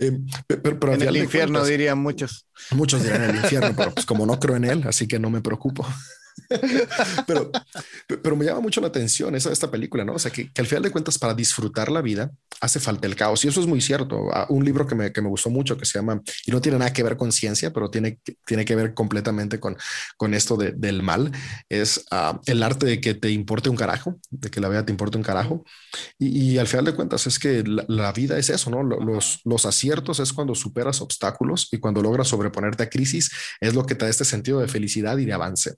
Eh, 0.00 0.18
pero, 0.46 0.80
pero 0.80 0.94
en 0.94 1.02
el 1.02 1.16
infierno 1.16 1.60
cuentas, 1.60 1.68
dirían 1.68 1.98
muchos. 1.98 2.46
Muchos 2.72 3.02
dirían 3.02 3.22
en 3.22 3.30
el 3.30 3.36
infierno, 3.36 3.72
pero 3.76 3.92
pues 3.92 4.04
como 4.04 4.26
no 4.26 4.40
creo 4.40 4.56
en 4.56 4.64
él, 4.64 4.84
así 4.86 5.06
que 5.06 5.18
no 5.18 5.30
me 5.30 5.40
preocupo. 5.40 5.86
pero, 7.26 7.50
pero 8.22 8.36
me 8.36 8.44
llama 8.44 8.60
mucho 8.60 8.80
la 8.80 8.88
atención 8.88 9.34
esa, 9.34 9.52
esta 9.52 9.70
película, 9.70 10.04
¿no? 10.04 10.14
O 10.14 10.18
sea, 10.18 10.30
que, 10.30 10.50
que, 10.52 10.60
al 10.60 10.66
final 10.66 10.82
de 10.82 10.90
cuentas, 10.90 11.18
para 11.18 11.34
disfrutar 11.34 11.90
la 11.90 12.02
vida, 12.02 12.30
hace 12.60 12.80
falta 12.80 13.06
el 13.06 13.16
caos. 13.16 13.44
Y 13.44 13.48
eso 13.48 13.60
es 13.60 13.66
muy 13.66 13.80
cierto. 13.80 14.28
Ah, 14.32 14.46
un 14.48 14.64
libro 14.64 14.86
que 14.86 14.94
me, 14.94 15.12
que 15.12 15.20
me 15.20 15.28
gustó 15.28 15.50
mucho, 15.50 15.76
que 15.76 15.84
se 15.84 15.98
llama, 15.98 16.22
y 16.46 16.52
no 16.52 16.60
tiene 16.60 16.78
nada 16.78 16.92
que 16.92 17.02
ver 17.02 17.16
con 17.16 17.32
ciencia, 17.32 17.72
pero 17.72 17.90
tiene, 17.90 18.20
tiene 18.46 18.64
que 18.64 18.76
ver 18.76 18.94
completamente 18.94 19.60
con, 19.60 19.76
con 20.16 20.34
esto 20.34 20.56
de, 20.56 20.72
del 20.72 21.02
mal, 21.02 21.32
es 21.68 22.04
uh, 22.10 22.38
el 22.46 22.62
arte 22.62 22.86
de 22.86 23.00
que 23.00 23.14
te 23.14 23.30
importe 23.30 23.68
un 23.68 23.76
carajo, 23.76 24.18
de 24.30 24.50
que 24.50 24.60
la 24.60 24.68
vida 24.68 24.84
te 24.84 24.92
importe 24.92 25.16
un 25.16 25.24
carajo. 25.24 25.64
Y, 26.18 26.52
y 26.52 26.58
al 26.58 26.66
final 26.66 26.84
de 26.84 26.94
cuentas, 26.94 27.26
es 27.26 27.38
que 27.38 27.62
la, 27.64 27.84
la, 27.88 28.12
vida 28.12 28.38
es 28.38 28.50
eso, 28.50 28.70
¿no? 28.70 28.82
Los, 28.82 29.40
los 29.44 29.66
aciertos 29.66 30.20
es 30.20 30.32
cuando 30.32 30.54
superas 30.54 31.00
obstáculos 31.00 31.68
y 31.72 31.78
cuando 31.78 32.02
logras 32.02 32.28
sobreponerte 32.28 32.82
a 32.82 32.90
crisis, 32.90 33.30
es 33.60 33.74
lo 33.74 33.86
que 33.86 33.94
te 33.94 34.04
da 34.04 34.10
este 34.10 34.24
sentido 34.24 34.60
de 34.60 34.68
felicidad 34.68 35.18
y 35.18 35.24
de 35.24 35.32
avance. 35.32 35.76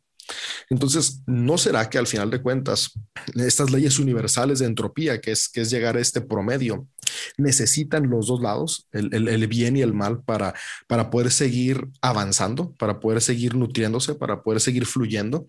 Entonces, 0.70 1.22
¿no 1.26 1.58
será 1.58 1.88
que 1.90 1.98
al 1.98 2.06
final 2.06 2.30
de 2.30 2.42
cuentas 2.42 2.92
estas 3.34 3.70
leyes 3.70 3.98
universales 3.98 4.58
de 4.58 4.66
entropía, 4.66 5.20
que 5.20 5.32
es, 5.32 5.48
que 5.48 5.62
es 5.62 5.70
llegar 5.70 5.96
a 5.96 6.00
este 6.00 6.20
promedio, 6.20 6.88
necesitan 7.36 8.08
los 8.08 8.26
dos 8.26 8.40
lados, 8.40 8.88
el, 8.92 9.28
el, 9.28 9.46
bien 9.46 9.76
y 9.76 9.82
el 9.82 9.94
mal, 9.94 10.22
para, 10.22 10.54
para 10.86 11.10
poder 11.10 11.30
seguir 11.30 11.88
avanzando, 12.00 12.72
para 12.74 13.00
poder 13.00 13.20
seguir 13.20 13.54
nutriéndose, 13.54 14.14
para 14.14 14.42
poder 14.42 14.60
seguir 14.60 14.86
fluyendo? 14.86 15.46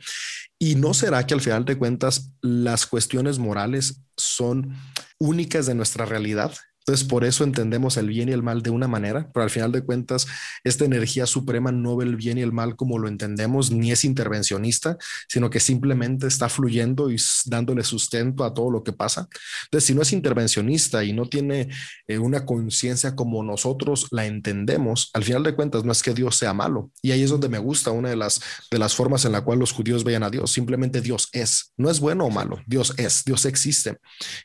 ¿Y 0.59 0.76
no 0.76 0.93
será 0.93 1.26
que 1.26 1.34
al 1.34 1.41
final 1.41 1.65
de 1.65 1.78
cuentas 1.78 2.32
las 2.41 2.86
cuestiones 2.86 3.39
morales 3.39 4.01
son 4.17 4.76
únicas 5.17 5.65
de 5.65 5.76
nuestra 5.76 6.05
realidad? 6.05 6.53
Entonces, 6.88 7.07
por 7.07 7.23
eso 7.25 7.43
entendemos 7.43 7.97
el 7.97 8.09
bien 8.09 8.29
y 8.29 8.31
el 8.31 8.43
mal 8.43 8.61
de 8.61 8.69
una 8.69 8.88
manera, 8.88 9.31
pero 9.33 9.43
al 9.43 9.49
final 9.49 9.71
de 9.71 9.81
cuentas, 9.81 10.27
esta 10.63 10.86
energía 10.86 11.25
suprema 11.25 11.71
no 11.71 11.95
ve 11.95 12.05
el 12.05 12.15
bien 12.15 12.38
y 12.38 12.41
el 12.41 12.51
mal 12.51 12.75
como 12.75 12.99
lo 12.99 13.07
entendemos, 13.07 13.71
ni 13.71 13.91
es 13.91 14.05
intervencionista, 14.05 14.95
sino 15.27 15.49
que 15.49 15.59
simplemente 15.59 16.27
está 16.27 16.47
fluyendo 16.47 17.09
y 17.09 17.17
dándole 17.47 17.83
sustento 17.83 18.43
a 18.43 18.53
todo 18.53 18.69
lo 18.69 18.83
que 18.83 18.93
pasa. 18.93 19.27
Entonces, 19.63 19.88
si 19.88 19.95
no 19.95 20.03
es 20.03 20.13
intervencionista 20.13 21.03
y 21.03 21.11
no 21.11 21.27
tiene 21.27 21.69
eh, 22.07 22.19
una 22.19 22.45
conciencia 22.45 23.15
como 23.15 23.41
nosotros 23.41 24.05
la 24.11 24.27
entendemos, 24.27 25.09
al 25.15 25.23
final 25.23 25.41
de 25.41 25.55
cuentas 25.55 25.86
no 25.86 25.91
es 25.91 26.03
que 26.03 26.13
Dios 26.13 26.36
sea 26.36 26.53
malo. 26.53 26.91
Y 27.01 27.09
ahí 27.09 27.23
es 27.23 27.31
donde 27.31 27.49
me 27.49 27.57
gusta 27.57 27.89
una 27.89 28.09
de 28.09 28.15
las, 28.15 28.39
de 28.69 28.77
las 28.77 28.93
formas 28.93 29.25
en 29.25 29.31
la 29.31 29.41
cual 29.41 29.57
los 29.57 29.71
judíos 29.71 30.03
veían 30.03 30.21
a 30.21 30.29
Dios. 30.29 30.51
Simplemente 30.51 31.01
Dios 31.01 31.29
es. 31.31 31.73
No 31.77 31.89
es 31.89 31.99
bueno 31.99 32.25
o 32.25 32.29
malo, 32.29 32.59
Dios 32.67 32.93
es, 32.97 33.23
Dios 33.25 33.45
existe. 33.45 33.97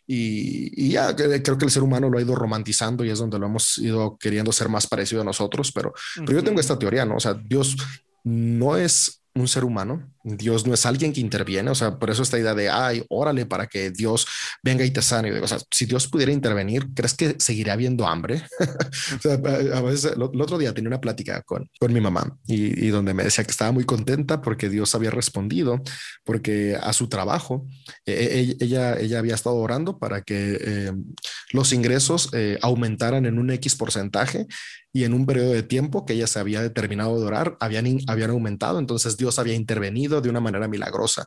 Y, 0.07 0.87
y 0.87 0.93
ya 0.93 1.15
creo 1.15 1.59
que 1.59 1.67
el 1.67 1.71
ser 1.71 1.83
humano 1.83 2.09
lo 2.09 2.17
ha 2.17 2.23
ido 2.23 2.30
romantizando 2.35 3.05
y 3.05 3.11
es 3.11 3.19
donde 3.19 3.39
lo 3.39 3.47
hemos 3.47 3.79
ido 3.79 4.17
queriendo 4.19 4.53
ser 4.53 4.69
más 4.69 4.87
parecido 4.87 5.23
a 5.23 5.25
nosotros, 5.25 5.73
pero, 5.73 5.93
pero 6.17 6.33
yo 6.33 6.45
tengo 6.45 6.61
esta 6.61 6.79
teoría, 6.79 7.05
¿no? 7.05 7.17
O 7.17 7.21
sea, 7.21 7.35
Dios 7.35 7.77
no 8.25 8.77
es 8.77 9.23
un 9.35 9.49
ser 9.49 9.65
humano, 9.65 10.13
Dios 10.23 10.67
no 10.67 10.75
es 10.75 10.87
alguien 10.87 11.13
que 11.13 11.21
interviene, 11.21 11.71
o 11.71 11.75
sea, 11.75 11.99
por 11.99 12.11
eso 12.11 12.23
esta 12.23 12.39
idea 12.39 12.55
de, 12.55 12.69
ay, 12.69 13.05
órale 13.09 13.47
para 13.47 13.67
que 13.67 13.91
Dios 13.91 14.27
venga 14.63 14.85
y 14.85 14.91
te 14.91 15.03
sane, 15.03 15.33
o 15.41 15.47
sea, 15.47 15.59
si 15.71 15.87
Dios 15.87 16.09
pudiera 16.09 16.33
intervenir, 16.33 16.89
¿crees 16.95 17.15
que 17.15 17.37
seguiría 17.39 17.73
habiendo 17.73 18.07
hambre? 18.07 18.43
o 19.17 19.21
sea, 19.21 19.35
a 19.35 19.81
veces, 19.83 20.13
el 20.13 20.23
otro 20.23 20.59
día 20.59 20.75
tenía 20.75 20.89
una 20.89 21.01
plática 21.01 21.43
con, 21.43 21.69
con 21.79 21.93
mi 21.93 22.01
mamá 22.01 22.37
y, 22.47 22.87
y, 22.87 22.89
donde 22.89 23.15
me 23.15 23.25
decía 23.25 23.45
que 23.45 23.51
estaba 23.51 23.73
muy 23.73 23.85
contenta 23.85 24.41
porque 24.41 24.69
Dios 24.69 24.95
había 24.95 25.11
respondido, 25.11 25.81
porque 26.25 26.77
a 26.81 26.93
su 26.93 27.09
trabajo, 27.09 27.67
eh, 28.07 28.57
ella, 28.61 28.99
ella 28.99 29.19
había 29.19 29.35
estado 29.35 29.57
orando 29.57 29.99
para 29.99 30.23
que 30.23 30.59
eh, 30.61 30.93
los 31.53 31.73
ingresos 31.73 32.31
eh, 32.33 32.59
aumentaran 32.63 33.27
en 33.27 33.39
un 33.39 33.51
X 33.51 33.77
porcentaje 33.77 34.47
y 34.93 35.05
en 35.05 35.15
un 35.15 35.25
periodo 35.25 35.53
de 35.53 35.63
tiempo 35.63 36.05
que 36.05 36.15
ella 36.15 36.27
se 36.27 36.41
había 36.41 36.63
determinado 36.63 37.19
de 37.19 37.27
orar, 37.27 37.57
habían, 37.61 37.99
habían 38.09 38.31
aumentado, 38.31 38.79
entonces 38.79 39.17
Dios 39.17 39.39
había 39.39 39.55
intervenido 39.55 40.10
de 40.11 40.29
una 40.29 40.41
manera 40.41 40.67
milagrosa. 40.69 41.27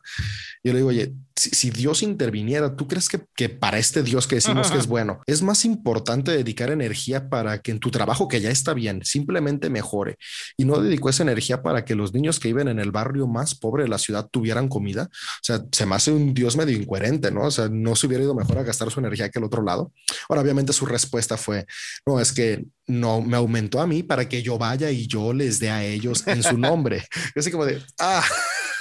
Yo 0.62 0.72
le 0.72 0.78
digo, 0.78 0.88
oye, 0.88 1.12
si, 1.34 1.50
si 1.50 1.70
Dios 1.70 2.02
interviniera, 2.02 2.76
¿tú 2.76 2.86
crees 2.86 3.08
que, 3.08 3.20
que, 3.34 3.48
para 3.48 3.78
este 3.78 4.02
Dios 4.02 4.26
que 4.26 4.36
decimos 4.36 4.66
Ajá. 4.66 4.74
que 4.74 4.80
es 4.80 4.86
bueno, 4.86 5.20
es 5.26 5.42
más 5.42 5.64
importante 5.64 6.32
dedicar 6.32 6.70
energía 6.70 7.28
para 7.28 7.60
que 7.60 7.70
en 7.70 7.80
tu 7.80 7.90
trabajo, 7.90 8.28
que 8.28 8.40
ya 8.40 8.50
está 8.50 8.74
bien, 8.74 9.04
simplemente 9.04 9.70
mejore? 9.70 10.16
Y 10.56 10.64
no 10.64 10.80
dedicó 10.80 11.08
esa 11.08 11.22
energía 11.22 11.62
para 11.62 11.84
que 11.84 11.94
los 11.94 12.12
niños 12.12 12.38
que 12.38 12.48
viven 12.48 12.68
en 12.68 12.78
el 12.78 12.90
barrio 12.90 13.26
más 13.26 13.54
pobre 13.54 13.84
de 13.84 13.88
la 13.88 13.98
ciudad 13.98 14.28
tuvieran 14.30 14.68
comida. 14.68 15.08
O 15.10 15.44
sea, 15.44 15.62
se 15.70 15.86
me 15.86 15.94
hace 15.94 16.12
un 16.12 16.34
Dios 16.34 16.56
medio 16.56 16.76
incoherente, 16.76 17.30
¿no? 17.30 17.42
O 17.42 17.50
sea, 17.50 17.68
no 17.70 17.96
se 17.96 18.06
hubiera 18.06 18.24
ido 18.24 18.34
mejor 18.34 18.58
a 18.58 18.62
gastar 18.62 18.90
su 18.90 19.00
energía 19.00 19.28
que 19.30 19.38
el 19.38 19.44
otro 19.44 19.62
lado. 19.62 19.92
Ahora, 20.28 20.42
obviamente 20.42 20.72
su 20.72 20.86
respuesta 20.86 21.36
fue, 21.36 21.66
no, 22.06 22.20
es 22.20 22.32
que 22.32 22.64
no 22.86 23.20
me 23.20 23.36
aumentó 23.36 23.80
a 23.80 23.86
mí 23.86 24.02
para 24.02 24.28
que 24.28 24.42
yo 24.42 24.58
vaya 24.58 24.90
y 24.90 25.06
yo 25.06 25.32
les 25.32 25.58
dé 25.58 25.70
a 25.70 25.84
ellos 25.84 26.26
en 26.26 26.42
su 26.42 26.58
nombre. 26.58 27.04
Yo 27.34 27.40
así 27.40 27.50
como 27.50 27.64
de, 27.64 27.82
ah, 27.98 28.24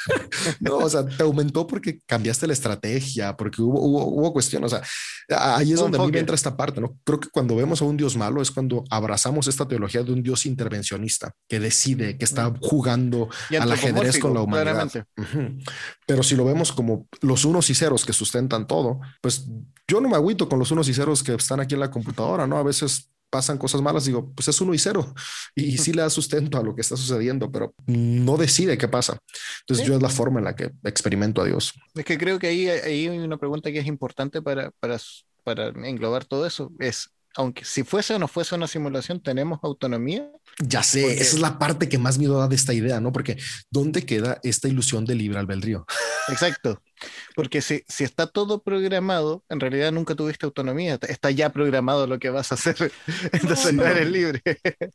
no, 0.59 0.77
o 0.77 0.89
sea, 0.89 1.05
te 1.05 1.23
aumentó 1.23 1.65
porque 1.65 1.99
cambiaste 2.05 2.47
la 2.47 2.53
estrategia, 2.53 3.35
porque 3.35 3.61
hubo, 3.61 3.79
hubo, 3.81 4.05
hubo 4.05 4.33
cuestión, 4.33 4.63
o 4.63 4.69
sea, 4.69 4.81
ahí 5.29 5.71
es 5.73 5.79
donde 5.79 5.97
a 5.97 6.01
mí 6.01 6.11
me 6.11 6.19
entra 6.19 6.35
esta 6.35 6.55
parte, 6.55 6.81
¿no? 6.81 6.97
Creo 7.03 7.19
que 7.19 7.29
cuando 7.29 7.55
vemos 7.55 7.81
a 7.81 7.85
un 7.85 7.97
Dios 7.97 8.17
malo 8.17 8.41
es 8.41 8.51
cuando 8.51 8.83
abrazamos 8.89 9.47
esta 9.47 9.67
teología 9.67 10.03
de 10.03 10.11
un 10.11 10.23
Dios 10.23 10.45
intervencionista 10.45 11.31
que 11.47 11.59
decide, 11.59 12.17
que 12.17 12.25
está 12.25 12.53
jugando 12.61 13.29
al 13.57 13.71
ajedrez 13.71 14.19
con 14.19 14.33
la 14.33 14.41
humanidad. 14.41 14.89
Uh 15.17 15.21
-huh. 15.21 15.63
Pero 16.05 16.23
si 16.23 16.35
lo 16.35 16.45
vemos 16.45 16.71
como 16.71 17.07
los 17.21 17.45
unos 17.45 17.69
y 17.69 17.75
ceros 17.75 18.05
que 18.05 18.13
sustentan 18.13 18.67
todo, 18.67 18.99
pues 19.21 19.47
yo 19.87 20.01
no 20.01 20.09
me 20.09 20.15
agüito 20.15 20.49
con 20.49 20.59
los 20.59 20.71
unos 20.71 20.89
y 20.89 20.93
ceros 20.93 21.23
que 21.23 21.33
están 21.33 21.59
aquí 21.59 21.75
en 21.75 21.79
la 21.79 21.91
computadora, 21.91 22.47
¿no? 22.47 22.57
A 22.57 22.63
veces 22.63 23.09
pasan 23.33 23.57
cosas 23.57 23.81
malas, 23.81 24.05
digo, 24.05 24.31
pues 24.35 24.47
es 24.47 24.61
uno 24.61 24.75
y 24.75 24.77
cero. 24.77 25.11
Y, 25.55 25.79
sí 25.79 25.91
le 25.91 26.03
da 26.03 26.09
sustento 26.11 26.59
a 26.59 26.61
lo 26.61 26.75
que 26.75 26.81
está 26.81 26.95
sucediendo, 26.95 27.51
pero 27.51 27.73
no 27.87 28.37
decide 28.37 28.77
qué 28.77 28.87
pasa. 28.87 29.17
Entonces, 29.61 29.83
¿Sí? 29.83 29.89
yo 29.89 29.97
es 29.97 30.03
la 30.03 30.09
forma 30.09 30.39
en 30.39 30.45
la 30.45 30.55
que 30.55 30.69
experimento 30.83 31.41
a 31.41 31.45
Dios. 31.45 31.73
Es 31.95 32.05
que 32.05 32.19
creo 32.19 32.37
que 32.37 32.45
ahí, 32.45 32.69
ahí 32.69 33.07
hay 33.07 33.17
una 33.17 33.37
pregunta 33.37 33.71
que 33.71 33.79
es 33.79 33.87
importante 33.87 34.43
para, 34.43 34.69
para, 34.79 34.99
para 35.43 35.69
englobar 35.69 36.25
todo 36.25 36.45
eso. 36.45 36.71
Es, 36.77 37.09
aunque 37.35 37.65
si 37.65 37.81
fuese 37.81 38.13
o 38.13 38.19
no 38.19 38.27
fuese 38.27 38.53
una 38.53 38.67
simulación, 38.67 39.19
¿tenemos 39.19 39.59
autonomía? 39.63 40.29
Ya 40.59 40.83
sé, 40.83 41.01
Porque... 41.01 41.21
esa 41.21 41.35
es 41.35 41.41
la 41.41 41.57
parte 41.57 41.89
que 41.89 41.97
más 41.97 42.17
miedo 42.17 42.37
da 42.37 42.47
de 42.47 42.55
esta 42.55 42.73
idea, 42.73 42.99
¿no? 42.99 43.11
Porque 43.11 43.37
¿dónde 43.71 44.05
queda 44.05 44.39
esta 44.43 44.67
ilusión 44.67 45.05
de 45.05 45.15
libre 45.15 45.39
albedrío? 45.39 45.85
Exacto. 46.29 46.81
Porque 47.35 47.61
si, 47.61 47.83
si, 47.87 48.03
está 48.03 48.27
todo 48.27 48.61
programado, 48.61 49.43
en 49.49 49.59
realidad 49.59 49.91
nunca 49.91 50.15
tuviste 50.15 50.45
autonomía. 50.45 50.99
Está 51.07 51.31
ya 51.31 51.49
programado 51.49 52.07
lo 52.07 52.19
que 52.19 52.29
vas 52.29 52.51
a 52.51 52.55
hacer. 52.55 52.91
Entonces 53.31 53.73
no, 53.73 53.83
no 53.83 53.89
eres 53.89 54.09
libre. 54.09 54.41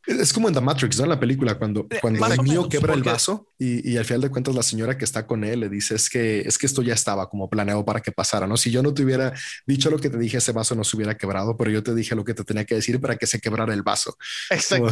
Es 0.07 0.33
como 0.33 0.47
en 0.47 0.53
The 0.53 0.61
Matrix, 0.61 0.97
¿no? 0.97 1.03
En 1.03 1.09
la 1.09 1.19
película, 1.19 1.55
cuando, 1.55 1.87
cuando 2.01 2.25
el 2.25 2.41
niño 2.41 2.69
quebra 2.69 2.93
porque... 2.93 3.09
el 3.09 3.13
vaso 3.13 3.47
y, 3.57 3.91
y, 3.91 3.97
al 3.97 4.05
final 4.05 4.21
de 4.21 4.29
cuentas 4.29 4.55
la 4.55 4.63
señora 4.63 4.97
que 4.97 5.05
está 5.05 5.27
con 5.27 5.43
él 5.43 5.59
le 5.59 5.69
dice 5.69 5.95
es 5.95 6.09
que, 6.09 6.41
es 6.41 6.57
que 6.57 6.65
esto 6.65 6.81
ya 6.81 6.93
estaba 6.93 7.29
como 7.29 7.49
planeado 7.49 7.83
para 7.85 7.99
que 8.01 8.11
pasara, 8.11 8.47
¿no? 8.47 8.57
Si 8.57 8.71
yo 8.71 8.81
no 8.81 8.93
te 8.93 9.03
hubiera 9.03 9.33
dicho 9.65 9.89
lo 9.89 9.99
que 9.99 10.09
te 10.09 10.17
dije, 10.17 10.37
ese 10.37 10.51
vaso 10.51 10.75
no 10.75 10.83
se 10.83 10.95
hubiera 10.95 11.17
quebrado, 11.17 11.57
pero 11.57 11.69
yo 11.71 11.83
te 11.83 11.93
dije 11.93 12.15
lo 12.15 12.23
que 12.23 12.33
te 12.33 12.43
tenía 12.43 12.65
que 12.65 12.75
decir 12.75 12.99
para 12.99 13.17
que 13.17 13.27
se 13.27 13.39
quebrara 13.39 13.73
el 13.73 13.83
vaso. 13.83 14.17
Exacto. 14.49 14.89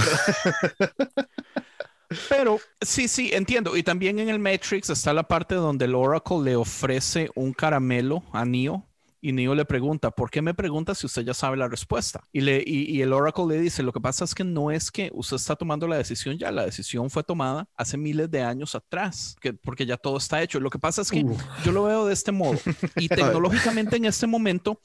Pero 2.28 2.62
sí, 2.82 3.08
sí, 3.08 3.32
entiendo. 3.34 3.76
Y 3.78 3.84
también 3.84 4.20
en 4.20 4.30
el 4.30 4.40
Matrix 4.40 4.90
está 4.90 5.14
la 5.14 5.28
parte 5.28 5.56
donde 5.56 5.86
el 5.86 5.96
Oracle 5.96 6.40
le 6.44 6.56
ofrece 6.56 7.30
un 7.36 7.54
caramelo 7.54 8.24
a 8.32 8.46
Neo 8.46 8.88
y 9.20 9.32
Neo 9.32 9.56
le 9.56 9.66
pregunta, 9.66 10.12
¿por 10.12 10.30
qué 10.30 10.42
me 10.42 10.54
pregunta 10.54 10.94
si 10.94 11.06
usted 11.06 11.24
ya 11.24 11.34
sabe 11.34 11.58
la 11.58 11.68
respuesta? 11.68 12.22
Y, 12.32 12.42
le, 12.42 12.64
y, 12.66 12.96
y, 12.96 13.02
el 13.02 13.14
Oracle 13.14 13.46
le 13.48 13.60
dice, 13.60 13.84
lo 13.84 13.92
que 13.92 14.00
pasa 14.00 14.24
es 14.24 14.36
que 14.36 14.44
no 14.44 14.72
es 14.72 14.92
que 14.92 15.10
usted 15.14 15.38
está 15.38 15.56
tomando 15.56 15.88
la 15.88 15.98
decisión 15.98 16.38
ya, 16.38 16.52
la 16.52 16.66
decisión 16.66 17.10
fue 17.10 17.24
tomada 17.24 17.68
hace 17.76 17.98
miles 17.98 18.30
de 18.30 18.44
años 18.44 18.76
atrás, 18.76 19.36
que, 19.42 19.54
porque 19.54 19.86
ya 19.86 19.98
todo 19.98 20.18
está 20.18 20.42
hecho. 20.42 20.60
Lo 20.60 20.70
que 20.70 20.80
pasa 20.80 21.02
es 21.02 21.10
que 21.10 21.24
uh. 21.24 21.38
yo 21.64 21.72
lo 21.72 21.84
veo 21.84 22.06
de 22.06 22.14
este 22.14 22.32
modo 22.32 22.60
y 22.96 23.08
tecnológicamente 23.10 23.98
en 23.98 24.06
este 24.06 24.28
momento 24.28 24.80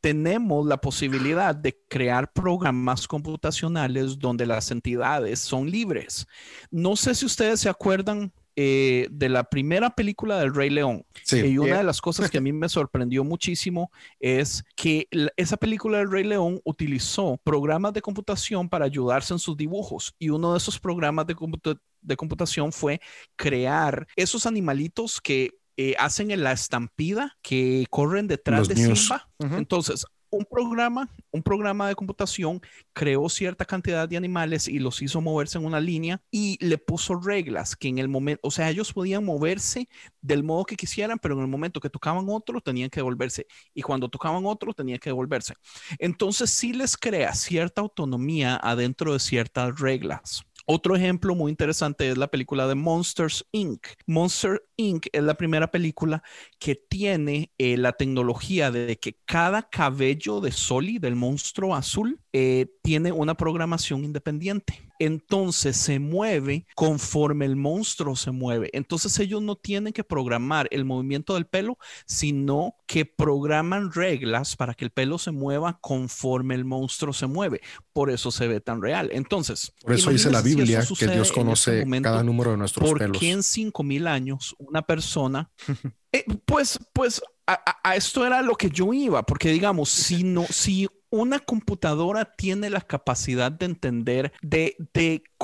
tenemos 0.00 0.66
la 0.66 0.78
posibilidad 0.78 1.54
de 1.54 1.78
crear 1.88 2.32
programas 2.32 3.08
computacionales 3.08 4.18
donde 4.18 4.46
las 4.46 4.70
entidades 4.70 5.40
son 5.40 5.70
libres. 5.70 6.26
No 6.70 6.96
sé 6.96 7.14
si 7.14 7.24
ustedes 7.26 7.60
se 7.60 7.68
acuerdan 7.68 8.32
eh, 8.56 9.08
de 9.10 9.28
la 9.28 9.44
primera 9.44 9.90
película 9.90 10.38
del 10.38 10.54
Rey 10.54 10.70
León. 10.70 11.04
Sí. 11.24 11.38
Y 11.40 11.58
una 11.58 11.66
yeah. 11.68 11.78
de 11.78 11.84
las 11.84 12.00
cosas 12.00 12.30
que 12.30 12.38
a 12.38 12.40
mí 12.40 12.52
me 12.52 12.68
sorprendió 12.68 13.24
muchísimo 13.24 13.90
es 14.20 14.64
que 14.76 15.08
esa 15.36 15.56
película 15.56 15.98
del 15.98 16.10
Rey 16.10 16.24
León 16.24 16.60
utilizó 16.64 17.40
programas 17.42 17.92
de 17.92 18.02
computación 18.02 18.68
para 18.68 18.84
ayudarse 18.84 19.34
en 19.34 19.38
sus 19.38 19.56
dibujos. 19.56 20.14
Y 20.18 20.30
uno 20.30 20.52
de 20.52 20.58
esos 20.58 20.78
programas 20.78 21.26
de, 21.26 21.34
comput 21.34 21.78
de 22.00 22.16
computación 22.16 22.72
fue 22.72 23.00
crear 23.36 24.06
esos 24.16 24.46
animalitos 24.46 25.20
que 25.20 25.50
eh, 25.76 25.96
hacen 25.98 26.30
en 26.30 26.44
la 26.44 26.52
estampida 26.52 27.36
que 27.42 27.86
corren 27.90 28.28
detrás 28.28 28.60
Los 28.60 28.68
de 28.68 28.74
news. 28.76 29.00
Simba. 29.00 29.28
Uh 29.38 29.46
-huh. 29.46 29.58
Entonces, 29.58 30.06
un 30.34 30.44
programa, 30.44 31.08
un 31.30 31.42
programa 31.42 31.88
de 31.88 31.94
computación 31.94 32.60
creó 32.92 33.28
cierta 33.28 33.64
cantidad 33.64 34.08
de 34.08 34.16
animales 34.16 34.68
y 34.68 34.78
los 34.78 35.00
hizo 35.02 35.20
moverse 35.20 35.58
en 35.58 35.64
una 35.64 35.80
línea 35.80 36.20
y 36.30 36.58
le 36.64 36.78
puso 36.78 37.14
reglas 37.16 37.76
que 37.76 37.88
en 37.88 37.98
el 37.98 38.08
momento, 38.08 38.40
o 38.42 38.50
sea, 38.50 38.70
ellos 38.70 38.92
podían 38.92 39.24
moverse 39.24 39.88
del 40.20 40.42
modo 40.42 40.64
que 40.64 40.76
quisieran, 40.76 41.18
pero 41.18 41.34
en 41.34 41.40
el 41.40 41.48
momento 41.48 41.80
que 41.80 41.90
tocaban 41.90 42.26
otro 42.28 42.60
tenían 42.60 42.90
que 42.90 43.00
devolverse 43.00 43.46
y 43.72 43.82
cuando 43.82 44.08
tocaban 44.08 44.44
otro 44.46 44.74
tenían 44.74 44.98
que 44.98 45.10
devolverse. 45.10 45.54
Entonces 45.98 46.50
sí 46.50 46.72
les 46.72 46.96
crea 46.96 47.34
cierta 47.34 47.80
autonomía 47.80 48.58
adentro 48.62 49.12
de 49.12 49.20
ciertas 49.20 49.78
reglas. 49.78 50.44
Otro 50.66 50.96
ejemplo 50.96 51.34
muy 51.34 51.50
interesante 51.50 52.08
es 52.08 52.16
la 52.16 52.28
película 52.28 52.66
de 52.66 52.74
Monsters 52.74 53.44
Inc. 53.52 53.86
Monster 54.06 54.62
Inc. 54.76 55.06
es 55.12 55.22
la 55.22 55.34
primera 55.34 55.70
película 55.70 56.22
que 56.58 56.74
tiene 56.74 57.52
eh, 57.58 57.76
la 57.76 57.92
tecnología 57.92 58.70
de 58.70 58.96
que 58.98 59.18
cada 59.26 59.68
cabello 59.68 60.40
de 60.40 60.52
Soli, 60.52 60.98
del 60.98 61.16
monstruo 61.16 61.74
azul, 61.74 62.18
eh, 62.32 62.66
tiene 62.82 63.12
una 63.12 63.34
programación 63.34 64.04
independiente. 64.04 64.80
Entonces 64.98 65.76
se 65.76 65.98
mueve 65.98 66.66
conforme 66.74 67.44
el 67.44 67.56
monstruo 67.56 68.16
se 68.16 68.30
mueve. 68.30 68.70
Entonces 68.72 69.18
ellos 69.18 69.42
no 69.42 69.56
tienen 69.56 69.92
que 69.92 70.04
programar 70.04 70.68
el 70.70 70.84
movimiento 70.84 71.34
del 71.34 71.46
pelo, 71.46 71.78
sino 72.06 72.76
que 72.86 73.04
programan 73.04 73.92
reglas 73.92 74.56
para 74.56 74.74
que 74.74 74.84
el 74.84 74.90
pelo 74.90 75.18
se 75.18 75.30
mueva 75.30 75.78
conforme 75.80 76.54
el 76.54 76.64
monstruo 76.64 77.12
se 77.12 77.26
mueve. 77.26 77.60
Por 77.92 78.10
eso 78.10 78.30
se 78.30 78.48
ve 78.48 78.60
tan 78.60 78.82
real. 78.82 79.10
Entonces, 79.12 79.72
por 79.80 79.92
eso 79.92 80.10
dice 80.10 80.30
la 80.30 80.42
Biblia 80.42 80.84
que 80.98 81.06
Dios 81.06 81.28
este 81.28 81.34
conoce 81.34 81.86
cada 82.02 82.22
número 82.22 82.52
de 82.52 82.56
nuestros 82.56 82.88
¿por 82.88 82.98
pelos. 82.98 83.12
¿Por 83.12 83.20
qué 83.20 83.30
en 83.30 83.42
5000 83.42 84.06
años 84.06 84.54
una 84.58 84.82
persona 84.82 85.50
eh, 86.12 86.24
pues, 86.44 86.78
pues 86.92 87.20
a, 87.46 87.60
a, 87.82 87.96
esto 87.96 88.26
era 88.26 88.42
lo 88.42 88.54
que 88.54 88.70
yo 88.70 88.92
iba, 88.92 89.22
porque 89.22 89.50
digamos, 89.50 89.90
si 89.90 90.24
no, 90.24 90.46
si 90.48 90.88
una 91.14 91.38
computadora 91.38 92.24
tiene 92.24 92.70
la 92.70 92.80
capacidad 92.80 93.52
de 93.52 93.66
entender, 93.66 94.32
de, 94.42 94.76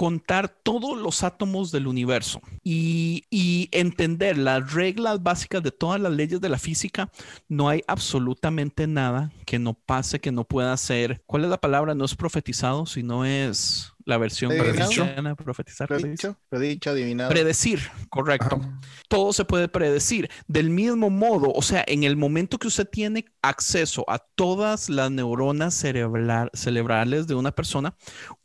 contar 0.01 0.49
todos 0.49 0.99
los 0.99 1.23
átomos 1.25 1.71
del 1.73 1.87
universo 1.87 2.41
y, 2.65 3.25
y, 3.29 3.69
entender 3.71 4.39
las 4.39 4.73
reglas 4.73 5.23
básicas 5.23 5.63
de 5.63 5.73
todas 5.73 6.01
las 6.01 6.11
leyes 6.11 6.41
de 6.41 6.49
la 6.49 6.59
física, 6.59 7.13
no 7.51 7.69
hay 7.69 7.83
absolutamente 7.87 8.87
nada 8.87 9.31
que 9.45 9.59
no 9.59 9.75
pase, 9.75 10.19
que 10.19 10.33
no 10.33 10.45
pueda 10.45 10.75
ser. 10.79 11.23
¿Cuál 11.27 11.45
es 11.45 11.51
la 11.51 11.61
palabra? 11.61 11.95
No 11.95 12.07
es 12.07 12.15
profetizado, 12.15 12.87
sino 12.87 13.27
es 13.27 13.93
la 14.07 14.17
versión 14.19 14.51
cristiana, 14.57 15.35
profetizar. 15.35 15.87
Predicho, 15.87 16.37
predicho, 16.49 16.91
adivinado. 16.91 17.31
Predecir, 17.31 17.81
correcto. 18.09 18.61
Todo 19.09 19.33
se 19.33 19.45
puede 19.45 19.69
predecir. 19.69 20.31
Del 20.49 20.71
mismo 20.71 21.11
modo, 21.11 21.53
o 21.53 21.63
sea, 21.63 21.85
en 21.87 22.05
el 22.05 22.17
momento 22.17 22.59
que 22.59 22.69
usted 22.69 22.89
tiene 22.89 23.27
acceso 23.43 24.05
a 24.09 24.19
todas 24.19 24.89
las 24.89 25.11
neuronas 25.11 25.75
cerebrales 25.75 27.27
de 27.27 27.35
una 27.35 27.53
persona, 27.53 27.95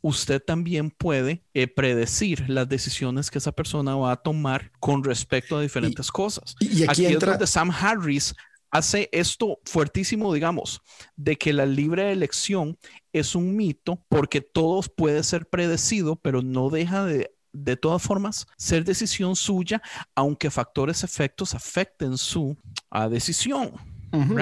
usted 0.02 0.42
también 0.42 0.90
puede 0.90 1.42
eh, 1.58 1.68
predecir 1.68 2.50
las 2.50 2.68
decisiones 2.68 3.30
que 3.30 3.38
esa 3.38 3.50
persona 3.50 3.96
va 3.96 4.12
a 4.12 4.16
tomar 4.16 4.70
con 4.78 5.02
respecto 5.02 5.56
a 5.56 5.62
diferentes 5.62 6.12
cosas. 6.12 6.54
Y 6.60 6.82
aquí, 6.82 7.06
entra... 7.06 7.32
es 7.32 7.38
donde 7.38 7.46
Sam 7.46 7.70
Harris 7.70 8.34
hace 8.70 9.08
esto 9.10 9.58
fuertísimo, 9.64 10.34
digamos, 10.34 10.82
de 11.16 11.36
que 11.36 11.54
la 11.54 11.64
libre 11.64 12.12
elección 12.12 12.76
es 13.10 13.34
un 13.34 13.56
mito 13.56 14.04
porque 14.10 14.42
todo 14.42 14.82
puede 14.82 15.22
ser 15.22 15.48
predecido, 15.48 16.16
pero 16.16 16.42
no 16.42 16.68
deja 16.68 17.06
de 17.06 17.34
de 17.54 17.74
todas 17.78 18.02
formas 18.02 18.46
ser 18.58 18.84
decisión 18.84 19.34
suya, 19.34 19.80
aunque 20.14 20.50
factores 20.50 21.04
efectos 21.04 21.54
afecten 21.54 22.18
su 22.18 22.54
ah, 22.90 23.08
decisión. 23.08 23.72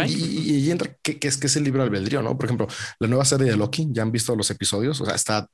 y, 0.09 0.69
entra 0.69 0.97
que, 1.01 1.16
es 1.23 1.36
que 1.36 1.47
es 1.47 1.55
el 1.55 1.62
libre 1.62 1.82
albedrío, 1.82 2.23
¿no? 2.23 2.36
Por 2.36 2.47
ejemplo, 2.47 2.66
la 2.99 3.07
nueva 3.07 3.24
serie 3.24 3.53
de 3.53 3.57
Loki, 3.57 3.86
ya 3.93 4.03
han 4.03 4.11
visto 4.11 4.35
los 4.35 4.51
episodios, 4.51 5.01
o 5.01 5.07
sea, 5.07 5.15
está 5.15 5.49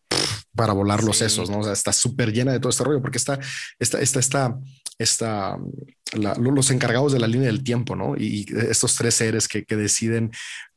para 0.54 0.72
volar 0.72 1.04
los 1.04 1.18
sesos, 1.18 1.50
¿no? 1.50 1.60
O 1.60 1.64
sea, 1.64 1.72
está 1.72 1.92
súper 1.92 2.32
llena 2.32 2.52
de 2.52 2.60
todo 2.60 2.70
este 2.70 2.84
rollo, 2.84 3.00
porque 3.00 3.18
está, 3.18 3.38
está, 3.78 4.00
está, 4.00 4.20
está, 4.20 4.58
está 4.98 5.58
los 6.12 6.70
encargados 6.70 7.12
de 7.12 7.18
la 7.18 7.28
línea 7.28 7.46
del 7.46 7.62
tiempo, 7.62 7.96
¿no? 7.96 8.16
Y, 8.16 8.46
estos 8.68 8.96
tres 8.96 9.14
seres 9.14 9.48
que, 9.48 9.64
que 9.64 9.76
deciden 9.76 10.30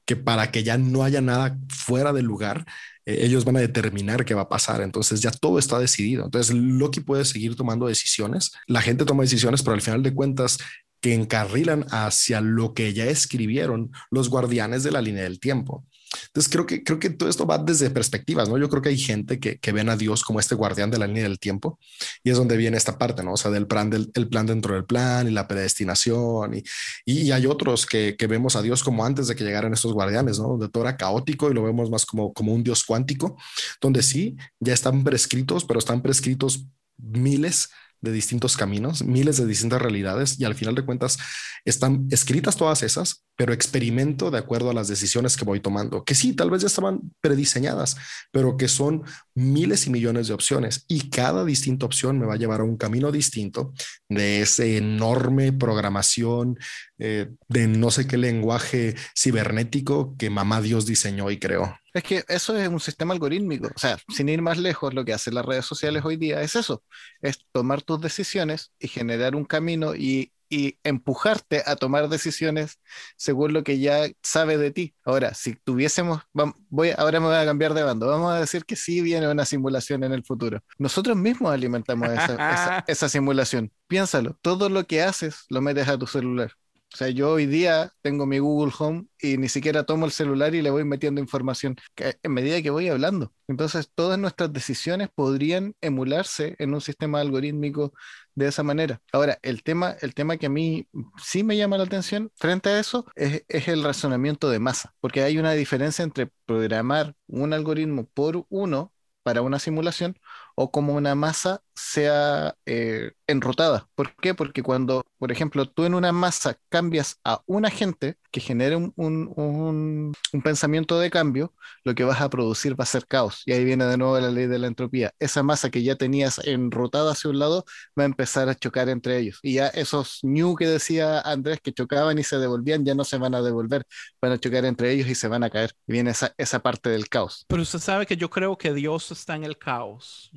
que 0.05 0.15
para 0.15 0.51
que 0.51 0.63
ya 0.63 0.77
no 0.77 1.03
haya 1.03 1.21
nada 1.21 1.57
fuera 1.69 2.13
del 2.13 2.25
lugar, 2.25 2.65
eh, 3.05 3.19
ellos 3.21 3.45
van 3.45 3.57
a 3.57 3.61
determinar 3.61 4.25
qué 4.25 4.33
va 4.33 4.43
a 4.43 4.49
pasar. 4.49 4.81
Entonces 4.81 5.21
ya 5.21 5.31
todo 5.31 5.59
está 5.59 5.79
decidido. 5.79 6.25
Entonces 6.25 6.55
Loki 6.55 6.99
puede 6.99 7.25
seguir 7.25 7.55
tomando 7.55 7.87
decisiones. 7.87 8.51
La 8.67 8.81
gente 8.81 9.05
toma 9.05 9.23
decisiones, 9.23 9.61
pero 9.61 9.75
al 9.75 9.81
final 9.81 10.03
de 10.03 10.13
cuentas 10.13 10.57
que 11.01 11.13
encarrilan 11.13 11.85
hacia 11.91 12.39
lo 12.39 12.73
que 12.73 12.93
ya 12.93 13.05
escribieron 13.05 13.91
los 14.09 14.29
guardianes 14.29 14.83
de 14.83 14.91
la 14.91 15.01
línea 15.01 15.23
del 15.23 15.39
tiempo. 15.39 15.85
Entonces 16.27 16.51
creo 16.51 16.65
que, 16.65 16.83
creo 16.83 16.99
que 16.99 17.09
todo 17.09 17.29
esto 17.29 17.45
va 17.45 17.57
desde 17.57 17.89
perspectivas, 17.89 18.49
¿no? 18.49 18.57
Yo 18.57 18.69
creo 18.69 18.81
que 18.81 18.89
hay 18.89 18.97
gente 18.97 19.39
que, 19.39 19.57
que 19.57 19.71
ven 19.71 19.89
a 19.89 19.95
Dios 19.95 20.23
como 20.23 20.39
este 20.39 20.55
guardián 20.55 20.91
de 20.91 20.97
la 20.97 21.07
línea 21.07 21.23
del 21.23 21.39
tiempo 21.39 21.79
y 22.23 22.29
es 22.29 22.37
donde 22.37 22.57
viene 22.57 22.77
esta 22.77 22.97
parte, 22.97 23.23
¿no? 23.23 23.33
O 23.33 23.37
sea, 23.37 23.51
del 23.51 23.67
plan, 23.67 23.89
del 23.89 24.11
el 24.13 24.27
plan 24.27 24.45
dentro 24.45 24.75
del 24.75 24.85
plan 24.85 25.27
y 25.27 25.31
la 25.31 25.47
predestinación 25.47 26.55
y, 26.55 26.63
y 27.05 27.31
hay 27.31 27.45
otros 27.45 27.85
que, 27.85 28.15
que, 28.17 28.27
vemos 28.27 28.55
a 28.55 28.61
Dios 28.61 28.83
como 28.83 29.05
antes 29.05 29.27
de 29.27 29.35
que 29.35 29.43
llegaran 29.43 29.73
estos 29.73 29.93
guardianes, 29.93 30.39
¿no? 30.39 30.49
Donde 30.49 30.69
todo 30.69 30.83
era 30.83 30.97
caótico 30.97 31.49
y 31.49 31.53
lo 31.53 31.63
vemos 31.63 31.89
más 31.89 32.05
como, 32.05 32.33
como 32.33 32.53
un 32.53 32.63
Dios 32.63 32.83
cuántico, 32.83 33.37
donde 33.81 34.03
sí, 34.03 34.37
ya 34.59 34.73
están 34.73 35.03
prescritos, 35.03 35.65
pero 35.65 35.79
están 35.79 36.01
prescritos 36.01 36.65
miles 36.97 37.69
de 38.03 38.11
distintos 38.11 38.57
caminos, 38.57 39.03
miles 39.03 39.37
de 39.37 39.47
distintas 39.47 39.81
realidades 39.81 40.39
y 40.39 40.43
al 40.43 40.55
final 40.55 40.75
de 40.75 40.83
cuentas 40.83 41.17
están 41.63 42.05
escritas 42.11 42.57
todas 42.57 42.83
esas, 42.83 43.23
pero 43.37 43.53
experimento 43.53 44.29
de 44.29 44.37
acuerdo 44.37 44.69
a 44.69 44.73
las 44.73 44.89
decisiones 44.89 45.37
que 45.37 45.45
voy 45.45 45.61
tomando, 45.61 46.03
que 46.03 46.13
sí, 46.13 46.33
tal 46.33 46.51
vez 46.51 46.61
ya 46.61 46.67
estaban 46.67 46.99
prediseñadas, 47.21 47.95
pero 48.31 48.57
que 48.57 48.67
son 48.67 49.03
miles 49.33 49.87
y 49.87 49.89
millones 49.89 50.27
de 50.27 50.33
opciones 50.33 50.83
y 50.89 51.09
cada 51.09 51.45
distinta 51.45 51.85
opción 51.85 52.19
me 52.19 52.25
va 52.25 52.33
a 52.33 52.37
llevar 52.37 52.59
a 52.59 52.65
un 52.65 52.75
camino 52.75 53.09
distinto 53.09 53.73
de 54.09 54.41
ese 54.41 54.75
enorme 54.75 55.53
programación 55.53 56.59
eh, 56.99 57.29
de 57.47 57.67
no 57.67 57.89
sé 57.89 58.05
qué 58.05 58.17
lenguaje 58.17 58.95
cibernético 59.17 60.15
que 60.17 60.29
mamá 60.29 60.61
Dios 60.61 60.85
diseñó 60.85 61.31
y 61.31 61.39
creó. 61.39 61.73
Es 61.93 62.03
que 62.03 62.23
eso 62.27 62.57
es 62.57 62.67
un 62.67 62.79
sistema 62.79 63.13
algorítmico. 63.13 63.67
O 63.75 63.79
sea, 63.79 63.97
sin 64.09 64.29
ir 64.29 64.41
más 64.41 64.57
lejos, 64.57 64.93
lo 64.93 65.05
que 65.05 65.13
hacen 65.13 65.35
las 65.35 65.45
redes 65.45 65.65
sociales 65.65 66.03
hoy 66.03 66.17
día 66.17 66.41
es 66.41 66.55
eso, 66.55 66.83
es 67.21 67.45
tomar 67.51 67.81
tus 67.83 68.01
decisiones 68.01 68.71
y 68.79 68.87
generar 68.87 69.35
un 69.35 69.45
camino 69.45 69.93
y, 69.95 70.33
y 70.49 70.79
empujarte 70.83 71.61
a 71.65 71.75
tomar 71.75 72.09
decisiones 72.09 72.79
según 73.15 73.53
lo 73.53 73.63
que 73.63 73.79
ya 73.79 74.07
sabe 74.23 74.57
de 74.57 74.71
ti. 74.71 74.95
Ahora, 75.05 75.35
si 75.35 75.55
tuviésemos, 75.55 76.21
voy, 76.69 76.91
ahora 76.97 77.19
me 77.19 77.27
voy 77.27 77.35
a 77.35 77.45
cambiar 77.45 77.73
de 77.75 77.83
bando, 77.83 78.07
vamos 78.07 78.33
a 78.33 78.39
decir 78.39 78.65
que 78.65 78.75
sí 78.75 79.01
viene 79.01 79.27
una 79.29 79.45
simulación 79.45 80.03
en 80.03 80.13
el 80.13 80.23
futuro. 80.23 80.63
Nosotros 80.79 81.15
mismos 81.15 81.53
alimentamos 81.53 82.09
esa, 82.09 82.83
esa 82.87 83.09
simulación. 83.09 83.71
Piénsalo, 83.87 84.35
todo 84.41 84.69
lo 84.69 84.85
que 84.87 85.03
haces 85.03 85.45
lo 85.49 85.61
metes 85.61 85.87
a 85.87 85.97
tu 85.97 86.07
celular. 86.07 86.53
O 86.93 86.95
sea, 86.95 87.09
yo 87.09 87.31
hoy 87.31 87.47
día 87.47 87.91
tengo 88.01 88.27
mi 88.27 88.37
Google 88.37 88.71
Home 88.77 89.07
y 89.19 89.37
ni 89.37 89.49
siquiera 89.49 89.83
tomo 89.83 90.05
el 90.05 90.11
celular 90.11 90.53
y 90.53 90.61
le 90.61 90.69
voy 90.69 90.83
metiendo 90.83 91.19
información 91.19 91.75
en 91.97 92.31
medida 92.31 92.61
que 92.61 92.69
voy 92.69 92.87
hablando. 92.87 93.33
Entonces, 93.47 93.89
todas 93.95 94.19
nuestras 94.19 94.53
decisiones 94.53 95.09
podrían 95.13 95.73
emularse 95.81 96.55
en 96.59 96.71
un 96.73 96.81
sistema 96.81 97.19
algorítmico 97.19 97.93
de 98.35 98.47
esa 98.47 98.61
manera. 98.61 99.01
Ahora, 99.11 99.39
el 99.41 99.63
tema, 99.63 99.95
el 100.01 100.13
tema 100.13 100.37
que 100.37 100.45
a 100.45 100.49
mí 100.49 100.87
sí 101.17 101.43
me 101.43 101.57
llama 101.57 101.77
la 101.79 101.85
atención 101.85 102.31
frente 102.35 102.69
a 102.69 102.79
eso 102.79 103.05
es, 103.15 103.43
es 103.47 103.67
el 103.67 103.83
razonamiento 103.83 104.49
de 104.51 104.59
masa, 104.59 104.93
porque 104.99 105.23
hay 105.23 105.39
una 105.39 105.53
diferencia 105.53 106.03
entre 106.03 106.29
programar 106.45 107.15
un 107.27 107.53
algoritmo 107.53 108.05
por 108.13 108.45
uno 108.49 108.93
para 109.23 109.41
una 109.41 109.57
simulación 109.57 110.17
o 110.55 110.71
como 110.71 110.93
una 110.93 111.15
masa 111.15 111.61
sea 111.75 112.55
eh, 112.65 113.11
enrutada. 113.27 113.87
¿Por 113.95 114.15
qué? 114.17 114.33
Porque 114.33 114.63
cuando, 114.63 115.03
por 115.17 115.31
ejemplo, 115.31 115.67
tú 115.67 115.85
en 115.85 115.95
una 115.95 116.11
masa 116.11 116.57
cambias 116.69 117.19
a 117.23 117.41
un 117.45 117.65
agente 117.65 118.17
que 118.31 118.39
genere 118.39 118.75
un, 118.75 118.93
un, 118.95 120.13
pensamiento 120.43 120.99
de 120.99 121.11
cambio, 121.11 121.53
lo 121.83 121.93
que 121.93 122.03
vas 122.03 122.19
a 122.19 122.29
producir 122.29 122.77
va 122.77 122.83
a 122.83 122.87
ser 122.87 123.05
caos. 123.05 123.43
Y 123.45 123.53
ahí 123.53 123.63
viene 123.63 123.85
de 123.85 123.97
nuevo 123.97 124.19
la 124.19 124.31
ley 124.31 124.47
de 124.47 124.57
la 124.57 124.67
entropía. 124.67 125.13
Esa 125.19 125.43
masa 125.43 125.69
que 125.69 125.83
ya 125.83 125.95
tenías 125.95 126.39
enrutada 126.43 127.11
hacia 127.11 127.29
un 127.29 127.37
lado 127.37 127.65
va 127.97 128.03
a 128.03 128.07
empezar 128.07 128.49
a 128.49 128.55
chocar 128.55 128.89
entre 128.89 129.19
ellos. 129.19 129.39
Y 129.43 129.55
ya 129.55 129.67
esos 129.67 130.19
new 130.23 130.55
que 130.55 130.67
decía 130.67 131.19
Andrés 131.21 131.59
que 131.61 131.73
chocaban 131.73 132.17
y 132.17 132.23
se 132.23 132.37
devolvían, 132.37 132.83
ya 132.83 132.95
no 132.95 133.03
se 133.03 133.17
van 133.17 133.35
a 133.35 133.41
devolver, 133.43 133.85
van 134.19 134.31
a 134.31 134.39
chocar 134.39 134.65
entre 134.65 134.91
ellos 134.91 135.07
y 135.07 135.15
se 135.15 135.27
van 135.27 135.43
a 135.43 135.51
caer. 135.51 135.71
Y 135.87 135.93
viene 135.93 136.11
esa, 136.11 136.33
esa 136.37 136.59
parte 136.59 136.89
del 136.89 137.09
caos. 137.09 137.45
Pero 137.47 137.61
usted 137.61 137.79
sabe 137.79 138.07
que 138.07 138.17
yo 138.17 138.31
creo 138.31 138.57
que 138.57 138.73
Dios 138.73 139.11
está 139.11 139.35
en 139.35 139.43
el 139.43 139.59
caos. 139.59 140.31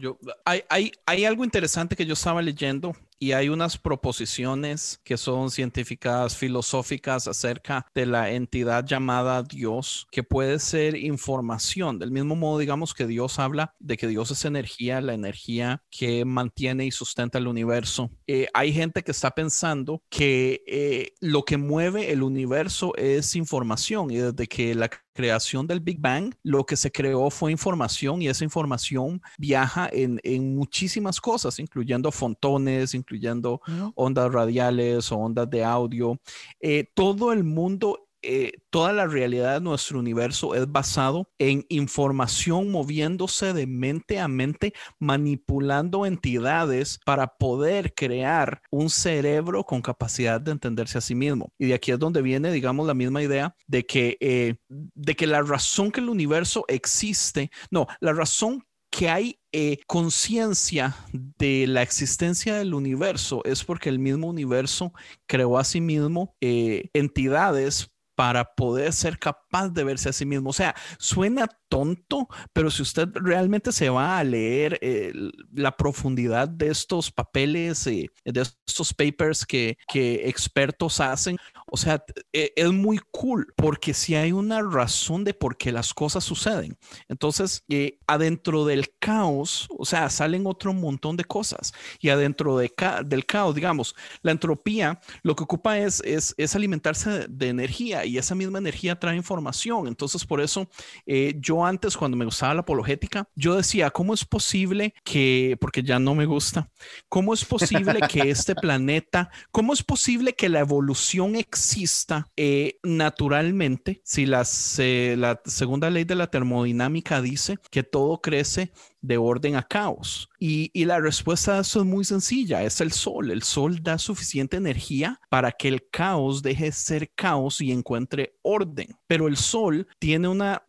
Hay, 0.45 1.25
algo 1.25 1.45
interesante 1.45 1.97
que 1.97 2.07
yo 2.07 2.15
estaba 2.15 2.43
leyendo 2.43 2.95
y 3.19 3.33
hay 3.33 3.49
unas 3.49 3.79
proposiciones 3.79 5.01
que 5.03 5.17
son 5.17 5.51
científicas, 5.51 6.37
filosóficas 6.37 7.27
acerca 7.27 7.87
de 7.95 8.05
la 8.05 8.31
entidad 8.31 8.85
llamada 8.85 9.43
Dios, 9.43 10.07
que 10.11 10.23
puede 10.23 10.59
ser 10.59 10.97
información. 10.97 11.99
Del 11.99 12.11
mismo 12.11 12.37
modo, 12.37 12.59
digamos 12.59 12.93
que 12.93 13.07
Dios 13.07 13.39
habla 13.39 13.75
de 13.79 13.97
que 13.97 14.07
Dios 14.07 14.31
es 14.31 14.45
energía, 14.45 15.01
la 15.01 15.15
energía 15.15 15.83
que 15.91 16.25
mantiene 16.27 16.85
y 16.85 16.91
sustenta 16.91 17.39
el 17.39 17.47
universo. 17.47 18.11
Eh, 18.27 18.49
hay 18.53 18.73
gente 18.73 19.03
que 19.03 19.13
está 19.13 19.31
pensando 19.31 20.03
que 20.11 20.63
eh, 20.67 21.15
lo 21.21 21.45
que 21.45 21.57
mueve 21.57 22.13
el 22.13 22.23
universo 22.23 22.95
es 22.97 23.35
información 23.35 24.11
y 24.11 24.17
desde 24.17 24.47
que 24.47 24.75
la 24.75 24.91
creación 25.17 25.67
del 25.67 25.81
Big 25.81 25.99
Bang, 26.01 26.33
lo 26.45 26.65
que 26.65 26.77
se 26.77 26.93
creó 26.93 27.31
fue 27.31 27.51
información 27.51 28.23
y 28.23 28.29
esa 28.29 28.45
información 28.45 29.21
viaja 29.39 29.89
en, 29.93 30.21
en 30.23 30.55
muchísimas 30.55 31.21
cosas, 31.21 31.59
incluyendo 31.59 32.13
fontones, 32.13 32.95
incluyendo 32.95 33.61
ondas 33.97 34.33
radiales 34.33 35.11
o 35.11 35.17
ondas 35.17 35.51
de 35.51 35.65
audio. 35.65 36.21
Eh, 36.61 36.89
todo 36.95 37.33
el 37.33 37.43
mundo 37.43 38.06
eh, 38.27 38.53
toda 38.71 38.93
la 38.93 39.07
realidad 39.07 39.55
de 39.55 39.61
nuestro 39.61 40.01
universo 40.01 40.55
es 40.57 40.71
basado 40.71 41.31
en 41.39 41.65
información 41.69 42.71
moviéndose 42.71 43.53
de 43.53 43.67
mente 43.67 44.19
a 44.19 44.27
mente, 44.27 44.73
manipulando 44.99 46.05
entidades 46.05 46.99
para 47.07 47.29
poder 47.37 47.95
crear 47.95 48.61
un 48.71 48.91
cerebro 48.91 49.63
con 49.63 49.81
capacidad 49.81 50.41
de 50.41 50.51
entenderse 50.51 50.99
a 50.99 51.01
sí 51.01 51.15
mismo. 51.15 51.53
Y 51.57 51.67
de 51.67 51.75
aquí 51.75 51.93
es 51.93 51.99
donde 51.99 52.21
viene, 52.21 52.51
digamos, 52.51 52.87
la 52.87 52.95
misma 52.95 53.23
idea 53.23 53.55
de 53.69 53.87
que, 53.87 54.17
eh, 54.21 54.57
de 54.69 55.15
que 55.15 55.27
la 55.29 55.43
razón 55.43 55.93
que 55.93 56.01
el 56.01 56.09
universo 56.09 56.65
existe, 56.67 57.51
no, 57.71 57.87
la 58.01 58.13
razón 58.13 58.65
que 58.91 59.09
hay 59.09 59.41
eh, 59.53 59.79
conciencia 59.87 60.97
de 61.13 61.67
la 61.67 61.83
existencia 61.83 62.57
del 62.57 62.75
universo 62.75 63.43
es 63.45 63.63
porque 63.63 63.89
el 63.89 63.99
mismo 63.99 64.27
universo 64.27 64.93
creó 65.27 65.59
a 65.59 65.65
sí 65.65 65.81
mismo 65.81 66.35
entidades 66.41 67.91
para 68.17 68.45
poder 68.45 68.93
ser 68.93 69.19
capaz 69.19 69.46
de 69.65 69.85
verse 69.85 70.09
a 70.09 70.13
sí 70.13 70.27
mismo. 70.27 70.51
O 70.51 70.53
sea, 70.53 70.75
suena 70.99 71.49
tonto, 71.69 72.29
pero 72.53 72.71
si 72.71 72.83
usted 72.83 73.09
realmente 73.15 73.73
se 73.73 73.89
va 73.89 74.19
a 74.19 74.25
leer 74.25 74.79
eh, 74.83 75.13
la 75.53 75.77
profundidad 75.77 76.49
de 76.49 76.69
estos 76.69 77.11
papeles, 77.11 77.85
de 77.85 78.11
estos 78.25 78.95
papers 78.95 79.45
que, 79.45 79.77
que 79.89 80.29
expertos 80.29 81.01
hacen, 81.01 81.37
o 81.67 81.77
sea, 81.77 82.05
e, 82.33 82.53
es 82.55 82.73
muy 82.73 83.01
cool 83.11 83.53
porque 83.57 83.95
si 83.95 84.15
hay 84.15 84.33
una 84.33 84.63
razón 84.63 85.25
de 85.25 85.35
por 85.35 85.57
qué 85.57 85.73
las 85.73 85.93
cosas 85.93 86.23
suceden. 86.23 86.79
Entonces, 87.09 87.65
eh, 87.69 87.99
adentro 88.07 88.65
del 88.65 88.97
caos, 88.99 89.67
o 89.77 89.85
sea, 89.85 90.09
salen 90.11 90.47
otro 90.47 90.73
montón 90.73 91.17
de 91.17 91.25
cosas. 91.25 91.73
Y 92.01 92.11
adentro 92.11 92.57
de 92.59 92.73
del 93.05 93.27
caos, 93.27 93.55
digamos, 93.55 93.95
la 94.23 94.33
entropía 94.33 95.01
lo 95.23 95.35
que 95.35 95.45
ocupa 95.45 95.79
es, 95.79 96.03
es, 96.05 96.35
es 96.37 96.55
alimentarse 96.55 97.27
de, 97.29 97.49
energía 97.49 98.05
y 98.05 98.19
esa 98.19 98.35
misma 98.35 98.59
energía 98.59 98.99
trae 98.99 99.17
información. 99.17 99.46
Entonces, 99.87 100.25
por 100.25 100.41
eso 100.41 100.69
eh, 101.07 101.35
yo 101.39 101.65
antes, 101.65 101.97
cuando 101.97 102.17
me 102.17 102.25
gustaba 102.25 102.55
la 102.55 102.61
apologética, 102.61 103.29
yo 103.35 103.55
decía, 103.57 103.91
¿cómo 103.91 104.15
es 104.15 104.25
posible 104.25 104.95
que, 105.05 105.57
porque 105.61 105.83
ya 105.83 105.99
no 105.99 106.15
me 106.15 106.27
gusta, 106.27 106.71
cómo 107.09 107.35
es 107.35 107.45
posible 107.45 108.01
que 108.09 108.31
este 108.31 108.55
planeta, 108.55 109.31
cómo 109.51 109.73
es 109.73 109.83
posible 109.83 110.35
que 110.35 110.49
la 110.49 110.61
evolución 110.61 111.37
exista 111.37 112.29
eh, 112.37 112.79
naturalmente 112.83 114.01
si 114.05 114.27
la 114.27 114.45
segunda 114.45 115.91
ley 115.91 116.05
de 116.05 116.15
la 116.15 116.29
termodinámica 116.29 117.21
dice 117.21 117.59
que 117.71 117.83
todo 117.83 118.21
crece 118.21 118.73
de 119.01 119.19
orden 119.19 119.57
a 119.57 119.63
caos? 119.63 120.29
Y, 120.39 120.71
y, 120.73 120.85
la 120.85 121.01
respuesta 121.01 121.59
a 121.59 121.61
eso 121.61 121.81
es 121.81 121.87
muy 121.87 122.05
sencilla, 122.05 122.63
es 122.63 122.81
el 122.81 122.93
sol. 122.93 123.31
El 123.31 123.43
sol 123.43 123.83
da 123.83 123.99
suficiente 123.99 124.57
energía 124.57 125.21
para 125.29 125.53
que 125.53 125.69
el 125.69 125.89
caos 125.91 126.43
deje 126.43 126.67
de 126.67 126.73
ser 126.73 127.11
caos 127.15 127.61
y 127.61 127.73
encuentre 127.73 128.37
orden. 128.43 128.97
Pero 129.07 129.29
el 129.29 129.37
sol 129.37 129.87
tiene 129.99 130.29
una 130.29 130.63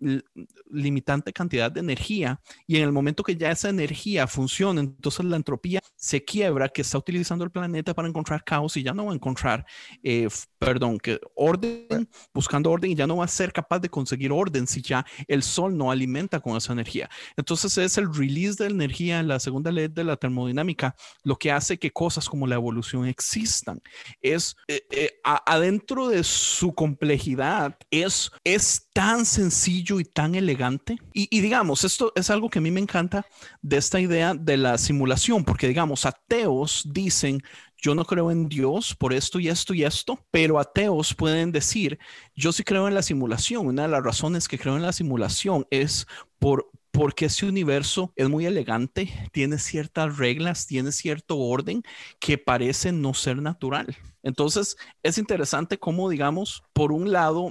limitante 0.70 1.34
cantidad 1.34 1.72
de 1.72 1.80
energía 1.80 2.40
y 2.66 2.78
en 2.78 2.84
el 2.84 2.92
momento 2.92 3.24
que 3.24 3.36
ya 3.36 3.52
esa 3.52 3.70
energía 3.70 4.28
funciona, 4.28 4.82
entonces 4.82 5.26
la 5.26 5.36
entropía 5.36 5.80
se 5.96 6.24
quiebra 6.24 6.70
que 6.70 6.82
está 6.82 6.98
utilizando 6.98 7.44
el 7.44 7.52
planeta 7.52 7.94
para 7.94 8.08
encontrar 8.08 8.44
caos 8.44 8.78
y 8.78 8.84
ya 8.84 8.94
no 8.94 9.06
va 9.06 9.12
a 9.12 9.16
encontrar, 9.16 9.66
eh, 10.04 10.28
perdón, 10.60 10.98
que 10.98 11.20
orden, 11.36 12.10
buscando 12.34 12.72
orden 12.72 12.92
y 12.92 12.96
ya 12.96 13.08
no 13.08 13.18
va 13.18 13.26
a 13.26 13.30
ser 13.30 13.52
capaz 13.52 13.80
de 13.80 13.90
conseguir 13.90 14.32
orden 14.32 14.68
si 14.68 14.82
ya 14.82 15.06
el 15.28 15.44
sol 15.44 15.78
no 15.78 15.92
alimenta 15.92 16.40
con 16.40 16.56
esa 16.58 16.74
energía. 16.74 17.10
Entonces 17.36 17.78
es 17.78 17.98
el 17.98 18.14
release 18.14 18.64
de 18.64 18.70
energía, 18.70 19.24
la 19.24 19.40
segunda 19.40 19.57
ley 19.72 19.88
de 19.88 20.04
la 20.04 20.18
termodinámica, 20.18 20.96
lo 21.24 21.38
que 21.38 21.52
hace 21.52 21.78
que 21.78 21.92
cosas 21.92 22.28
como 22.30 22.48
la 22.48 22.56
evolución 22.56 23.06
existan. 23.08 23.82
Es 24.22 24.56
eh, 24.68 24.86
eh, 24.92 25.20
adentro 25.24 26.08
de 26.10 26.24
su 26.24 26.74
complejidad, 26.74 27.78
es, 27.92 28.32
es 28.44 28.88
tan 28.94 29.26
sencillo 29.26 30.00
y 30.00 30.06
tan 30.06 30.36
elegante. 30.36 30.98
Y, 31.14 31.28
y 31.36 31.42
digamos, 31.42 31.84
esto 31.84 32.12
es 32.16 32.30
algo 32.30 32.50
que 32.50 32.60
a 32.60 32.62
mí 32.62 32.72
me 32.72 32.80
encanta 32.82 33.26
de 33.62 33.78
esta 33.78 34.00
idea 34.00 34.34
de 34.34 34.58
la 34.58 34.78
simulación, 34.78 35.44
porque 35.44 35.68
digamos, 35.68 36.06
ateos 36.06 36.88
dicen, 36.92 37.42
yo 37.80 37.94
no 37.94 38.06
creo 38.06 38.32
en 38.32 38.50
Dios 38.50 38.96
por 38.96 39.14
esto 39.14 39.40
y 39.40 39.50
esto 39.50 39.74
y 39.74 39.84
esto, 39.84 40.20
pero 40.32 40.60
ateos 40.60 41.14
pueden 41.14 41.52
decir, 41.52 42.00
yo 42.36 42.52
sí 42.52 42.64
creo 42.64 42.88
en 42.88 42.96
la 42.96 43.04
simulación. 43.04 43.68
Una 43.68 43.84
de 43.84 43.90
las 43.90 44.04
razones 44.04 44.48
que 44.48 44.58
creo 44.58 44.76
en 44.76 44.82
la 44.82 44.94
simulación 44.94 45.68
es 45.70 46.08
por, 46.40 46.70
porque 46.98 47.26
ese 47.26 47.46
universo 47.46 48.12
es 48.16 48.28
muy 48.28 48.48
elegante, 48.48 49.14
tiene 49.32 49.60
ciertas 49.60 50.18
reglas, 50.18 50.66
tiene 50.66 50.92
cierto 50.92 51.38
orden 51.38 51.84
que 52.20 52.40
parece 52.40 52.92
no 52.92 53.14
ser 53.14 53.40
natural. 53.40 53.96
Entonces, 54.28 54.76
es 55.04 55.18
interesante 55.18 55.80
cómo, 55.80 56.10
digamos, 56.10 56.62
por 56.74 56.92
un 56.92 57.14
lado, 57.14 57.50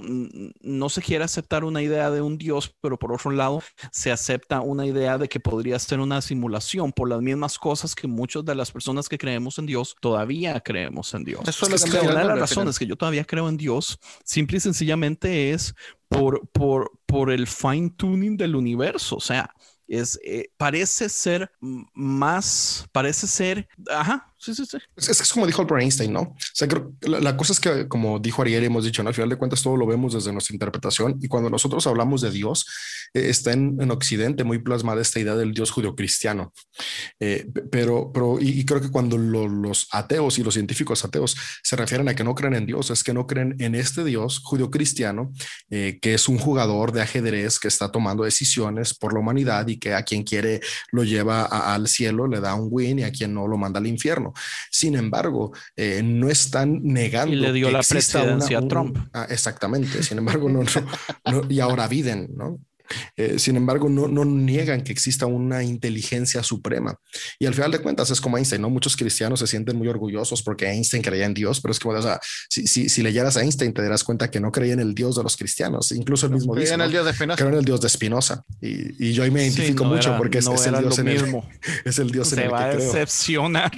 no 0.61 0.89
se 0.89 1.01
quiere 1.01 1.23
aceptar 1.23 1.63
una 1.63 1.81
idea 1.81 2.11
de 2.11 2.21
un 2.21 2.37
Dios, 2.37 2.75
pero 2.81 2.99
por 2.99 3.11
otro 3.11 3.31
lado, 3.31 3.63
se 3.91 4.11
acepta 4.11 4.61
una 4.61 4.85
idea 4.85 5.17
de 5.17 5.27
que 5.27 5.39
podría 5.39 5.79
ser 5.79 5.99
una 5.99 6.21
simulación 6.21 6.91
por 6.91 7.09
las 7.09 7.19
mismas 7.19 7.57
cosas 7.57 7.95
que 7.95 8.07
muchas 8.07 8.45
de 8.45 8.53
las 8.53 8.71
personas 8.71 9.09
que 9.09 9.17
creemos 9.17 9.57
en 9.57 9.65
Dios 9.65 9.95
todavía 9.99 10.59
creemos 10.59 11.11
en 11.15 11.23
Dios. 11.23 11.41
Eso 11.47 11.65
es 11.65 11.83
una 11.83 12.19
de 12.19 12.25
las 12.25 12.39
razones 12.39 12.77
que 12.77 12.85
yo 12.85 12.95
todavía 12.95 13.25
creo 13.25 13.49
en 13.49 13.57
Dios, 13.57 13.97
simple 14.23 14.57
y 14.57 14.59
sencillamente 14.59 15.51
es 15.51 15.73
por, 16.07 16.47
por, 16.49 16.91
por 17.07 17.31
el 17.31 17.47
fine 17.47 17.89
tuning 17.89 18.37
del 18.37 18.55
universo. 18.55 19.15
O 19.15 19.19
sea, 19.21 19.53
es, 19.87 20.19
eh, 20.23 20.49
parece 20.57 21.09
ser 21.09 21.51
más, 21.93 22.85
parece 22.91 23.27
ser, 23.27 23.67
ajá, 23.89 24.33
sí, 24.37 24.53
sí, 24.53 24.65
sí. 24.65 24.77
Es, 24.95 25.09
es 25.09 25.33
como 25.33 25.45
dijo 25.47 25.61
Albert 25.61 25.81
Einstein, 25.81 26.13
¿no? 26.13 26.21
O 26.21 26.35
sea, 26.53 26.67
creo, 26.67 26.93
la, 27.01 27.19
la, 27.19 27.37
cosa 27.37 27.53
es 27.53 27.59
que, 27.59 27.87
como 27.87 28.19
dijo 28.19 28.41
Ariel, 28.41 28.63
hemos 28.63 28.83
dicho, 28.83 29.01
¿no? 29.03 29.09
al 29.09 29.15
final 29.15 29.29
de 29.29 29.37
cuentas 29.37 29.61
todo 29.61 29.77
lo 29.77 29.87
vemos 29.87 30.13
desde 30.13 30.31
nuestra 30.33 30.53
interpretación 30.53 31.17
y 31.21 31.27
cuando 31.27 31.49
nosotros 31.49 31.87
hablamos 31.87 32.21
de 32.21 32.31
Dios, 32.31 32.65
eh, 33.13 33.29
está 33.29 33.53
en, 33.53 33.77
en, 33.79 33.91
Occidente 33.91 34.43
muy 34.43 34.59
plasmada 34.59 35.01
esta 35.01 35.19
idea 35.19 35.35
del 35.35 35.53
Dios 35.53 35.71
judio-cristiano. 35.71 36.53
Eh, 37.19 37.47
pero, 37.71 38.11
pero 38.13 38.39
y, 38.39 38.59
y, 38.59 38.65
creo 38.65 38.81
que 38.81 38.89
cuando 38.89 39.17
lo, 39.17 39.47
los 39.47 39.87
ateos 39.91 40.37
y 40.37 40.43
los 40.43 40.53
científicos 40.53 41.03
ateos 41.03 41.35
se 41.63 41.75
refieren 41.75 42.09
a 42.09 42.15
que 42.15 42.23
no 42.23 42.35
creen 42.35 42.55
en 42.55 42.65
Dios, 42.65 42.89
es 42.91 43.03
que 43.03 43.13
no 43.13 43.27
creen 43.27 43.55
en 43.59 43.75
este 43.75 44.03
Dios 44.03 44.39
judio-cristiano, 44.43 45.31
eh, 45.69 45.99
que 46.01 46.13
es 46.13 46.27
un 46.27 46.37
jugador 46.37 46.91
de 46.91 47.01
ajedrez 47.01 47.59
que 47.59 47.67
está 47.67 47.91
tomando 47.91 48.23
decisiones 48.23 48.93
por 48.93 49.13
la 49.13 49.19
humanidad 49.19 49.67
y 49.67 49.77
que 49.77 49.93
a 49.93 50.03
quien 50.03 50.23
quiere 50.23 50.61
lo 50.91 51.03
lleva 51.03 51.43
a, 51.43 51.73
al 51.73 51.87
cielo, 51.87 52.27
le 52.27 52.39
da 52.39 52.55
un 52.55 52.67
win 52.71 52.99
y 52.99 53.03
a 53.03 53.11
quien 53.11 53.33
no 53.33 53.47
lo 53.47 53.57
manda 53.57 53.79
al 53.79 53.87
infierno. 53.87 54.33
Sin 54.71 54.95
embargo, 54.95 55.53
eh, 55.75 56.01
no 56.03 56.29
están 56.29 56.81
negando. 56.83 57.33
Y 57.33 57.37
le 57.37 57.53
dio 57.53 57.71
la 57.71 57.81
presidencia 57.81 58.57
una, 58.57 58.65
a 58.65 58.69
Trump. 58.69 58.97
Ah, 59.13 59.27
exactamente. 59.29 60.03
Sin 60.03 60.17
embargo, 60.17 60.49
no, 60.49 60.63
no, 60.63 61.31
no, 61.31 61.43
y 61.49 61.59
ahora 61.59 61.87
Biden, 61.87 62.29
¿no? 62.35 62.59
Eh, 63.15 63.39
sin 63.39 63.55
embargo, 63.55 63.89
no, 63.89 64.07
no, 64.07 64.25
niegan 64.25 64.83
que 64.83 64.91
exista 64.91 65.25
una 65.25 65.63
inteligencia 65.63 66.43
suprema. 66.43 66.99
Y 67.39 67.45
al 67.45 67.53
final 67.53 67.71
de 67.71 67.79
cuentas 67.79 68.09
es 68.11 68.21
como 68.21 68.37
Einstein, 68.37 68.61
¿no? 68.61 68.69
Muchos 68.69 68.95
cristianos 68.95 69.39
se 69.39 69.47
sienten 69.47 69.77
muy 69.77 69.87
orgullosos 69.87 70.41
porque 70.43 70.67
Einstein 70.67 71.03
creía 71.03 71.25
en 71.25 71.33
Dios, 71.33 71.61
pero 71.61 71.71
es 71.71 71.79
o 71.83 72.01
sea, 72.01 72.19
si, 72.49 72.67
si, 72.67 72.89
si 72.89 73.01
leyeras 73.01 73.37
a 73.37 73.41
Einstein 73.41 73.73
te 73.73 73.81
darás 73.81 74.03
cuenta 74.03 74.29
que 74.29 74.39
no 74.39 74.51
creía 74.51 74.73
en 74.73 74.79
el 74.79 74.93
Dios 74.93 75.15
de 75.15 75.23
los 75.23 75.37
cristianos. 75.37 75.91
Incluso 75.91 76.25
el 76.27 76.33
mismo 76.33 76.55
dice, 76.55 76.73
en 76.73 76.81
el 76.81 76.91
Dios 76.91 77.05
de 77.05 77.13
Spinoza. 77.13 77.37
Creo 77.37 77.49
en 77.49 77.59
el 77.59 77.65
Dios 77.65 77.81
de 77.81 77.89
Spinoza. 77.89 78.43
Y, 78.61 79.09
y 79.09 79.13
yo 79.13 79.23
ahí 79.23 79.31
me 79.31 79.43
identifico 79.43 79.83
sí, 79.83 79.89
no 79.89 79.95
mucho 79.95 80.09
era, 80.09 80.17
porque 80.17 80.39
es, 80.39 80.47
el 80.67 80.79
Dios 80.79 80.99
en 80.99 81.07
el, 81.07 81.43
es 81.85 81.99
el 81.99 82.11
Dios 82.11 82.27
se 82.29 82.35
en 82.35 82.41
el 82.41 82.53
va 82.53 82.57
que 82.59 82.63
a 82.65 82.71
creo. 82.71 82.93
decepcionar. 82.93 83.71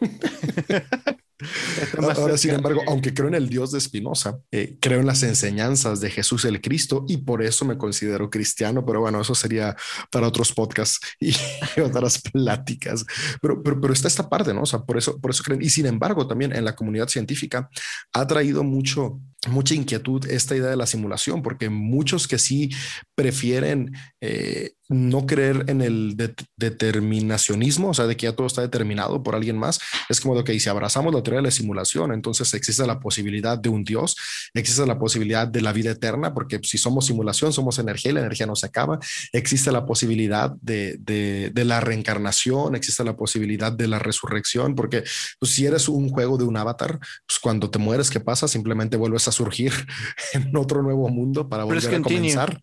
Ahora, 2.16 2.36
sin 2.36 2.52
embargo, 2.52 2.82
aunque 2.86 3.14
creo 3.14 3.28
en 3.28 3.34
el 3.34 3.48
Dios 3.48 3.72
de 3.72 3.80
Spinoza, 3.80 4.38
eh, 4.50 4.76
creo 4.80 5.00
en 5.00 5.06
las 5.06 5.22
enseñanzas 5.22 6.00
de 6.00 6.10
Jesús 6.10 6.44
el 6.44 6.60
Cristo 6.60 7.04
y 7.08 7.18
por 7.18 7.42
eso 7.42 7.64
me 7.64 7.78
considero 7.78 8.30
cristiano, 8.30 8.84
pero 8.84 9.00
bueno, 9.00 9.20
eso 9.20 9.34
sería 9.34 9.76
para 10.10 10.26
otros 10.26 10.52
podcasts 10.52 11.00
y 11.20 11.34
otras 11.80 12.20
pláticas. 12.20 13.04
Pero, 13.40 13.62
pero, 13.62 13.80
pero 13.80 13.92
está 13.92 14.08
esta 14.08 14.28
parte, 14.28 14.54
¿no? 14.54 14.62
O 14.62 14.66
sea, 14.66 14.80
por 14.80 14.98
eso, 14.98 15.18
por 15.20 15.30
eso 15.30 15.42
creen. 15.42 15.62
Y 15.62 15.70
sin 15.70 15.86
embargo, 15.86 16.26
también 16.26 16.54
en 16.54 16.64
la 16.64 16.74
comunidad 16.74 17.08
científica 17.08 17.68
ha 18.12 18.26
traído 18.26 18.64
mucho, 18.64 19.20
mucha 19.48 19.74
inquietud 19.74 20.26
esta 20.26 20.56
idea 20.56 20.70
de 20.70 20.76
la 20.76 20.86
simulación, 20.86 21.42
porque 21.42 21.68
muchos 21.68 22.28
que 22.28 22.38
sí 22.38 22.70
prefieren 23.14 23.92
eh, 24.20 24.72
no 24.92 25.26
creer 25.26 25.64
en 25.68 25.80
el 25.80 26.16
de 26.16 26.34
determinacionismo, 26.56 27.90
o 27.90 27.94
sea, 27.94 28.06
de 28.06 28.16
que 28.16 28.26
ya 28.26 28.36
todo 28.36 28.46
está 28.46 28.62
determinado 28.62 29.22
por 29.22 29.34
alguien 29.34 29.58
más, 29.58 29.80
es 30.08 30.20
como 30.20 30.36
de 30.36 30.44
que 30.44 30.58
si 30.60 30.68
abrazamos 30.68 31.12
la 31.12 31.22
teoría 31.22 31.38
de 31.38 31.46
la 31.46 31.50
simulación, 31.50 32.12
entonces 32.12 32.52
existe 32.54 32.86
la 32.86 33.00
posibilidad 33.00 33.58
de 33.58 33.68
un 33.68 33.84
Dios, 33.84 34.16
existe 34.54 34.86
la 34.86 34.98
posibilidad 34.98 35.48
de 35.48 35.60
la 35.60 35.72
vida 35.72 35.90
eterna, 35.90 36.34
porque 36.34 36.60
si 36.62 36.78
somos 36.78 37.06
simulación, 37.06 37.52
somos 37.52 37.78
energía 37.78 38.10
y 38.10 38.14
la 38.14 38.20
energía 38.20 38.46
no 38.46 38.54
se 38.54 38.66
acaba, 38.66 38.98
existe 39.32 39.72
la 39.72 39.86
posibilidad 39.86 40.52
de, 40.60 40.98
de, 41.00 41.50
de 41.52 41.64
la 41.64 41.80
reencarnación, 41.80 42.76
existe 42.76 43.02
la 43.02 43.16
posibilidad 43.16 43.72
de 43.72 43.88
la 43.88 43.98
resurrección, 43.98 44.74
porque 44.74 45.04
pues, 45.40 45.52
si 45.52 45.66
eres 45.66 45.88
un 45.88 46.10
juego 46.10 46.38
de 46.38 46.44
un 46.44 46.56
avatar, 46.56 46.98
pues 47.26 47.38
cuando 47.40 47.70
te 47.70 47.78
mueres, 47.78 48.10
¿qué 48.10 48.20
pasa? 48.20 48.46
Simplemente 48.46 48.96
vuelves 48.96 49.26
a 49.26 49.32
a 49.32 49.32
surgir 49.32 49.72
en 50.34 50.56
otro 50.56 50.82
nuevo 50.82 51.08
mundo 51.08 51.48
para 51.48 51.64
volver 51.64 51.94
a 51.94 52.00
comenzar. 52.00 52.62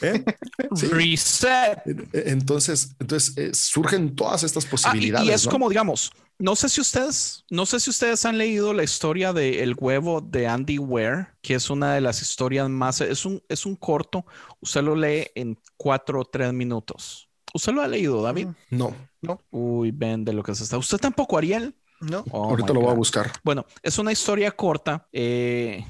¿eh? 0.00 0.24
Reset. 0.90 1.63
Entonces, 2.12 2.96
entonces 2.98 3.36
eh, 3.36 3.54
surgen 3.54 4.14
todas 4.14 4.42
estas 4.42 4.66
posibilidades. 4.66 5.28
Ah, 5.28 5.30
y, 5.30 5.34
es 5.34 5.46
como, 5.46 5.68
digamos, 5.68 6.12
no 6.38 6.56
sé 6.56 6.68
si 6.68 6.80
ustedes, 6.80 7.44
no 7.50 7.64
sé 7.64 7.78
si 7.80 7.90
ustedes 7.90 8.24
han 8.24 8.38
leído 8.38 8.72
la 8.72 8.82
historia 8.82 9.32
de 9.32 9.62
El 9.62 9.74
huevo 9.78 10.20
de 10.20 10.48
Andy 10.48 10.78
Ware, 10.78 11.28
que 11.42 11.54
es 11.54 11.70
una 11.70 11.94
de 11.94 12.00
las 12.00 12.22
historias 12.22 12.68
más, 12.68 13.00
es 13.00 13.24
un, 13.24 13.42
es 13.48 13.66
un 13.66 13.76
corto, 13.76 14.26
usted 14.60 14.82
lo 14.82 14.96
lee 14.96 15.28
en 15.34 15.58
cuatro 15.76 16.20
o 16.20 16.24
tres 16.24 16.52
minutos. 16.52 17.28
¿Usted 17.54 17.72
lo 17.72 17.82
ha 17.82 17.88
leído, 17.88 18.20
David? 18.20 18.48
No. 18.70 18.94
No. 19.22 19.40
Uy, 19.50 19.92
ven 19.92 20.24
de 20.24 20.32
lo 20.32 20.42
que 20.42 20.54
se 20.56 20.64
está. 20.64 20.76
¿Usted 20.76 20.98
tampoco, 20.98 21.38
Ariel? 21.38 21.74
No. 22.00 22.24
Oh 22.32 22.50
Ahorita 22.50 22.72
my 22.72 22.74
lo 22.74 22.80
voy 22.80 22.90
a 22.90 22.94
buscar. 22.94 23.30
Bueno, 23.44 23.64
es 23.80 23.96
una 23.98 24.10
historia 24.10 24.50
corta. 24.50 25.06
Eh, 25.12 25.84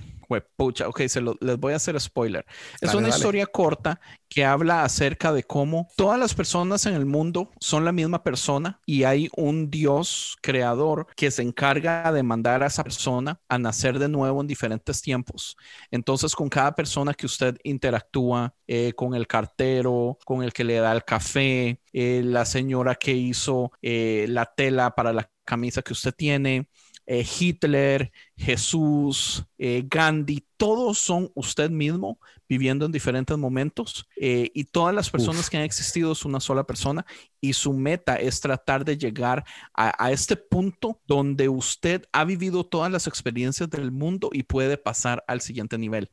pucha, 0.56 0.88
ok, 0.88 1.02
se 1.09 1.20
lo- 1.20 1.36
les 1.40 1.59
voy 1.59 1.72
a 1.72 1.76
hacer 1.76 2.01
spoiler. 2.01 2.44
Es 2.80 2.94
una 2.94 3.09
dale. 3.09 3.09
historia 3.09 3.46
corta 3.46 4.01
que 4.28 4.44
habla 4.44 4.82
acerca 4.84 5.32
de 5.32 5.44
cómo 5.44 5.88
todas 5.96 6.18
las 6.18 6.34
personas 6.34 6.86
en 6.86 6.94
el 6.94 7.06
mundo 7.06 7.51
son 7.60 7.84
la 7.84 7.92
misma 7.92 8.22
persona 8.22 8.80
y 8.86 9.05
hay 9.05 9.28
un 9.36 9.70
Dios 9.70 10.36
creador 10.42 11.06
que 11.16 11.30
se 11.30 11.42
encarga 11.42 12.10
de 12.12 12.22
mandar 12.22 12.62
a 12.62 12.66
esa 12.66 12.82
persona 12.82 13.40
a 13.48 13.59
nacer 13.59 13.98
de 13.98 14.09
nuevo 14.09 14.40
en 14.40 14.46
diferentes 14.46 15.02
tiempos. 15.02 15.56
Entonces, 15.90 16.34
con 16.34 16.48
cada 16.48 16.74
persona 16.74 17.14
que 17.14 17.26
usted 17.26 17.56
interactúa, 17.64 18.55
eh, 18.66 18.92
con 18.94 19.14
el 19.14 19.26
cartero, 19.26 20.18
con 20.24 20.42
el 20.42 20.52
que 20.52 20.64
le 20.64 20.76
da 20.78 20.92
el 20.92 21.05
café, 21.05 21.80
eh, 21.92 22.22
la 22.24 22.44
señora 22.44 22.94
que 22.94 23.12
hizo 23.12 23.72
eh, 23.82 24.26
la 24.28 24.46
tela 24.46 24.90
para 24.94 25.12
la 25.12 25.30
camisa 25.44 25.82
que 25.82 25.92
usted 25.92 26.14
tiene, 26.14 26.68
eh, 27.06 27.26
Hitler, 27.39 28.10
Jesús, 28.36 29.44
eh, 29.59 29.85
Gandhi, 29.89 30.47
todos 30.56 30.98
son 30.98 31.31
usted 31.35 31.70
mismo 31.70 32.18
viviendo 32.48 32.86
en 32.86 32.93
diferentes 32.93 33.36
momentos 33.36 34.06
eh, 34.16 34.51
y 34.55 34.64
todas 34.64 34.94
las 34.94 35.10
personas 35.10 35.43
Uf. 35.43 35.48
que 35.51 35.56
han 35.56 35.62
existido 35.64 36.12
es 36.12 36.24
una 36.24 36.40
sola 36.40 36.64
persona 36.64 37.05
y 37.40 37.52
su 37.55 37.72
meta 37.72 38.16
es 38.16 38.40
tratar 38.40 38.85
de 38.85 38.97
llegar 38.97 39.44
a, 39.74 40.05
a 40.05 40.12
este 40.12 40.36
punto 40.36 41.01
donde 41.06 41.48
usted 41.48 42.05
ha 42.12 42.24
vivido 42.24 42.64
todas 42.64 42.90
las 42.93 43.06
experiencias 43.06 43.68
del 43.70 43.90
mundo 43.93 44.31
y 44.32 44.43
puede 44.44 44.76
pasar 44.78 45.24
al 45.26 45.40
siguiente 45.40 45.76
nivel. 45.78 46.10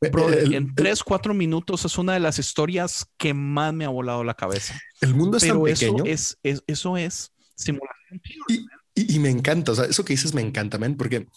Brother, 0.00 0.40
El- 0.40 0.54
en 0.54 0.64
el- 0.68 0.74
tres, 0.74 1.02
cuatro 1.02 1.32
minutos 1.32 1.84
es 1.84 1.96
una 1.96 2.12
de 2.14 2.20
las 2.20 2.38
historias 2.38 3.06
que 3.16 3.32
más 3.32 3.72
me 3.72 3.84
ha 3.86 3.88
volado 3.88 4.22
la 4.24 4.34
cabeza. 4.34 4.78
El 5.00 5.14
mundo 5.14 5.36
es 5.38 5.42
tan 5.44 5.52
Pero 5.52 5.66
eso 5.68 5.86
pequeño. 5.92 6.04
es, 6.12 6.38
es- 6.42 6.62
eso 6.66 6.96
es 6.98 7.32
simulación. 7.54 8.20
Y, 8.48 8.66
y- 8.96 9.14
y 9.14 9.18
me 9.20 9.30
encanta, 9.30 9.70
o 9.72 9.74
sea, 9.76 9.84
eso 9.84 10.04
que 10.04 10.14
dices 10.14 10.34
me 10.34 10.40
encanta, 10.40 10.78
men, 10.78 10.96
porque 10.96 11.28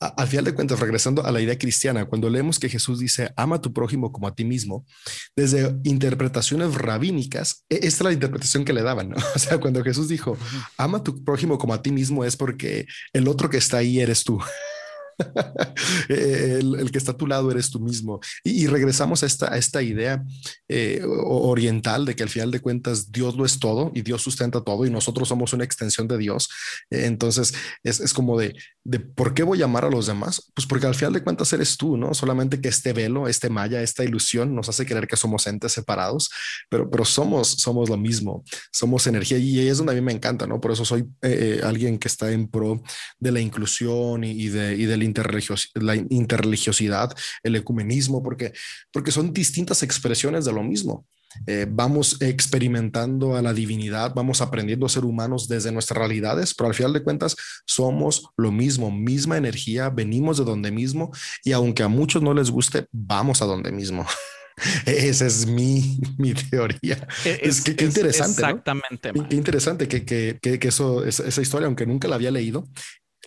a- 0.00 0.06
al 0.06 0.28
final 0.28 0.44
de 0.46 0.54
cuentas, 0.54 0.80
regresando 0.80 1.26
a 1.26 1.30
la 1.32 1.40
idea 1.40 1.58
cristiana, 1.58 2.06
cuando 2.06 2.30
leemos 2.30 2.58
que 2.58 2.68
Jesús 2.70 2.98
dice, 3.00 3.30
ama 3.36 3.56
a 3.56 3.60
tu 3.60 3.72
prójimo 3.72 4.10
como 4.12 4.26
a 4.28 4.34
ti 4.34 4.44
mismo, 4.44 4.86
desde 5.36 5.74
interpretaciones 5.84 6.74
rabínicas, 6.74 7.64
e- 7.68 7.74
esta 7.82 7.86
es 7.88 8.00
la 8.04 8.12
interpretación 8.12 8.64
que 8.64 8.72
le 8.72 8.82
daban, 8.82 9.10
¿no? 9.10 9.16
O 9.36 9.38
sea, 9.38 9.58
cuando 9.58 9.82
Jesús 9.84 10.08
dijo, 10.08 10.38
ama 10.78 10.98
a 10.98 11.02
tu 11.02 11.22
prójimo 11.24 11.58
como 11.58 11.74
a 11.74 11.82
ti 11.82 11.90
mismo, 11.92 12.24
es 12.24 12.36
porque 12.36 12.86
el 13.12 13.28
otro 13.28 13.50
que 13.50 13.56
está 13.58 13.78
ahí 13.78 14.00
eres 14.00 14.24
tú. 14.24 14.38
el, 16.08 16.76
el 16.76 16.90
que 16.90 16.98
está 16.98 17.12
a 17.12 17.16
tu 17.16 17.26
lado 17.26 17.50
eres 17.50 17.70
tú 17.70 17.80
mismo. 17.80 18.20
Y, 18.44 18.66
regresamos 18.66 19.22
a 19.22 19.26
esta, 19.26 19.52
a 19.52 19.56
esta 19.56 19.82
idea 19.82 20.22
eh, 20.68 21.02
oriental 21.04 22.04
de 22.04 22.14
que 22.14 22.22
al 22.22 22.28
final 22.28 22.50
de 22.50 22.60
cuentas 22.60 23.10
Dios 23.10 23.36
lo 23.36 23.44
es 23.44 23.58
todo 23.58 23.90
y 23.94 24.02
Dios 24.02 24.22
sustenta 24.22 24.60
todo 24.60 24.84
y 24.84 24.90
nosotros 24.90 25.28
somos 25.28 25.52
una 25.52 25.64
extensión 25.64 26.06
de 26.06 26.18
Dios. 26.18 26.48
Eh, 26.90 27.06
entonces 27.06 27.54
es, 27.82 28.00
es 28.00 28.12
como 28.12 28.38
de, 28.38 28.54
de 28.84 29.00
¿por 29.00 29.34
qué 29.34 29.42
voy 29.42 29.62
a 29.62 29.64
amar 29.66 29.84
a 29.84 29.90
los 29.90 30.06
demás? 30.06 30.50
Pues 30.54 30.66
porque 30.66 30.86
al 30.86 30.94
final 30.94 31.12
de 31.12 31.22
cuentas 31.22 31.52
eres 31.52 31.76
tú, 31.76 31.96
¿no? 31.96 32.14
Solamente 32.14 32.60
que 32.60 32.68
este 32.68 32.92
velo, 32.92 33.28
este 33.28 33.50
malla, 33.50 33.82
esta 33.82 34.04
ilusión 34.04 34.54
nos 34.54 34.68
hace 34.68 34.86
creer 34.86 35.06
que 35.06 35.16
somos 35.16 35.46
entes 35.46 35.72
separados, 35.72 36.30
pero, 36.68 36.90
pero 36.90 37.04
somos, 37.04 37.48
somos 37.48 37.88
lo 37.88 37.96
mismo, 37.96 38.44
somos 38.72 39.06
energía 39.06 39.38
y 39.38 39.66
es 39.66 39.78
donde 39.78 39.92
a 39.92 39.96
mí 39.96 40.00
me 40.00 40.12
encanta, 40.12 40.46
¿no? 40.46 40.60
Por 40.60 40.72
eso 40.72 40.84
soy 40.84 41.02
eh, 41.22 41.58
eh, 41.58 41.60
alguien 41.64 41.98
que 41.98 42.08
está 42.08 42.30
en 42.30 42.48
pro 42.48 42.82
de 43.18 43.32
la 43.32 43.40
inclusión 43.40 44.24
y, 44.24 44.30
y 44.30 44.48
de, 44.48 44.76
y 44.76 44.84
de 44.84 44.96
la, 44.96 45.04
interreligios- 45.12 45.70
la 45.74 45.96
interreligiosidad, 45.96 47.12
el 47.42 47.56
ecumenismo, 47.56 48.22
porque, 48.22 48.52
porque 48.92 49.10
son 49.10 49.32
distintas 49.32 49.82
expresiones 49.82 50.44
de 50.44 50.52
lo 50.52 50.62
mismo. 50.62 51.06
Eh, 51.46 51.66
vamos 51.68 52.16
experimentando 52.20 53.36
a 53.36 53.42
la 53.42 53.52
divinidad, 53.52 54.14
vamos 54.14 54.40
aprendiendo 54.40 54.86
a 54.86 54.88
ser 54.88 55.04
humanos 55.04 55.46
desde 55.46 55.70
nuestras 55.70 55.98
realidades, 55.98 56.54
pero 56.54 56.68
al 56.68 56.74
final 56.74 56.92
de 56.92 57.02
cuentas 57.02 57.36
somos 57.66 58.30
lo 58.36 58.50
mismo, 58.50 58.90
misma 58.90 59.36
energía, 59.36 59.90
venimos 59.90 60.38
de 60.38 60.44
donde 60.44 60.70
mismo 60.70 61.10
y 61.44 61.52
aunque 61.52 61.82
a 61.82 61.88
muchos 61.88 62.22
no 62.22 62.32
les 62.32 62.50
guste, 62.50 62.86
vamos 62.92 63.42
a 63.42 63.44
donde 63.44 63.70
mismo. 63.72 64.06
Esa 64.86 65.26
es 65.26 65.46
mi, 65.46 66.00
mi 66.16 66.34
teoría. 66.34 67.06
Es 67.24 67.60
que 67.60 67.76
qué 67.76 67.84
interesante. 67.84 68.40
Exactamente. 68.42 69.12
Qué, 69.28 69.36
interesante 69.36 69.86
que, 69.86 70.04
que, 70.04 70.38
que, 70.40 70.58
que 70.58 70.68
eso, 70.68 71.04
esa, 71.04 71.26
esa 71.26 71.42
historia, 71.42 71.66
aunque 71.66 71.86
nunca 71.86 72.08
la 72.08 72.16
había 72.16 72.30
leído, 72.30 72.66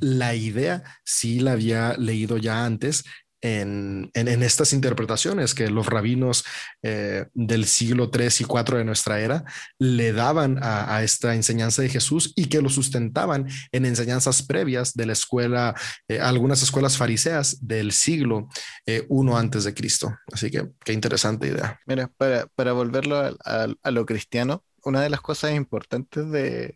la 0.02 0.36
idea 0.36 0.84
sí 1.06 1.40
la 1.40 1.53
había 1.53 1.95
leído 1.98 2.38
ya 2.38 2.65
antes 2.65 3.06
en, 3.41 4.11
en, 4.14 4.44
estas 4.44 4.72
interpretaciones 4.72 5.56
que 5.56 5.69
los 5.69 5.88
rabinos 5.88 6.45
eh, 6.84 7.26
del 7.34 7.65
siglo 7.65 8.11
3 8.11 8.41
y 8.41 8.44
4 8.44 8.78
de 8.78 8.86
nuestra 8.86 9.19
era 9.19 9.44
le 9.80 10.14
daban 10.14 10.60
a, 10.61 11.02
esta 11.03 11.34
enseñanza 11.34 11.82
de 11.82 11.90
Jesús 11.90 12.34
y 12.36 12.45
que 12.45 12.61
lo 12.61 12.69
sustentaban 12.69 13.48
en 13.72 13.86
enseñanzas 13.86 14.44
previas 14.44 14.94
de 14.94 15.07
la 15.07 15.14
escuela, 15.14 15.76
eh, 16.07 16.19
algunas 16.19 16.61
escuelas 16.61 16.98
fariseas 16.98 17.65
del 17.65 17.91
siglo 17.91 18.48
eh, 18.86 19.06
1 19.10 19.38
antes 19.38 19.64
de 19.64 19.73
Cristo. 19.73 20.15
Así 20.32 20.52
que 20.52 20.69
qué 20.86 20.94
interesante 20.94 21.48
idea. 21.48 21.80
Mira, 21.88 22.11
para, 22.18 22.45
para 22.56 22.73
volverlo 22.73 23.36
a 23.44 23.91
lo 23.91 24.06
cristiano, 24.06 24.64
una 24.84 25.02
de 25.02 25.10
las 25.10 25.22
cosas 25.22 25.53
importantes 25.53 26.30
de, 26.32 26.76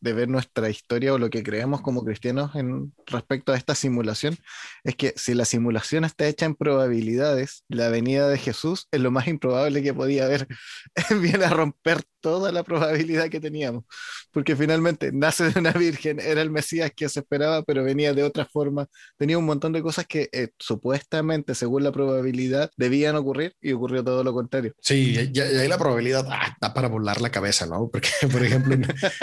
ver 0.00 0.28
nuestra 0.28 0.70
historia 0.70 1.14
o 1.14 1.18
lo 1.18 1.30
que 1.30 1.42
creemos 1.42 1.80
como 1.80 2.04
cristianos 2.04 2.54
en 2.54 2.92
respecto 3.06 3.52
a 3.52 3.56
esta 3.56 3.74
simulación 3.74 4.36
es 4.84 4.96
que 4.96 5.12
si 5.16 5.34
la 5.34 5.44
simulación 5.44 6.04
está 6.04 6.26
hecha 6.26 6.46
en 6.46 6.54
probabilidades, 6.54 7.64
la 7.68 7.88
venida 7.88 8.28
de 8.28 8.38
Jesús 8.38 8.88
es 8.90 9.00
lo 9.00 9.10
más 9.10 9.28
improbable 9.28 9.82
que 9.82 9.94
podía 9.94 10.24
haber. 10.24 10.48
Viene 11.20 11.44
a 11.44 11.50
romper 11.50 12.02
toda 12.26 12.50
la 12.50 12.64
probabilidad 12.64 13.28
que 13.28 13.38
teníamos, 13.38 13.84
porque 14.32 14.56
finalmente 14.56 15.12
nace 15.12 15.48
de 15.52 15.60
una 15.60 15.70
virgen, 15.70 16.18
era 16.18 16.42
el 16.42 16.50
Mesías 16.50 16.90
que 16.90 17.08
se 17.08 17.20
esperaba, 17.20 17.62
pero 17.62 17.84
venía 17.84 18.12
de 18.14 18.24
otra 18.24 18.44
forma, 18.44 18.88
tenía 19.16 19.38
un 19.38 19.44
montón 19.44 19.72
de 19.72 19.80
cosas 19.80 20.08
que 20.08 20.28
eh, 20.32 20.48
supuestamente, 20.58 21.54
según 21.54 21.84
la 21.84 21.92
probabilidad, 21.92 22.68
debían 22.76 23.14
ocurrir 23.14 23.54
y 23.60 23.70
ocurrió 23.74 24.02
todo 24.02 24.24
lo 24.24 24.34
contrario. 24.34 24.74
Sí, 24.80 25.14
y, 25.32 25.38
y 25.38 25.40
ahí 25.40 25.68
la 25.68 25.78
probabilidad 25.78 26.26
ah, 26.28 26.48
está 26.52 26.74
para 26.74 26.88
volar 26.88 27.20
la 27.20 27.30
cabeza, 27.30 27.64
¿no? 27.64 27.88
Porque, 27.92 28.08
por 28.32 28.42
ejemplo, 28.42 28.74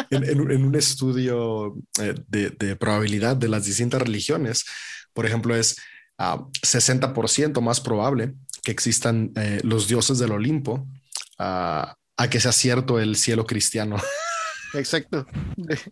en, 0.09 0.39
un 0.39 0.75
estudio 0.75 1.75
eh, 1.99 2.15
de, 2.30 2.75
probabilidad 2.77 3.35
de 3.35 3.49
las 3.49 3.65
distintas 3.65 4.01
religiones, 4.01 4.63
por 5.11 5.25
ejemplo, 5.25 5.57
es 5.57 5.75
uh, 6.19 6.49
60% 6.61 7.59
más 7.59 7.81
probable 7.81 8.34
que 8.63 8.71
existan 8.71 9.34
eh, 9.35 9.59
los 9.61 9.89
dioses 9.89 10.19
del 10.19 10.31
Olimpo 10.31 10.88
uh, 11.39 11.91
a 12.23 12.29
que 12.29 12.39
sea 12.39 12.51
cierto 12.51 12.99
el 12.99 13.15
cielo 13.15 13.45
cristiano. 13.45 13.97
Exacto. 14.73 15.27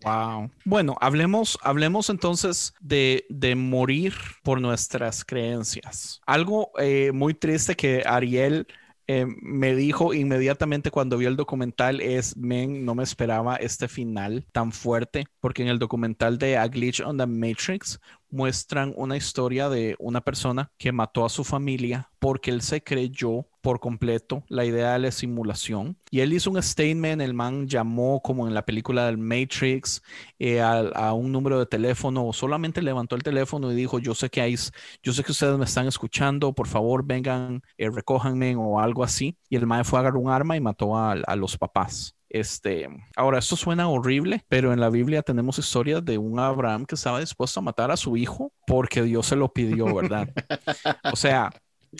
Wow. 0.02 0.50
Bueno, 0.64 0.96
hablemos, 1.00 1.58
hablemos 1.62 2.10
entonces 2.10 2.74
de, 2.80 3.26
de 3.28 3.54
morir 3.54 4.14
por 4.42 4.60
nuestras 4.60 5.24
creencias. 5.24 6.20
Algo 6.26 6.72
eh, 6.78 7.12
muy 7.12 7.34
triste 7.34 7.76
que 7.76 8.02
Ariel 8.04 8.66
eh, 9.06 9.26
me 9.42 9.76
dijo 9.76 10.14
inmediatamente 10.14 10.90
cuando 10.90 11.18
vio 11.18 11.28
el 11.28 11.36
documental 11.36 12.00
es, 12.00 12.36
men, 12.36 12.84
no 12.84 12.94
me 12.94 13.02
esperaba 13.02 13.56
este 13.56 13.86
final 13.86 14.46
tan 14.52 14.72
fuerte, 14.72 15.26
porque 15.38 15.62
en 15.62 15.68
el 15.68 15.78
documental 15.78 16.38
de 16.38 16.56
A 16.56 16.66
Glitch 16.66 17.00
on 17.02 17.18
the 17.18 17.26
Matrix 17.26 18.00
muestran 18.30 18.94
una 18.96 19.16
historia 19.16 19.68
de 19.68 19.96
una 19.98 20.22
persona 20.22 20.72
que 20.78 20.92
mató 20.92 21.24
a 21.24 21.28
su 21.28 21.44
familia 21.44 22.10
porque 22.18 22.50
él 22.50 22.62
se 22.62 22.82
creyó 22.82 23.46
por 23.62 23.80
completo 23.80 24.44
la 24.48 24.64
idea 24.64 24.92
de 24.92 24.98
la 24.98 25.10
simulación 25.10 25.96
y 26.10 26.20
él 26.20 26.32
hizo 26.32 26.50
un 26.50 26.62
statement, 26.62 27.22
el 27.22 27.32
man 27.32 27.66
llamó 27.66 28.20
como 28.20 28.46
en 28.46 28.54
la 28.54 28.64
película 28.66 29.06
del 29.06 29.18
Matrix 29.18 30.02
eh, 30.38 30.60
a, 30.60 30.80
a, 30.80 31.12
un 31.14 31.32
número 31.32 31.58
de 31.58 31.66
teléfono 31.66 32.26
o 32.26 32.32
solamente 32.32 32.82
levantó 32.82 33.16
el 33.16 33.22
teléfono 33.22 33.72
y 33.72 33.74
dijo 33.74 33.98
yo 33.98 34.14
sé 34.14 34.28
que 34.28 34.42
hay, 34.42 34.56
yo 35.02 35.12
sé 35.12 35.24
que 35.24 35.32
ustedes 35.32 35.56
me 35.56 35.64
están 35.64 35.86
escuchando, 35.86 36.52
por 36.52 36.66
favor 36.66 37.04
vengan, 37.06 37.62
eh, 37.78 37.88
recójanme 37.88 38.56
o 38.56 38.80
algo 38.80 39.04
así 39.04 39.38
y 39.48 39.56
el 39.56 39.66
man 39.66 39.84
fue 39.84 39.98
a 39.98 40.00
agarrar 40.00 40.18
un 40.18 40.30
arma 40.30 40.56
y 40.56 40.60
mató 40.60 40.96
a, 40.96 41.12
a 41.12 41.36
los 41.36 41.56
papás. 41.56 42.14
Este, 42.32 42.88
ahora, 43.14 43.38
esto 43.38 43.56
suena 43.56 43.90
horrible, 43.90 44.42
pero 44.48 44.72
en 44.72 44.80
la 44.80 44.88
Biblia 44.88 45.20
tenemos 45.20 45.58
historias 45.58 46.02
de 46.02 46.16
un 46.16 46.38
Abraham 46.38 46.86
que 46.86 46.94
estaba 46.94 47.20
dispuesto 47.20 47.60
a 47.60 47.62
matar 47.62 47.90
a 47.90 47.96
su 47.98 48.16
hijo 48.16 48.50
porque 48.66 49.02
Dios 49.02 49.26
se 49.26 49.36
lo 49.36 49.52
pidió, 49.52 49.94
¿verdad? 49.94 50.30
o 51.12 51.16
sea, 51.16 51.50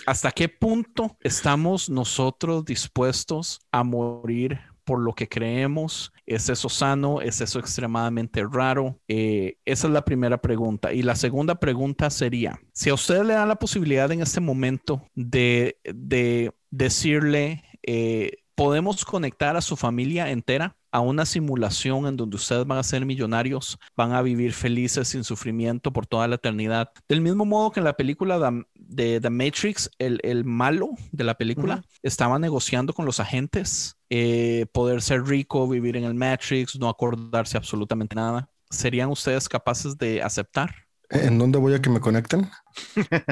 ¿hasta 0.05 0.31
qué 0.31 0.49
punto 0.49 1.17
estamos 1.21 1.89
nosotros 1.89 2.65
dispuestos 2.65 3.59
a 3.71 3.83
morir 3.83 4.59
por 4.83 4.99
lo 4.99 5.13
que 5.13 5.29
creemos? 5.29 6.11
¿Es 6.25 6.49
eso 6.49 6.69
sano? 6.69 7.21
¿Es 7.21 7.41
eso 7.41 7.59
extremadamente 7.59 8.43
raro? 8.49 8.99
Eh, 9.07 9.57
esa 9.65 9.87
es 9.87 9.93
la 9.93 10.05
primera 10.05 10.39
pregunta. 10.39 10.93
Y 10.93 11.03
la 11.03 11.15
segunda 11.15 11.55
pregunta 11.55 12.09
sería, 12.09 12.59
si 12.73 12.89
a 12.89 12.93
usted 12.93 13.23
le 13.23 13.33
dan 13.33 13.47
la 13.47 13.55
posibilidad 13.55 14.11
en 14.11 14.21
este 14.21 14.41
momento 14.41 15.07
de, 15.15 15.77
de 15.83 16.51
decirle, 16.69 17.63
eh, 17.83 18.43
podemos 18.55 19.05
conectar 19.05 19.55
a 19.55 19.61
su 19.61 19.75
familia 19.75 20.29
entera 20.31 20.77
a 20.93 20.99
una 20.99 21.25
simulación 21.25 22.05
en 22.05 22.15
donde 22.15 22.35
ustedes 22.35 22.67
van 22.67 22.77
a 22.77 22.83
ser 22.83 23.03
millonarios, 23.03 23.79
van 23.97 24.13
a 24.13 24.21
vivir 24.21 24.53
felices 24.53 25.07
sin 25.07 25.23
sufrimiento 25.23 25.91
por 25.91 26.05
toda 26.05 26.27
la 26.27 26.35
eternidad. 26.35 26.91
Del 27.09 27.19
mismo 27.19 27.45
modo 27.45 27.71
que 27.71 27.79
en 27.79 27.85
la 27.85 27.97
película 27.97 28.63
de, 28.75 29.19
The 29.19 29.29
Matrix, 29.31 29.89
el, 29.97 30.45
malo 30.45 30.91
de 31.11 31.23
la 31.23 31.33
película 31.33 31.83
estaba 32.03 32.37
negociando 32.37 32.93
con 32.93 33.07
los 33.07 33.19
agentes 33.19 33.97
eh, 34.11 34.67
poder 34.71 35.01
ser 35.01 35.25
rico, 35.25 35.67
vivir 35.67 35.97
en 35.97 36.03
el 36.03 36.13
Matrix, 36.13 36.77
no 36.77 36.87
acordarse 36.87 37.57
absolutamente 37.57 38.15
nada. 38.15 38.47
¿Serían 38.69 39.09
ustedes 39.09 39.49
capaces 39.49 39.97
de 39.97 40.21
aceptar? 40.21 40.75
¿En 41.09 41.39
dónde 41.39 41.57
voy 41.57 41.73
a 41.73 41.81
que 41.81 41.89
me 41.89 42.01
conecten? 42.01 42.51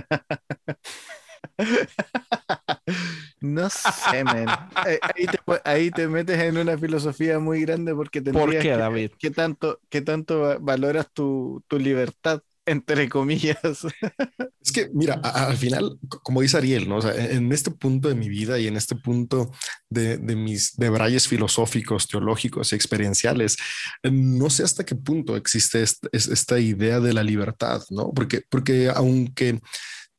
No 3.41 3.69
sé, 3.69 4.23
man. 4.23 4.47
Eh, 4.87 4.99
ahí, 5.63 5.91
te, 5.91 6.07
metes 6.07 6.39
en 6.39 6.57
una 6.57 6.77
filosofía 6.77 7.39
muy 7.39 7.61
grande 7.61 7.93
porque 7.93 8.21
tendrías 8.21 8.45
¿Por 8.45 8.59
qué, 8.59 8.69
David? 8.71 9.11
¿Qué 9.19 9.29
tanto, 9.29 9.79
qué 9.89 10.01
tanto 10.01 10.59
valoras 10.59 11.07
tu, 11.13 11.63
libertad, 11.71 12.41
entre 12.65 13.09
comillas? 13.09 13.57
Es 14.63 14.71
que, 14.71 14.89
mira, 14.93 15.15
al 15.15 15.57
final, 15.57 15.99
como 16.23 16.41
dice 16.41 16.57
Ariel, 16.57 16.87
¿no? 16.87 16.99
en 17.11 17.51
este 17.51 17.69
punto 17.69 18.09
de 18.09 18.15
mi 18.15 18.29
vida 18.29 18.59
y 18.59 18.67
en 18.67 18.77
este 18.77 18.95
punto 18.95 19.51
de, 19.89 20.17
mis 20.17 20.75
debrayes 20.77 21.27
filosóficos, 21.27 22.07
teológicos 22.07 22.71
y 22.71 22.75
experienciales, 22.75 23.57
no 24.03 24.49
sé 24.49 24.63
hasta 24.63 24.85
qué 24.85 24.95
punto 24.95 25.35
existe 25.35 25.83
esta, 25.83 26.07
esta 26.11 26.59
idea 26.59 26.99
de 26.99 27.13
la 27.13 27.23
libertad, 27.23 27.81
¿no? 27.89 28.11
Porque, 28.11 28.43
porque 28.49 28.91
aunque 28.93 29.59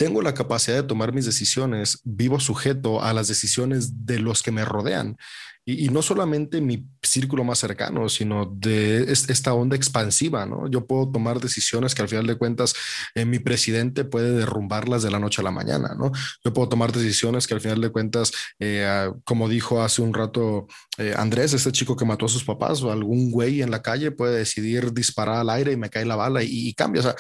tengo 0.03 0.21
la 0.21 0.35
capacidad 0.35 0.79
de 0.79 0.83
tomar 0.83 1.13
mis 1.13 1.27
decisiones, 1.27 2.01
vivo 2.03 2.41
sujeto 2.41 3.01
a 3.01 3.13
las 3.13 3.29
decisiones 3.29 4.05
de 4.05 4.19
los 4.19 4.43
que 4.43 4.51
me 4.51 4.65
rodean. 4.65 5.17
Y, 5.65 5.91
no 5.91 6.03
solamente 6.03 6.61
mi 6.61 6.89
círculo 7.05 7.45
más 7.45 7.61
cercano, 7.61 8.09
sino 8.09 8.47
de 8.47 9.13
esta 9.13 9.55
onda 9.55 9.77
expansiva, 9.77 10.45
¿no? 10.45 10.69
Yo 10.69 10.89
puedo 10.89 11.13
tomar 11.13 11.39
decisiones 11.39 11.95
que 11.95 12.03
al 12.03 12.09
final 12.09 12.27
de 12.27 12.35
cuentas 12.35 12.75
eh, 13.15 13.25
mi 13.25 13.39
presidente 13.39 14.05
puede 14.05 14.33
derrumbarlas 14.33 15.05
de 15.05 15.13
la 15.13 15.21
noche 15.21 15.41
a 15.41 15.45
la 15.45 15.53
mañana, 15.53 15.95
¿no? 15.97 16.11
Yo 16.45 16.53
puedo 16.53 16.69
tomar 16.69 16.91
decisiones 16.91 17.47
que 17.47 17.55
al 17.55 17.61
final 17.61 17.81
de 17.81 17.93
cuentas, 17.93 18.33
eh, 18.59 19.09
como 19.23 19.49
dijo 19.49 19.83
hace 19.83 20.03
un 20.03 20.15
rato 20.15 20.67
eh, 20.99 21.15
Andrés, 21.17 21.53
este 21.53 21.71
chico 21.71 21.95
que 21.95 22.05
mató 22.05 22.27
a 22.27 22.29
sus 22.29 22.43
papás 22.43 22.83
o 22.83 22.91
algún 22.91 23.31
güey 23.31 23.63
en 23.63 23.71
la 23.71 23.83
calle 23.83 24.11
puede 24.11 24.39
decidir 24.39 24.93
disparar 24.93 25.37
al 25.37 25.51
aire 25.51 25.71
y 25.71 25.77
me 25.77 25.91
cae 25.91 26.05
la 26.05 26.17
bala 26.17 26.43
y, 26.43 26.71
y 26.71 26.75
cambia. 26.75 27.03
O 27.03 27.05
sea, 27.05 27.15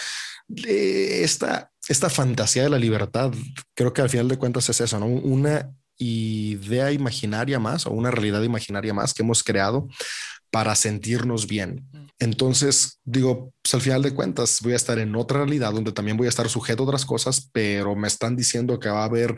esta, 0.48 1.71
esta 1.88 2.08
fantasía 2.08 2.64
de 2.64 2.70
la 2.70 2.78
libertad, 2.78 3.32
creo 3.74 3.92
que 3.92 4.02
al 4.02 4.10
final 4.10 4.28
de 4.28 4.38
cuentas 4.38 4.68
es 4.68 4.80
eso, 4.80 4.98
¿no? 4.98 5.06
Una 5.06 5.74
idea 5.98 6.90
imaginaria 6.92 7.58
más 7.58 7.86
o 7.86 7.90
una 7.90 8.10
realidad 8.10 8.42
imaginaria 8.42 8.94
más 8.94 9.14
que 9.14 9.22
hemos 9.22 9.42
creado 9.42 9.88
para 10.50 10.74
sentirnos 10.74 11.46
bien. 11.46 11.88
Entonces, 12.22 13.00
digo, 13.04 13.52
pues 13.60 13.74
al 13.74 13.80
final 13.80 14.00
de 14.00 14.14
cuentas 14.14 14.60
voy 14.62 14.74
a 14.74 14.76
estar 14.76 14.96
en 15.00 15.16
otra 15.16 15.38
realidad 15.38 15.72
donde 15.72 15.90
también 15.90 16.16
voy 16.16 16.26
a 16.26 16.28
estar 16.28 16.48
sujeto 16.48 16.84
a 16.84 16.86
otras 16.86 17.04
cosas, 17.04 17.50
pero 17.52 17.96
me 17.96 18.06
están 18.06 18.36
diciendo 18.36 18.78
que 18.78 18.88
va 18.88 19.02
a 19.02 19.06
haber 19.06 19.36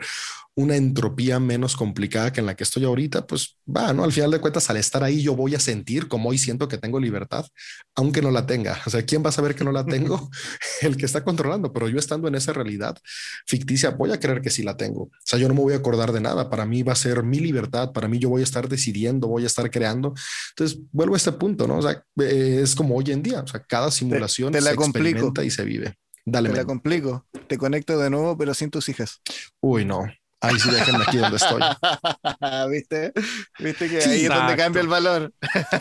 una 0.53 0.77
entropía 0.77 1.39
menos 1.39 1.75
complicada 1.75 2.31
que 2.31 2.39
en 2.39 2.45
la 2.45 2.55
que 2.55 2.63
estoy 2.63 2.85
ahorita, 2.85 3.27
pues 3.27 3.57
va, 3.67 3.91
¿no? 3.91 4.05
Al 4.05 4.13
final 4.13 4.31
de 4.31 4.39
cuentas, 4.39 4.69
al 4.69 4.77
estar 4.77 5.03
ahí, 5.03 5.21
yo 5.21 5.35
voy 5.35 5.53
a 5.53 5.59
sentir 5.59 6.07
como 6.07 6.29
hoy 6.29 6.37
siento 6.37 6.69
que 6.69 6.77
tengo 6.77 6.99
libertad, 6.99 7.45
aunque 7.93 8.21
no 8.21 8.31
la 8.31 8.45
tenga. 8.45 8.79
O 8.85 8.89
sea, 8.89 9.05
¿quién 9.05 9.23
va 9.23 9.29
a 9.29 9.33
saber 9.33 9.55
que 9.55 9.65
no 9.65 9.73
la 9.73 9.85
tengo? 9.85 10.29
El 10.81 10.95
que 10.95 11.05
está 11.05 11.23
controlando, 11.23 11.73
pero 11.73 11.89
yo 11.89 11.99
estando 11.99 12.27
en 12.27 12.35
esa 12.35 12.53
realidad 12.53 12.97
ficticia, 13.45 13.89
voy 13.89 14.11
a 14.11 14.19
creer 14.19 14.41
que 14.41 14.49
sí 14.49 14.63
la 14.63 14.77
tengo. 14.77 15.03
O 15.03 15.11
sea, 15.25 15.37
yo 15.39 15.49
no 15.49 15.55
me 15.55 15.61
voy 15.61 15.73
a 15.73 15.77
acordar 15.77 16.13
de 16.13 16.21
nada. 16.21 16.49
Para 16.49 16.65
mí 16.65 16.83
va 16.83 16.93
a 16.93 16.95
ser 16.95 17.23
mi 17.23 17.39
libertad, 17.39 17.91
para 17.91 18.07
mí 18.07 18.17
yo 18.19 18.29
voy 18.29 18.41
a 18.41 18.45
estar 18.45 18.69
decidiendo, 18.69 19.27
voy 19.27 19.43
a 19.43 19.47
estar 19.47 19.69
creando. 19.69 20.13
Entonces, 20.51 20.79
vuelvo 20.93 21.15
a 21.15 21.17
este 21.17 21.33
punto, 21.33 21.67
¿no? 21.67 21.79
O 21.79 21.81
sea, 21.81 22.01
eh, 22.21 22.59
es 22.75 22.77
como 22.77 22.95
hoy 22.95 23.11
en 23.11 23.23
día, 23.23 23.39
o 23.41 23.47
sea, 23.47 23.61
cada 23.61 23.89
simulación 23.89 24.51
te, 24.51 24.59
la 24.59 24.71
se 24.71 24.75
experimenta 24.75 25.43
y 25.43 25.49
se 25.49 25.63
vive. 25.63 25.95
Dale, 26.25 26.49
te 26.49 26.57
la 26.57 26.65
complico. 26.65 27.25
Te 27.47 27.57
conecto 27.57 27.97
de 27.97 28.09
nuevo, 28.09 28.37
pero 28.37 28.53
sin 28.53 28.69
tus 28.69 28.89
hijas. 28.89 29.21
Uy, 29.61 29.85
no. 29.85 30.05
Ahí 30.41 30.59
sí 30.59 30.69
déjenme 30.69 31.03
aquí 31.07 31.17
donde 31.17 31.37
estoy. 31.37 31.61
¿Viste? 32.71 33.13
¿Viste 33.59 33.89
que 33.89 33.97
ahí 34.03 34.25
es 34.25 34.29
donde 34.29 34.57
cambia 34.57 34.81
el 34.81 34.87
valor? 34.87 35.33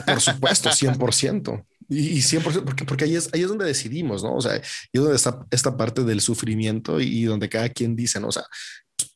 Por 0.07 0.21
supuesto, 0.21 0.71
100%. 0.71 1.65
Y, 1.89 2.21
100%, 2.21 2.65
porque, 2.65 2.85
porque 2.85 3.05
ahí, 3.05 3.17
es, 3.17 3.29
ahí 3.33 3.43
es 3.43 3.49
donde 3.49 3.67
decidimos, 3.67 4.23
¿no? 4.23 4.37
O 4.37 4.41
sea, 4.41 4.53
ahí 4.53 4.61
es 4.93 5.01
donde 5.01 5.17
está 5.17 5.45
esta 5.51 5.77
parte 5.77 6.03
del 6.05 6.21
sufrimiento 6.21 7.01
y, 7.01 7.25
donde 7.25 7.49
cada 7.49 7.69
quien 7.69 7.97
dice, 7.97 8.21
¿no? 8.21 8.29
O 8.29 8.33
sea, 8.33 8.45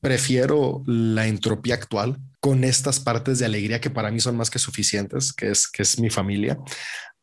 prefiero 0.00 0.82
la 0.86 1.26
entropía 1.26 1.74
actual 1.74 2.18
con 2.40 2.64
estas 2.64 3.00
partes 3.00 3.38
de 3.38 3.46
alegría 3.46 3.80
que 3.80 3.90
para 3.90 4.10
mí 4.10 4.20
son 4.20 4.36
más 4.36 4.50
que 4.50 4.59
suficientes, 4.59 5.32
que 5.32 5.50
es, 5.50 5.68
que 5.68 5.82
es 5.82 5.98
mi 5.98 6.10
familia, 6.10 6.59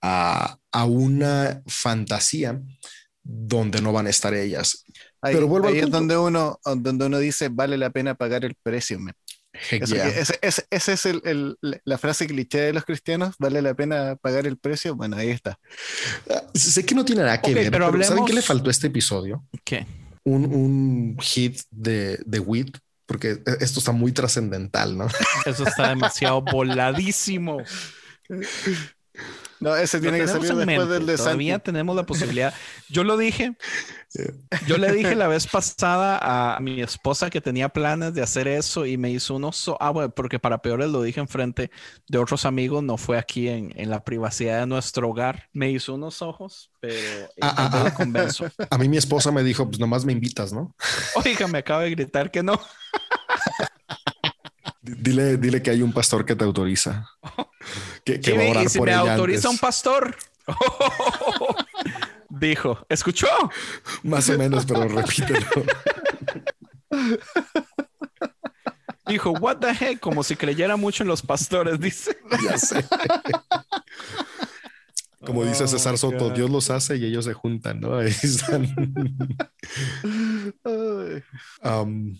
a, 0.05 0.59
a 0.71 0.85
una 0.85 1.63
fantasía 1.65 2.61
donde 3.23 3.81
no 3.81 3.91
van 3.91 4.05
a 4.05 4.11
estar 4.11 4.35
ellas. 4.35 4.85
Ahí, 5.19 5.33
Pero 5.33 5.47
vuelvo 5.47 5.69
ahí 5.69 5.79
es 5.79 5.89
donde 5.89 6.15
uno, 6.15 6.59
donde 6.63 7.05
uno 7.05 7.17
dice 7.17 7.49
vale 7.49 7.75
la 7.77 7.89
pena 7.89 8.13
pagar 8.13 8.45
el 8.45 8.53
precio. 8.61 8.99
Esa 9.71 10.93
es 10.93 11.05
el, 11.05 11.57
la 11.61 11.97
frase 11.97 12.27
cliché 12.27 12.59
de 12.59 12.73
los 12.73 12.85
cristianos, 12.85 13.33
vale 13.39 13.63
la 13.63 13.73
pena 13.73 14.15
pagar 14.17 14.45
el 14.45 14.57
precio. 14.57 14.95
Bueno, 14.95 15.17
ahí 15.17 15.31
está. 15.31 15.57
Ah, 16.29 16.43
sé 16.53 16.85
que 16.85 16.93
no 16.93 17.03
tiene 17.03 17.23
nada 17.23 17.41
que 17.41 17.55
ver, 17.55 17.71
pero, 17.71 17.91
¿saben 18.03 18.25
qué 18.25 18.33
le 18.33 18.43
faltó 18.43 18.69
a 18.69 18.71
este 18.71 18.87
episodio? 18.87 19.43
¿Qué? 19.63 19.87
Un, 20.23 20.45
un 20.45 21.17
hit 21.19 21.61
de, 21.71 22.19
de 22.25 22.39
WIT, 22.39 22.77
porque 23.07 23.41
esto 23.59 23.79
está 23.79 23.91
muy 23.91 24.11
trascendental, 24.11 24.95
¿no? 24.97 25.07
Eso 25.45 25.65
está 25.65 25.89
demasiado 25.89 26.43
voladísimo. 26.43 27.57
No, 29.59 29.75
ese 29.75 29.99
tiene 29.99 30.19
que 30.19 30.27
salir 30.27 30.53
después 30.53 30.89
del 30.89 31.05
de 31.05 31.17
Todavía 31.17 31.59
tenemos 31.59 31.95
la 31.95 32.05
posibilidad. 32.05 32.53
Yo 32.89 33.03
lo 33.03 33.17
dije. 33.17 33.55
Yo 34.67 34.77
le 34.77 34.91
dije 34.91 35.15
la 35.15 35.27
vez 35.29 35.47
pasada 35.47 36.55
a 36.55 36.59
mi 36.59 36.81
esposa 36.81 37.29
que 37.29 37.41
tenía 37.41 37.69
planes 37.69 38.13
de 38.13 38.21
hacer 38.21 38.47
eso 38.47 38.85
y 38.85 38.97
me 38.97 39.11
hizo 39.11 39.35
unos... 39.35 39.71
ah, 39.79 39.89
bueno, 39.89 40.09
porque 40.13 40.39
para 40.39 40.59
peores 40.59 40.89
lo 40.89 41.01
dije 41.01 41.19
en 41.19 41.27
frente 41.27 41.71
de 42.07 42.17
otros 42.17 42.45
amigos, 42.45 42.83
no 42.83 42.97
fue 42.97 43.17
aquí 43.17 43.47
en, 43.47 43.73
en 43.75 43.89
la 43.89 44.03
privacidad 44.03 44.61
de 44.61 44.67
nuestro 44.67 45.09
hogar. 45.09 45.49
Me 45.53 45.69
hizo 45.71 45.95
unos 45.95 46.21
ojos, 46.21 46.71
pero 46.79 47.27
ah, 47.41 47.53
ah, 47.57 47.83
ah. 47.87 47.93
convenzo. 47.93 48.45
A 48.69 48.77
mí 48.77 48.89
mi 48.89 48.97
esposa 48.97 49.31
me 49.31 49.43
dijo, 49.43 49.67
pues 49.67 49.79
nomás 49.79 50.05
me 50.05 50.13
invitas, 50.13 50.53
¿no? 50.53 50.75
Oiga, 51.15 51.47
me 51.47 51.59
acaba 51.59 51.83
de 51.83 51.91
gritar 51.91 52.31
que 52.31 52.43
no. 52.43 52.59
Dile, 54.81 55.37
dile 55.37 55.63
que 55.63 55.71
hay 55.71 55.81
un 55.81 55.91
pastor 55.91 56.25
que 56.25 56.35
te 56.35 56.43
autoriza. 56.43 57.07
Que, 58.05 58.19
va 58.37 58.43
a 58.43 58.51
orar 58.51 58.65
y 58.65 58.69
si 58.69 58.79
me 58.79 58.93
autoriza 58.93 59.49
un 59.49 59.57
pastor. 59.57 60.15
Dijo, 62.29 62.85
¿escuchó? 62.87 63.27
Más 64.03 64.29
o 64.29 64.37
menos, 64.37 64.65
pero 64.65 64.87
repítelo. 64.87 65.45
Dijo, 69.07 69.31
what 69.31 69.57
the 69.57 69.71
heck, 69.71 69.99
como 69.99 70.23
si 70.23 70.35
creyera 70.35 70.77
mucho 70.77 71.03
en 71.03 71.09
los 71.09 71.21
pastores, 71.21 71.79
dice. 71.79 72.17
Ya 72.43 72.57
sé. 72.57 72.85
Como 75.25 75.43
dice 75.43 75.63
oh 75.63 75.67
César 75.67 75.97
Soto, 75.97 76.29
Dios 76.29 76.51
los 76.51 76.69
hace 76.69 76.97
y 76.97 77.05
ellos 77.05 77.25
se 77.25 77.33
juntan, 77.33 77.79
¿no? 77.79 77.97
Ahí 77.97 78.07
están. 78.21 78.75
um, 81.63 82.15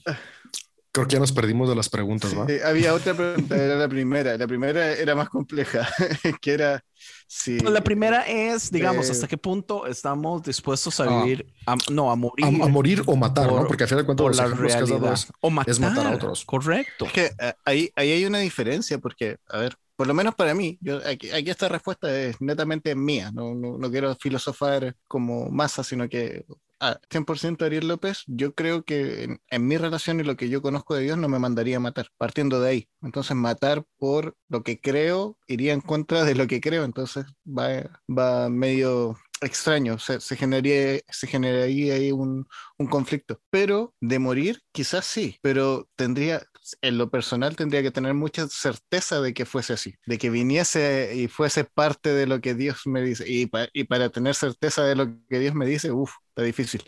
Creo 0.95 1.07
que 1.09 1.13
ya 1.15 1.19
nos 1.19 1.33
perdimos 1.33 1.67
de 1.67 1.75
las 1.75 1.89
preguntas, 1.89 2.33
¿va? 2.33 2.47
había 2.65 2.93
otra 2.93 3.13
pregunta, 3.13 3.61
era 3.61 3.75
la 3.75 3.89
primera. 3.89 4.37
La 4.37 4.47
primera 4.47 4.93
era 4.93 5.13
más 5.13 5.27
compleja, 5.27 5.85
que 6.41 6.53
era 6.53 6.85
si... 7.27 7.57
Pues 7.57 7.73
la 7.73 7.83
primera 7.83 8.21
es, 8.21 8.71
digamos, 8.71 9.09
¿hasta 9.09 9.25
eh, 9.25 9.29
qué 9.29 9.37
punto 9.37 9.87
estamos 9.87 10.41
dispuestos 10.43 10.97
a 11.01 11.03
ah. 11.03 11.21
vivir, 11.21 11.47
no, 11.91 12.09
a 12.09 12.15
morir? 12.15 12.45
A, 12.45 12.67
morir 12.69 13.03
o 13.07 13.17
matar, 13.17 13.51
¿no? 13.51 13.67
Porque 13.67 13.83
al 13.83 13.89
final 13.89 14.03
de 14.03 14.05
cuentas 14.05 14.37
la 14.37 14.55
realidad. 14.55 15.19
o 15.41 15.49
matar, 15.49 15.69
es 15.69 15.81
matar 15.81 16.07
a 16.07 16.15
otros. 16.15 16.45
Correcto. 16.45 17.07
que 17.13 17.25
eh, 17.25 17.53
ahí, 17.65 17.91
ahí 17.97 18.11
hay 18.11 18.25
una 18.25 18.39
diferencia, 18.39 18.97
porque, 18.97 19.35
a 19.49 19.57
ver, 19.57 19.75
por 19.97 20.07
lo 20.07 20.13
menos 20.13 20.33
para 20.35 20.53
mí, 20.53 20.77
yo, 20.79 21.01
aquí, 21.05 21.29
aquí, 21.31 21.49
esta 21.49 21.67
respuesta 21.67 22.17
es 22.17 22.39
netamente 22.39 22.95
mía, 22.95 23.31
no, 23.33 23.53
no, 23.53 23.77
no, 23.77 23.91
quiero 23.91 24.15
filosofar 24.15 24.95
como 25.09 25.49
masa, 25.49 25.83
sino 25.83 26.07
que 26.07 26.45
100% 26.79 27.65
Ariel 27.65 27.87
López, 27.87 28.23
yo 28.27 28.53
creo 28.53 28.83
que 28.83 29.39
en, 29.49 29.67
mi 29.67 29.77
relación 29.77 30.19
y 30.19 30.23
lo 30.23 30.35
que 30.35 30.49
yo 30.49 30.61
conozco 30.61 30.95
de 30.95 31.03
Dios 31.03 31.17
no 31.17 31.29
me 31.29 31.39
mandaría 31.39 31.77
a 31.77 31.79
matar, 31.79 32.07
partiendo 32.17 32.59
de 32.61 32.69
ahí. 32.69 32.89
Entonces 33.01 33.35
matar 33.35 33.85
por 33.97 34.35
lo 34.49 34.63
que 34.63 34.79
creo 34.79 35.37
iría 35.47 35.73
en 35.73 35.81
contra 35.81 36.23
de 36.23 36.35
lo 36.35 36.47
que 36.47 36.61
creo, 36.61 36.83
entonces 36.83 37.25
va, 37.45 37.67
va 38.07 38.49
medio 38.49 39.17
extraño, 39.41 39.99
se, 39.99 40.19
se, 40.21 40.35
generaría, 40.35 40.99
se 41.09 41.27
generaría 41.27 41.95
ahí 41.95 42.11
un, 42.11 42.47
un, 42.77 42.87
conflicto. 42.87 43.41
Pero 43.49 43.93
de 44.01 44.19
morir, 44.19 44.61
quizás 44.71 45.05
sí, 45.05 45.37
pero 45.41 45.89
tendría, 45.95 46.43
en 46.81 46.97
lo 46.97 47.09
personal, 47.09 47.55
tendría 47.55 47.83
que 47.83 47.91
tener 47.91 48.13
mucha 48.13 48.47
certeza 48.47 49.21
de 49.21 49.33
que 49.33 49.45
fuese 49.45 49.73
así, 49.73 49.95
de 50.05 50.17
que 50.17 50.29
viniese 50.29 51.13
y 51.15 51.27
fuese 51.27 51.65
parte 51.65 52.13
de 52.13 52.27
lo 52.27 52.41
que 52.41 52.55
Dios 52.55 52.81
me 52.85 53.01
dice. 53.01 53.25
Y, 53.27 53.47
pa, 53.47 53.67
y 53.73 53.85
para 53.85 54.09
tener 54.09 54.35
certeza 54.35 54.83
de 54.83 54.95
lo 54.95 55.07
que 55.29 55.39
Dios 55.39 55.53
me 55.55 55.65
dice, 55.65 55.91
uff, 55.91 56.13
está 56.35 56.43
difícil. 56.43 56.83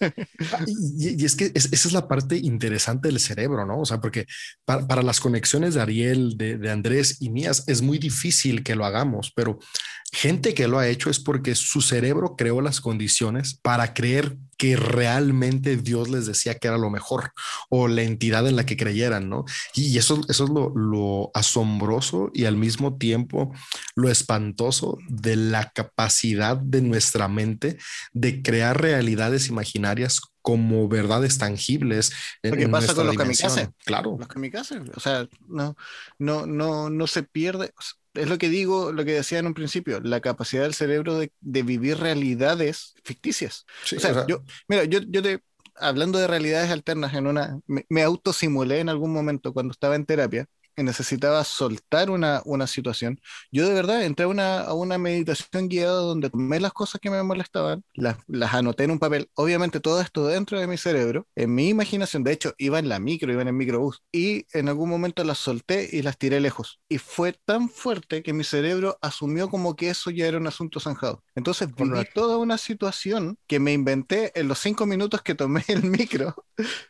y, 0.66 1.22
y, 1.22 1.24
es 1.24 1.36
que 1.36 1.52
es, 1.54 1.72
esa 1.72 1.88
es 1.88 1.92
la 1.92 2.08
parte 2.08 2.36
interesante 2.36 3.06
del 3.06 3.20
cerebro, 3.20 3.64
¿no? 3.64 3.80
O 3.80 3.86
sea, 3.86 4.00
porque 4.00 4.26
para, 4.64 4.86
para 4.86 5.02
las 5.02 5.20
conexiones 5.20 5.74
de 5.74 5.80
Ariel, 5.80 6.36
de, 6.36 6.58
de, 6.58 6.70
Andrés 6.70 7.18
y 7.20 7.30
mías, 7.30 7.62
es 7.68 7.82
muy 7.82 7.98
difícil 7.98 8.64
que 8.64 8.74
lo 8.74 8.84
hagamos, 8.84 9.32
pero 9.34 9.60
gente 10.12 10.54
que 10.54 10.66
lo 10.66 10.80
ha 10.80 10.88
hecho 10.88 11.08
es 11.08 11.20
porque 11.20 11.54
su 11.54 11.80
cerebro 11.80 12.34
creó 12.36 12.60
las 12.60 12.80
condiciones 12.80 13.54
para 13.62 13.94
creer 13.94 14.36
que 14.56 14.76
realmente 14.76 15.76
Dios 15.76 16.08
les 16.08 16.26
decía 16.26 16.54
que 16.54 16.68
era 16.68 16.78
lo 16.78 16.90
mejor 16.90 17.32
o 17.68 17.88
la 17.88 18.02
entidad 18.02 18.46
en 18.46 18.56
la 18.56 18.66
que 18.66 18.76
creyeran, 18.76 19.28
¿no? 19.28 19.44
Y 19.74 19.96
eso, 19.98 20.20
eso 20.28 20.44
es 20.44 20.50
lo, 20.50 20.72
lo 20.74 21.30
asombroso 21.34 22.30
y 22.32 22.44
al 22.44 22.56
mismo 22.56 22.96
tiempo 22.96 23.52
lo 23.94 24.10
espantoso 24.10 24.98
de 25.08 25.36
la 25.36 25.70
capacidad 25.70 26.56
de 26.56 26.82
nuestra 26.82 27.28
mente 27.28 27.78
de 28.12 28.42
crear 28.42 28.80
realidades 28.80 29.48
imaginarias 29.48 30.20
como 30.46 30.86
verdades 30.86 31.38
tangibles. 31.38 32.12
En, 32.40 32.52
Lo 32.52 32.56
que 32.56 32.68
pasa 32.68 32.94
con 32.94 33.06
los 33.06 33.16
kamikazes. 33.16 33.68
Claro. 33.84 34.16
Los 34.16 34.28
kamikazes. 34.28 34.80
O 34.94 35.00
sea, 35.00 35.26
no, 35.48 35.76
no, 36.20 36.46
no, 36.46 36.88
no 36.88 37.06
se 37.08 37.24
pierde. 37.24 37.72
Es 38.16 38.28
lo 38.28 38.38
que 38.38 38.48
digo, 38.48 38.92
lo 38.92 39.04
que 39.04 39.12
decía 39.12 39.38
en 39.38 39.46
un 39.46 39.54
principio, 39.54 40.00
la 40.00 40.20
capacidad 40.20 40.62
del 40.62 40.74
cerebro 40.74 41.18
de, 41.18 41.32
de 41.40 41.62
vivir 41.62 41.98
realidades 41.98 42.94
ficticias. 43.04 43.66
Sí, 43.84 43.96
o, 43.96 44.00
sea, 44.00 44.10
o, 44.10 44.14
sea, 44.14 44.26
yo, 44.26 44.42
mira, 44.68 44.84
yo, 44.84 45.00
yo 45.08 45.22
te, 45.22 45.42
hablando 45.76 46.18
de 46.18 46.26
realidades 46.26 46.70
alternas, 46.70 47.14
en 47.14 47.26
una, 47.26 47.60
me, 47.66 47.84
me 47.88 48.02
autosimulé 48.02 48.80
en 48.80 48.88
algún 48.88 49.12
momento 49.12 49.52
cuando 49.52 49.72
estaba 49.72 49.96
en 49.96 50.06
terapia 50.06 50.48
necesitaba 50.82 51.44
soltar 51.44 52.10
una, 52.10 52.42
una 52.44 52.66
situación, 52.66 53.20
yo 53.50 53.66
de 53.68 53.74
verdad 53.74 54.02
entré 54.04 54.24
a 54.24 54.28
una, 54.28 54.60
a 54.60 54.74
una 54.74 54.98
meditación 54.98 55.68
guiada 55.68 55.96
donde 56.00 56.30
tomé 56.30 56.60
las 56.60 56.72
cosas 56.72 57.00
que 57.00 57.10
me 57.10 57.22
molestaban, 57.22 57.84
las, 57.94 58.16
las 58.26 58.54
anoté 58.54 58.84
en 58.84 58.92
un 58.92 58.98
papel, 58.98 59.30
obviamente 59.34 59.80
todo 59.80 60.00
esto 60.00 60.26
dentro 60.26 60.58
de 60.60 60.66
mi 60.66 60.76
cerebro, 60.76 61.26
en 61.34 61.54
mi 61.54 61.68
imaginación, 61.68 62.24
de 62.24 62.32
hecho 62.32 62.54
iba 62.58 62.78
en 62.78 62.88
la 62.88 62.98
micro, 62.98 63.32
iba 63.32 63.42
en 63.42 63.48
el 63.48 63.54
microbús, 63.54 64.02
y 64.12 64.46
en 64.52 64.68
algún 64.68 64.88
momento 64.90 65.24
las 65.24 65.38
solté 65.38 65.88
y 65.92 66.02
las 66.02 66.18
tiré 66.18 66.40
lejos. 66.40 66.80
Y 66.88 66.98
fue 66.98 67.32
tan 67.44 67.68
fuerte 67.68 68.22
que 68.22 68.32
mi 68.32 68.44
cerebro 68.44 68.98
asumió 69.02 69.48
como 69.48 69.76
que 69.76 69.90
eso 69.90 70.10
ya 70.10 70.26
era 70.26 70.38
un 70.38 70.46
asunto 70.46 70.80
zanjado. 70.80 71.22
Entonces 71.34 71.68
viví 71.74 71.90
Correcto. 71.90 72.20
toda 72.20 72.36
una 72.38 72.58
situación 72.58 73.38
que 73.46 73.60
me 73.60 73.72
inventé 73.72 74.32
en 74.38 74.48
los 74.48 74.58
cinco 74.58 74.86
minutos 74.86 75.22
que 75.22 75.34
tomé 75.34 75.64
el 75.68 75.82
micro, 75.84 76.34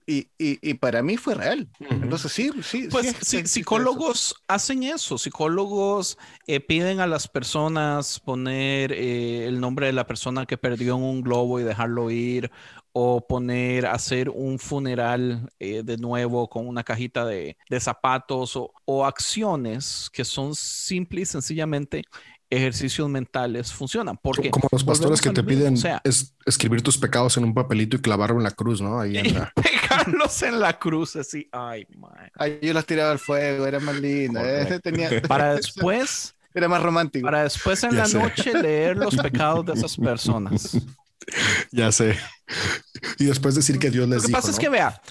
y, 0.06 0.30
y, 0.38 0.58
y 0.70 0.74
para 0.74 1.02
mí 1.02 1.16
fue 1.16 1.34
real. 1.34 1.68
Uh 1.80 1.84
-huh. 1.84 2.02
Entonces 2.02 2.32
sí, 2.32 2.50
sí. 2.62 2.88
Pues 2.90 3.06
sí, 3.06 3.16
sí, 3.20 3.42
sí 3.46 3.62
psicólogos 3.77 4.27
eso. 4.27 4.36
hacen 4.48 4.82
eso, 4.82 5.19
psicólogos 5.19 6.19
eh, 6.47 6.61
piden 6.61 7.01
a 7.01 7.07
las 7.07 7.28
personas 7.28 8.20
poner 8.20 8.93
eh, 8.93 9.47
el 9.47 9.61
nombre 9.61 9.86
de 9.86 9.93
la 9.93 10.07
persona 10.07 10.47
que 10.47 10.59
perdió 10.59 10.97
en 10.97 11.03
un 11.03 11.23
globo 11.23 11.61
y 11.61 11.65
dejarlo 11.65 12.11
ir, 12.11 12.51
o 12.93 13.27
poner, 13.27 13.86
hacer 13.86 14.31
un 14.31 14.59
funeral 14.59 15.51
eh, 15.59 15.82
de 15.85 15.98
nuevo 15.98 16.48
con 16.48 16.66
una 16.66 16.82
cajita 16.82 17.27
de, 17.27 17.59
de 17.69 17.81
zapatos, 17.81 18.57
o, 18.57 18.73
o 18.86 19.05
acciones 19.05 20.09
que 20.12 20.24
son 20.24 20.55
simple 20.55 21.20
y 21.23 21.27
sencillamente 21.27 22.05
ejercicios 22.51 23.09
mentales 23.09 23.73
funcionan. 23.73 24.18
Porque 24.23 24.51
como 24.51 24.68
los 24.70 24.85
pastores 24.85 25.20
que 25.20 25.31
te 25.31 25.43
piden 25.43 25.74
o 25.74 25.77
sea, 25.77 26.01
es 26.05 26.35
escribir 26.44 26.82
tus 26.82 26.98
pecados 26.98 27.36
en 27.36 27.44
un 27.44 27.55
papelito 27.55 27.97
y 27.97 28.01
clavarlo 28.01 28.36
en 28.36 28.44
la 28.44 28.51
cruz, 28.51 28.81
¿no? 28.81 29.01
Ahí 29.01 29.16
en 29.18 29.35
la... 29.35 29.52
pegarlos 29.55 30.43
en 30.43 30.60
la 30.60 30.78
cruz, 30.78 31.16
así, 31.16 31.48
ay, 31.52 31.86
man. 31.97 32.31
Ay, 32.35 32.59
yo 32.62 32.73
las 32.73 32.86
tiraba 32.86 33.12
al 33.12 33.18
fuego, 33.18 33.66
era 33.66 33.81
más 33.81 33.97
linda. 33.97 34.43
Eh, 34.44 34.81
tenía... 34.82 35.23
Para 35.28 35.55
después. 35.55 36.35
Era 36.55 36.68
más 36.68 36.82
romántico. 36.82 37.27
Para 37.27 37.43
después 37.43 37.82
en 37.85 37.90
ya 37.90 37.98
la 37.98 38.06
sé. 38.06 38.18
noche 38.18 38.55
leer 38.55 38.97
los 38.97 39.14
pecados 39.16 39.66
de 39.66 39.74
esas 39.74 39.97
personas. 39.97 40.78
Ya 41.72 41.93
sé. 41.93 42.16
Y 43.18 43.24
después 43.24 43.55
decir 43.55 43.78
que 43.78 43.90
Dios 43.90 44.09
les 44.09 44.22
dijo. 44.22 44.28
Lo 44.28 44.28
que 44.28 44.32
pasa 44.32 44.48
¿no? 44.48 44.52
es 44.52 44.59
que 44.59 44.68
vea, 44.68 45.02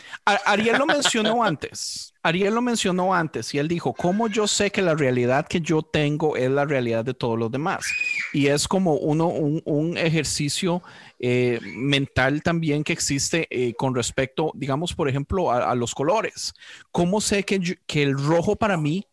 Ariel 0.45 0.77
lo 0.77 0.85
mencionó 0.85 1.43
antes. 1.43 2.13
Ariel 2.23 2.55
lo 2.55 2.61
mencionó 2.61 3.13
antes 3.13 3.53
y 3.53 3.59
él 3.59 3.67
dijo, 3.67 3.93
¿cómo 3.93 4.27
yo 4.27 4.47
sé 4.47 4.71
que 4.71 4.81
la 4.81 4.95
realidad 4.95 5.47
que 5.47 5.61
yo 5.61 5.83
tengo 5.83 6.35
es 6.35 6.49
la 6.49 6.65
realidad 6.65 7.05
de 7.05 7.13
todos 7.13 7.37
los 7.37 7.51
demás? 7.51 7.85
Y 8.33 8.47
es 8.47 8.67
como 8.67 8.95
uno, 8.95 9.27
un, 9.27 9.61
un 9.65 9.95
ejercicio 9.95 10.81
eh, 11.19 11.59
mental 11.75 12.41
también 12.41 12.83
que 12.83 12.93
existe 12.93 13.47
eh, 13.51 13.75
con 13.75 13.93
respecto, 13.93 14.51
digamos, 14.55 14.93
por 14.95 15.07
ejemplo, 15.07 15.51
a, 15.51 15.69
a 15.69 15.75
los 15.75 15.93
colores. 15.93 16.53
¿Cómo 16.91 17.21
sé 17.21 17.43
que, 17.43 17.59
yo, 17.59 17.75
que 17.85 18.01
el 18.01 18.17
rojo 18.17 18.55
para 18.55 18.77
mí 18.77 19.05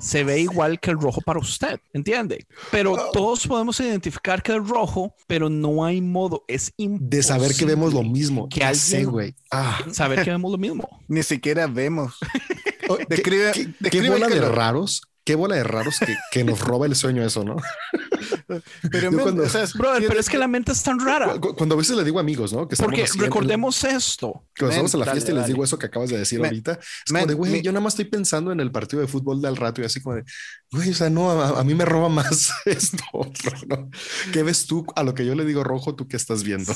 se 0.00 0.24
ve 0.24 0.40
igual 0.40 0.80
que 0.80 0.90
el 0.90 0.98
rojo 0.98 1.20
para 1.20 1.38
usted, 1.38 1.80
¿entiende? 1.92 2.46
Pero 2.70 3.10
todos 3.12 3.46
podemos 3.46 3.78
identificar 3.80 4.42
que 4.42 4.52
es 4.52 4.68
rojo, 4.68 5.14
pero 5.26 5.48
no 5.48 5.84
hay 5.84 6.00
modo, 6.00 6.44
es 6.48 6.72
imposible. 6.76 7.16
De 7.16 7.22
saber 7.22 7.54
que 7.54 7.64
vemos 7.64 7.92
lo 7.94 8.02
mismo. 8.02 8.48
Que 8.48 8.64
alguien, 8.64 9.10
güey. 9.10 9.34
Ah. 9.50 9.78
Saber 9.92 10.24
que 10.24 10.30
vemos 10.30 10.52
lo 10.52 10.58
mismo. 10.58 10.88
Ni 11.08 11.22
siquiera 11.22 11.66
vemos. 11.66 12.18
describe, 13.08 13.52
¿Qué, 13.52 13.64
qué, 13.66 13.74
describe 13.80 14.04
qué 14.04 14.10
bola 14.10 14.28
de 14.28 14.40
raros? 14.40 15.02
Qué 15.24 15.34
bola 15.34 15.56
de 15.56 15.64
raros 15.64 15.98
que, 15.98 16.16
que 16.30 16.44
nos 16.44 16.60
roba 16.60 16.86
el 16.86 16.96
sueño 16.96 17.24
eso, 17.24 17.44
¿no? 17.44 17.56
Pero, 18.90 19.12
men, 19.12 19.20
cuando, 19.20 19.42
o 19.44 19.48
sea, 19.48 19.66
brother, 19.74 20.08
pero 20.08 20.20
es 20.20 20.28
que 20.28 20.38
la 20.38 20.48
mente 20.48 20.72
es 20.72 20.82
tan 20.82 20.98
rara. 20.98 21.38
Cuando 21.56 21.74
a 21.74 21.78
veces 21.78 21.96
le 21.96 22.04
digo 22.04 22.18
a 22.18 22.20
amigos, 22.20 22.52
¿no? 22.52 22.66
Que 22.66 22.76
Porque 22.76 23.06
recordemos 23.16 23.84
en, 23.84 23.96
esto. 23.96 24.46
Cuando 24.58 24.70
estamos 24.70 24.94
en 24.94 25.00
la 25.00 25.06
fiesta 25.06 25.30
dale, 25.30 25.38
y 25.38 25.42
les 25.42 25.48
digo 25.48 25.64
eso 25.64 25.78
que 25.78 25.86
acabas 25.86 26.10
de 26.10 26.18
decir 26.18 26.40
men, 26.40 26.46
ahorita, 26.46 26.72
es 26.72 27.12
men, 27.12 27.22
como 27.22 27.26
de, 27.26 27.34
güey, 27.34 27.62
yo 27.62 27.72
nada 27.72 27.82
más 27.82 27.94
estoy 27.94 28.06
pensando 28.06 28.50
en 28.50 28.60
el 28.60 28.72
partido 28.72 29.02
de 29.02 29.08
fútbol 29.08 29.40
del 29.40 29.56
rato 29.56 29.82
y 29.82 29.84
así 29.84 30.00
como 30.00 30.16
de, 30.16 30.24
güey, 30.72 30.90
o 30.90 30.94
sea, 30.94 31.10
no, 31.10 31.30
a, 31.30 31.60
a 31.60 31.64
mí 31.64 31.74
me 31.74 31.84
roba 31.84 32.08
más 32.08 32.52
esto 32.64 33.04
otro, 33.12 33.52
¿no? 33.68 33.90
¿Qué 34.32 34.42
ves 34.42 34.66
tú 34.66 34.84
a 34.96 35.02
lo 35.02 35.14
que 35.14 35.24
yo 35.24 35.34
le 35.34 35.44
digo 35.44 35.62
rojo, 35.62 35.94
tú 35.94 36.08
qué 36.08 36.16
estás 36.16 36.42
viendo? 36.42 36.74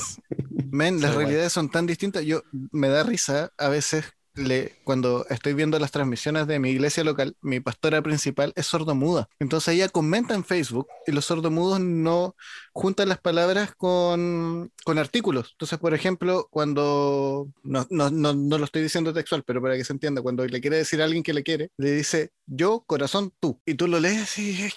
Men, 0.71 1.01
las 1.01 1.15
realidades 1.15 1.51
son 1.51 1.69
tan 1.69 1.85
distintas. 1.85 2.23
Yo 2.23 2.43
me 2.71 2.89
da 2.89 3.03
risa 3.03 3.51
a 3.57 3.69
veces 3.69 4.05
le, 4.35 4.73
cuando 4.83 5.25
estoy 5.29 5.53
viendo 5.53 5.79
las 5.79 5.91
transmisiones 5.91 6.47
de 6.47 6.59
mi 6.59 6.69
iglesia 6.69 7.03
local, 7.03 7.35
mi 7.41 7.59
pastora 7.59 8.01
principal 8.01 8.53
es 8.55 8.65
sordomuda. 8.65 9.27
Entonces 9.39 9.75
ella 9.75 9.89
comenta 9.89 10.33
en 10.33 10.43
Facebook 10.43 10.87
y 11.07 11.11
los 11.11 11.25
sordomudos 11.25 11.79
no 11.79 12.35
juntan 12.73 13.09
las 13.09 13.19
palabras 13.19 13.73
con, 13.75 14.71
con 14.83 14.97
artículos. 14.97 15.51
Entonces, 15.53 15.79
por 15.79 15.93
ejemplo, 15.93 16.47
cuando, 16.51 17.47
no, 17.63 17.87
no, 17.89 18.09
no, 18.11 18.33
no, 18.33 18.57
lo 18.57 18.65
estoy 18.65 18.81
diciendo 18.81 19.13
textual, 19.13 19.43
pero 19.45 19.61
para 19.61 19.75
que 19.75 19.85
se 19.85 19.93
entienda, 19.93 20.21
cuando 20.21 20.45
le 20.45 20.61
quiere 20.61 20.77
decir 20.77 21.01
a 21.01 21.05
alguien 21.05 21.23
que 21.23 21.33
le 21.33 21.43
quiere, 21.43 21.69
le 21.77 21.91
dice 21.91 22.31
yo, 22.45 22.83
corazón, 22.85 23.33
tú. 23.39 23.61
Y 23.65 23.75
tú 23.75 23.87
lo 23.87 23.99
lees 23.99 24.37
y, 24.37 24.69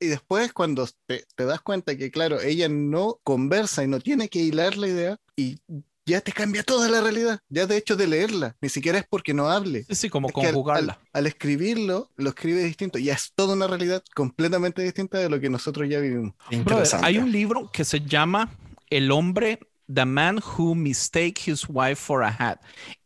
después 0.00 0.52
cuando 0.52 0.86
te, 1.06 1.24
te 1.34 1.44
das 1.44 1.60
cuenta 1.60 1.96
que, 1.96 2.10
claro, 2.10 2.40
ella 2.40 2.68
no 2.68 3.20
conversa 3.24 3.84
y 3.84 3.88
no 3.88 4.00
tiene 4.00 4.28
que 4.28 4.40
hilar 4.40 4.76
la 4.76 4.88
idea 4.88 5.16
y 5.36 5.58
ya 6.06 6.20
te 6.20 6.32
cambia 6.32 6.62
toda 6.62 6.88
la 6.88 7.00
realidad. 7.00 7.40
Ya 7.48 7.66
de 7.66 7.76
hecho 7.76 7.96
de 7.96 8.06
leerla, 8.06 8.56
ni 8.60 8.68
siquiera 8.68 8.98
es 8.98 9.06
porque 9.08 9.34
no 9.34 9.48
hable. 9.48 9.84
Sí, 9.84 9.94
sí 9.94 10.10
como 10.10 10.28
es 10.28 10.34
conjugarla. 10.34 10.92
Al, 10.92 10.98
al, 10.98 11.08
al, 11.12 11.26
escribirlo, 11.26 12.10
lo 12.16 12.30
escribe 12.30 12.62
distinto. 12.62 12.98
Ya 12.98 13.14
es 13.14 13.32
toda 13.34 13.54
una 13.54 13.66
realidad 13.66 14.02
completamente 14.14 14.82
distinta 14.82 15.18
de 15.18 15.28
lo 15.28 15.40
que 15.40 15.50
nosotros 15.50 15.88
ya 15.88 16.00
vivimos. 16.00 16.34
Brother, 16.64 16.88
hay 17.02 17.18
un 17.18 17.32
libro 17.32 17.70
que 17.72 17.84
se 17.84 18.00
llama 18.00 18.50
El 18.90 19.10
hombre, 19.10 19.58
The 19.92 20.04
Man 20.04 20.40
Who 20.40 20.74
Mistake 20.74 21.34
His 21.46 21.66
Wife 21.68 21.96
for 21.96 22.22
a 22.22 22.28
Hat. 22.28 22.60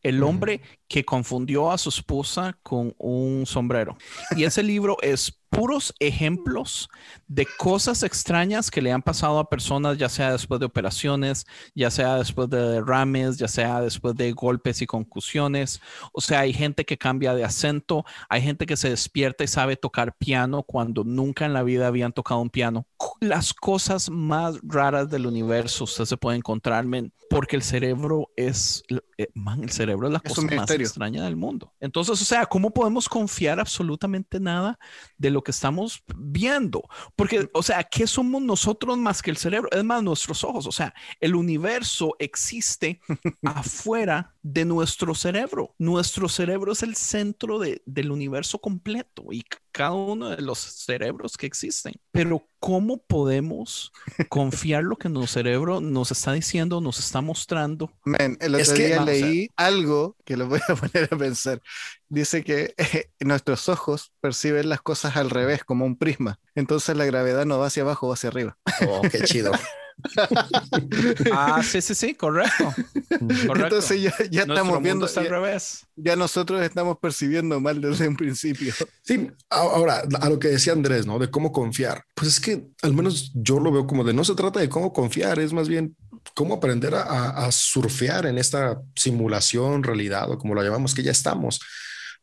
El 0.08 0.22
hombre 0.22 0.62
que 0.88 1.04
confundió 1.04 1.70
a 1.70 1.78
su 1.78 1.90
esposa 1.90 2.58
con 2.62 2.94
un 2.98 3.44
sombrero. 3.46 3.96
Y 4.36 4.44
ese 4.44 4.62
libro 4.62 4.96
es 5.02 5.38
puros 5.50 5.94
ejemplos 5.98 6.88
de 7.26 7.46
cosas 7.58 8.02
extrañas 8.02 8.70
que 8.70 8.82
le 8.82 8.92
han 8.92 9.02
pasado 9.02 9.38
a 9.38 9.48
personas, 9.48 9.96
ya 9.98 10.08
sea 10.08 10.32
después 10.32 10.60
de 10.60 10.66
operaciones, 10.66 11.46
ya 11.74 11.90
sea 11.90 12.16
después 12.16 12.50
de 12.50 12.60
derrames, 12.60 13.38
ya 13.38 13.48
sea 13.48 13.80
después 13.80 14.14
de 14.14 14.32
golpes 14.32 14.82
y 14.82 14.86
concusiones. 14.86 15.80
O 16.12 16.20
sea, 16.20 16.40
hay 16.40 16.52
gente 16.52 16.84
que 16.84 16.98
cambia 16.98 17.34
de 17.34 17.44
acento, 17.44 18.04
hay 18.28 18.42
gente 18.42 18.66
que 18.66 18.76
se 18.76 18.90
despierta 18.90 19.44
y 19.44 19.48
sabe 19.48 19.76
tocar 19.76 20.14
piano 20.16 20.62
cuando 20.62 21.04
nunca 21.04 21.46
en 21.46 21.54
la 21.54 21.62
vida 21.62 21.86
habían 21.86 22.12
tocado 22.12 22.40
un 22.40 22.50
piano. 22.50 22.86
Las 23.20 23.54
cosas 23.54 24.10
más 24.10 24.58
raras 24.62 25.10
del 25.10 25.26
universo 25.26 25.84
usted 25.84 26.04
se 26.04 26.16
puede 26.16 26.36
encontrar, 26.36 26.84
man, 26.84 27.12
porque 27.30 27.56
el 27.56 27.62
cerebro 27.62 28.30
es, 28.36 28.82
eh, 29.16 29.28
man, 29.34 29.62
el 29.62 29.70
cerebro 29.70 29.97
es 30.06 30.12
la 30.12 30.22
es 30.24 30.34
cosa 30.34 30.54
más 30.54 30.70
extraña 30.70 31.24
del 31.24 31.36
mundo. 31.36 31.74
Entonces, 31.80 32.20
o 32.20 32.24
sea, 32.24 32.46
¿cómo 32.46 32.70
podemos 32.70 33.08
confiar 33.08 33.60
absolutamente 33.60 34.40
nada 34.40 34.78
de 35.16 35.30
lo 35.30 35.42
que 35.42 35.50
estamos 35.50 36.02
viendo? 36.16 36.82
Porque, 37.16 37.48
o 37.52 37.62
sea, 37.62 37.82
¿qué 37.84 38.06
somos 38.06 38.42
nosotros 38.42 38.96
más 38.96 39.22
que 39.22 39.30
el 39.30 39.36
cerebro? 39.36 39.68
Es 39.72 39.84
más, 39.84 40.02
nuestros 40.02 40.44
ojos. 40.44 40.66
O 40.66 40.72
sea, 40.72 40.94
el 41.20 41.34
universo 41.34 42.14
existe 42.18 43.00
afuera 43.44 44.34
de 44.42 44.64
nuestro 44.64 45.14
cerebro. 45.14 45.74
Nuestro 45.78 46.28
cerebro 46.28 46.72
es 46.72 46.82
el 46.82 46.96
centro 46.96 47.58
de, 47.58 47.82
del 47.86 48.10
universo 48.10 48.60
completo. 48.60 49.26
Y 49.30 49.44
cada 49.72 49.92
uno 49.92 50.30
de 50.30 50.42
los 50.42 50.58
cerebros 50.58 51.36
que 51.36 51.46
existen. 51.46 51.94
Pero 52.10 52.48
¿cómo 52.58 52.98
podemos 52.98 53.92
confiar 54.28 54.84
lo 54.84 54.96
que 54.96 55.08
nuestro 55.08 55.40
cerebro 55.42 55.80
nos 55.80 56.10
está 56.10 56.32
diciendo, 56.32 56.80
nos 56.80 56.98
está 56.98 57.20
mostrando? 57.20 57.92
Men, 58.04 58.36
el 58.40 58.54
Es 58.56 58.68
otro 58.68 58.76
que- 58.78 58.86
día 58.86 59.02
a 59.02 59.04
leí 59.04 59.48
algo 59.56 60.16
que 60.24 60.36
lo 60.36 60.46
voy 60.48 60.60
a 60.68 60.74
poner 60.74 61.08
a 61.12 61.16
pensar. 61.16 61.60
Dice 62.08 62.42
que 62.42 62.74
eh, 62.76 63.10
nuestros 63.20 63.68
ojos 63.68 64.12
perciben 64.20 64.68
las 64.68 64.80
cosas 64.82 65.16
al 65.16 65.30
revés, 65.30 65.64
como 65.64 65.84
un 65.84 65.96
prisma. 65.96 66.38
Entonces 66.54 66.96
la 66.96 67.04
gravedad 67.04 67.44
no 67.46 67.58
va 67.58 67.66
hacia 67.66 67.82
abajo, 67.82 68.08
va 68.08 68.14
hacia 68.14 68.28
arriba. 68.30 68.58
Oh, 68.88 69.02
qué 69.02 69.20
chido. 69.24 69.52
Ah, 71.30 71.62
sí, 71.62 71.80
sí, 71.80 71.94
sí, 71.94 72.14
correcto. 72.14 72.78
correcto. 73.44 73.76
Entonces 73.76 74.02
ya, 74.02 74.14
ya 74.30 74.42
estamos 74.42 74.80
mundo 74.80 74.80
viendo, 74.80 75.06
está 75.06 75.20
al 75.20 75.26
ya, 75.26 75.32
revés. 75.32 75.86
ya 75.96 76.16
nosotros 76.16 76.62
estamos 76.62 76.98
percibiendo 76.98 77.60
mal 77.60 77.80
desde 77.80 78.08
un 78.08 78.16
principio. 78.16 78.72
Sí, 79.02 79.30
ahora 79.50 80.02
a 80.20 80.28
lo 80.28 80.38
que 80.38 80.48
decía 80.48 80.72
Andrés, 80.72 81.06
¿no? 81.06 81.18
De 81.18 81.30
cómo 81.30 81.52
confiar. 81.52 82.04
Pues 82.14 82.28
es 82.28 82.40
que 82.40 82.66
al 82.82 82.94
menos 82.94 83.32
yo 83.34 83.60
lo 83.60 83.72
veo 83.72 83.86
como 83.86 84.04
de 84.04 84.12
no 84.14 84.24
se 84.24 84.34
trata 84.34 84.60
de 84.60 84.68
cómo 84.68 84.92
confiar, 84.92 85.38
es 85.38 85.52
más 85.52 85.68
bien 85.68 85.96
cómo 86.34 86.54
aprender 86.54 86.94
a, 86.94 87.02
a- 87.02 87.46
a 87.46 87.52
surfear 87.52 88.26
en 88.26 88.38
esta 88.38 88.80
simulación, 88.94 89.82
realidad 89.82 90.30
o 90.30 90.38
como 90.38 90.54
lo 90.54 90.62
llamamos, 90.62 90.94
que 90.94 91.02
ya 91.02 91.12
estamos. 91.12 91.60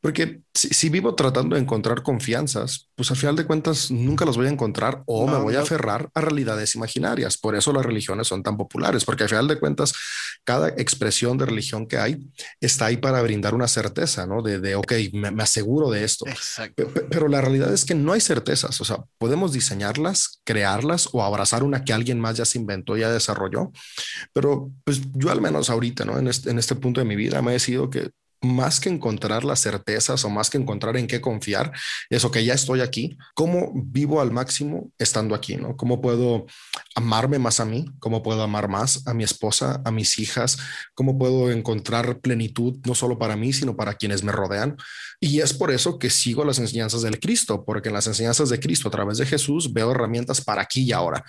Porque 0.02 0.42
si, 0.54 0.68
si 0.70 0.90
vivo 0.90 1.16
tratando 1.16 1.56
de 1.56 1.62
encontrar 1.62 2.04
confianzas, 2.04 2.90
pues 2.96 3.10
al 3.12 3.18
final 3.18 3.36
de 3.36 3.46
cuentas 3.46 3.90
nunca 3.90 4.24
las 4.26 4.38
voy 4.38 4.46
a 4.48 4.50
encontrar 4.52 5.02
o 5.08 5.26
me 5.26 5.34
No, 5.34 5.44
voy 5.44 5.56
a 5.56 5.58
no. 5.58 5.64
aferrar 5.64 6.10
a 6.14 6.22
realidades 6.22 6.76
imaginarias. 6.76 7.38
Por 7.38 7.56
eso 7.56 7.74
las 7.74 7.86
religiones 7.86 8.28
son 8.28 8.44
tan 8.44 8.56
populares, 8.56 9.04
porque 9.04 9.24
al 9.24 9.30
final 9.30 9.48
de 9.48 9.60
cuentas 9.60 9.94
cada 10.44 10.70
expresión 10.70 11.38
de 11.38 11.46
religión 11.48 11.88
que 11.88 11.98
hay 11.98 12.30
está 12.62 12.86
ahí 12.86 12.98
para 12.98 13.22
brindar 13.22 13.56
una 13.56 13.68
certeza, 13.68 14.28
¿no? 14.28 14.42
De, 14.44 14.60
de 14.60 14.76
ok, 14.76 14.94
me- 15.14 15.32
me 15.32 15.44
aseguro 15.44 15.90
de 15.90 16.04
esto. 16.04 16.28
Exacto. 16.28 16.76
Pe- 16.88 16.92
pe- 17.02 17.08
Pero 17.10 17.28
la 17.28 17.42
realidad 17.42 17.74
es 17.74 17.84
que 17.84 17.96
no 17.96 18.14
hay 18.14 18.22
certezas, 18.22 18.80
o 18.82 18.86
sea, 18.86 19.00
podemos 19.18 19.54
diseñarlas, 19.54 20.42
crearlas 20.44 21.10
o 21.14 21.24
abrazar 21.24 21.64
una 21.64 21.84
que 21.84 21.94
alguien 21.94 22.20
más 22.20 22.38
ya 22.38 22.46
se 22.46 22.60
inventó, 22.60 22.96
ya 22.96 23.10
desarrolló, 23.12 23.72
pero 24.34 24.72
pues 24.84 25.02
yo 25.14 25.32
al 25.32 25.42
menos 25.42 25.70
ahorita, 25.70 26.06
¿no? 26.06 26.18
En 26.20 26.28
este, 26.28 26.50
en 26.52 26.60
este 26.60 26.76
punto 26.76 27.02
de 27.02 27.06
mi 27.06 27.16
vida 27.16 27.42
me 27.42 27.52
he 27.52 27.54
decidido 27.54 27.90
que 27.90 28.12
más 28.46 28.80
que 28.80 28.90
encontrar 28.90 29.44
las 29.44 29.62
certezas 29.62 30.24
o 30.24 30.30
más 30.30 30.50
que 30.50 30.58
encontrar 30.58 30.98
en 30.98 31.08
qué 31.08 31.22
confiar, 31.22 31.72
es 32.10 32.24
ok, 32.24 32.38
ya 32.38 32.54
estoy 32.54 32.82
aquí, 32.82 33.18
¿cómo 33.34 33.72
vivo 33.76 34.22
al 34.22 34.32
máximo 34.32 34.92
estando 34.98 35.36
aquí, 35.36 35.58
¿no? 35.58 35.76
¿Cómo 35.76 36.02
puedo 36.02 36.46
amarme 36.96 37.40
más 37.40 37.60
a 37.60 37.66
mí? 37.66 37.86
¿Cómo 38.00 38.24
puedo 38.24 38.44
amar 38.44 38.68
más 38.68 39.06
a 39.08 39.14
mi 39.14 39.24
esposa, 39.24 39.82
a 39.84 39.92
mis 39.92 40.20
hijas? 40.20 40.58
¿Cómo 40.94 41.18
puedo 41.18 41.52
encontrar 41.52 42.20
plenitud 42.20 42.78
no 42.86 42.96
solo 42.96 43.18
para 43.18 43.36
mí, 43.36 43.52
sino 43.52 43.76
para 43.76 43.96
quienes 43.96 44.24
me 44.24 44.32
rodean? 44.32 44.78
Y 45.20 45.42
es 45.42 45.54
por 45.54 45.72
eso 45.72 45.98
que 45.98 46.10
sigo 46.10 46.46
las 46.46 46.60
enseñanzas 46.60 47.02
del 47.02 47.20
Cristo, 47.20 47.64
porque 47.66 47.90
en 47.90 47.94
las 47.96 48.08
enseñanzas 48.08 48.50
de 48.50 48.60
Cristo 48.60 48.90
a 48.90 48.92
través 48.92 49.18
de 49.18 49.26
Jesús 49.26 49.74
veo 49.74 49.92
herramientas 49.92 50.42
para 50.42 50.62
aquí 50.62 50.84
y 50.84 50.92
ahora. 50.92 51.24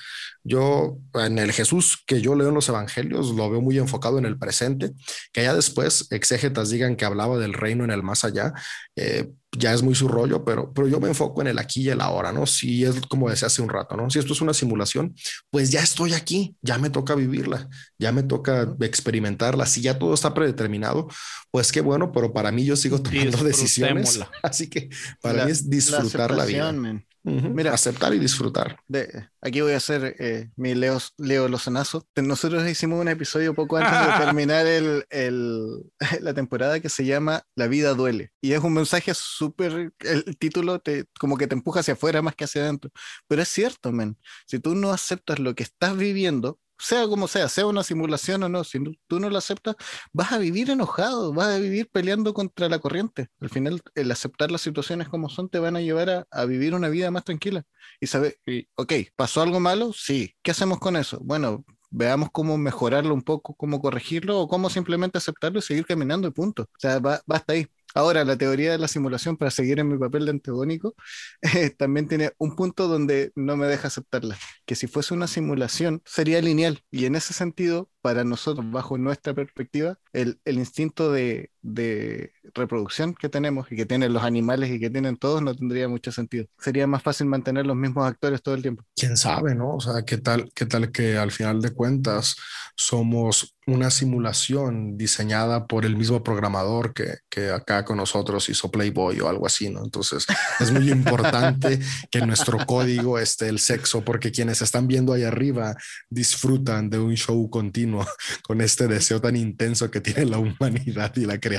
Yo 0.44 0.98
en 1.14 1.38
el 1.38 1.52
Jesús 1.52 2.02
que 2.06 2.20
yo 2.20 2.34
leo 2.34 2.48
en 2.48 2.54
los 2.54 2.68
evangelios 2.68 3.30
lo 3.34 3.50
veo 3.50 3.60
muy 3.60 3.78
enfocado 3.78 4.18
en 4.18 4.26
el 4.26 4.38
presente, 4.38 4.92
que 5.32 5.42
ya 5.42 5.54
después 5.54 6.08
exégetas 6.10 6.70
digan 6.70 6.96
que 6.96 7.04
hablaba 7.06 7.38
del 7.38 7.52
reino 7.54 7.84
en 7.84 7.90
el 7.90 8.02
más 8.02 8.24
allá, 8.24 8.52
eh, 8.96 9.32
ya 9.58 9.72
es 9.72 9.82
muy 9.82 9.94
su 9.94 10.08
rollo, 10.08 10.44
pero, 10.44 10.72
pero 10.72 10.88
yo 10.88 11.00
me 11.00 11.08
enfoco 11.08 11.40
en 11.42 11.48
el 11.48 11.58
aquí 11.58 11.82
y 11.82 11.88
el 11.90 12.00
ahora, 12.00 12.32
¿no? 12.32 12.46
Si 12.46 12.84
es 12.84 13.00
como 13.08 13.28
decía 13.30 13.46
hace 13.46 13.62
un 13.62 13.68
rato, 13.68 13.96
¿no? 13.96 14.08
Si 14.10 14.18
esto 14.18 14.32
es 14.32 14.40
una 14.40 14.54
simulación, 14.54 15.14
pues 15.50 15.70
ya 15.70 15.80
estoy 15.80 16.14
aquí, 16.14 16.56
ya 16.62 16.78
me 16.78 16.90
toca 16.90 17.14
vivirla, 17.14 17.68
ya 17.98 18.12
me 18.12 18.22
toca 18.22 18.74
experimentarla. 18.80 19.66
Si 19.66 19.80
ya 19.80 19.98
todo 19.98 20.14
está 20.14 20.34
predeterminado, 20.34 21.08
pues 21.50 21.72
qué 21.72 21.80
bueno, 21.80 22.12
pero 22.12 22.32
para 22.32 22.50
mí 22.52 22.64
yo 22.64 22.76
sigo 22.76 23.00
tomando 23.00 23.44
decisiones. 23.44 24.20
Así 24.42 24.68
que 24.68 24.88
para 25.20 25.38
La- 25.38 25.44
mí 25.46 25.50
es 25.52 25.68
disfrutar 25.70 26.30
la, 26.30 26.44
vida. 26.44 26.68
aceptación, 26.68 26.78
men. 26.80 27.06
Ujú, 27.28 27.48
Mira. 27.48 27.74
aceptar 27.74 28.14
y 28.14 28.20
disfrutar. 28.20 28.78
De- 28.86 29.26
aquí 29.40 29.60
voy 29.60 29.72
a 29.72 29.78
hacer 29.78 30.14
eh, 30.20 30.50
mi 30.54 30.76
Leo, 30.76 31.00
Leo 31.18 31.48
Lozanazo. 31.48 32.06
Nosotros 32.14 32.68
hicimos 32.68 33.00
un 33.00 33.08
episodio 33.08 33.52
poco 33.52 33.78
antes 33.78 33.92
de 33.92 34.24
terminar 34.24 34.64
el, 34.68 35.04
el- 35.10 35.82
la 36.20 36.34
temporada 36.34 36.78
que 36.78 36.88
se 36.88 37.04
llama 37.04 37.42
La 37.56 37.66
vida 37.66 37.94
duele. 37.94 38.30
Y 38.40 38.52
es 38.52 38.60
un 38.62 38.74
mensaje 38.74 39.12
súper, 39.46 39.92
el 40.00 40.36
título 40.38 40.78
te, 40.80 41.06
como 41.18 41.36
que 41.36 41.46
te 41.46 41.54
empuja 41.54 41.80
hacia 41.80 41.94
afuera 41.94 42.22
más 42.22 42.34
que 42.34 42.44
hacia 42.44 42.62
adentro. 42.62 42.90
Pero 43.28 43.42
es 43.42 43.48
cierto, 43.48 43.92
men. 43.92 44.16
Si 44.46 44.58
tú 44.58 44.74
no 44.74 44.92
aceptas 44.92 45.38
lo 45.38 45.54
que 45.54 45.62
estás 45.62 45.96
viviendo, 45.96 46.58
sea 46.78 47.06
como 47.08 47.26
sea, 47.28 47.48
sea 47.48 47.66
una 47.66 47.82
simulación 47.82 48.42
o 48.42 48.48
no, 48.48 48.62
si 48.64 48.78
tú 49.06 49.18
no 49.20 49.30
lo 49.30 49.38
aceptas, 49.38 49.76
vas 50.12 50.32
a 50.32 50.38
vivir 50.38 50.70
enojado, 50.70 51.32
vas 51.32 51.48
a 51.48 51.58
vivir 51.58 51.88
peleando 51.90 52.34
contra 52.34 52.68
la 52.68 52.78
corriente. 52.78 53.28
Al 53.40 53.48
final, 53.50 53.80
el 53.94 54.10
aceptar 54.10 54.50
las 54.50 54.60
situaciones 54.60 55.08
como 55.08 55.28
son 55.28 55.48
te 55.48 55.58
van 55.58 55.76
a 55.76 55.80
llevar 55.80 56.10
a, 56.10 56.26
a 56.30 56.44
vivir 56.44 56.74
una 56.74 56.88
vida 56.88 57.10
más 57.10 57.24
tranquila. 57.24 57.64
Y 58.00 58.06
saber, 58.08 58.38
ok, 58.76 58.92
¿pasó 59.16 59.42
algo 59.42 59.60
malo? 59.60 59.92
Sí. 59.92 60.34
¿Qué 60.42 60.50
hacemos 60.50 60.78
con 60.78 60.96
eso? 60.96 61.18
Bueno, 61.22 61.64
veamos 61.90 62.28
cómo 62.32 62.58
mejorarlo 62.58 63.14
un 63.14 63.22
poco, 63.22 63.54
cómo 63.54 63.80
corregirlo 63.80 64.40
o 64.40 64.48
cómo 64.48 64.70
simplemente 64.70 65.18
aceptarlo 65.18 65.58
y 65.58 65.62
seguir 65.62 65.86
caminando 65.86 66.28
y 66.28 66.30
punto. 66.30 66.64
O 66.64 66.78
sea, 66.78 66.98
va, 66.98 67.20
hasta 67.28 67.52
ahí. 67.54 67.66
Ahora, 67.96 68.24
la 68.26 68.36
teoría 68.36 68.72
de 68.72 68.78
la 68.78 68.88
simulación, 68.88 69.38
para 69.38 69.50
seguir 69.50 69.78
en 69.80 69.88
mi 69.88 69.96
papel 69.98 70.26
de 70.26 70.32
antagónico, 70.32 70.94
eh, 71.42 71.70
también 71.70 72.08
tiene 72.08 72.32
un 72.38 72.54
punto 72.54 72.88
donde 72.88 73.32
no 73.34 73.56
me 73.56 73.66
deja 73.66 73.88
aceptarla, 73.88 74.36
que 74.66 74.74
si 74.74 74.86
fuese 74.86 75.14
una 75.14 75.26
simulación 75.26 76.02
sería 76.04 76.42
lineal. 76.42 76.84
Y 76.90 77.06
en 77.06 77.16
ese 77.16 77.32
sentido, 77.32 77.90
para 78.02 78.22
nosotros, 78.24 78.70
bajo 78.70 78.98
nuestra 78.98 79.32
perspectiva, 79.34 79.98
el, 80.12 80.38
el 80.44 80.58
instinto 80.58 81.10
de, 81.10 81.50
de 81.66 82.32
reproducción 82.54 83.14
que 83.14 83.28
tenemos 83.28 83.70
y 83.70 83.76
que 83.76 83.86
tienen 83.86 84.12
los 84.12 84.22
animales 84.22 84.70
y 84.70 84.78
que 84.78 84.88
tienen 84.88 85.16
todos 85.16 85.42
no 85.42 85.54
tendría 85.54 85.88
mucho 85.88 86.12
sentido. 86.12 86.46
Sería 86.58 86.86
más 86.86 87.02
fácil 87.02 87.26
mantener 87.26 87.66
los 87.66 87.76
mismos 87.76 88.06
actores 88.06 88.40
todo 88.40 88.54
el 88.54 88.62
tiempo. 88.62 88.84
quién 88.94 89.16
sabe, 89.16 89.54
¿no? 89.54 89.74
O 89.74 89.80
sea, 89.80 90.02
qué 90.04 90.18
tal, 90.18 90.50
qué 90.54 90.64
tal 90.64 90.92
que 90.92 91.18
al 91.18 91.32
final 91.32 91.60
de 91.60 91.70
cuentas 91.70 92.36
somos 92.76 93.56
una 93.66 93.90
simulación 93.90 94.96
diseñada 94.96 95.66
por 95.66 95.84
el 95.84 95.96
mismo 95.96 96.22
programador 96.22 96.94
que, 96.94 97.16
que 97.28 97.50
acá 97.50 97.84
con 97.84 97.96
nosotros 97.96 98.48
hizo 98.48 98.70
Playboy 98.70 99.18
o 99.20 99.28
algo 99.28 99.46
así, 99.46 99.70
¿no? 99.70 99.82
Entonces 99.82 100.26
es 100.60 100.70
muy 100.70 100.90
importante 100.90 101.80
que 102.10 102.18
en 102.18 102.28
nuestro 102.28 102.64
código 102.64 103.18
esté 103.18 103.48
el 103.48 103.58
sexo, 103.58 104.04
porque 104.04 104.30
quienes 104.30 104.62
están 104.62 104.86
viendo 104.86 105.12
ahí 105.12 105.24
arriba 105.24 105.74
disfrutan 106.10 106.90
de 106.90 106.98
un 107.00 107.14
show 107.14 107.50
continuo 107.50 108.06
con 108.42 108.60
este 108.60 108.86
deseo 108.86 109.20
tan 109.20 109.34
intenso 109.34 109.90
que 109.90 110.00
tiene 110.00 110.26
la 110.26 110.38
humanidad 110.38 111.12
y 111.16 111.24
la 111.24 111.40
creación. 111.40 111.55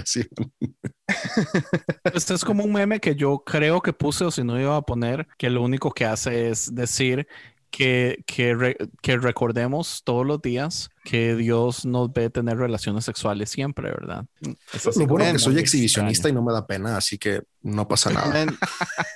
Este 2.13 2.33
es 2.33 2.43
como 2.43 2.63
un 2.63 2.73
meme 2.73 2.99
que 2.99 3.15
yo 3.15 3.43
creo 3.45 3.81
que 3.81 3.93
puse 3.93 4.25
o 4.25 4.31
si 4.31 4.43
no 4.43 4.59
iba 4.59 4.75
a 4.75 4.81
poner, 4.81 5.27
que 5.37 5.49
lo 5.49 5.61
único 5.61 5.91
que 5.91 6.05
hace 6.05 6.49
es 6.49 6.73
decir 6.73 7.27
que, 7.71 8.23
que, 8.25 8.53
re- 8.55 8.77
que 9.01 9.17
recordemos 9.17 10.01
todos 10.03 10.25
los 10.25 10.41
días 10.41 10.89
que 11.09 11.35
Dios 11.37 11.85
nos 11.85 12.11
ve 12.11 12.29
tener 12.29 12.57
relaciones 12.57 13.05
sexuales 13.05 13.49
siempre, 13.49 13.89
¿verdad? 13.91 14.25
Es 14.73 14.85
así 14.87 14.99
Lo 14.99 15.07
bueno 15.07 15.31
que 15.31 15.39
soy 15.39 15.57
exhibicionista 15.57 16.27
extraño. 16.27 16.33
y 16.33 16.35
no 16.35 16.45
me 16.45 16.51
da 16.51 16.67
pena, 16.67 16.97
así 16.97 17.17
que 17.17 17.43
no 17.63 17.87
pasa 17.87 18.11
nada. 18.11 18.27
Man, 18.27 18.57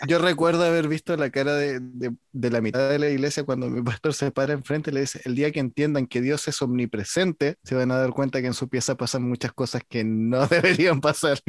yo 0.07 0.18
recuerdo 0.19 0.63
haber 0.63 0.88
visto 0.88 1.18
la 1.18 1.30
cara 1.31 1.53
de, 1.55 1.80
de- 1.81 2.15
de 2.31 2.49
la 2.49 2.61
mitad 2.61 2.89
de 2.89 2.97
la 2.97 3.09
iglesia 3.09 3.43
cuando 3.43 3.69
mi 3.69 3.81
pastor 3.81 4.13
se 4.13 4.31
para 4.31 4.53
enfrente 4.53 4.89
y 4.89 4.93
le 4.93 5.01
dice, 5.01 5.19
el 5.26 5.35
día 5.35 5.51
que 5.51 5.59
entiendan 5.59 6.07
que 6.07 6.22
Dios 6.22 6.47
es 6.47 6.61
omnipresente, 6.61 7.57
se 7.63 7.76
van 7.76 7.91
a 7.91 7.97
dar 7.97 8.11
cuenta 8.11 8.39
que 8.39 8.47
en 8.47 8.53
su 8.53 8.69
pieza 8.69 8.95
pasan 8.95 9.23
muchas 9.27 9.51
cosas 9.51 9.81
que 9.89 10.05
no 10.05 10.47
deberían 10.47 11.01
pasar. 11.01 11.39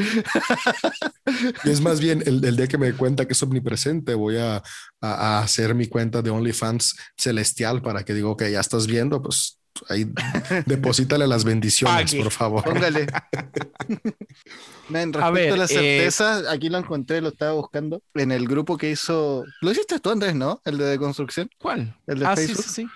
Y 1.64 1.70
es 1.70 1.80
más 1.80 2.00
bien 2.00 2.22
el, 2.26 2.44
el 2.44 2.56
día 2.56 2.66
que 2.66 2.78
me 2.78 2.86
dé 2.86 2.94
cuenta 2.94 3.26
que 3.26 3.32
es 3.32 3.42
omnipresente, 3.42 4.14
voy 4.14 4.38
a, 4.38 4.56
a- 4.56 4.62
a 5.00 5.38
hacer 5.42 5.74
mi 5.76 5.86
cuenta 5.86 6.20
de 6.20 6.30
OnlyFans 6.30 6.96
celestial 7.16 7.80
para 7.80 8.04
que 8.04 8.14
digo 8.14 8.36
que 8.36 8.50
ya 8.50 8.60
estás 8.60 8.86
viendo, 8.86 9.22
pues 9.22 9.58
ahí 9.88 10.06
deposítale 10.66 11.26
las 11.26 11.44
bendiciones, 11.44 12.10
Pague. 12.12 12.22
por 12.22 12.32
favor. 12.32 12.64
Póngale. 12.64 13.06
Man, 14.88 15.12
respecto 15.12 15.24
a, 15.24 15.30
ver, 15.30 15.58
la 15.58 15.64
eh, 15.64 15.68
certeza, 15.68 16.50
aquí 16.50 16.68
lo 16.68 16.78
encontré, 16.78 17.20
lo 17.20 17.28
estaba 17.28 17.52
buscando 17.52 18.02
en 18.14 18.32
el 18.32 18.46
grupo 18.46 18.76
que 18.76 18.90
hizo. 18.90 19.44
Lo 19.60 19.70
hiciste 19.70 20.00
tú, 20.00 20.10
Andrés, 20.10 20.34
¿no? 20.34 20.60
El 20.64 20.78
de 20.78 20.84
deconstrucción. 20.84 21.50
¿Cuál? 21.58 21.96
El 22.06 22.18
de 22.18 22.26
ah, 22.26 22.36
sí, 22.36 22.46
Facebook. 22.46 22.64
sí, 22.64 22.72
sí. 22.82 22.88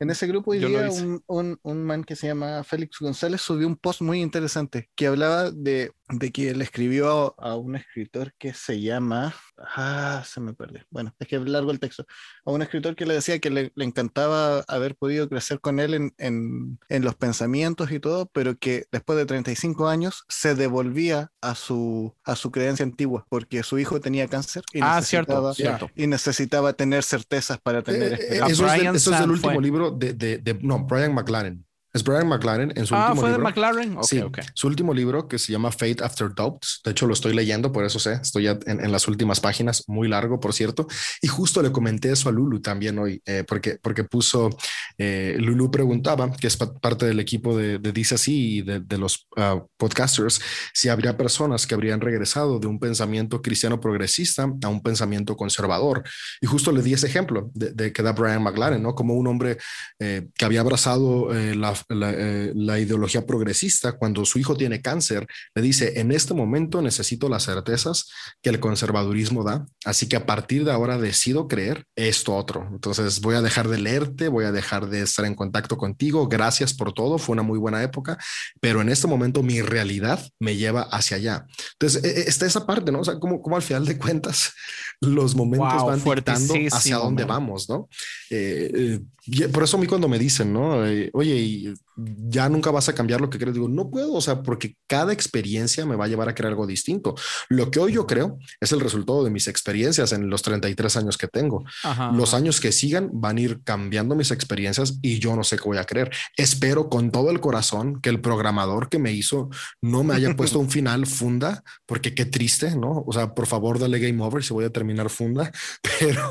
En 0.00 0.10
ese 0.10 0.26
grupo 0.26 0.50
hoy 0.50 0.58
día 0.58 0.90
un, 0.90 1.22
un, 1.26 1.58
un 1.62 1.84
man 1.84 2.02
que 2.02 2.16
se 2.16 2.26
llama 2.26 2.64
Félix 2.64 2.98
González 2.98 3.40
subió 3.40 3.66
un 3.66 3.76
post 3.76 4.00
muy 4.00 4.20
interesante 4.20 4.90
que 4.96 5.06
hablaba 5.06 5.50
de, 5.50 5.92
de 6.10 6.30
que 6.32 6.54
le 6.54 6.64
escribió 6.64 7.34
a, 7.38 7.50
a 7.52 7.56
un 7.56 7.76
escritor 7.76 8.34
que 8.38 8.52
se 8.52 8.80
llama... 8.80 9.34
Ah, 9.58 10.22
se 10.26 10.40
me 10.40 10.52
perdió. 10.52 10.82
Bueno, 10.90 11.14
es 11.18 11.26
que 11.28 11.36
es 11.36 11.42
largo 11.42 11.70
el 11.70 11.80
texto. 11.80 12.04
A 12.44 12.50
un 12.50 12.60
escritor 12.60 12.94
que 12.94 13.06
le 13.06 13.14
decía 13.14 13.38
que 13.38 13.48
le, 13.50 13.72
le 13.74 13.84
encantaba 13.84 14.60
haber 14.68 14.96
podido 14.96 15.28
crecer 15.28 15.60
con 15.60 15.80
él 15.80 15.94
en, 15.94 16.14
en, 16.18 16.78
en 16.88 17.04
los 17.04 17.14
pensamientos 17.14 17.90
y 17.90 18.00
todo, 18.00 18.26
pero 18.34 18.58
que 18.58 18.84
después 18.92 19.16
de 19.16 19.24
35 19.26 19.88
años 19.88 20.24
se 20.28 20.54
devolvía 20.54 21.32
a 21.40 21.54
su, 21.54 22.14
a 22.24 22.36
su 22.36 22.50
creencia 22.50 22.84
antigua 22.84 23.26
porque 23.30 23.62
su 23.62 23.78
hijo 23.78 24.00
tenía 24.00 24.28
cáncer 24.28 24.62
y 24.72 24.80
Ah, 24.82 24.96
necesitaba, 24.96 25.54
cierto, 25.54 25.78
cierto. 25.78 25.90
y 25.96 26.06
necesitaba 26.06 26.72
tener 26.74 27.02
certezas 27.02 27.58
para 27.60 27.82
tener 27.82 28.12
Eh, 28.12 28.16
eh, 28.16 28.18
esperanza. 28.20 28.44
A 28.44 28.48
eso 28.50 28.66
es, 28.66 28.70
del- 28.72 28.78
Brian 28.80 28.96
eso 28.96 29.10
es 29.10 29.16
del 29.16 29.22
Sand 29.22 29.32
último 29.32 29.52
fue. 29.54 29.62
libro 29.62 29.90
de, 29.90 30.12
de, 30.12 30.38
de- 30.38 30.54
no, 30.62 30.84
Brian 30.84 31.14
McLaren. 31.14 31.64
Es 31.94 32.02
Brian 32.02 32.26
McLaren 32.28 32.72
en 32.74 32.86
su 32.86 32.94
ah, 32.94 33.06
último 33.12 33.20
fue 33.20 33.30
libro. 33.30 33.44
de 33.44 33.50
McLaren. 33.50 33.96
Ok, 33.96 34.04
sí, 34.04 34.18
ok. 34.18 34.38
su 34.52 34.66
último 34.66 34.92
libro 34.92 35.28
que 35.28 35.38
se 35.38 35.52
llama 35.52 35.70
Fate 35.70 36.02
After 36.02 36.34
Doubts. 36.34 36.80
De 36.84 36.90
hecho, 36.90 37.06
lo 37.06 37.14
estoy 37.14 37.34
leyendo, 37.34 37.70
por 37.70 37.84
eso 37.84 38.00
sé, 38.00 38.14
estoy 38.14 38.42
ya 38.44 38.58
en, 38.66 38.84
en 38.84 38.90
las 38.90 39.06
últimas 39.06 39.38
páginas, 39.38 39.84
muy 39.86 40.08
largo, 40.08 40.40
por 40.40 40.52
cierto. 40.52 40.88
Y 41.22 41.28
justo 41.28 41.62
le 41.62 41.70
comenté 41.70 42.10
eso 42.10 42.28
a 42.28 42.32
Lulu 42.32 42.60
también 42.60 42.98
hoy, 42.98 43.22
eh, 43.26 43.44
porque, 43.46 43.78
porque 43.80 44.02
puso, 44.02 44.50
eh, 44.98 45.36
Lulu 45.38 45.70
preguntaba, 45.70 46.32
que 46.32 46.48
es 46.48 46.56
pa- 46.56 46.74
parte 46.74 47.06
del 47.06 47.20
equipo 47.20 47.56
de, 47.56 47.78
de 47.78 47.92
Dice 47.92 48.16
Así 48.16 48.56
y 48.56 48.62
de, 48.62 48.80
de 48.80 48.98
los 48.98 49.28
ah, 49.36 49.62
podcasters, 49.76 50.40
si 50.72 50.88
habría 50.88 51.16
personas 51.16 51.64
que 51.64 51.74
habrían 51.74 52.00
regresado 52.00 52.58
de 52.58 52.66
un 52.66 52.80
pensamiento 52.80 53.40
cristiano 53.40 53.78
progresista 53.80 54.52
a 54.64 54.68
un 54.68 54.82
pensamiento 54.82 55.36
conservador. 55.36 56.02
Y 56.40 56.46
justo 56.48 56.72
le 56.72 56.82
di 56.82 56.92
ese 56.94 57.06
ejemplo 57.06 57.52
de, 57.54 57.70
de 57.70 57.92
que 57.92 58.02
da 58.02 58.10
Brian 58.12 58.42
McLaren, 58.42 58.82
¿no? 58.82 58.96
Como 58.96 59.14
un 59.14 59.28
hombre 59.28 59.58
eh, 60.00 60.26
que 60.36 60.44
había 60.44 60.60
abrazado 60.60 61.32
eh, 61.32 61.54
la, 61.54 61.72
la, 61.88 62.10
eh, 62.12 62.52
la 62.54 62.78
ideología 62.78 63.26
progresista 63.26 63.92
cuando 63.92 64.24
su 64.24 64.38
hijo 64.38 64.56
tiene 64.56 64.80
cáncer, 64.80 65.26
le 65.54 65.62
dice, 65.62 66.00
en 66.00 66.12
este 66.12 66.34
momento 66.34 66.82
necesito 66.82 67.28
las 67.28 67.44
certezas 67.44 68.08
que 68.42 68.50
el 68.50 68.60
conservadurismo 68.60 69.44
da, 69.44 69.66
así 69.84 70.08
que 70.08 70.16
a 70.16 70.26
partir 70.26 70.64
de 70.64 70.72
ahora 70.72 70.98
decido 70.98 71.48
creer 71.48 71.84
esto 71.96 72.34
otro. 72.34 72.68
Entonces 72.72 73.20
voy 73.20 73.34
a 73.36 73.42
dejar 73.42 73.68
de 73.68 73.78
leerte, 73.78 74.28
voy 74.28 74.44
a 74.44 74.52
dejar 74.52 74.88
de 74.88 75.02
estar 75.02 75.24
en 75.24 75.34
contacto 75.34 75.76
contigo, 75.76 76.28
gracias 76.28 76.74
por 76.74 76.92
todo, 76.92 77.18
fue 77.18 77.34
una 77.34 77.42
muy 77.42 77.58
buena 77.58 77.82
época, 77.82 78.18
pero 78.60 78.80
en 78.80 78.88
este 78.88 79.06
momento 79.06 79.42
mi 79.42 79.60
realidad 79.62 80.24
me 80.38 80.56
lleva 80.56 80.82
hacia 80.82 81.16
allá. 81.16 81.46
Entonces 81.72 82.04
e- 82.04 82.20
e- 82.20 82.28
está 82.28 82.46
esa 82.46 82.66
parte, 82.66 82.90
¿no? 82.92 83.00
O 83.00 83.04
sea, 83.04 83.18
como, 83.18 83.40
como 83.42 83.56
al 83.56 83.62
final 83.62 83.84
de 83.84 83.98
cuentas 83.98 84.52
los 85.00 85.34
momentos 85.34 85.82
Wow, 85.82 85.86
van 85.86 86.02
dictando 86.02 86.54
hacia 86.72 86.96
dónde 86.96 87.24
man. 87.26 87.28
vamos, 87.36 87.68
¿no? 87.68 87.88
Eh, 88.30 88.98
eh, 89.38 89.48
por 89.48 89.62
eso 89.64 89.76
a 89.76 89.80
mí 89.80 89.86
cuando 89.86 90.08
me 90.08 90.18
dicen, 90.18 90.52
¿no? 90.52 90.86
Eh, 90.86 91.10
Oye, 91.12 91.73
y 91.74 91.83
ya 91.96 92.48
nunca 92.48 92.70
vas 92.70 92.88
a 92.88 92.94
cambiar 92.94 93.20
lo 93.20 93.30
que 93.30 93.38
crees, 93.38 93.54
digo, 93.54 93.68
no 93.68 93.90
puedo, 93.90 94.12
o 94.14 94.20
sea, 94.20 94.42
porque 94.42 94.76
cada 94.88 95.12
experiencia 95.12 95.86
me 95.86 95.96
va 95.96 96.06
a 96.06 96.08
llevar 96.08 96.28
a 96.28 96.34
crear 96.34 96.50
algo 96.52 96.66
distinto. 96.66 97.14
Lo 97.48 97.70
que 97.70 97.78
hoy 97.78 97.92
yo 97.92 98.06
creo 98.06 98.38
es 98.60 98.72
el 98.72 98.80
resultado 98.80 99.22
de 99.24 99.30
mis 99.30 99.46
experiencias 99.48 100.12
en 100.12 100.28
los 100.28 100.42
33 100.42 100.96
años 100.96 101.16
que 101.18 101.28
tengo. 101.28 101.64
Ajá, 101.82 102.10
Los 102.12 102.30
ajá. 102.30 102.38
años 102.38 102.60
que 102.60 102.72
sigan 102.72 103.10
van 103.12 103.36
a 103.36 103.40
ir 103.40 103.60
cambiando 103.64 104.14
mis 104.14 104.30
experiencias 104.30 104.98
y 105.02 105.18
yo 105.18 105.36
no 105.36 105.44
sé 105.44 105.56
qué 105.56 105.64
voy 105.64 105.78
a 105.78 105.84
creer. 105.84 106.10
Espero 106.36 106.88
con 106.88 107.10
todo 107.10 107.30
el 107.30 107.40
corazón 107.40 108.00
que 108.00 108.10
el 108.10 108.20
programador 108.20 108.88
que 108.88 108.98
me 108.98 109.12
hizo 109.12 109.50
no 109.80 110.02
me 110.04 110.14
haya 110.14 110.34
puesto 110.36 110.58
un 110.58 110.70
final 110.74 111.06
funda, 111.06 111.62
porque 111.86 112.14
qué 112.14 112.24
triste, 112.24 112.76
¿no? 112.76 113.04
O 113.06 113.12
sea, 113.12 113.34
por 113.34 113.46
favor, 113.46 113.78
dale 113.78 113.98
game 114.00 114.22
over 114.22 114.42
si 114.42 114.52
voy 114.52 114.64
a 114.64 114.70
terminar 114.70 115.10
funda, 115.10 115.52
pero, 116.00 116.30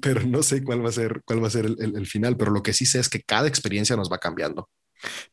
pero 0.00 0.22
no 0.26 0.42
sé 0.42 0.62
cuál 0.62 0.84
va 0.84 0.88
a 0.88 0.92
ser, 0.92 1.22
cuál 1.24 1.42
va 1.42 1.48
a 1.48 1.50
ser 1.50 1.66
el, 1.66 1.76
el- 1.80 1.96
el 1.96 2.06
final. 2.06 2.36
Pero 2.36 2.50
lo 2.50 2.62
que 2.62 2.72
sí 2.72 2.86
sé 2.86 2.98
es 3.00 3.08
que 3.08 3.22
cada 3.22 3.48
experiencia 3.48 3.96
nos 3.96 4.10
va 4.10 4.18
cambiando. 4.38 4.68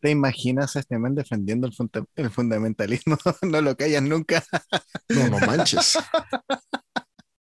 ¿Te 0.02 0.11
imaginas 0.11 0.76
a 0.76 0.80
este 0.82 0.99
man 0.99 1.15
defendiendo 1.15 1.68
el, 1.68 1.73
funda- 1.73 2.06
el 2.15 2.30
fundamentalismo? 2.32 3.18
no 3.44 3.61
lo 3.61 3.76
callas 3.77 4.03
nunca. 4.03 4.44
No, 5.10 5.30
no 5.30 5.40
manches. 5.40 5.98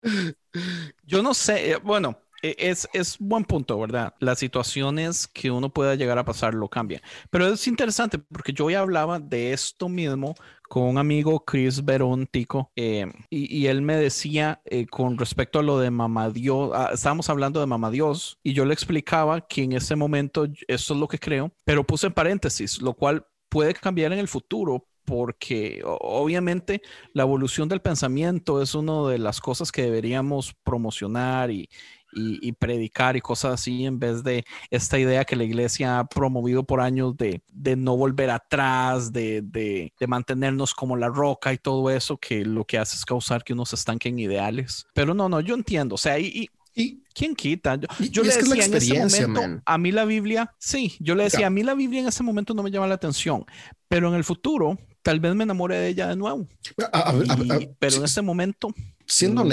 Yo 1.04 1.22
no 1.24 1.34
sé, 1.34 1.72
eh, 1.72 1.78
bueno, 1.78 2.20
es, 2.58 2.88
es 2.94 3.18
buen 3.20 3.46
punto, 3.46 3.80
¿verdad? 3.80 4.14
Las 4.20 4.40
situaciones 4.40 5.28
que 5.28 5.52
uno 5.52 5.70
pueda 5.70 5.96
llegar 5.96 6.18
a 6.18 6.26
pasar 6.26 6.54
lo 6.54 6.70
cambian. 6.70 7.02
Pero 7.30 7.48
es 7.48 7.68
interesante 7.68 8.20
porque 8.20 8.54
yo 8.54 8.70
ya 8.70 8.82
hablaba 8.82 9.20
de 9.20 9.54
esto 9.54 9.90
mismo 9.90 10.36
con 10.68 10.84
un 10.84 10.98
amigo, 10.98 11.44
Chris 11.46 11.84
Verón 11.84 12.28
Tico, 12.28 12.72
eh, 12.76 13.06
y, 13.30 13.68
él 13.68 13.82
me 13.82 13.96
decía 13.96 14.62
eh, 14.66 14.86
con 14.88 15.18
respecto 15.18 15.60
a 15.60 15.64
lo 15.64 15.80
de 15.80 15.92
Mamá 15.92 16.30
Dios, 16.30 16.72
ah, 16.74 16.92
estábamos 16.94 17.30
hablando 17.30 17.60
de 17.60 17.66
Mamá 17.66 17.92
Dios, 17.92 18.40
y 18.44 18.54
yo 18.54 18.66
le 18.66 18.74
explicaba 18.74 19.42
que 19.42 19.64
en 19.64 19.74
ese 19.74 19.96
momento 19.96 20.46
esto 20.68 20.94
es 20.94 21.00
lo 21.00 21.08
que 21.08 21.20
creo, 21.20 21.52
pero 21.64 21.84
puse 21.84 22.08
en 22.08 22.14
paréntesis, 22.14 22.82
lo 22.82 22.94
cual 22.94 23.26
puede 23.50 23.74
cambiar 23.74 24.14
en 24.14 24.20
el 24.20 24.28
futuro. 24.28 24.88
Porque 25.06 25.84
obviamente 25.86 26.82
la 27.14 27.22
evolución 27.22 27.70
del 27.70 27.80
pensamiento 27.80 28.60
es 28.60 28.74
una 28.74 29.08
de 29.08 29.20
las 29.20 29.40
cosas 29.40 29.72
que 29.72 29.84
deberíamos 29.84 30.56
promocionar 30.64 31.52
y, 31.52 31.70
y- 32.16 32.40
y 32.48 32.52
predicar 32.54 33.16
y 33.18 33.22
cosas 33.22 33.54
así 33.54 33.86
en 33.86 34.00
vez 34.00 34.24
de 34.24 34.46
esta 34.72 34.98
idea 34.98 35.26
que 35.26 35.36
la 35.36 35.44
iglesia 35.44 36.00
ha 36.00 36.06
promovido 36.08 36.64
por 36.64 36.82
años 36.82 37.16
de, 37.18 37.42
de 37.52 37.76
no 37.76 37.96
volver 37.98 38.30
atrás, 38.30 39.12
de, 39.12 39.42
de- 39.42 39.94
de 40.00 40.08
mantenernos 40.08 40.74
como 40.74 40.96
la 40.98 41.10
roca 41.10 41.52
y 41.54 41.58
todo 41.58 41.90
eso, 41.90 42.18
que 42.18 42.46
lo 42.46 42.64
que 42.66 42.78
hace 42.78 42.96
es 42.96 43.06
causar 43.06 43.44
que 43.44 43.54
uno 43.54 43.66
se 43.66 43.76
estanque 43.76 44.10
en 44.10 44.20
ideales. 44.20 44.86
Pero 44.94 45.14
no, 45.14 45.28
no, 45.30 45.40
yo 45.42 45.56
entiendo. 45.56 45.96
O 45.96 45.98
sea, 45.98 46.18
y, 46.18 46.26
y- 46.28 46.50
Y 46.78 47.02
¿quién 47.14 47.36
quita? 47.36 47.76
Yo, 47.76 47.88
Y- 48.00 48.10
yo 48.10 48.22
y 48.24 48.26
le 48.26 48.32
es 48.32 48.38
que 48.38 48.60
es 48.60 48.70
decía 48.72 49.00
en 49.02 49.08
ese 49.08 49.22
momento, 49.28 49.42
man. 49.48 49.64
a 49.66 49.78
mí 49.78 49.92
la 49.94 50.04
Biblia, 50.04 50.54
sí, 50.60 50.94
yo 51.00 51.16
le 51.16 51.24
decía, 51.24 51.42
Ya. 51.42 51.48
a 51.48 51.50
mí 51.50 51.64
la 51.64 51.74
Biblia 51.74 52.02
en 52.02 52.08
ese 52.08 52.22
momento 52.22 52.54
no 52.54 52.64
me 52.64 52.70
llama 52.72 52.88
la 52.88 52.96
atención, 52.96 53.46
pero 53.88 54.10
en 54.10 54.16
el 54.16 54.26
futuro 54.26 54.78
tal 55.02 55.22
vez 55.22 55.34
me 55.36 55.44
enamore 55.46 55.78
de 55.78 55.88
ella 55.88 56.08
de 56.08 56.18
nuevo. 56.18 56.48
a- 56.92 56.98
a- 56.98 57.10
a- 57.12 57.12
a- 57.12 57.62
Y- 57.62 57.70
pero 57.80 57.96
en 57.96 58.04
este 58.04 58.22
momento, 58.22 58.74
siendo 59.06 59.44
No. 59.44 59.50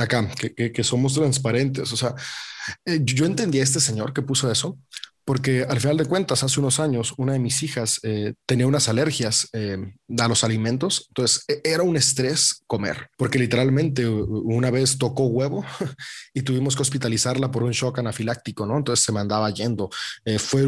Acá, 0.00 0.28
que, 0.38 0.72
que- 0.72 0.84
somos 0.84 1.14
transparentes, 1.14 1.92
o 1.92 1.96
sea, 1.96 2.14
eh, 2.84 3.00
yo 3.04 3.26
entendí 3.26 3.60
a 3.60 3.62
este 3.62 3.80
señor 3.80 4.12
que 4.12 4.22
puso 4.22 4.50
eso, 4.50 4.78
porque 5.24 5.64
al 5.68 5.78
final 5.80 5.96
de 5.96 6.06
cuentas, 6.06 6.42
hace 6.42 6.58
unos 6.58 6.80
años, 6.80 7.14
una 7.16 7.34
de 7.34 7.38
mis 7.38 7.62
hijas 7.62 8.00
eh, 8.02 8.34
tenía 8.46 8.66
unas 8.66 8.88
alergias 8.88 9.48
eh, 9.52 9.76
a 10.18 10.26
los 10.28 10.42
alimentos, 10.42 11.06
entonces 11.08 11.44
e- 11.46 11.60
era 11.64 11.82
un 11.84 11.96
estrés 11.96 12.62
comer, 12.66 13.06
porque 13.16 13.38
literalmente 13.38 14.08
una 14.08 14.70
vez 14.72 14.98
tocó 14.98 15.26
huevo 15.26 15.64
y 16.34 16.42
tuvimos 16.42 16.74
que 16.74 16.82
hospitalizarla 16.82 17.50
por 17.50 17.62
un 17.62 17.70
shock 17.72 17.98
anafiláctico, 18.00 18.66
¿no? 18.66 18.76
Entonces 18.78 19.04
se 19.04 19.12
me 19.12 19.20
andaba 19.20 19.50
yendo. 19.50 19.88
Eh, 20.24 20.38
fue 20.38 20.62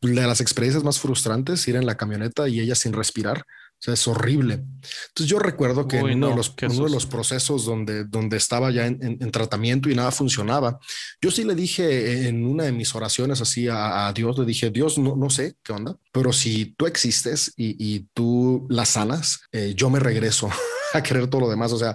de 0.00 0.14
las 0.26 0.40
experiencias 0.40 0.84
más 0.84 1.00
frustrantes 1.00 1.66
ir 1.66 1.76
en 1.76 1.86
la 1.86 1.96
camioneta 1.96 2.48
y 2.48 2.60
ella 2.60 2.74
sin 2.74 2.92
respirar. 2.92 3.42
Sea, 3.84 3.92
es 3.94 4.08
horrible. 4.08 4.54
Entonces 4.54 5.26
yo 5.26 5.38
recuerdo 5.38 5.86
que 5.86 6.02
Uy, 6.02 6.12
en 6.12 6.18
uno, 6.18 6.26
de 6.28 6.30
no, 6.32 6.36
los, 6.38 6.50
qué 6.50 6.66
uno 6.66 6.84
de 6.84 6.90
los 6.90 7.04
procesos 7.04 7.66
donde, 7.66 8.04
donde 8.04 8.38
estaba 8.38 8.70
ya 8.70 8.86
en, 8.86 8.98
en- 9.02 9.18
en 9.22 9.30
tratamiento 9.30 9.90
y 9.90 9.94
nada 9.94 10.10
funcionaba, 10.10 10.78
yo 11.20 11.30
sí 11.30 11.44
le 11.44 11.54
dije 11.54 12.26
en 12.28 12.46
una 12.46 12.64
de 12.64 12.72
mis 12.72 12.94
oraciones 12.94 13.42
así 13.42 13.68
a, 13.68 14.06
a 14.08 14.12
Dios, 14.14 14.38
le 14.38 14.46
dije, 14.46 14.70
Dios, 14.70 14.96
no, 14.96 15.16
no 15.16 15.28
sé 15.28 15.56
qué 15.62 15.72
onda, 15.72 15.96
pero 16.12 16.32
si 16.32 16.74
tú 16.78 16.86
existes 16.86 17.52
y, 17.56 17.76
y 17.78 18.06
tú 18.14 18.66
la 18.70 18.86
sanas, 18.86 19.40
eh, 19.52 19.74
yo 19.76 19.90
me 19.90 20.00
regreso 20.00 20.48
a 20.94 21.02
querer 21.02 21.26
todo 21.28 21.42
lo 21.42 21.50
demás. 21.50 21.70
O 21.72 21.78
sea, 21.78 21.94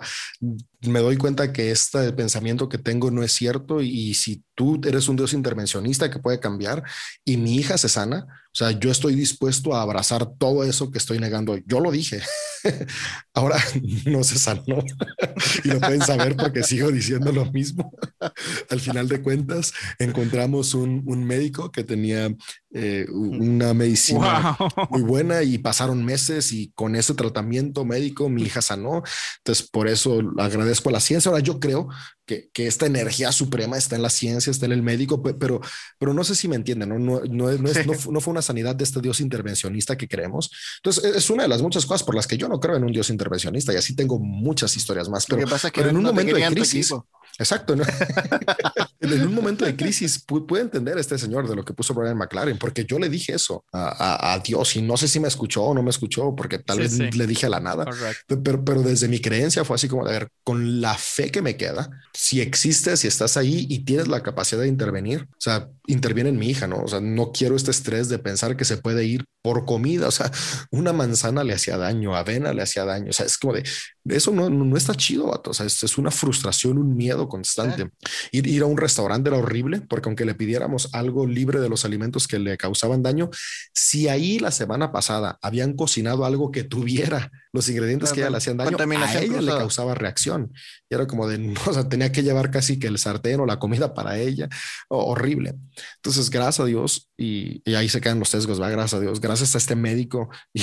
me 0.81 0.99
doy 0.99 1.17
cuenta 1.17 1.51
que 1.51 1.71
este 1.71 2.13
pensamiento 2.13 2.69
que 2.69 2.77
tengo 2.77 3.11
no 3.11 3.23
es 3.23 3.33
cierto 3.33 3.81
y, 3.81 4.13
si 4.13 4.43
tú 4.55 4.79
eres 4.85 5.07
un 5.07 5.15
Dios 5.15 5.33
intervencionista 5.33 6.09
que 6.09 6.19
puede 6.19 6.39
cambiar 6.39 6.83
y 7.25 7.37
mi 7.37 7.55
hija 7.55 7.77
se 7.77 7.89
sana, 7.89 8.27
o 8.51 8.55
sea, 8.55 8.71
yo 8.71 8.91
estoy 8.91 9.15
dispuesto 9.15 9.75
a 9.75 9.81
abrazar 9.81 10.25
todo 10.37 10.63
eso 10.63 10.91
que 10.91 10.97
estoy 10.97 11.19
negando. 11.19 11.57
Yo 11.65 11.79
lo 11.79 11.91
dije. 11.91 12.21
Ahora 13.33 13.57
no 14.05 14.23
se 14.23 14.37
sanó 14.37 14.83
y 15.63 15.67
lo 15.67 15.79
pueden 15.79 16.01
saber 16.01 16.35
porque 16.35 16.63
sigo 16.63 16.91
diciendo 16.91 17.31
lo 17.31 17.45
mismo. 17.51 17.93
Al 18.69 18.79
final 18.79 19.07
de 19.07 19.21
cuentas, 19.21 19.71
encontramos 19.97 20.73
un, 20.73 21.03
un 21.05 21.23
médico 21.23 21.71
que 21.71 21.83
tenía 21.83 22.35
eh, 22.71 23.05
una 23.11 23.73
medicina 23.73 24.57
wow. 24.59 24.87
muy 24.89 25.01
buena 25.03 25.43
y 25.43 25.57
pasaron 25.57 26.03
meses 26.03 26.51
y 26.51 26.71
con 26.75 26.95
ese 26.95 27.13
tratamiento 27.13 27.85
médico 27.85 28.29
mi 28.29 28.43
hija 28.43 28.61
sanó. 28.61 29.03
Entonces, 29.37 29.69
por 29.69 29.87
eso 29.87 30.19
agradezco 30.37 30.68
a 30.89 30.91
la 30.91 30.99
ciencia. 30.99 31.29
Ahora 31.29 31.41
yo 31.43 31.59
creo 31.59 31.87
que, 32.25 32.49
que 32.53 32.67
esta 32.67 32.85
energía 32.85 33.31
suprema 33.31 33.77
está 33.77 33.95
en 33.95 34.01
la 34.03 34.09
ciencia, 34.09 34.51
está 34.51 34.65
en 34.67 34.71
el 34.73 34.81
médico, 34.83 35.21
pe- 35.23 35.33
pero, 35.33 35.59
pero 35.97 36.13
no 36.13 36.23
sé 36.23 36.35
si 36.35 36.47
me 36.47 36.55
entienden, 36.55 36.89
¿no? 36.89 36.99
No, 36.99 37.21
no, 37.25 37.51
no, 37.57 37.69
es- 37.69 37.85
no 37.87 37.93
fu- 37.95 38.11
no 38.11 38.21
fue 38.21 38.31
una 38.31 38.41
sanidad 38.41 38.75
de 38.75 38.83
este 38.83 39.01
Dios 39.01 39.19
intervencionista 39.19 39.97
que 39.97 40.07
creemos. 40.07 40.51
Entonces, 40.77 41.03
e- 41.03 41.17
es 41.17 41.29
una 41.29 41.43
de 41.43 41.49
las 41.49 41.61
muchas 41.61 41.85
cosas 41.85 42.03
por 42.03 42.15
las 42.15 42.27
que 42.27 42.37
yo 42.37 42.47
no 42.47 42.59
creo 42.59 42.75
en 42.77 42.83
un 42.83 42.91
Dios 42.91 43.09
intervencionista 43.09 43.73
y 43.73 43.77
así 43.77 43.95
tengo 43.95 44.19
muchas 44.19 44.75
historias 44.77 45.09
más. 45.09 45.25
Pero, 45.25 45.39
que 45.39 45.47
pasa 45.47 45.67
es 45.67 45.73
que 45.73 45.81
pero 45.81 45.89
en 45.89 45.97
un 45.97 46.03
momento 46.03 46.35
de 46.35 46.41
crisis, 46.55 46.87
equipo. 46.91 47.07
Exacto. 47.39 47.75
¿no? 47.75 47.83
en 48.99 49.21
un 49.27 49.33
momento 49.33 49.65
de 49.65 49.75
crisis 49.75 50.25
pu- 50.27 50.45
puede 50.45 50.63
entender 50.63 50.97
este 50.97 51.17
señor 51.17 51.47
de 51.47 51.55
lo 51.55 51.63
que 51.65 51.73
puso 51.73 51.93
Brian 51.93 52.17
McLaren, 52.17 52.57
porque 52.57 52.85
yo 52.85 52.99
le 52.99 53.09
dije 53.09 53.33
eso 53.33 53.63
a, 53.71 53.87
a- 53.87 54.33
a 54.33 54.39
Dios 54.39 54.75
y 54.75 54.81
no 54.81 54.97
sé 54.97 55.07
si 55.07 55.19
me 55.19 55.27
escuchó 55.27 55.63
o 55.63 55.73
no 55.73 55.81
me 55.81 55.89
escuchó, 55.89 56.35
porque 56.35 56.59
tal 56.59 56.77
Sí, 56.77 56.81
vez 56.83 56.91
sí. 57.13 57.17
le 57.17 57.27
dije 57.27 57.45
a 57.45 57.49
la 57.49 57.59
nada. 57.59 57.85
Correcto. 57.85 58.41
Pero, 58.43 58.63
pero 58.63 58.81
desde 58.83 59.07
mi 59.07 59.19
creencia 59.19 59.63
fue 59.65 59.75
así 59.75 59.87
como 59.87 60.05
a 60.05 60.11
ver, 60.11 60.29
con 60.43 60.81
la 60.81 60.95
fe 60.95 61.31
que 61.31 61.41
me 61.41 61.57
queda, 61.57 61.89
si 62.13 62.41
existes, 62.41 62.99
si 63.01 63.07
estás 63.07 63.37
ahí 63.37 63.65
y 63.69 63.79
tienes 63.85 64.07
la 64.07 64.21
capacidad 64.21 64.61
de 64.61 64.67
intervenir, 64.67 65.23
o 65.31 65.35
sea, 65.39 65.69
interviene 65.87 66.29
en 66.29 66.37
mi 66.37 66.49
hija, 66.49 66.67
¿no? 66.67 66.77
O 66.83 66.87
sea, 66.87 66.99
no 67.01 67.31
quiero 67.31 67.55
este 67.55 67.71
estrés 67.71 68.09
de 68.09 68.19
pensar 68.19 68.55
que 68.57 68.65
se 68.65 68.77
puede 68.77 69.05
ir 69.05 69.25
por 69.41 69.65
comida, 69.65 70.07
o 70.07 70.11
sea, 70.11 70.31
una 70.71 70.91
manzana 70.93 71.43
le 71.43 71.53
hacía 71.53 71.77
daño, 71.77 72.15
avena 72.15 72.53
le 72.53 72.61
hacía 72.61 72.83
daño, 72.85 73.09
o 73.09 73.13
sea, 73.13 73.25
es 73.25 73.37
como 73.37 73.53
de, 73.53 73.63
Eso 74.05 74.31
no, 74.31 74.49
no, 74.49 74.77
está 74.77 74.95
chido, 74.95 75.27
vato. 75.27 75.51
O 75.51 75.53
sea, 75.53 75.65
es, 75.65 75.83
es, 75.83 75.97
una 75.97 76.11
frustración, 76.11 76.77
un 76.77 76.95
miedo 76.95 77.27
constante. 77.27 77.91
Ir, 78.31 78.47
ir, 78.47 78.63
a 78.63 78.65
un 78.65 78.77
restaurante 78.77 79.29
era 79.29 79.37
horrible 79.37 79.81
porque 79.81 80.09
aunque 80.09 80.25
le 80.25 80.35
pidiéramos 80.35 80.89
algo 80.93 81.25
libre 81.25 81.59
de 81.59 81.69
los 81.69 81.85
alimentos 81.85 82.27
que 82.27 82.39
le 82.39 82.57
causaban 82.57 83.03
daño, 83.03 83.29
si 83.73 84.07
ahí 84.07 84.39
la 84.39 84.51
semana 84.51 84.91
pasada 84.91 85.37
habían 85.41 85.73
cocinado 85.73 86.25
algo 86.25 86.51
que 86.51 86.63
tuviera 86.63 87.31
los 87.51 87.67
ingredientes 87.69 88.13
que 88.13 88.19
ella 88.21 88.29
le 88.29 88.37
hacían 88.37 88.57
daño, 88.57 88.77
a 88.77 89.21
ella 89.21 89.41
le 89.41 89.51
causaba 89.51 89.95
reacción. 89.95 90.53
Y 90.89 90.95
era 90.95 91.07
como 91.07 91.27
de, 91.27 91.53
o 91.65 91.73
sea, 91.73 91.89
tenía 91.89 92.11
que 92.11 92.23
llevar 92.23 92.51
casi 92.51 92.79
que 92.79 92.87
el 92.87 92.97
sartén 92.97 93.39
o 93.39 93.45
la 93.45 93.59
comida 93.59 93.93
para 93.93 94.17
ella. 94.17 94.47
horrible. 94.87 95.55
Entonces, 95.95 96.29
gracias 96.29 96.59
a 96.59 96.65
Dios, 96.65 97.09
y, 97.17 97.61
y, 97.69 97.75
ahí 97.75 97.89
se 97.89 98.01
quedan 98.01 98.19
los 98.19 98.29
sesgos, 98.29 98.61
va, 98.61 98.69
gracias 98.69 98.99
a 98.99 99.01
Dios, 99.01 99.19
gracias 99.19 99.55
a 99.55 99.57
este 99.57 99.75
médico. 99.75 100.29
Y, 100.53 100.61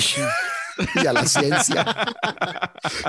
y 0.95 1.07
a 1.07 1.13
la 1.13 1.25
ciencia. 1.25 1.85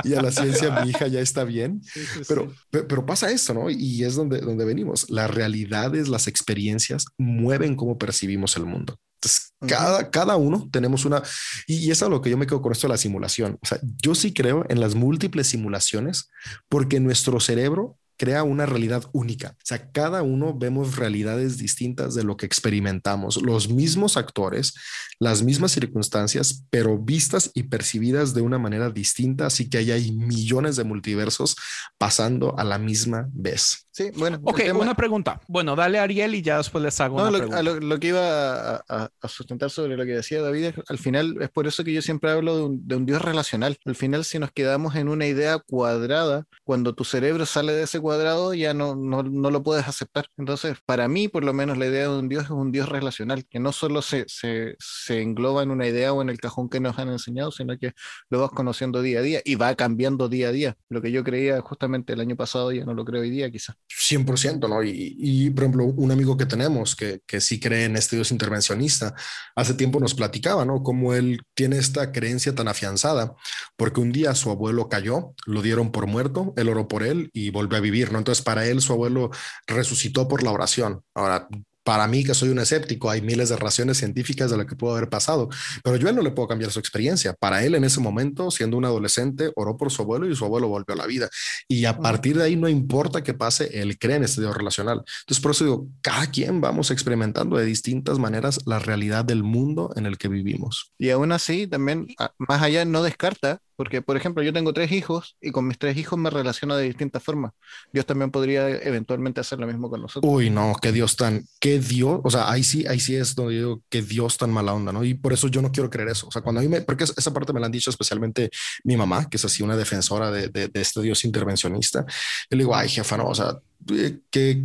y 0.05 0.15
a 0.15 0.23
la 0.23 0.31
ciencia 0.31 0.81
mi 0.83 0.91
hija 0.91 1.07
ya 1.09 1.21
está 1.21 1.45
bien. 1.45 1.83
pero, 2.27 2.53
pero 2.71 3.07
pasa 3.07 3.31
esto, 3.31 3.55
¿no? 3.55 3.71
Y 3.71 4.05
es 4.05 4.15
donde, 4.15 4.41
donde 4.41 4.65
venimos. 4.65 5.09
Las 5.11 5.31
realidades, 5.31 6.09
las 6.09 6.29
experiencias 6.29 7.05
mueven 7.17 7.77
cómo 7.77 7.99
percibimos 7.99 8.57
el 8.57 8.67
mundo. 8.67 8.99
Entonces, 9.21 9.53
cada, 9.67 10.11
cada 10.11 10.37
uno 10.37 10.69
tenemos 10.71 11.05
una, 11.05 11.23
y, 11.67 11.91
es 11.91 12.03
a 12.03 12.09
lo 12.09 12.23
que 12.23 12.31
yo 12.31 12.39
me 12.39 12.47
quedo 12.47 12.63
con 12.63 12.71
esto 12.71 12.87
de 12.87 12.93
la 12.93 12.99
simulación. 12.99 13.59
O 13.61 13.67
sea, 13.67 13.81
yo 13.83 14.15
sí 14.15 14.33
creo 14.33 14.65
en 14.69 14.81
las 14.81 14.95
múltiples 14.95 15.49
simulaciones 15.49 16.31
porque 16.69 17.01
nuestro 17.01 17.41
cerebro 17.41 17.99
crea 18.19 18.43
una 18.43 18.67
realidad 18.67 19.05
única. 19.13 19.55
O 19.57 19.65
sea, 19.65 19.91
cada 19.93 20.23
uno 20.23 20.53
vemos 20.53 20.97
realidades 20.97 21.57
distintas 21.57 22.15
de 22.15 22.25
lo 22.25 22.37
que 22.37 22.47
experimentamos, 22.47 23.41
los 23.41 23.71
mismos 23.71 24.17
actores, 24.17 24.75
las 25.21 25.43
mismas 25.43 25.73
circunstancias, 25.73 26.65
pero 26.69 26.99
vistas 26.99 27.51
y 27.55 27.65
percibidas 27.65 28.35
de 28.35 28.43
una 28.43 28.59
manera 28.59 28.91
distinta, 28.91 29.47
así 29.47 29.71
que 29.71 29.79
ahí 29.79 29.91
hay 29.91 30.13
millones 30.13 30.77
de 30.77 30.85
multiversos 30.85 31.57
pasando 31.97 32.59
a 32.59 32.65
la 32.65 32.79
misma 32.79 33.29
vez. 33.33 33.89
Sí, 33.93 34.13
bueno. 34.15 34.39
Ok, 34.45 34.61
una 34.75 34.95
pregunta. 34.95 35.41
Bueno, 35.49 35.75
dale 35.75 35.99
a 35.99 36.05
Ariel 36.05 36.37
y 36.37 36.43
ya 36.43 36.59
después 36.59 36.85
les 36.85 37.01
hago 37.01 37.17
una 37.17 37.33
lo, 37.33 37.39
pregunta. 37.39 37.63
Lo, 37.63 37.99
que 37.99 38.09
iba 38.09 38.77
a, 38.77 39.11
sustentar 39.29 39.71
sobre 39.71 39.97
lo 39.97 40.05
que 40.05 40.13
decía 40.13 40.41
David, 40.41 40.71
al 40.89 40.99
final 40.99 41.37
es 41.41 41.51
por 41.51 41.67
eso 41.67 41.83
que 41.83 41.93
yo 41.93 42.01
siempre 42.01 42.31
hablo 42.31 42.57
de 42.57 42.63
un, 42.63 42.87
de 42.87 42.95
un 42.95 43.07
Dios 43.07 43.21
relacional. 43.21 43.77
Al 43.85 43.97
final, 43.97 44.25
si 44.25 44.39
nos 44.39 44.53
quedamos 44.53 44.95
en 44.95 45.09
una 45.09 45.27
idea 45.27 45.59
cuadrada, 45.59 46.47
cuando 46.63 46.95
tu 46.95 47.03
cerebro 47.03 47.45
sale 47.45 47.73
de 47.73 47.83
ese 47.83 47.99
cuadrado 47.99 48.08
ya 48.55 48.75
no, 48.75 48.95
no, 48.95 49.23
no, 49.23 49.51
lo 49.51 49.63
puedes 49.63 49.87
aceptar. 49.87 50.27
Entonces, 50.37 50.77
para 50.85 51.09
mí, 51.09 51.29
por 51.29 51.45
lo 51.45 51.53
menos, 51.53 51.79
la 51.79 51.87
idea 51.87 52.03
de 52.03 52.19
un 52.19 52.29
Dios 52.29 52.45
es 52.45 52.51
un 52.51 52.73
Dios 52.73 52.89
relacional, 52.89 53.47
que 53.47 53.59
no 53.59 53.73
solo 53.73 54.03
se, 54.03 54.25
se, 54.29 54.77
se 54.79 55.23
engloba 55.23 55.63
en 55.63 55.71
una 55.71 55.87
idea 55.87 56.13
o 56.13 56.23
en 56.23 56.31
el 56.31 56.39
cajón 56.39 56.69
que 56.69 56.81
nos 56.81 56.99
han 56.99 57.09
enseñado, 57.09 57.51
sino 57.51 57.79
que 57.79 57.93
lo 58.31 58.41
vas 58.41 58.51
conociendo 58.51 59.03
día 59.03 59.21
a 59.21 59.23
día 59.23 59.41
y 59.45 59.55
va 59.55 59.75
cambiando 59.75 60.29
día 60.29 60.49
a 60.49 60.53
día. 60.53 60.77
Lo 60.89 61.03
que 61.03 61.13
yo 61.13 61.25
creía 61.25 61.61
justamente 61.61 62.13
el 62.13 62.21
año 62.21 62.37
pasado 62.37 62.73
ya 62.73 62.85
no 62.85 62.95
lo 62.95 63.05
creo 63.05 63.23
hoy 63.23 63.31
día, 63.31 63.51
quizás. 63.51 63.77
100%, 63.89 64.69
¿no? 64.69 64.83
Y, 64.83 65.17
y, 65.19 65.51
por 65.51 65.65
ejemplo, 65.65 65.85
un 65.85 66.11
amigo 66.11 66.37
que 66.37 66.47
tenemos 66.47 66.95
que, 66.97 67.21
que 67.27 67.41
sí 67.41 67.61
cree 67.61 67.85
en 67.85 67.97
este 67.97 68.17
Dios 68.17 68.33
intervencionista, 68.33 69.15
hace 69.55 69.75
tiempo 69.75 70.01
nos 70.01 70.15
platicaba, 70.15 70.65
¿no? 70.65 70.83
Cómo 70.83 71.15
él 71.15 71.43
tiene 71.55 71.79
esta 71.79 72.13
creencia 72.13 72.55
tan 72.55 72.69
afianzada, 72.69 73.35
porque 73.77 74.01
un 74.01 74.13
día 74.13 74.35
su 74.35 74.51
abuelo 74.51 74.89
cayó, 74.89 75.35
lo 75.47 75.63
dieron 75.63 75.91
por 75.91 76.07
muerto, 76.07 76.55
él 76.57 76.69
oró 76.69 76.89
por 76.89 77.03
él 77.03 77.31
y 77.33 77.51
volvió 77.51 77.79
a 77.79 77.81
vivir, 77.81 77.98
¿no? 78.07 78.19
Entonces, 78.19 78.43
para 78.43 78.67
él 78.67 78.81
su 78.81 78.93
abuelo 78.93 79.31
resucitó 79.67 80.29
por 80.29 80.43
la 80.43 80.53
oración. 80.53 81.03
Ahora, 81.15 81.49
para 81.89 82.07
mí, 82.07 82.23
que 82.23 82.35
soy 82.35 82.51
un 82.51 82.59
escéptico, 82.59 83.09
hay 83.09 83.23
miles 83.23 83.49
de 83.49 83.57
razones 83.57 83.97
científicas 83.97 84.51
de 84.51 84.59
lo 84.59 84.67
que 84.67 84.77
pudo 84.77 84.93
haber 84.93 85.09
pasado, 85.09 85.49
pero 85.83 85.97
yo 85.97 86.07
a 86.07 86.11
él 86.11 86.17
no 86.17 86.21
le 86.21 86.33
puedo 86.33 86.47
cambiar 86.47 86.71
su 86.71 86.79
experiencia. 86.79 87.33
Para 87.33 87.65
él, 87.65 87.75
en 87.75 87.83
ese 87.83 87.99
momento, 87.99 88.51
siendo 88.51 88.77
un 88.77 88.85
adolescente, 88.85 89.53
oró 89.57 89.79
por 89.79 89.91
su 89.91 90.03
abuelo 90.03 90.29
y 90.29 90.37
su 90.37 90.45
abuelo 90.45 90.69
volvió 90.69 90.95
a 90.95 90.99
la 90.99 91.07
vida. 91.07 91.31
Y 91.67 91.87
a 91.87 91.97
partir 91.97 92.37
de 92.37 92.45
ahí, 92.45 92.57
no 92.57 92.69
importa 92.69 93.23
qué 93.23 93.33
pase, 93.33 93.81
él 93.81 93.99
cree 93.99 94.17
en 94.17 94.25
este 94.25 94.43
Dios 94.43 94.55
relacional. 94.55 95.03
Entonces, 95.21 95.43
por 95.43 95.53
eso 95.53 95.65
digo, 95.65 95.89
cada 96.03 96.31
quien 96.31 96.61
vamos 96.61 96.91
experimentando 96.91 97.57
de 97.57 97.65
distintas 97.65 98.19
maneras 98.19 98.61
la 98.67 98.79
realidad 98.79 99.25
del 99.25 99.43
mundo 99.43 99.91
en 99.97 100.05
el 100.05 100.19
que 100.19 100.29
vivimos. 100.29 100.93
Y 100.99 101.09
aún 101.09 101.33
así, 101.33 101.67
también, 101.67 102.07
más 102.37 102.61
allá, 102.61 102.85
no 102.85 103.03
descarta 103.03 103.63
porque, 103.79 104.03
por 104.03 104.17
ejemplo, 104.17 104.43
yo 104.43 104.53
tengo 104.53 104.73
tres 104.73 104.91
hijos 104.91 105.37
y 105.41 105.53
con 105.53 105.65
mis 105.69 105.79
tres 105.79 105.97
hijos 105.97 106.19
me 106.19 106.31
relaciono 106.31 106.75
de 106.75 106.83
distintas 106.83 107.23
formas. 107.23 107.53
Dios 107.93 108.05
también 108.07 108.33
podría 108.33 108.69
eventualmente 108.69 109.41
hacer 109.41 109.61
lo 109.61 109.69
mismo 109.69 109.89
con 109.89 110.03
nosotros. 110.03 110.29
Uy, 110.35 110.51
no, 110.51 110.75
qué 110.83 110.91
Dios 110.91 111.15
tan, 111.15 111.47
qué 111.61 111.79
Dios, 111.79 112.21
o 112.25 112.29
sea, 112.29 112.51
ahí 112.51 112.65
sí, 112.65 112.89
ahí 112.89 112.99
sí 112.99 113.15
es 113.15 113.37
donde 113.37 113.55
digo 113.55 113.81
que 113.89 114.03
Dios 114.03 114.37
tan 114.37 114.51
mala 114.51 114.75
onda, 114.75 114.91
¿no? 114.91 115.05
Y 115.05 115.15
por 115.15 115.33
eso 115.33 115.47
yo 115.47 115.63
no 115.63 115.71
quiero 115.71 115.91
creer 115.91 116.09
eso. 116.09 116.27
O 116.27 116.33
sea, 116.33 116.43
cuando 116.43 116.59
a 116.59 116.65
mí 116.65 116.69
me, 116.69 116.81
porque 116.81 117.05
esa 117.05 117.33
parte 117.33 117.53
me 117.53 117.61
la 117.61 117.67
han 117.67 117.73
dicho 117.73 117.91
especialmente 117.91 118.51
mi 118.83 118.97
mamá, 118.97 119.31
que 119.31 119.37
es 119.37 119.45
así 119.45 119.63
una 119.63 119.77
defensora 119.77 120.33
de, 120.33 120.49
de, 120.49 120.67
de 120.67 120.81
este 120.81 121.01
Dios 121.01 121.25
intervencionista. 121.25 122.05
Le 122.51 122.59
digo, 122.59 122.75
ay, 122.75 122.89
jefa, 122.89 123.17
no, 123.17 123.29
o 123.29 123.35
sea, 123.37 123.61
eh, 123.93 124.19
que 124.29 124.61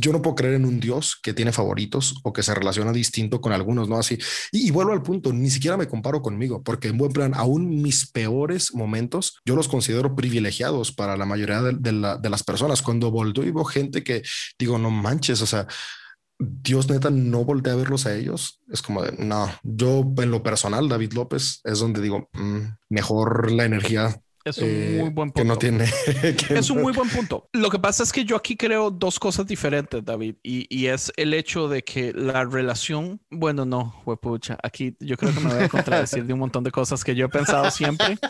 yo 0.00 0.12
no 0.12 0.22
puedo 0.22 0.36
creer 0.36 0.54
en 0.54 0.64
un 0.64 0.80
Dios 0.80 1.18
que 1.22 1.34
tiene 1.34 1.52
favoritos 1.52 2.16
o 2.22 2.32
que 2.32 2.42
se 2.42 2.54
relaciona 2.54 2.92
distinto 2.92 3.40
con 3.40 3.52
algunos, 3.52 3.88
¿no? 3.88 3.96
Así. 3.96 4.18
Y, 4.52 4.70
vuelvo 4.70 4.92
al 4.92 5.02
punto, 5.02 5.32
ni 5.32 5.50
siquiera 5.50 5.76
me 5.76 5.88
comparo 5.88 6.22
conmigo, 6.22 6.62
porque 6.62 6.88
en 6.88 6.98
buen 6.98 7.12
plan, 7.12 7.32
aún 7.34 7.82
mis 7.82 8.10
peores 8.10 8.74
momentos, 8.74 9.40
yo 9.44 9.56
los 9.56 9.68
considero 9.68 10.14
privilegiados 10.14 10.92
para 10.92 11.16
la 11.16 11.26
mayoría 11.26 11.62
de, 11.62 11.92
las 11.92 12.42
personas. 12.42 12.82
Cuando 12.82 13.10
volteo 13.10 13.44
y 13.44 13.50
veo 13.50 13.64
gente 13.64 14.02
que 14.02 14.22
digo, 14.58 14.78
no 14.78 14.90
manches, 14.90 15.40
o 15.42 15.46
sea, 15.46 15.66
Dios 16.38 16.88
neta 16.88 17.10
no 17.10 17.44
voltea 17.44 17.74
a 17.74 17.76
verlos 17.76 18.06
a 18.06 18.14
ellos. 18.14 18.60
Es 18.68 18.82
como 18.82 19.02
no, 19.18 19.48
yo 19.62 20.04
en 20.18 20.30
lo 20.30 20.42
personal, 20.42 20.88
David 20.88 21.12
López, 21.12 21.60
es 21.64 21.78
donde 21.78 22.00
digo, 22.00 22.28
mm, 22.32 22.60
mejor 22.90 23.52
la 23.52 23.64
energía 23.64 24.20
es 24.44 24.58
un 24.58 24.68
eh, 24.68 24.98
muy 25.00 25.10
buen 25.10 25.30
punto. 25.30 25.34
Que 25.34 25.44
no 25.44 25.56
tiene. 25.56 25.84
es 26.50 26.70
un 26.70 26.82
muy 26.82 26.92
buen 26.92 27.08
punto. 27.08 27.48
Lo 27.52 27.70
que 27.70 27.78
pasa 27.78 28.02
es 28.02 28.12
que 28.12 28.24
yo 28.24 28.36
aquí 28.36 28.56
creo 28.56 28.90
dos 28.90 29.18
cosas 29.18 29.46
diferentes, 29.46 30.04
David, 30.04 30.36
y, 30.42 30.66
y 30.68 30.86
es 30.86 31.12
el 31.16 31.32
hecho 31.32 31.68
de 31.68 31.82
que 31.82 32.12
la 32.12 32.44
relación, 32.44 33.20
bueno, 33.30 33.64
no, 33.64 34.02
huepucha, 34.04 34.58
aquí 34.62 34.96
yo 35.00 35.16
creo 35.16 35.34
que 35.34 35.40
me 35.40 35.54
voy 35.54 35.64
a 35.64 35.68
contradecir 35.68 36.24
de 36.24 36.32
un 36.32 36.40
montón 36.40 36.62
de 36.62 36.70
cosas 36.70 37.02
que 37.02 37.14
yo 37.14 37.26
he 37.26 37.28
pensado 37.28 37.70
siempre. 37.70 38.18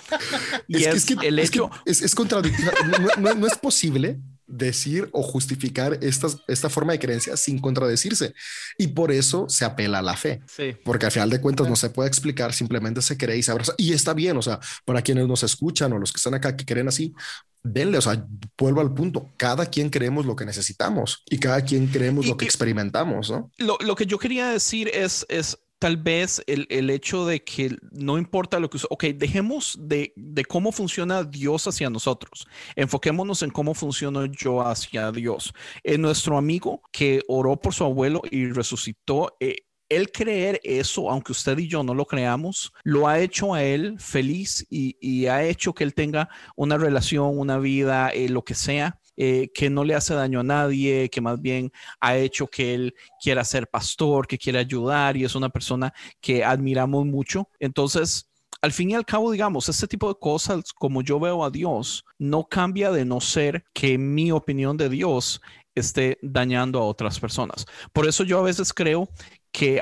Y 0.67 0.85
es, 0.85 1.05
que, 1.05 1.15
el 1.27 1.39
hecho. 1.39 1.71
Es, 1.85 2.01
es, 2.01 2.15
contradictorio. 2.15 2.71
no, 3.19 3.35
no 3.35 3.47
es 3.47 3.59
posible 3.59 4.19
decir 4.47 5.09
o 5.13 5.23
justificar 5.23 5.99
esta 6.01 6.69
forma 6.69 6.93
de 6.93 6.99
creencia 6.99 7.37
sin 7.37 7.59
contradecirse. 7.59 8.35
Y 8.79 8.89
por 8.89 9.13
eso 9.13 9.47
se 9.49 9.65
apela 9.65 9.99
a 9.99 10.03
la 10.03 10.17
fe. 10.17 10.41
Porque 10.85 11.07
al 11.07 11.13
final 11.13 11.31
de 11.31 11.41
cuentas 11.41 11.69
no 11.69 11.77
se 11.77 11.91
puede 11.91 12.09
explicar, 12.09 12.53
simplemente 12.53 13.03
se 13.03 13.17
cree 13.17 13.37
y 13.37 13.43
se 13.43 13.51
abraza. 13.51 13.75
Y 13.77 13.93
está 13.93 14.15
bien, 14.15 14.37
o 14.37 14.43
sea, 14.43 14.61
para 14.85 15.03
quienes 15.03 15.27
nos 15.27 15.43
escuchan 15.43 15.93
o 15.93 15.99
los 15.99 16.13
que 16.13 16.19
están 16.19 16.35
acá 16.35 16.57
que 16.57 16.65
creen 16.65 16.89
así, 16.89 17.15
denle, 17.63 17.97
o 17.99 18.03
sea, 18.03 18.27
vuelvo 18.59 18.83
al 18.83 18.93
punto, 18.93 19.33
cada 19.39 19.67
quien 19.67 19.89
creemos 19.89 20.27
lo 20.27 20.37
que 20.37 20.45
necesitamos 20.45 21.23
y 21.31 21.39
cada 21.39 21.63
quien 21.63 21.87
creemos 21.87 22.27
lo 22.27 22.37
que 22.37 22.45
experimentamos, 22.45 23.31
¿no? 23.31 23.51
Lo, 23.57 23.79
lo, 23.81 23.97
que 23.97 24.05
yo 24.05 24.19
quería 24.19 24.49
decir 24.49 24.91
es, 24.93 25.25
es 25.31 25.59
tal 25.85 25.99
vez 25.99 26.43
el, 26.47 26.67
el, 26.71 26.89
hecho 26.89 27.27
de 27.27 27.45
que 27.45 27.77
no 27.91 28.17
importa 28.17 28.59
lo 28.59 28.71
que... 28.71 28.79
Ok, 28.89 29.05
dejemos 29.17 29.77
de, 29.79 30.15
de, 30.17 30.43
cómo 30.47 30.73
funciona 30.73 31.25
Dios 31.25 31.67
hacia 31.67 31.91
nosotros. 31.91 32.49
Enfoquémonos 32.75 33.43
en 33.43 33.51
cómo 33.51 33.75
funciona 33.75 34.27
yo 34.33 34.67
hacia 34.67 35.13
Dios. 35.13 35.53
En 35.83 36.01
nuestro 36.01 36.39
amigo 36.39 36.81
que 36.91 37.21
oró 37.29 37.57
por 37.57 37.75
su 37.75 37.85
abuelo 37.85 38.23
y 38.31 38.47
resucitó, 38.47 39.37
eh, 39.41 39.57
el 39.91 40.11
creer 40.11 40.59
eso, 40.65 41.11
aunque 41.11 41.33
usted 41.33 41.59
y 41.59 41.69
yo 41.69 41.83
no 41.83 41.93
lo 41.93 42.07
creamos, 42.07 42.73
lo 42.83 43.07
ha 43.07 43.19
hecho 43.19 43.53
a 43.53 43.63
él 43.63 43.97
feliz 43.99 44.67
y, 44.71 44.97
y 45.03 45.27
ha 45.27 45.45
hecho 45.45 45.75
que 45.75 45.85
él 45.85 45.93
tenga 45.93 46.31
una 46.57 46.79
relación, 46.79 47.39
una 47.39 47.59
vida, 47.59 48.09
eh, 48.09 48.31
lo 48.31 48.43
que 48.43 48.55
sea, 48.55 48.99
eh, 49.17 49.51
que 49.55 49.71
no 49.71 49.85
le 49.85 49.95
hace 49.95 50.15
daño 50.15 50.41
a 50.41 50.45
nadie, 50.45 51.09
que 51.11 51.21
más 51.21 51.41
bien 51.41 51.71
ha 52.01 52.17
hecho 52.17 52.47
que 52.47 52.75
él 52.75 52.95
quiera 53.21 53.45
ser 53.45 53.69
pastor, 53.69 54.27
que 54.27 54.39
quiere 54.39 54.59
ayudar 54.59 55.17
y 55.17 55.25
es 55.25 55.35
una 55.35 55.49
persona 55.49 55.93
que 56.21 56.45
admiramos 56.45 57.07
mucho. 57.07 57.49
Entonces, 57.59 58.31
al 58.61 58.73
fin 58.73 58.91
y 58.91 58.95
al 58.95 59.05
cabo, 59.05 59.31
digamos, 59.31 59.69
este 59.69 59.87
tipo 59.87 60.09
de 60.09 60.19
cosas, 60.19 60.73
como 60.73 61.03
yo 61.03 61.21
veo 61.21 61.45
a 61.45 61.51
Dios, 61.51 62.05
no 62.19 62.45
cambia 62.45 62.91
de 62.91 63.05
no 63.05 63.21
ser 63.21 63.65
que 63.73 63.99
mi 63.99 64.33
opinión 64.33 64.77
de 64.77 64.89
Dios 64.89 65.41
esté 65.75 66.19
dañando 66.23 66.79
a 66.79 66.85
otras 66.85 67.21
personas. 67.21 67.67
Por 67.93 68.09
eso 68.09 68.25
yo 68.25 68.39
a 68.39 68.43
veces 68.43 68.73
creo 68.73 69.09
que 69.53 69.81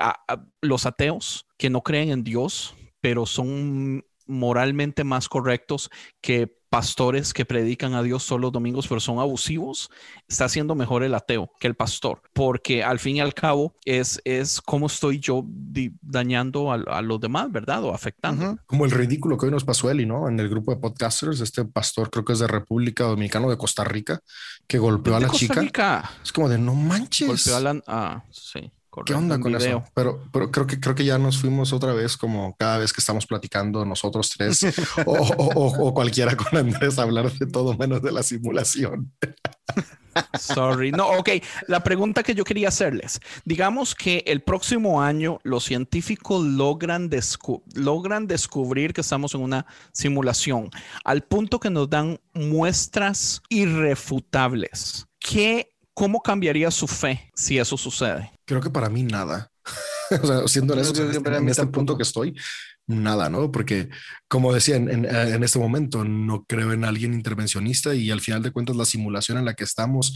los 0.60 0.86
ateos 0.86 1.46
que 1.56 1.70
no 1.70 1.82
creen 1.82 2.10
en 2.10 2.24
Dios, 2.24 2.74
pero 3.00 3.24
son 3.24 4.04
moralmente 4.26 5.04
más 5.04 5.28
correctos 5.28 5.90
que 6.20 6.56
pastores 6.72 7.34
que 7.34 7.44
predican 7.44 7.92
a 7.92 8.02
Dios 8.02 8.22
solo 8.22 8.46
los 8.46 8.52
domingos, 8.52 8.88
pero 8.88 8.98
son 8.98 9.18
abusivos, 9.18 9.90
está 10.26 10.46
haciendo 10.46 10.74
mejor 10.74 11.02
el 11.02 11.14
ateo 11.14 11.52
que 11.60 11.66
el 11.66 11.74
pastor, 11.74 12.22
porque 12.32 12.82
al 12.82 12.98
fin 12.98 13.16
y 13.16 13.20
al 13.20 13.34
cabo 13.34 13.76
es, 13.84 14.22
es 14.24 14.58
cómo 14.62 14.86
estoy 14.86 15.20
yo 15.20 15.44
dañando 16.00 16.72
a, 16.72 17.02
los 17.02 17.20
demás, 17.20 17.52
¿verdad? 17.52 17.84
O 17.84 17.92
afectando. 17.92 18.56
Como 18.64 18.86
el 18.86 18.90
ridículo 18.90 19.36
que 19.36 19.44
hoy 19.44 19.52
nos 19.52 19.66
pasó 19.66 19.90
Eli, 19.90 20.06
¿no? 20.06 20.26
En 20.30 20.40
el 20.40 20.48
grupo 20.48 20.74
de 20.74 20.80
podcasters, 20.80 21.40
este 21.40 21.62
pastor 21.66 22.08
creo 22.08 22.24
que 22.24 22.32
es 22.32 22.38
de 22.38 22.46
República 22.46 23.04
Dominicana 23.04 23.48
de 23.48 23.58
Costa 23.58 23.84
Rica, 23.84 24.22
que 24.66 24.78
golpeó 24.78 25.14
a 25.16 25.20
la 25.20 25.28
chica. 25.28 26.10
Es 26.24 26.32
como 26.32 26.48
de 26.48 26.56
no 26.56 26.74
manches. 26.74 27.28
Golpeó 27.28 27.56
a 27.56 27.60
la... 27.60 27.82
Ah, 27.86 28.24
sí. 28.30 28.72
¿Qué 29.06 29.14
onda 29.14 29.40
con 29.40 29.54
eso? 29.56 29.82
Pero, 29.94 30.22
pero 30.32 30.50
creo 30.50 30.66
que 30.66 30.78
creo 30.78 30.94
que 30.94 31.04
ya 31.04 31.18
nos 31.18 31.38
fuimos 31.38 31.72
otra 31.72 31.94
vez, 31.94 32.16
como 32.16 32.54
cada 32.58 32.76
vez 32.78 32.92
que 32.92 33.00
estamos 33.00 33.26
platicando 33.26 33.84
nosotros 33.86 34.30
tres 34.36 34.62
o, 35.06 35.14
o, 35.16 35.94
cualquiera 35.94 36.36
con 36.36 36.58
Andrés 36.58 36.98
hablar 36.98 37.32
de 37.32 37.46
todo 37.46 37.76
menos 37.76 38.02
de 38.02 38.12
la 38.12 38.22
simulación. 38.22 39.10
Sorry. 40.38 40.92
No, 40.92 41.08
ok. 41.08 41.30
La 41.68 41.82
pregunta 41.82 42.22
que 42.22 42.34
yo 42.34 42.44
quería 42.44 42.68
hacerles. 42.68 43.18
Digamos 43.46 43.94
que 43.94 44.22
el 44.26 44.42
próximo 44.42 45.00
año 45.00 45.38
los 45.42 45.64
científicos 45.64 46.44
logran, 46.44 47.08
logran 47.74 48.26
descubrir 48.26 48.92
que 48.92 49.00
estamos 49.00 49.34
en 49.34 49.40
una 49.40 49.64
simulación 49.92 50.68
al 51.04 51.22
punto 51.22 51.58
que 51.58 51.70
nos 51.70 51.88
dan 51.88 52.20
muestras 52.34 53.40
irrefutables. 53.48 55.06
¿Qué 55.18 55.72
¿Cómo 55.94 56.22
cambiaría 56.22 56.70
su 56.70 56.88
fe 56.88 57.30
si 57.34 57.58
eso 57.58 57.76
sucede? 57.76 58.32
Creo 58.44 58.60
que 58.60 58.70
para 58.70 58.88
mí 58.88 59.02
nada. 59.02 59.50
o 60.22 60.26
sea, 60.26 60.48
siendo 60.48 60.74
eso, 60.74 60.92
en, 60.94 61.48
este 61.48 61.66
punto 61.66 61.96
que 61.96 62.02
estoy, 62.02 62.34
nada, 62.86 63.30
¿no? 63.30 63.50
Porque, 63.50 63.88
como 64.28 64.52
decía, 64.52 64.76
en, 64.76 64.88
en, 64.88 65.44
este 65.44 65.58
momento 65.58 66.04
no 66.04 66.44
creo 66.44 66.72
en 66.72 66.84
alguien 66.84 67.14
intervencionista 67.14 67.94
y 67.94 68.10
al 68.10 68.20
final 68.20 68.42
de 68.42 68.50
cuentas 68.50 68.76
la 68.76 68.84
simulación 68.84 69.38
en 69.38 69.44
la 69.44 69.54
que 69.54 69.64
estamos 69.64 70.14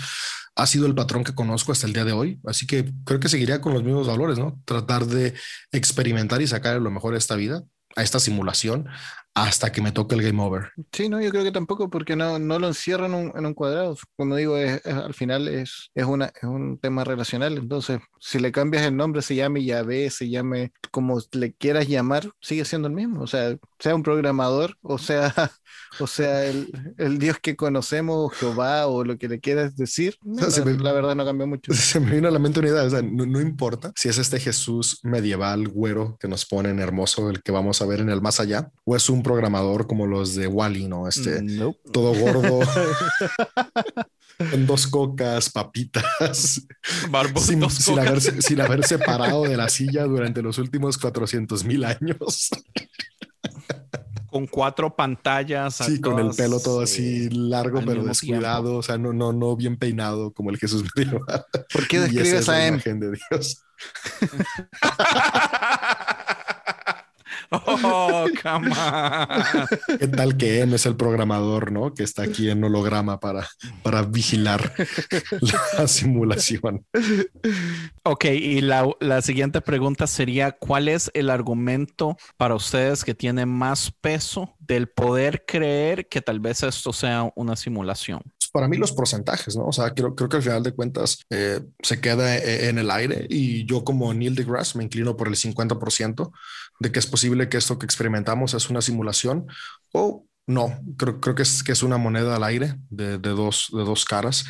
ha 0.55 0.67
sido 0.67 0.87
el 0.87 0.95
patrón 0.95 1.25
que 1.25 1.35
conozco 1.35 1.73
hasta 1.73 1.87
el 1.87 1.93
día 1.93 2.05
de 2.05 2.13
hoy. 2.13 2.41
Así 2.47 2.67
que 2.67 2.93
creo 3.05 3.21
que 3.21 3.29
seguiría 3.29 3.61
con 3.61 3.75
los 3.75 3.85
mismos 3.85 4.07
valores, 4.07 4.39
¿no? 4.39 4.61
Tratar 4.65 5.07
de 5.07 5.35
experimentar 5.73 6.43
y 6.43 6.47
sacar 6.47 6.81
lo 6.81 6.91
mejor 6.91 7.13
de 7.13 7.19
esta 7.19 7.37
vida, 7.37 7.63
a 7.95 8.03
esta 8.03 8.21
simulación, 8.21 8.89
hasta 9.37 9.71
que 9.71 9.83
me 9.83 9.93
toque 9.93 10.15
el 10.15 10.23
game 10.23 10.43
over. 10.43 10.73
Sí, 10.93 11.11
no, 11.11 11.21
yo 11.21 11.31
creo 11.31 11.45
que 11.45 11.53
tampoco, 11.53 11.91
porque 11.91 12.17
no, 12.17 12.39
no 12.39 12.59
lo 12.59 12.69
encierran 12.69 13.13
en 13.13 13.27
un, 13.27 13.33
en 13.37 13.45
un 13.45 13.53
cuadrado. 13.53 13.95
Como 14.17 14.35
digo, 14.35 14.57
es, 14.57 14.85
al 14.87 15.13
final 15.13 15.47
es, 15.47 15.91
es, 15.95 16.07
una, 16.07 16.33
es 16.35 16.45
un 16.45 16.79
tema 16.79 17.05
relacional. 17.05 17.59
Entonces, 17.59 18.01
si 18.19 18.39
le 18.39 18.51
cambias 18.51 18.87
el 18.87 18.97
nombre, 18.97 19.21
se 19.21 19.35
llame 19.35 19.63
Yahvé, 19.63 20.09
se 20.09 20.31
llame 20.31 20.73
como 20.91 21.21
le 21.33 21.53
quieras 21.53 21.87
llamar, 21.87 22.31
sigue 22.41 22.65
siendo 22.65 22.89
el 22.89 22.95
mismo. 22.95 23.21
O 23.21 23.27
sea, 23.27 23.55
sea 23.79 23.95
un 23.95 24.03
programador, 24.03 24.79
o 24.81 24.97
sea, 24.97 25.35
o 26.01 26.07
sea 26.07 26.47
el, 26.47 26.71
el 26.97 27.19
Dios 27.19 27.37
que 27.39 27.57
conocemos, 27.57 28.33
Jehová, 28.33 28.87
o 28.87 29.05
lo 29.05 29.19
que 29.19 29.29
le 29.29 29.39
quieras 29.39 29.77
decir, 29.77 30.17
la, 30.25 30.93
verdad 30.93 31.15
no 31.15 31.27
cambió 31.27 31.47
mucho. 31.47 31.73
Se 31.75 32.01
me 32.01 32.13
vino 32.13 32.29
a 32.29 32.31
la 32.31 32.39
mente 32.39 32.61
una 32.61 32.71
idea, 32.71 32.85
o 32.85 32.91
sea, 32.91 33.03
no, 33.03 33.27
no, 33.27 33.39
importa 33.39 33.93
si 33.97 34.09
es 34.09 34.17
este 34.17 34.41
Jesús 34.41 35.01
medieval, 35.03 35.69
güero, 35.69 36.17
que 36.19 36.27
nos 36.27 36.47
ponen 36.47 36.79
hermoso, 36.79 37.29
el 37.29 37.43
que 37.43 37.53
vamos 37.53 37.83
a 37.83 37.87
ver 37.87 38.01
en 38.01 38.09
el 38.09 38.23
más 38.23 38.41
allá, 38.41 38.71
o 38.85 38.97
es 38.97 39.11
un 39.11 39.23
programador 39.27 39.89
como 39.89 40.07
los 40.07 40.37
de 40.37 40.47
Wally, 40.47 40.87
¿no? 40.87 41.09
Este, 41.09 41.43
mm, 41.43 41.75
todo 41.93 42.15
gordo. 42.15 42.61
con 44.51 44.67
dos 44.67 44.87
cocas, 44.87 45.51
papitas, 45.51 46.63
sin, 47.37 47.71
sin, 47.71 47.99
haberse, 47.99 48.41
sin 48.43 48.61
haberse 48.61 48.99
parado 48.99 49.45
de 49.45 49.57
la 49.57 49.69
silla 49.69 50.05
durante 50.05 50.43
los 50.43 50.59
últimos 50.59 50.99
400 50.99 51.65
mil 51.65 51.85
años. 51.85 52.51
con 54.31 54.47
cuatro 54.47 54.95
pantallas. 54.95 55.77
Sí, 55.77 56.01
con 56.01 56.19
el 56.19 56.31
pelo 56.37 56.61
todo 56.61 56.83
así 56.83 57.29
largo, 57.31 57.81
pero 57.85 58.05
descuidado, 58.05 58.77
o 58.77 58.83
sea, 58.83 58.99
no, 58.99 59.13
no, 59.13 59.33
no 59.33 59.57
bien 59.57 59.77
peinado 59.77 60.33
como 60.33 60.51
el 60.51 60.59
Jesús 60.59 60.85
medieval. 60.95 61.47
¿Por 61.73 61.89
qué 61.89 62.01
describes 62.07 62.49
a 62.49 62.69
él? 62.69 62.81
de 62.85 63.19
Dios. 63.31 63.63
Oh, 67.51 68.27
come 68.43 68.71
on. 68.71 69.67
¿Qué 69.99 70.09
tal 70.09 70.37
que 70.37 70.61
M 70.61 70.75
es 70.75 70.87
el 70.87 70.97
programador, 70.97 71.73
no? 71.73 71.95
Que 71.95 72.03
está 72.03 72.23
aquí 72.23 72.51
en 72.51 72.63
holograma 72.65 73.21
para, 73.21 73.47
para 73.83 74.03
vigilar 74.03 74.73
la 75.79 75.89
simulación. 75.89 76.85
Ok, 78.03 78.25
y 78.27 78.61
la, 78.61 78.89
la 79.01 79.23
siguiente 79.23 79.61
pregunta 79.61 80.07
sería, 80.07 80.53
¿cuál 80.53 80.89
es 80.89 81.11
el 81.15 81.31
argumento 81.31 82.17
para 82.37 82.55
ustedes 82.55 83.05
que 83.05 83.15
tiene 83.15 83.47
más 83.47 83.91
peso 83.91 84.55
del 84.59 84.89
poder 84.89 85.45
creer 85.47 86.09
que 86.09 86.21
tal 86.21 86.41
vez 86.41 86.63
esto 86.63 86.93
sea 86.93 87.31
una 87.35 87.57
simulación? 87.57 88.23
para 88.57 88.69
mí 88.69 88.79
los 88.79 88.93
porcentajes, 88.93 89.55
¿no? 89.55 89.67
O 89.67 89.73
sea, 89.73 89.93
creo, 89.93 90.15
creo 90.15 90.31
que 90.31 90.39
al 90.39 90.43
final 90.43 90.63
de 90.63 90.73
cuentas 90.73 91.19
eh, 91.29 91.61
se 91.83 92.01
queda 92.01 92.39
eh, 92.39 92.71
en 92.71 92.79
el 92.79 92.91
aire 92.91 93.27
y 93.29 93.67
yo 93.67 93.85
como 93.85 94.15
Neil 94.15 94.35
deGrasse 94.35 94.79
me 94.79 94.85
inclino 94.85 95.15
por 95.15 95.29
el 95.29 95.35
50% 95.35 96.33
de 96.81 96.93
que 96.93 96.99
es 96.99 97.07
posible 97.07 97.49
que 97.49 97.57
esto 97.57 97.79
que 97.79 97.87
experimentamos 97.87 98.55
es 98.55 98.71
una 98.71 98.83
simulación 98.83 99.47
o 99.93 100.27
no, 100.47 100.79
creo, 100.97 101.21
creo 101.21 101.35
que, 101.35 101.43
es, 101.43 101.65
que 101.65 101.73
es 101.73 101.83
una 101.83 101.97
moneda 101.97 102.37
al 102.37 102.45
aire 102.45 102.77
de, 102.89 103.19
de, 103.19 103.31
dos, 103.31 103.69
de 103.73 103.85
dos 103.85 104.05
caras 104.05 104.45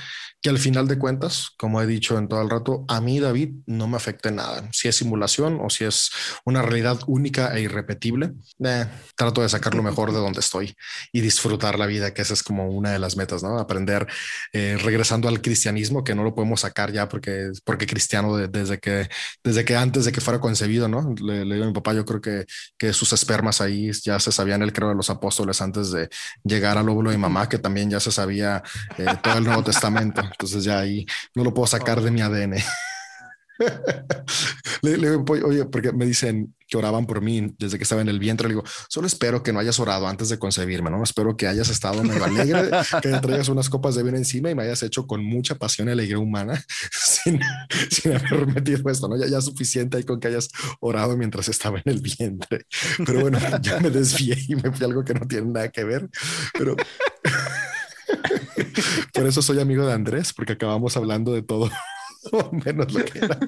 que 0.47 0.51
al 0.51 0.59
final 0.59 0.87
de 0.87 0.97
cuentas, 0.97 1.51
como 1.59 1.83
he 1.83 1.89
dicho 1.89 2.17
en 2.17 2.29
todo 2.29 2.41
el 2.41 2.49
rato, 2.49 2.85
a 2.87 3.01
mí 3.01 3.19
David 3.19 3.65
no 3.67 3.89
me 3.89 3.97
afecta 3.97 4.29
en 4.29 4.37
nada. 4.37 4.69
Si 4.71 4.87
es 4.87 4.95
simulación 4.95 5.59
o 5.61 5.71
si 5.71 5.83
es 5.83 6.13
una 6.45 6.63
realidad 6.63 7.01
única 7.09 7.53
e 7.57 7.63
irrepetible, 7.63 8.31
eh, 8.65 8.87
trato 9.17 9.43
de 9.43 9.49
sacar 9.49 9.75
lo 9.75 9.83
mejor 9.83 10.13
de 10.13 10.19
donde 10.19 10.39
estoy 10.39 10.77
y 11.11 11.21
disfrutar 11.21 11.81
la 11.81 11.87
vida, 11.87 12.15
que 12.15 12.23
esa 12.23 12.33
es 12.33 12.45
como 12.45 12.71
una 12.71 12.93
de 12.93 13.01
las 13.01 13.17
metas, 13.17 13.43
¿no? 13.43 13.59
Aprender, 13.59 14.07
eh, 14.53 14.79
regresando 14.81 15.27
al 15.29 15.43
cristianismo, 15.43 16.05
que 16.05 16.15
no 16.15 16.23
lo 16.23 16.33
podemos 16.33 16.61
sacar 16.61 16.93
ya 16.93 17.09
porque, 17.09 17.51
porque 17.65 17.89
cristiano 17.89 18.37
desde, 18.37 18.79
que, 18.79 19.09
desde 19.43 19.65
que 19.65 19.75
antes 19.75 20.05
de 20.05 20.13
que 20.13 20.21
fuera 20.21 20.39
concebido, 20.39 20.87
¿no? 20.87 21.13
Le, 21.21 21.45
le 21.45 21.55
digo 21.57 21.65
a 21.65 21.69
mi 21.69 21.75
papá, 21.75 21.93
yo 21.93 22.05
creo 22.05 22.21
que, 22.21 22.47
que 22.79 22.93
sus 22.93 23.13
espermas 23.13 23.61
ahí 23.61 23.91
ya 24.05 24.21
se 24.21 24.31
sabían 24.31 24.63
el 24.63 24.73
creo 24.73 24.91
de 24.91 24.95
los 24.95 25.11
apóstoles 25.11 25.61
antes 25.61 25.91
de 25.91 26.09
llegar 26.45 26.79
al 26.79 26.89
óvulo 26.89 27.11
de 27.11 27.19
mamá, 27.19 27.49
que 27.49 27.59
también 27.59 27.91
ya 27.91 27.99
se 27.99 28.13
sabía 28.13 28.63
eh, 28.97 29.07
todo 29.21 29.39
el 29.39 29.45
Nuevo 29.45 29.65
Testamento. 29.65 30.23
Entonces 30.39 30.65
ya 30.65 30.81
ahí 30.81 31.07
no 31.35 31.45
lo 31.45 31.55
puedo 31.55 31.67
sacar 31.67 32.01
de 32.01 32.11
mi 32.11 32.21
ADN. 32.21 32.57
le, 34.83 35.17
oye, 35.17 35.65
porque 35.65 35.93
me 35.93 36.05
dicen 36.07 36.55
que 36.69 36.77
oraban 36.77 37.07
por 37.07 37.21
mí 37.21 37.55
desde 37.59 37.79
que 37.79 37.85
estaba 37.85 38.03
en 38.03 38.09
el 38.09 38.19
vientre. 38.19 38.49
Le 38.49 38.55
digo, 38.55 38.65
solo 38.89 39.07
espero 39.07 39.43
que 39.43 39.53
no 39.53 39.61
hayas 39.61 39.79
orado 39.79 40.09
antes 40.09 40.29
de 40.29 40.39
concebirme, 40.39 40.91
¿no? 40.91 41.03
Espero 41.03 41.37
que 41.37 41.47
hayas 41.47 41.69
estado 41.69 42.03
medio 42.03 42.25
alegre, 42.25 42.71
que 43.03 43.09
te 43.09 43.21
traigas 43.21 43.49
unas 43.49 43.71
copas 43.71 43.95
de 43.95 44.03
vino 44.03 44.17
encima 44.17 44.51
y 44.51 44.55
me 44.55 44.65
hayas 44.65 44.83
hecho 44.83 45.07
con 45.07 45.25
mucha 45.25 45.55
pasión 45.55 45.89
y 45.89 45.93
alegría 45.93 46.19
humana 46.19 46.63
sin, 46.93 47.41
sin 47.91 48.13
haber 48.13 48.47
metido 48.47 48.91
esto, 48.91 49.09
¿no? 49.09 49.17
Ya, 49.17 49.27
ya 49.27 49.41
suficiente 49.41 49.97
ahí 49.97 50.05
con 50.05 50.19
que 50.19 50.29
hayas 50.29 50.49
orado 50.81 51.17
mientras 51.17 51.49
estaba 51.49 51.79
en 51.79 51.93
el 51.93 52.01
vientre. 52.01 52.67
Pero 53.05 53.21
bueno, 53.21 53.39
ya 53.63 53.79
me 53.81 53.91
desvié 53.91 54.37
y 54.49 54.57
me 54.57 54.73
fui 54.73 54.85
a 54.85 54.89
algo 54.89 55.05
que 55.05 55.15
no 55.15 55.27
tiene 55.27 55.47
nada 55.47 55.69
que 55.69 55.85
ver, 55.85 56.09
pero... 56.53 56.77
Por 59.13 59.27
eso 59.27 59.43
soy 59.43 59.61
amigo 59.61 59.87
de 59.87 59.93
Andrés, 59.93 60.33
porque 60.33 60.53
acabamos 60.53 60.97
hablando 60.97 61.33
de 61.33 61.43
todo, 61.43 61.71
menos 62.65 62.93
lo 62.93 63.05
que 63.05 63.19
era. 63.19 63.39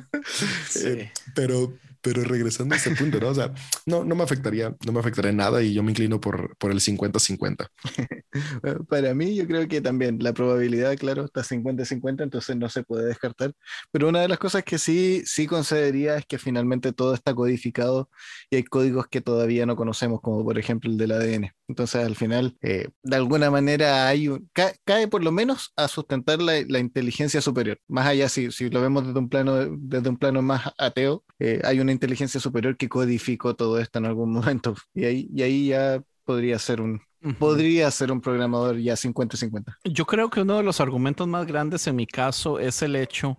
Eh, 0.85 1.11
pero, 1.35 1.75
pero 2.01 2.23
regresando 2.25 2.75
a 2.75 2.79
ese 2.79 2.95
punto, 2.95 3.21
¿no? 3.21 3.29
O 3.29 3.35
sea, 3.35 3.53
no, 3.87 4.05
no 4.05 4.15
me 4.15 4.23
afectaría, 4.23 4.75
no 4.85 4.93
me 4.93 5.01
afectaría 5.01 5.33
nada 5.33 5.63
y 5.63 5.75
yo 5.75 5.83
me 5.83 5.93
inclino 5.93 6.21
por, 6.21 6.57
por 6.57 6.71
el 6.71 6.81
50-50. 6.81 7.69
Para 8.89 9.15
mí, 9.15 9.35
yo 9.35 9.47
creo 9.47 9.67
que 9.69 9.81
también 9.81 10.19
la 10.21 10.33
probabilidad, 10.33 10.97
claro, 10.97 11.25
está 11.25 11.43
50-50, 11.43 12.23
entonces 12.23 12.57
no 12.57 12.69
se 12.69 12.83
puede 12.83 13.07
descartar. 13.07 13.53
Pero 13.91 14.09
una 14.09 14.21
de 14.21 14.29
las 14.29 14.39
cosas 14.39 14.65
que 14.65 14.79
sí, 14.79 15.23
sí 15.25 15.47
concedería 15.47 16.17
es 16.17 16.27
que 16.27 16.39
finalmente 16.39 16.93
todo 16.93 17.15
está 17.15 17.35
codificado 17.35 18.11
y 18.51 18.57
hay 18.57 18.65
códigos 18.65 19.07
que 19.09 19.21
todavía 19.21 19.67
no 19.67 19.77
conocemos, 19.77 20.21
como 20.21 20.45
por 20.45 20.59
ejemplo 20.59 20.91
el 20.91 20.99
del 20.99 21.13
ADN. 21.13 21.58
Entonces, 21.69 22.03
al 22.03 22.17
final, 22.17 22.57
eh, 22.63 22.89
de 23.03 23.17
alguna 23.17 23.51
manera, 23.51 24.09
hay 24.09 24.29
un, 24.29 24.51
cae, 24.53 25.07
por 25.09 25.23
lo 25.23 25.31
menos 25.31 25.73
a 25.77 25.87
sustentar 25.87 26.41
la, 26.41 26.55
la, 26.67 26.79
inteligencia 26.79 27.43
superior. 27.43 27.79
Más 27.87 28.07
allá, 28.07 28.29
si, 28.31 28.51
si 28.51 28.71
lo 28.71 28.81
vemos 28.81 29.07
desde 29.07 29.19
un 29.19 29.29
plano, 29.29 29.77
desde 29.77 30.09
un 30.09 30.17
plano 30.17 30.41
más 30.41 30.73
ateo, 30.79 31.25
eh, 31.39 31.61
hay 31.65 31.81
una 31.81 31.93
inteligencia 31.93 32.41
superior 32.41 32.77
que 32.77 32.89
codificó 32.89 33.55
todo 33.55 33.79
esto 33.79 33.99
en 33.99 34.07
algún 34.07 34.33
momento. 34.33 34.75
Y 34.95 35.05
ahí, 35.05 35.29
y 35.33 35.43
ahí 35.43 35.69
ya 35.69 36.03
podría 36.25 36.59
ser 36.59 36.81
un, 36.81 37.01
podría 37.39 37.91
ser 37.91 38.13
un 38.13 38.21
programador 38.21 38.79
ya 38.79 38.95
50-50. 38.95 39.77
Yo 39.85 40.07
creo 40.07 40.31
que 40.31 40.41
uno 40.41 40.57
de 40.57 40.63
los 40.63 40.81
argumentos 40.81 41.29
más 41.29 41.47
grandes 41.47 41.87
en 41.87 41.97
mi 41.97 42.07
caso 42.07 42.59
es 42.59 42.83
el 42.83 42.97
hecho 42.97 43.39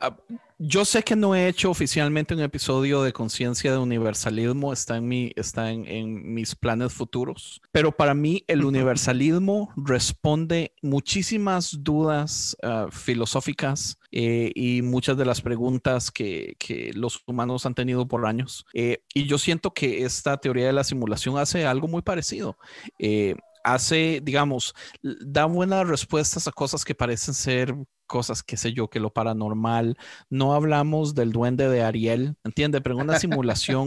Ah, 0.00 0.16
yo 0.58 0.84
sé 0.84 1.02
que 1.02 1.16
no 1.16 1.34
he 1.34 1.48
hecho 1.48 1.70
oficialmente 1.70 2.34
un 2.34 2.40
episodio 2.40 3.02
de 3.02 3.14
conciencia 3.14 3.72
de 3.72 3.78
universalismo, 3.78 4.72
está, 4.72 4.98
en, 4.98 5.08
mi, 5.08 5.32
está 5.36 5.70
en, 5.70 6.34
mis 6.34 6.54
planes 6.54 6.92
futuros, 6.92 7.62
pero 7.72 7.92
para 7.96 8.12
mí 8.12 8.44
el 8.46 8.64
universalismo 8.64 9.72
responde 9.76 10.74
muchísimas 10.82 11.82
dudas 11.82 12.56
ah, 12.62 12.88
filosóficas 12.90 13.98
eh, 14.12 14.52
y 14.54 14.82
muchas 14.82 15.16
de 15.16 15.24
las 15.24 15.40
preguntas 15.40 16.10
que, 16.10 16.56
que, 16.58 16.92
los 16.94 17.22
humanos 17.26 17.64
han 17.64 17.74
tenido 17.74 18.06
por 18.06 18.26
años. 18.26 18.66
Eh, 18.74 19.02
y 19.14 19.26
yo 19.26 19.38
siento 19.38 19.72
que 19.72 20.04
esta 20.04 20.36
teoría 20.36 20.66
de 20.66 20.72
la 20.72 20.84
simulación 20.84 21.38
hace 21.38 21.64
algo 21.64 21.88
muy 21.88 22.02
parecido. 22.02 22.58
Eh, 22.98 23.34
hace, 23.64 24.20
digamos, 24.22 24.74
da 25.02 25.44
buenas 25.44 25.86
respuestas 25.86 26.48
a 26.48 26.52
cosas 26.52 26.84
que 26.84 26.94
parecen 26.94 27.34
ser 27.34 27.74
cosas, 28.10 28.42
qué 28.42 28.56
sé 28.56 28.72
yo, 28.72 28.88
que 28.88 28.98
lo 28.98 29.10
paranormal. 29.10 29.96
No 30.28 30.52
hablamos 30.52 31.14
del 31.14 31.30
duende 31.30 31.68
de 31.68 31.82
Ariel, 31.82 32.36
¿entiende? 32.42 32.80
Pero 32.80 32.96
una 32.96 33.18
simulación, 33.20 33.86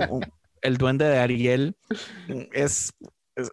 el 0.61 0.77
duende 0.77 1.05
de 1.05 1.19
Ariel 1.19 1.75
es, 2.53 2.93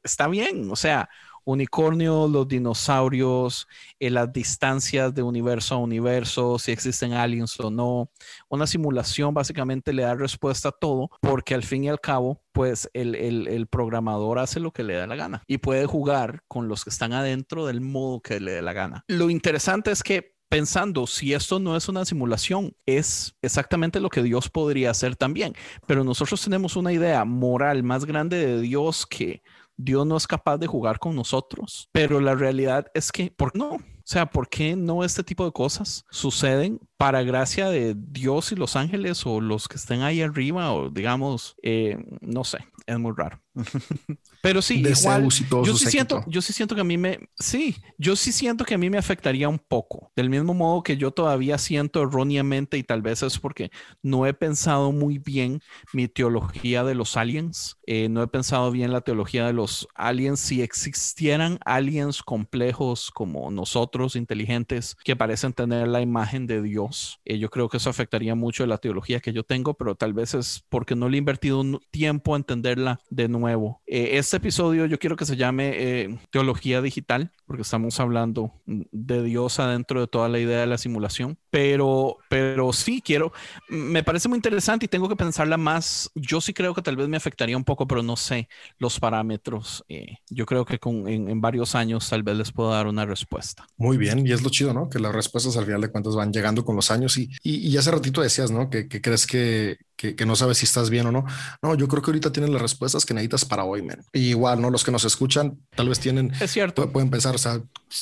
está 0.04 0.28
bien. 0.28 0.70
O 0.70 0.76
sea, 0.76 1.10
unicornios, 1.44 2.30
los 2.30 2.46
dinosaurios, 2.46 3.66
eh, 3.98 4.10
las 4.10 4.32
distancias 4.32 5.12
de 5.12 5.22
universo 5.22 5.74
a 5.74 5.78
universo, 5.78 6.58
si 6.58 6.70
existen 6.70 7.14
aliens 7.14 7.58
o 7.58 7.70
no. 7.70 8.10
Una 8.48 8.66
simulación 8.66 9.34
básicamente 9.34 9.92
le 9.92 10.02
da 10.02 10.14
respuesta 10.14 10.68
a 10.68 10.72
todo 10.72 11.10
porque 11.20 11.54
al 11.54 11.64
fin 11.64 11.84
y 11.84 11.88
al 11.88 12.00
cabo, 12.00 12.40
pues 12.52 12.88
el, 12.92 13.16
el 13.16 13.66
programador 13.66 14.38
hace 14.38 14.60
lo 14.60 14.72
que 14.72 14.84
le 14.84 14.94
da 14.94 15.06
la 15.06 15.16
gana 15.16 15.42
y 15.48 15.58
puede 15.58 15.86
jugar 15.86 16.42
con 16.46 16.68
los 16.68 16.84
que 16.84 16.90
están 16.90 17.12
adentro 17.12 17.66
del 17.66 17.80
modo 17.80 18.20
que 18.20 18.38
le 18.38 18.52
dé 18.52 18.62
la 18.62 18.72
gana. 18.72 19.04
Lo 19.08 19.30
interesante 19.30 19.90
es 19.90 20.02
que 20.02 20.29
pensando 20.50 21.06
si 21.06 21.32
esto 21.32 21.60
no 21.60 21.76
es 21.76 21.88
una 21.88 22.04
simulación, 22.04 22.74
es 22.84 23.34
exactamente 23.40 24.00
lo 24.00 24.10
que 24.10 24.22
Dios 24.22 24.50
podría 24.50 24.90
hacer 24.90 25.16
también. 25.16 25.54
Pero 25.86 26.04
nosotros 26.04 26.42
tenemos 26.42 26.76
una 26.76 26.92
idea 26.92 27.24
moral 27.24 27.82
más 27.82 28.04
grande 28.04 28.44
de 28.44 28.60
Dios 28.60 29.06
que 29.06 29.42
Dios 29.76 30.06
no 30.06 30.16
es 30.16 30.26
capaz 30.26 30.58
de 30.58 30.66
jugar 30.66 30.98
con 30.98 31.14
nosotros. 31.14 31.88
Pero 31.92 32.20
la 32.20 32.34
realidad 32.34 32.86
es 32.94 33.12
que, 33.12 33.30
¿por 33.30 33.52
qué 33.52 33.60
no? 33.60 33.70
O 33.74 34.12
sea, 34.12 34.26
¿por 34.26 34.48
qué 34.48 34.74
no 34.74 35.04
este 35.04 35.22
tipo 35.22 35.44
de 35.44 35.52
cosas 35.52 36.04
suceden 36.10 36.80
para 36.96 37.22
gracia 37.22 37.68
de 37.68 37.94
Dios 37.96 38.50
y 38.50 38.56
los 38.56 38.74
ángeles 38.74 39.24
o 39.24 39.40
los 39.40 39.68
que 39.68 39.76
estén 39.76 40.02
ahí 40.02 40.20
arriba 40.20 40.72
o 40.72 40.90
digamos, 40.90 41.54
eh, 41.62 41.96
no 42.20 42.42
sé, 42.42 42.58
es 42.86 42.98
muy 42.98 43.12
raro. 43.16 43.40
Pero 44.42 44.62
sí, 44.62 44.82
igual, 44.86 45.28
yo 45.64 45.76
sí 45.76 45.86
siento, 45.86 46.24
yo 46.26 46.40
sí 46.40 46.52
siento 46.52 46.74
que 46.74 46.80
a 46.80 46.84
mí 46.84 46.96
me, 46.96 47.18
sí, 47.38 47.76
yo 47.98 48.16
sí 48.16 48.32
siento 48.32 48.64
que 48.64 48.74
a 48.74 48.78
mí 48.78 48.88
me 48.88 48.98
afectaría 48.98 49.48
un 49.48 49.58
poco, 49.58 50.10
del 50.16 50.30
mismo 50.30 50.54
modo 50.54 50.82
que 50.82 50.96
yo 50.96 51.10
todavía 51.10 51.58
siento 51.58 52.02
erróneamente 52.02 52.78
y 52.78 52.82
tal 52.82 53.02
vez 53.02 53.22
es 53.22 53.38
porque 53.38 53.70
no 54.02 54.26
he 54.26 54.32
pensado 54.32 54.92
muy 54.92 55.18
bien 55.18 55.60
mi 55.92 56.08
teología 56.08 56.84
de 56.84 56.94
los 56.94 57.16
aliens, 57.16 57.76
eh, 57.86 58.08
no 58.08 58.22
he 58.22 58.28
pensado 58.28 58.70
bien 58.70 58.92
la 58.92 59.00
teología 59.00 59.46
de 59.46 59.52
los 59.52 59.88
aliens. 59.94 60.40
Si 60.40 60.62
existieran 60.62 61.58
aliens 61.64 62.22
complejos 62.22 63.10
como 63.10 63.50
nosotros, 63.50 64.16
inteligentes, 64.16 64.96
que 65.04 65.16
parecen 65.16 65.52
tener 65.52 65.88
la 65.88 66.00
imagen 66.00 66.46
de 66.46 66.62
Dios, 66.62 67.20
eh, 67.24 67.38
yo 67.38 67.50
creo 67.50 67.68
que 67.68 67.76
eso 67.76 67.90
afectaría 67.90 68.34
mucho 68.34 68.66
la 68.66 68.78
teología 68.78 69.20
que 69.20 69.32
yo 69.32 69.42
tengo, 69.42 69.74
pero 69.74 69.94
tal 69.94 70.12
vez 70.12 70.34
es 70.34 70.64
porque 70.68 70.94
no 70.94 71.08
le 71.08 71.16
he 71.16 71.18
invertido 71.18 71.60
un 71.60 71.80
tiempo 71.90 72.34
a 72.34 72.38
entenderla 72.38 73.00
de 73.10 73.28
nuevo. 73.28 73.82
Eh, 73.86 74.18
este 74.30 74.36
episodio 74.36 74.86
yo 74.86 75.00
quiero 75.00 75.16
que 75.16 75.26
se 75.26 75.36
llame 75.36 75.72
eh, 75.74 76.18
Teología 76.30 76.80
Digital, 76.80 77.32
porque 77.46 77.62
estamos 77.62 77.98
hablando 77.98 78.52
de 78.64 79.24
Dios 79.24 79.58
adentro 79.58 80.00
de 80.00 80.06
toda 80.06 80.28
la 80.28 80.38
idea 80.38 80.60
de 80.60 80.68
la 80.68 80.78
simulación. 80.78 81.36
Pero, 81.50 82.18
pero 82.28 82.72
sí 82.72 83.02
quiero, 83.04 83.32
me 83.68 84.04
parece 84.04 84.28
muy 84.28 84.36
interesante 84.36 84.84
y 84.84 84.88
tengo 84.88 85.08
que 85.08 85.16
pensarla 85.16 85.56
más. 85.56 86.12
Yo 86.14 86.40
sí 86.40 86.54
creo 86.54 86.74
que 86.74 86.82
tal 86.82 86.94
vez 86.94 87.08
me 87.08 87.16
afectaría 87.16 87.56
un 87.56 87.64
poco, 87.64 87.88
pero 87.88 88.04
no 88.04 88.16
sé 88.16 88.48
los 88.78 89.00
parámetros. 89.00 89.84
Eh, 89.88 90.18
yo 90.28 90.46
creo 90.46 90.64
que 90.64 90.78
con, 90.78 91.08
en, 91.08 91.40
varios 91.40 91.74
años 91.74 92.08
tal 92.08 92.22
vez 92.22 92.36
les 92.36 92.52
puedo 92.52 92.70
dar 92.70 92.86
una 92.86 93.04
respuesta. 93.04 93.66
Muy 93.78 93.96
bien, 93.96 94.24
y 94.24 94.30
es 94.30 94.42
lo 94.42 94.50
chido, 94.50 94.72
¿no? 94.72 94.88
Que 94.88 95.00
las 95.00 95.12
respuestas 95.12 95.56
al 95.56 95.64
final 95.64 95.80
de 95.80 95.90
cuentas 95.90 96.14
van 96.14 96.32
llegando 96.32 96.64
con 96.64 96.76
los 96.76 96.92
años 96.92 97.18
y, 97.18 97.28
y, 97.42 97.76
hace 97.76 97.90
ratito 97.90 98.20
decías, 98.20 98.52
¿no? 98.52 98.70
Que, 98.70 98.86
que 98.86 99.00
crees 99.00 99.26
que, 99.26 99.78
que, 100.00 100.26
no 100.26 100.34
sabes 100.34 100.58
si 100.58 100.64
estás 100.64 100.88
bien 100.88 101.06
o 101.06 101.12
no. 101.12 101.26
No, 101.62 101.74
yo 101.74 101.86
creo 101.86 102.02
que 102.02 102.10
ahorita 102.10 102.32
tienen 102.32 102.52
las 102.52 102.62
respuestas 102.62 103.04
que 103.04 103.12
necesitas 103.12 103.44
para 103.44 103.64
hoy, 103.64 103.82
men. 103.82 104.02
Y 104.12 104.30
igual, 104.30 104.60
¿no? 104.60 104.70
Los 104.70 104.82
que 104.82 104.90
nos 104.90 105.04
escuchan 105.04 105.58
tal 105.74 105.90
vez 105.90 106.00
tienen... 106.00 106.32
Es 106.40 106.52
cierto. 106.52 106.90
Pueden 106.90 107.10
pensar, 107.10 107.34
o 107.34 107.38
sea, 107.38 107.60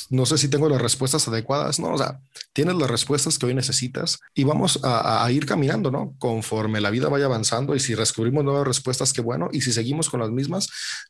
no 0.09 0.25
sé 0.25 0.37
si 0.37 0.47
tengo 0.47 0.69
las 0.69 0.81
respuestas 0.81 1.27
adecuadas, 1.27 1.79
¿no? 1.79 1.93
O 1.93 1.97
sea, 1.97 2.21
tienes 2.53 2.75
las 2.75 2.89
respuestas 2.89 3.37
que 3.37 3.47
hoy 3.47 3.53
necesitas 3.53 4.19
y 4.33 4.45
vamos 4.45 4.79
a, 4.83 5.29
ir 5.31 5.45
caminando, 5.45 5.91
¿no? 5.91 6.15
Conforme 6.19 6.79
la 6.79 6.89
vida 6.89 7.09
vaya 7.09 7.25
avanzando 7.25 7.75
y 7.75 7.79
si 7.81 7.95
descubrimos 7.95 8.45
nuevas 8.45 8.65
respuestas, 8.65 9.11
qué 9.11 9.21
bueno. 9.21 9.49
Y 9.51 9.61
si 9.61 9.73
seguimos 9.73 10.09
con 10.09 10.21
las 10.21 10.31
mismas, 10.31 10.69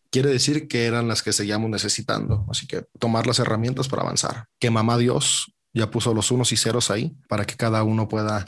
quiere 0.09 0.29
decir 0.29 0.67
que 0.67 0.85
eran 0.85 1.07
las 1.07 1.21
que 1.21 1.33
seguíamos 1.33 1.69
necesitando. 1.69 2.47
Así 2.49 2.65
que 2.65 2.85
tomar 2.97 3.27
las 3.27 3.37
herramientas 3.37 3.87
para 3.87 4.01
avanzar. 4.01 4.45
Que 4.59 4.71
mamá 4.71 4.97
Dios 4.97 5.53
ya 5.73 5.91
puso 5.91 6.13
los 6.13 6.31
unos 6.31 6.51
y 6.51 6.57
ceros 6.57 6.91
ahí 6.91 7.15
para 7.27 7.45
que 7.45 7.55
cada 7.55 7.83
uno 7.83 8.07
pueda, 8.07 8.45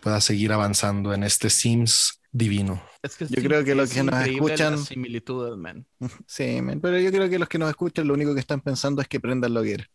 pueda 0.00 0.20
seguir 0.20 0.52
avanzando 0.52 1.12
en 1.12 1.24
este 1.24 1.50
Sims 1.50 2.20
divino. 2.32 2.82
yo 3.02 3.42
creo 3.42 3.62
que 3.62 3.74
los 3.74 3.92
que 3.92 4.02
nos 4.02 4.26
escuchan. 4.26 4.78
Similitudes, 4.78 5.56
man. 5.56 5.86
Sí, 6.26 6.58
pero 6.80 6.98
yo 6.98 7.10
creo 7.12 7.28
que 7.28 7.38
los 7.38 7.48
que 7.48 7.58
nos 7.58 7.68
escuchan 7.68 8.08
lo 8.08 8.14
único 8.14 8.34
que 8.34 8.40
están 8.40 8.60
pensando 8.60 9.02
es 9.02 9.08
que 9.08 9.20
prendan 9.20 9.54
la 9.54 9.60
hoguera. 9.60 9.88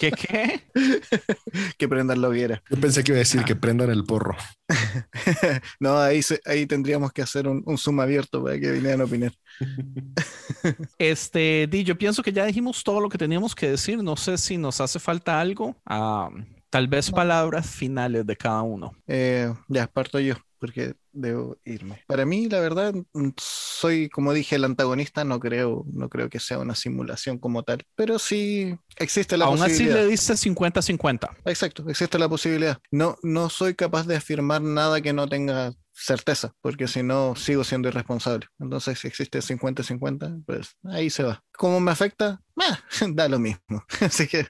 ¿Qué 0.00 0.12
qué? 0.12 0.62
que 1.78 1.86
prendan 1.86 2.22
la 2.22 2.28
hoguera. 2.28 2.62
Yo 2.70 2.80
pensé 2.80 3.04
que 3.04 3.12
iba 3.12 3.16
a 3.16 3.18
decir 3.18 3.44
que 3.44 3.54
prendan 3.54 3.90
el 3.90 4.04
porro. 4.04 4.34
no, 5.78 5.98
ahí, 5.98 6.22
ahí 6.46 6.64
tendríamos 6.64 7.12
que 7.12 7.20
hacer 7.20 7.46
un, 7.46 7.62
un 7.66 7.76
zoom 7.76 8.00
abierto 8.00 8.42
para 8.42 8.58
que 8.58 8.72
vinieran 8.72 9.02
a 9.02 9.04
opinar. 9.04 9.32
este, 10.98 11.66
Di, 11.70 11.84
yo 11.84 11.98
pienso 11.98 12.22
que 12.22 12.32
ya 12.32 12.46
dijimos 12.46 12.82
todo 12.82 12.98
lo 13.02 13.10
que 13.10 13.18
teníamos 13.18 13.54
que 13.54 13.68
decir. 13.68 14.02
No 14.02 14.16
sé 14.16 14.38
si 14.38 14.56
nos 14.56 14.80
hace 14.80 14.98
falta 14.98 15.38
algo. 15.38 15.76
Ah, 15.84 16.30
tal 16.70 16.88
vez 16.88 17.10
palabras 17.10 17.68
finales 17.68 18.26
de 18.26 18.36
cada 18.36 18.62
uno. 18.62 18.92
Eh, 19.06 19.52
ya, 19.68 19.86
parto 19.86 20.18
yo 20.18 20.36
porque 20.60 20.94
debo 21.12 21.56
irme. 21.64 22.02
Para 22.06 22.24
mí, 22.24 22.48
la 22.48 22.60
verdad, 22.60 22.94
mm, 23.12 23.30
soy, 23.36 24.08
como 24.08 24.32
dije, 24.32 24.56
el 24.56 24.64
antagonista, 24.64 25.24
no 25.24 25.40
creo, 25.40 25.84
no 25.92 26.08
creo 26.08 26.28
que 26.28 26.40
sea 26.40 26.58
una 26.58 26.74
simulación 26.74 27.38
como 27.38 27.62
tal, 27.62 27.84
pero 27.94 28.18
sí 28.18 28.76
existe 28.96 29.36
la 29.36 29.46
posibilidad. 29.46 29.96
Aún 29.96 30.00
así 30.00 30.06
le 30.06 30.10
dice 30.10 30.36
50-50. 30.36 31.36
Exacto, 31.44 31.88
existe 31.88 32.18
la 32.18 32.28
posibilidad. 32.28 32.78
No, 32.90 33.16
no 33.22 33.48
soy 33.50 33.74
capaz 33.74 34.06
de 34.06 34.16
afirmar 34.16 34.62
nada 34.62 35.00
que 35.00 35.12
no 35.12 35.28
tenga 35.28 35.74
certeza, 35.92 36.54
porque 36.60 36.88
si 36.88 37.02
no, 37.02 37.34
sigo 37.36 37.64
siendo 37.64 37.88
irresponsable. 37.88 38.46
Entonces, 38.58 38.98
si 38.98 39.08
existe 39.08 39.40
50-50, 39.40 40.44
pues 40.46 40.76
ahí 40.84 41.10
se 41.10 41.22
va. 41.22 41.42
¿Cómo 41.52 41.80
me 41.80 41.90
afecta? 41.90 42.40
da 43.14 43.28
lo 43.28 43.38
mismo. 43.38 43.84
Así 44.00 44.26
que 44.26 44.46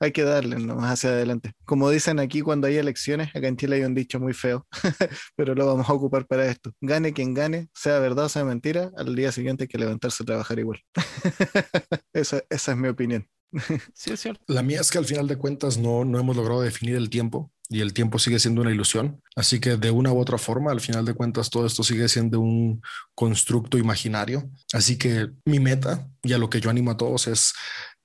hay 0.00 0.12
que 0.12 0.22
darle 0.22 0.58
más 0.58 0.92
hacia 0.92 1.10
adelante. 1.10 1.52
Como 1.64 1.90
dicen 1.90 2.18
aquí 2.18 2.40
cuando 2.40 2.66
hay 2.66 2.76
elecciones, 2.76 3.28
acá 3.34 3.48
en 3.48 3.56
Chile 3.56 3.76
hay 3.76 3.82
un 3.82 3.94
dicho 3.94 4.20
muy 4.20 4.32
feo, 4.32 4.66
pero 5.36 5.54
lo 5.54 5.66
vamos 5.66 5.88
a 5.88 5.92
ocupar 5.92 6.26
para 6.26 6.46
esto. 6.46 6.72
Gane 6.80 7.12
quien 7.12 7.34
gane, 7.34 7.68
sea 7.74 7.98
verdad 7.98 8.26
o 8.26 8.28
sea 8.28 8.44
mentira, 8.44 8.90
al 8.96 9.14
día 9.14 9.32
siguiente 9.32 9.64
hay 9.64 9.68
que 9.68 9.78
levantarse 9.78 10.22
a 10.22 10.26
trabajar 10.26 10.58
igual. 10.58 10.80
esa, 12.12 12.42
esa 12.48 12.72
es 12.72 12.78
mi 12.78 12.88
opinión. 12.88 13.28
sí, 13.94 14.12
es 14.12 14.20
cierto. 14.20 14.42
La 14.46 14.62
mía 14.62 14.80
es 14.80 14.90
que 14.90 14.98
al 14.98 15.06
final 15.06 15.26
de 15.26 15.36
cuentas 15.36 15.78
no, 15.78 16.04
no 16.04 16.18
hemos 16.18 16.36
logrado 16.36 16.60
definir 16.60 16.96
el 16.96 17.10
tiempo 17.10 17.50
y 17.70 17.80
el 17.80 17.92
tiempo 17.92 18.18
sigue 18.18 18.38
siendo 18.38 18.62
una 18.62 18.70
ilusión. 18.70 19.22
Así 19.36 19.60
que 19.60 19.76
de 19.76 19.90
una 19.90 20.12
u 20.12 20.18
otra 20.18 20.38
forma, 20.38 20.70
al 20.70 20.80
final 20.80 21.04
de 21.04 21.14
cuentas, 21.14 21.50
todo 21.50 21.66
esto 21.66 21.82
sigue 21.82 22.08
siendo 22.08 22.40
un 22.40 22.80
constructo 23.14 23.78
imaginario. 23.78 24.50
Así 24.72 24.96
que 24.96 25.28
mi 25.44 25.60
meta 25.60 26.08
y 26.22 26.32
a 26.32 26.38
lo 26.38 26.48
que 26.48 26.60
yo 26.60 26.70
animo 26.70 26.90
a 26.90 26.96
todos 26.96 27.26
es 27.26 27.52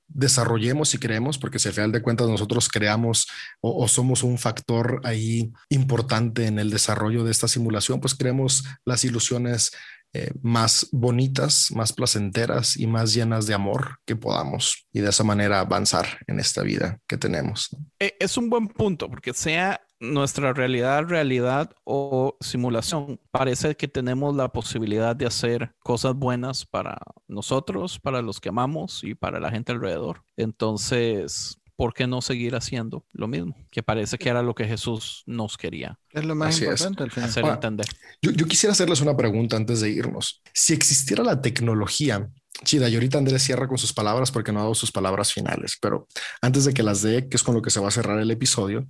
desarrollemos 0.07 0.93
y 0.93 0.99
creemos, 0.99 1.37
porque 1.37 1.59
si 1.59 1.67
al 1.67 1.73
final 1.73 1.91
de 1.91 2.01
cuentas 2.01 2.27
nosotros 2.27 2.69
creamos 2.69 3.27
o, 3.61 3.87
somos 3.87 4.23
un 4.23 4.37
factor 4.37 5.01
ahí 5.03 5.51
importante 5.69 6.45
en 6.45 6.59
el 6.59 6.69
desarrollo 6.69 7.23
de 7.23 7.31
esta 7.31 7.47
simulación, 7.47 7.99
pues 7.99 8.15
creemos 8.15 8.63
las 8.85 9.03
ilusiones 9.05 9.71
eh, 10.13 10.31
más 10.41 10.89
bonitas, 10.91 11.71
más 11.73 11.91
placenteras 11.91 12.77
y 12.77 12.85
más 12.85 13.13
llenas 13.13 13.47
de 13.47 13.53
amor 13.53 13.97
que 14.05 14.15
podamos 14.15 14.87
y 14.93 14.99
de 14.99 15.09
esa 15.09 15.23
manera 15.23 15.59
avanzar 15.59 16.19
en 16.27 16.39
esta 16.39 16.61
vida 16.61 16.99
que 17.07 17.17
tenemos. 17.17 17.75
Eh, 17.99 18.15
es 18.19 18.37
un 18.37 18.49
buen 18.49 18.67
punto, 18.67 19.09
porque 19.09 19.33
sea 19.33 19.81
nuestra 19.99 20.53
realidad, 20.53 21.05
realidad 21.05 21.71
o 21.83 22.37
simulación, 22.41 23.19
parece 23.31 23.75
que 23.75 23.87
tenemos 23.87 24.35
la 24.35 24.49
posibilidad 24.49 25.15
de 25.15 25.25
hacer 25.25 25.73
cosas 25.79 26.13
buenas 26.13 26.65
para 26.65 26.99
nosotros, 27.27 27.99
para 27.99 28.21
los 28.21 28.39
que 28.39 28.49
amamos 28.49 29.03
y 29.03 29.15
para 29.15 29.39
la 29.39 29.49
gente 29.49 29.71
alrededor. 29.71 30.23
Entonces, 30.35 31.59
¿por 31.83 31.93
qué 31.93 32.07
no 32.07 32.21
seguir 32.21 32.55
haciendo 32.55 33.05
lo 33.11 33.27
mismo? 33.27 33.57
Que 33.69 33.83
parece 33.83 34.17
que 34.17 34.29
era 34.29 34.41
lo 34.41 34.55
que 34.55 34.63
Jesús 34.63 35.23
nos 35.25 35.57
quería. 35.57 35.99
Es 36.13 36.23
lo 36.23 36.33
más 36.33 36.57
importante 36.61 37.03
al 37.03 37.11
final. 37.11 37.29
Hacer 37.29 37.43
entender. 37.43 37.85
Yo, 38.21 38.31
yo 38.31 38.45
quisiera 38.45 38.71
hacerles 38.71 39.01
una 39.01 39.17
pregunta 39.17 39.57
antes 39.57 39.81
de 39.81 39.89
irnos. 39.89 40.41
Si 40.53 40.71
existiera 40.71 41.25
la 41.25 41.41
tecnología 41.41 42.29
Chida, 42.63 42.87
y 42.87 42.93
ahorita 42.93 43.17
Andrés 43.17 43.43
cierra 43.43 43.67
con 43.67 43.77
sus 43.77 43.91
palabras 43.91 44.31
porque 44.31 44.53
no 44.53 44.59
ha 44.59 44.61
dado 44.61 44.75
sus 44.75 44.93
palabras 44.93 45.33
finales, 45.33 45.77
pero 45.81 46.07
antes 46.41 46.63
de 46.63 46.73
que 46.73 46.83
las 46.83 47.01
dé, 47.01 47.27
que 47.27 47.35
es 47.35 47.43
con 47.43 47.55
lo 47.55 47.61
que 47.61 47.69
se 47.69 47.81
va 47.81 47.89
a 47.89 47.91
cerrar 47.91 48.17
el 48.19 48.31
episodio, 48.31 48.87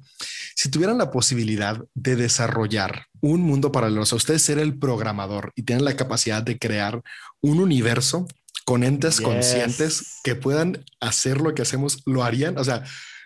si 0.56 0.70
tuvieran 0.70 1.00
la 1.00 1.10
posibilidad 1.10 1.82
de 1.96 2.16
desarrollar 2.16 3.08
un 3.22 3.42
mundo 3.42 3.72
paralelo, 3.72 4.04
o 4.04 4.06
sea, 4.06 4.18
ustedes 4.18 4.44
ser 4.44 4.60
el 4.60 4.78
programador 4.78 5.52
y 5.56 5.64
tienen 5.64 5.86
la 5.86 5.96
capacidad 5.96 6.44
de 6.44 6.60
crear 6.60 7.02
un 7.42 7.60
universo 7.60 8.28
con 8.66 8.84
entes 8.84 9.22
conscientes 9.22 10.20
que 10.24 10.36
puedan 10.36 10.84
hacer 11.00 11.42
lo 11.42 11.54
que 11.54 11.62
hacemos, 11.62 12.02
lo 12.06 12.24
harían, 12.24 12.58
o 12.58 12.64
sea, 12.64 12.84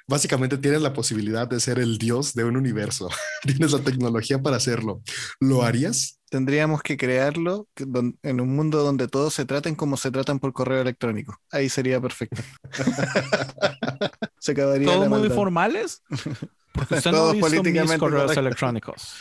básicamente 0.08 0.58
tienes 0.58 0.82
la 0.82 0.94
posibilidad 0.94 1.48
de 1.48 1.60
ser 1.60 1.80
el 1.80 1.98
dios 1.98 2.34
de 2.34 2.44
un 2.44 2.58
universo, 2.58 3.10
tienes 3.44 3.72
la 3.72 3.80
tecnología 3.80 4.42
para 4.42 4.58
hacerlo, 4.58 5.02
¿lo 5.40 5.64
harías? 5.64 6.18
tendríamos 6.30 6.82
que 6.82 6.98
crearlo 6.98 7.68
en 7.76 8.42
un 8.42 8.56
mundo 8.56 8.84
donde 8.84 9.08
todos 9.08 9.34
se 9.34 9.46
traten 9.46 9.76
como 9.76 9.98
se 9.98 10.12
tratan 10.12 10.40
por 10.40 10.54
correo 10.54 10.82
electrónico. 10.82 11.40
Ahí 11.52 11.70
sería 11.70 12.02
perfecto. 12.02 12.42
se 14.40 14.52
acabaría 14.52 14.88
¿Todos 14.88 15.10
muy 15.10 15.30
formales? 15.30 16.04
Porque 16.72 16.96
usted 16.96 17.12
no 17.12 17.30
ha 17.30 17.34
visto 17.34 17.64
mis 17.64 17.94
correos 17.94 18.38
electrónicos. 18.38 19.16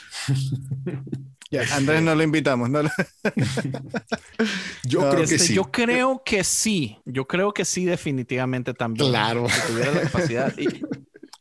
Ya, 1.50 1.62
Andrés 1.74 2.02
no 2.02 2.14
lo 2.14 2.22
invitamos. 2.22 2.70
Yo 4.84 5.00
No, 5.00 5.10
creo 5.10 5.22
Este, 5.24 5.36
que 5.36 5.38
sí. 5.38 5.54
Yo 5.54 5.64
creo 5.70 6.22
que 6.24 6.44
sí. 6.44 6.98
Yo 7.04 7.26
creo 7.26 7.52
que 7.52 7.64
sí, 7.64 7.84
definitivamente 7.84 8.74
también. 8.74 9.10
Claro. 9.10 9.46
Si 9.48 9.72
tuviera 9.72 9.92
la 9.92 10.00
capacidad. 10.02 10.52
Y 10.58 10.66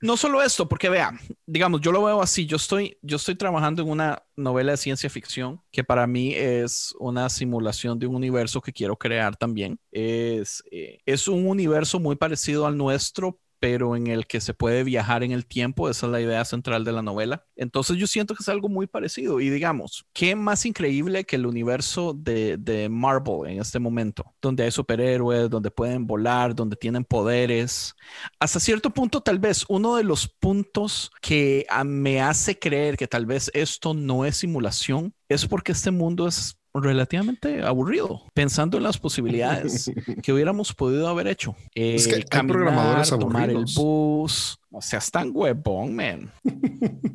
no 0.02 0.18
solo 0.18 0.44
esto, 0.44 0.68
porque 0.70 0.90
vea, 0.90 1.18
digamos, 1.48 1.82
yo 1.82 1.92
lo 1.92 2.04
veo 2.04 2.22
así. 2.22 2.46
Yo 2.46 2.58
estoy, 2.58 2.98
yo 3.02 3.18
estoy 3.18 3.36
trabajando 3.36 3.82
en 3.82 3.90
una 3.90 4.22
novela 4.36 4.72
de 4.74 4.78
ciencia 4.78 5.10
ficción 5.10 5.62
que 5.72 5.84
para 5.84 6.06
mí 6.06 6.34
es 6.36 6.94
una 7.00 7.30
simulación 7.30 7.98
de 7.98 8.06
un 8.08 8.16
universo 8.16 8.62
que 8.62 8.74
quiero 8.74 8.98
crear 8.98 9.36
también. 9.36 9.80
Es, 9.92 10.64
eh, 10.72 11.00
es 11.06 11.28
un 11.28 11.48
universo 11.48 12.00
muy 12.00 12.16
parecido 12.16 12.68
al 12.68 12.78
nuestro, 12.78 13.40
pero 13.60 13.96
en 13.96 14.08
el 14.08 14.28
que 14.28 14.42
se 14.42 14.54
puede 14.54 14.84
viajar 14.84 15.24
en 15.24 15.32
el 15.32 15.46
tiempo. 15.46 15.90
Esa 15.90 16.06
es 16.06 16.12
la 16.12 16.22
idea 16.22 16.46
central 16.46 16.84
de 16.84 16.92
la 16.92 17.02
novela. 17.02 17.46
Entonces 17.56 17.98
yo 17.98 18.08
siento 18.08 18.36
que 18.36 18.44
es 18.44 18.50
algo 18.50 18.70
muy 18.70 18.88
parecido. 18.88 19.40
Y 19.40 19.50
digamos, 19.50 20.06
¿qué 20.14 20.36
más 20.36 20.66
increíble 20.66 21.26
que 21.26 21.36
el 21.36 21.46
universo 21.46 22.14
de, 22.14 22.58
de 22.58 22.90
Marvel 22.90 23.52
en 23.52 23.62
este 23.62 23.80
momento? 23.80 24.34
Donde 24.42 24.64
hay 24.64 24.72
superhéroes, 24.72 25.50
donde 25.50 25.72
pueden 25.72 26.08
volar, 26.08 26.56
donde 26.56 26.76
tienen 26.76 27.04
poderes. 27.04 27.96
Hasta 28.40 28.60
cierto 28.60 28.90
punto, 28.90 29.22
tal 29.22 29.40
vez 29.40 29.66
uno 29.68 29.96
de 29.96 30.04
los 30.04 30.28
puntos 30.28 31.12
que 31.22 31.66
ah, 31.70 31.84
me 31.84 32.22
hace 32.22 32.58
creer 32.60 32.98
que 32.98 33.08
tal 33.08 33.26
vez 33.26 33.50
esto 33.54 33.94
no 33.94 34.26
es 34.26 34.38
simulación 34.38 35.14
es 35.30 35.48
porque 35.48 35.72
este 35.72 35.92
mundo 35.92 36.28
es 36.28 36.58
relativamente 36.82 37.64
aburrido, 37.64 38.22
pensando 38.34 38.78
en 38.78 38.84
las 38.84 38.98
posibilidades 38.98 39.92
que 40.24 40.34
hubiéramos 40.34 40.74
podido 40.74 41.08
haber 41.08 41.28
hecho. 41.28 41.56
Es 41.74 42.08
que 42.08 42.14
Eh, 42.14 42.18
hay 42.18 42.24
caminar, 42.24 42.58
programadores 42.58 43.10
tomar 43.10 43.50
el 43.50 43.66
bus. 43.76 44.60
O 44.72 44.82
sea, 44.82 45.00
es 45.00 45.10
tan 45.10 45.32
huevón, 45.34 45.96
man. 45.96 46.32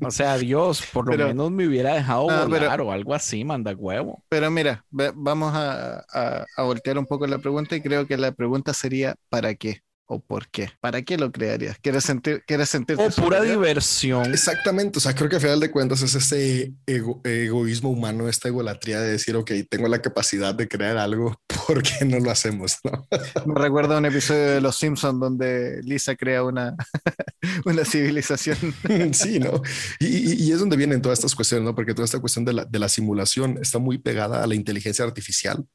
O 0.00 0.10
sea, 0.10 0.38
Dios, 0.38 0.82
por 0.92 1.06
lo 1.06 1.10
Pero- 1.12 1.26
menos 1.28 1.50
me 1.50 1.66
hubiera 1.66 1.94
dejado 1.94 2.22
No, 2.30 2.36
pero- 2.48 2.48
volar 2.48 2.80
o 2.80 2.92
algo 2.92 3.14
así, 3.14 3.44
manda 3.44 3.72
huevo. 3.74 4.22
Pero 4.28 4.50
mira, 4.50 4.84
vamos 4.90 5.52
a, 5.54 6.04
a- 6.12 6.44
a 6.56 6.62
voltear 6.62 6.98
un 6.98 7.06
poco 7.06 7.26
la 7.26 7.38
pregunta 7.38 7.74
y 7.76 7.80
creo 7.82 8.06
que 8.06 8.16
la 8.16 8.30
pregunta 8.32 8.72
sería 8.72 9.16
¿para 9.28 9.54
qué? 9.54 9.82
¿O 10.10 10.20
por 10.20 10.48
qué? 10.48 10.70
¿Para 10.80 11.02
qué 11.02 11.18
lo 11.18 11.30
crearías? 11.30 11.76
¿Quieres 11.82 12.02
sentir, 12.04 12.42
quieres 12.46 12.70
sentirte 12.70 13.02
O 13.02 13.10
pura 13.10 13.36
superior? 13.40 13.46
diversión. 13.58 14.32
Exactamente, 14.32 14.96
o 14.96 15.00
sea, 15.02 15.14
creo 15.14 15.28
que 15.28 15.36
a 15.36 15.40
final 15.40 15.60
de 15.60 15.70
cuentas 15.70 16.00
es 16.00 16.14
ese 16.14 16.72
ego- 16.86 17.20
egoísmo 17.24 17.90
humano, 17.90 18.26
esta 18.26 18.48
egolatría 18.48 19.00
de 19.02 19.10
decir, 19.10 19.36
ok, 19.36 19.50
tengo 19.68 19.86
la 19.86 20.00
capacidad 20.00 20.54
de 20.54 20.66
crear 20.66 20.96
algo, 20.96 21.38
¿por 21.66 21.82
qué 21.82 22.06
no 22.06 22.20
lo 22.20 22.30
hacemos? 22.30 22.78
no? 22.84 23.06
Me 23.44 23.54
recuerda 23.60 23.98
un 23.98 24.06
episodio 24.06 24.46
de 24.46 24.60
Los 24.62 24.76
Simpsons 24.76 25.20
donde 25.20 25.82
Lisa 25.82 26.16
crea 26.16 26.42
una, 26.42 26.74
una 27.66 27.84
civilización. 27.84 28.56
sí, 29.12 29.38
¿no? 29.40 29.60
Y, 30.00 30.06
y- 30.06 30.42
y 30.48 30.52
es 30.52 30.58
donde 30.58 30.78
vienen 30.78 31.02
todas 31.02 31.18
estas 31.18 31.34
cuestiones, 31.34 31.66
¿no? 31.66 31.74
Porque 31.74 31.92
toda 31.92 32.06
esta 32.06 32.18
cuestión 32.20 32.46
de 32.46 32.54
la, 32.54 32.64
de 32.64 32.78
la 32.78 32.88
simulación 32.88 33.58
está 33.60 33.78
muy 33.78 33.98
pegada 33.98 34.42
a 34.42 34.46
la 34.46 34.54
inteligencia 34.54 35.04
artificial 35.04 35.66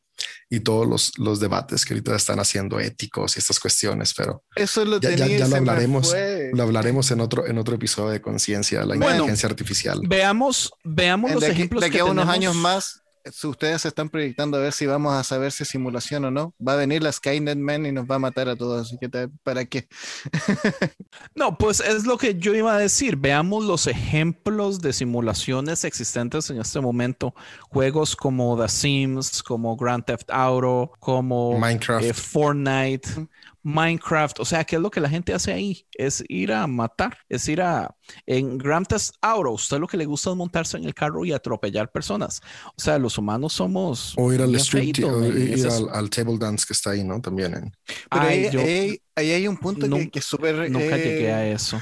y 0.49 0.59
todos 0.61 0.87
los, 0.87 1.11
los 1.17 1.39
debates 1.39 1.85
que 1.85 1.93
ahorita 1.93 2.15
están 2.15 2.39
haciendo 2.39 2.79
éticos 2.79 3.35
y 3.35 3.39
estas 3.39 3.59
cuestiones, 3.59 4.13
pero 4.15 4.43
Eso 4.55 4.85
lo 4.85 4.99
Ya- 4.99 5.11
ya- 5.15 5.27
ya 5.27 5.47
lo 5.47 5.55
hablaremos. 5.55 6.13
lo 6.53 6.63
hablaremos 6.63 7.09
en 7.11 7.21
otro, 7.21 7.47
en 7.47 7.57
otro 7.57 7.75
episodio 7.75 8.09
de 8.09 8.21
conciencia, 8.21 8.79
la 8.81 8.95
Bueno, 8.95 9.05
inteligencia 9.11 9.49
artificial. 9.49 9.99
Veamos, 10.07 10.71
veamos 10.83 11.31
los 11.31 11.41
de 11.41 11.51
ejemplos 11.51 11.81
de 11.81 11.87
aquí 11.87 11.95
que 11.95 12.01
a 12.01 12.05
unos 12.05 12.25
tenemos. 12.25 12.35
años 12.35 12.55
más, 12.55 13.02
si 13.31 13.47
ustedes 13.47 13.81
se 13.81 13.87
están 13.87 14.09
proyectando 14.09 14.57
a 14.57 14.59
ver 14.61 14.73
si 14.73 14.85
vamos 14.85 15.13
a 15.13 15.23
saber 15.23 15.51
si 15.51 15.63
es 15.63 15.69
simulación 15.69 16.25
o 16.25 16.31
no, 16.31 16.53
va 16.65 16.73
a 16.73 16.75
venir 16.77 17.01
la 17.03 17.11
Skynet 17.11 17.57
Man 17.57 17.85
y 17.85 17.91
nos 17.91 18.05
va 18.05 18.15
a 18.15 18.19
matar 18.19 18.49
a 18.49 18.55
todos. 18.55 18.87
Así 18.87 18.97
que, 18.99 19.09
te- 19.09 19.29
¿para 19.43 19.65
qué? 19.65 19.87
No, 21.35 21.57
pues 21.57 21.79
es 21.79 22.05
lo 22.05 22.17
que 22.17 22.35
yo 22.35 22.53
iba 22.55 22.75
a 22.75 22.79
decir. 22.79 23.15
Veamos 23.17 23.63
los 23.65 23.87
ejemplos 23.87 24.79
de 24.81 24.93
simulaciones 24.93 25.83
existentes 25.83 26.49
en 26.49 26.59
este 26.59 26.79
momento. 26.79 27.33
Juegos 27.69 28.15
como 28.15 28.59
The 28.61 28.69
Sims, 28.69 29.41
como 29.43 29.75
Grand 29.75 30.03
Theft 30.05 30.29
Auto, 30.29 30.91
como 30.99 31.57
Minecraft. 31.59 32.05
eh, 32.05 32.13
Fortnite, 32.13 33.09
Minecraft. 33.63 34.39
O 34.41 34.45
sea, 34.45 34.63
¿qué 34.63 34.75
es 34.75 34.81
lo 34.81 34.91
que 34.91 34.99
la 34.99 35.09
gente 35.09 35.33
hace 35.33 35.51
ahí? 35.53 35.87
Es 35.93 36.23
ir 36.27 36.51
a 36.53 36.67
matar, 36.67 37.17
es 37.29 37.47
ir 37.47 37.61
a... 37.61 37.95
En 38.25 38.57
Grand 38.57 38.85
Theft 38.85 39.11
Auto, 39.21 39.51
usted 39.51 39.79
lo 39.79 39.87
que 39.87 39.97
le 39.97 40.05
gusta 40.05 40.29
es 40.29 40.35
montarse 40.35 40.77
en 40.77 40.83
el 40.83 40.93
carro 40.93 41.25
y 41.25 41.31
atropellar 41.31 41.91
personas. 41.91 42.41
O 42.75 42.81
sea, 42.81 42.99
los 42.99 43.17
humanos 43.17 43.53
somos... 43.53 44.13
o 44.17 44.31
ir 44.33 44.41
al 44.41 44.53
street, 44.55 44.83
feitos, 44.95 45.11
o 45.11 45.25
ir 45.25 45.67
al, 45.67 45.89
al 45.91 46.09
table 46.09 46.37
dance 46.37 46.65
que 46.67 46.73
está 46.73 46.91
ahí, 46.91 47.03
¿no? 47.03 47.21
También 47.21 47.53
en... 47.53 47.71
Pero 48.11 48.25
Ay, 48.25 48.45
ahí, 48.45 48.51
yo 48.51 48.59
ahí- 48.61 49.01
ahí 49.15 49.31
hay 49.31 49.47
un 49.47 49.57
punto 49.57 49.87
nun- 49.87 50.05
que, 50.05 50.11
que 50.11 50.19
es 50.19 50.25
súper 50.25 50.69
nunca 50.69 50.95
eh, 50.97 51.03
llegué 51.03 51.31
a 51.31 51.47
eso. 51.47 51.81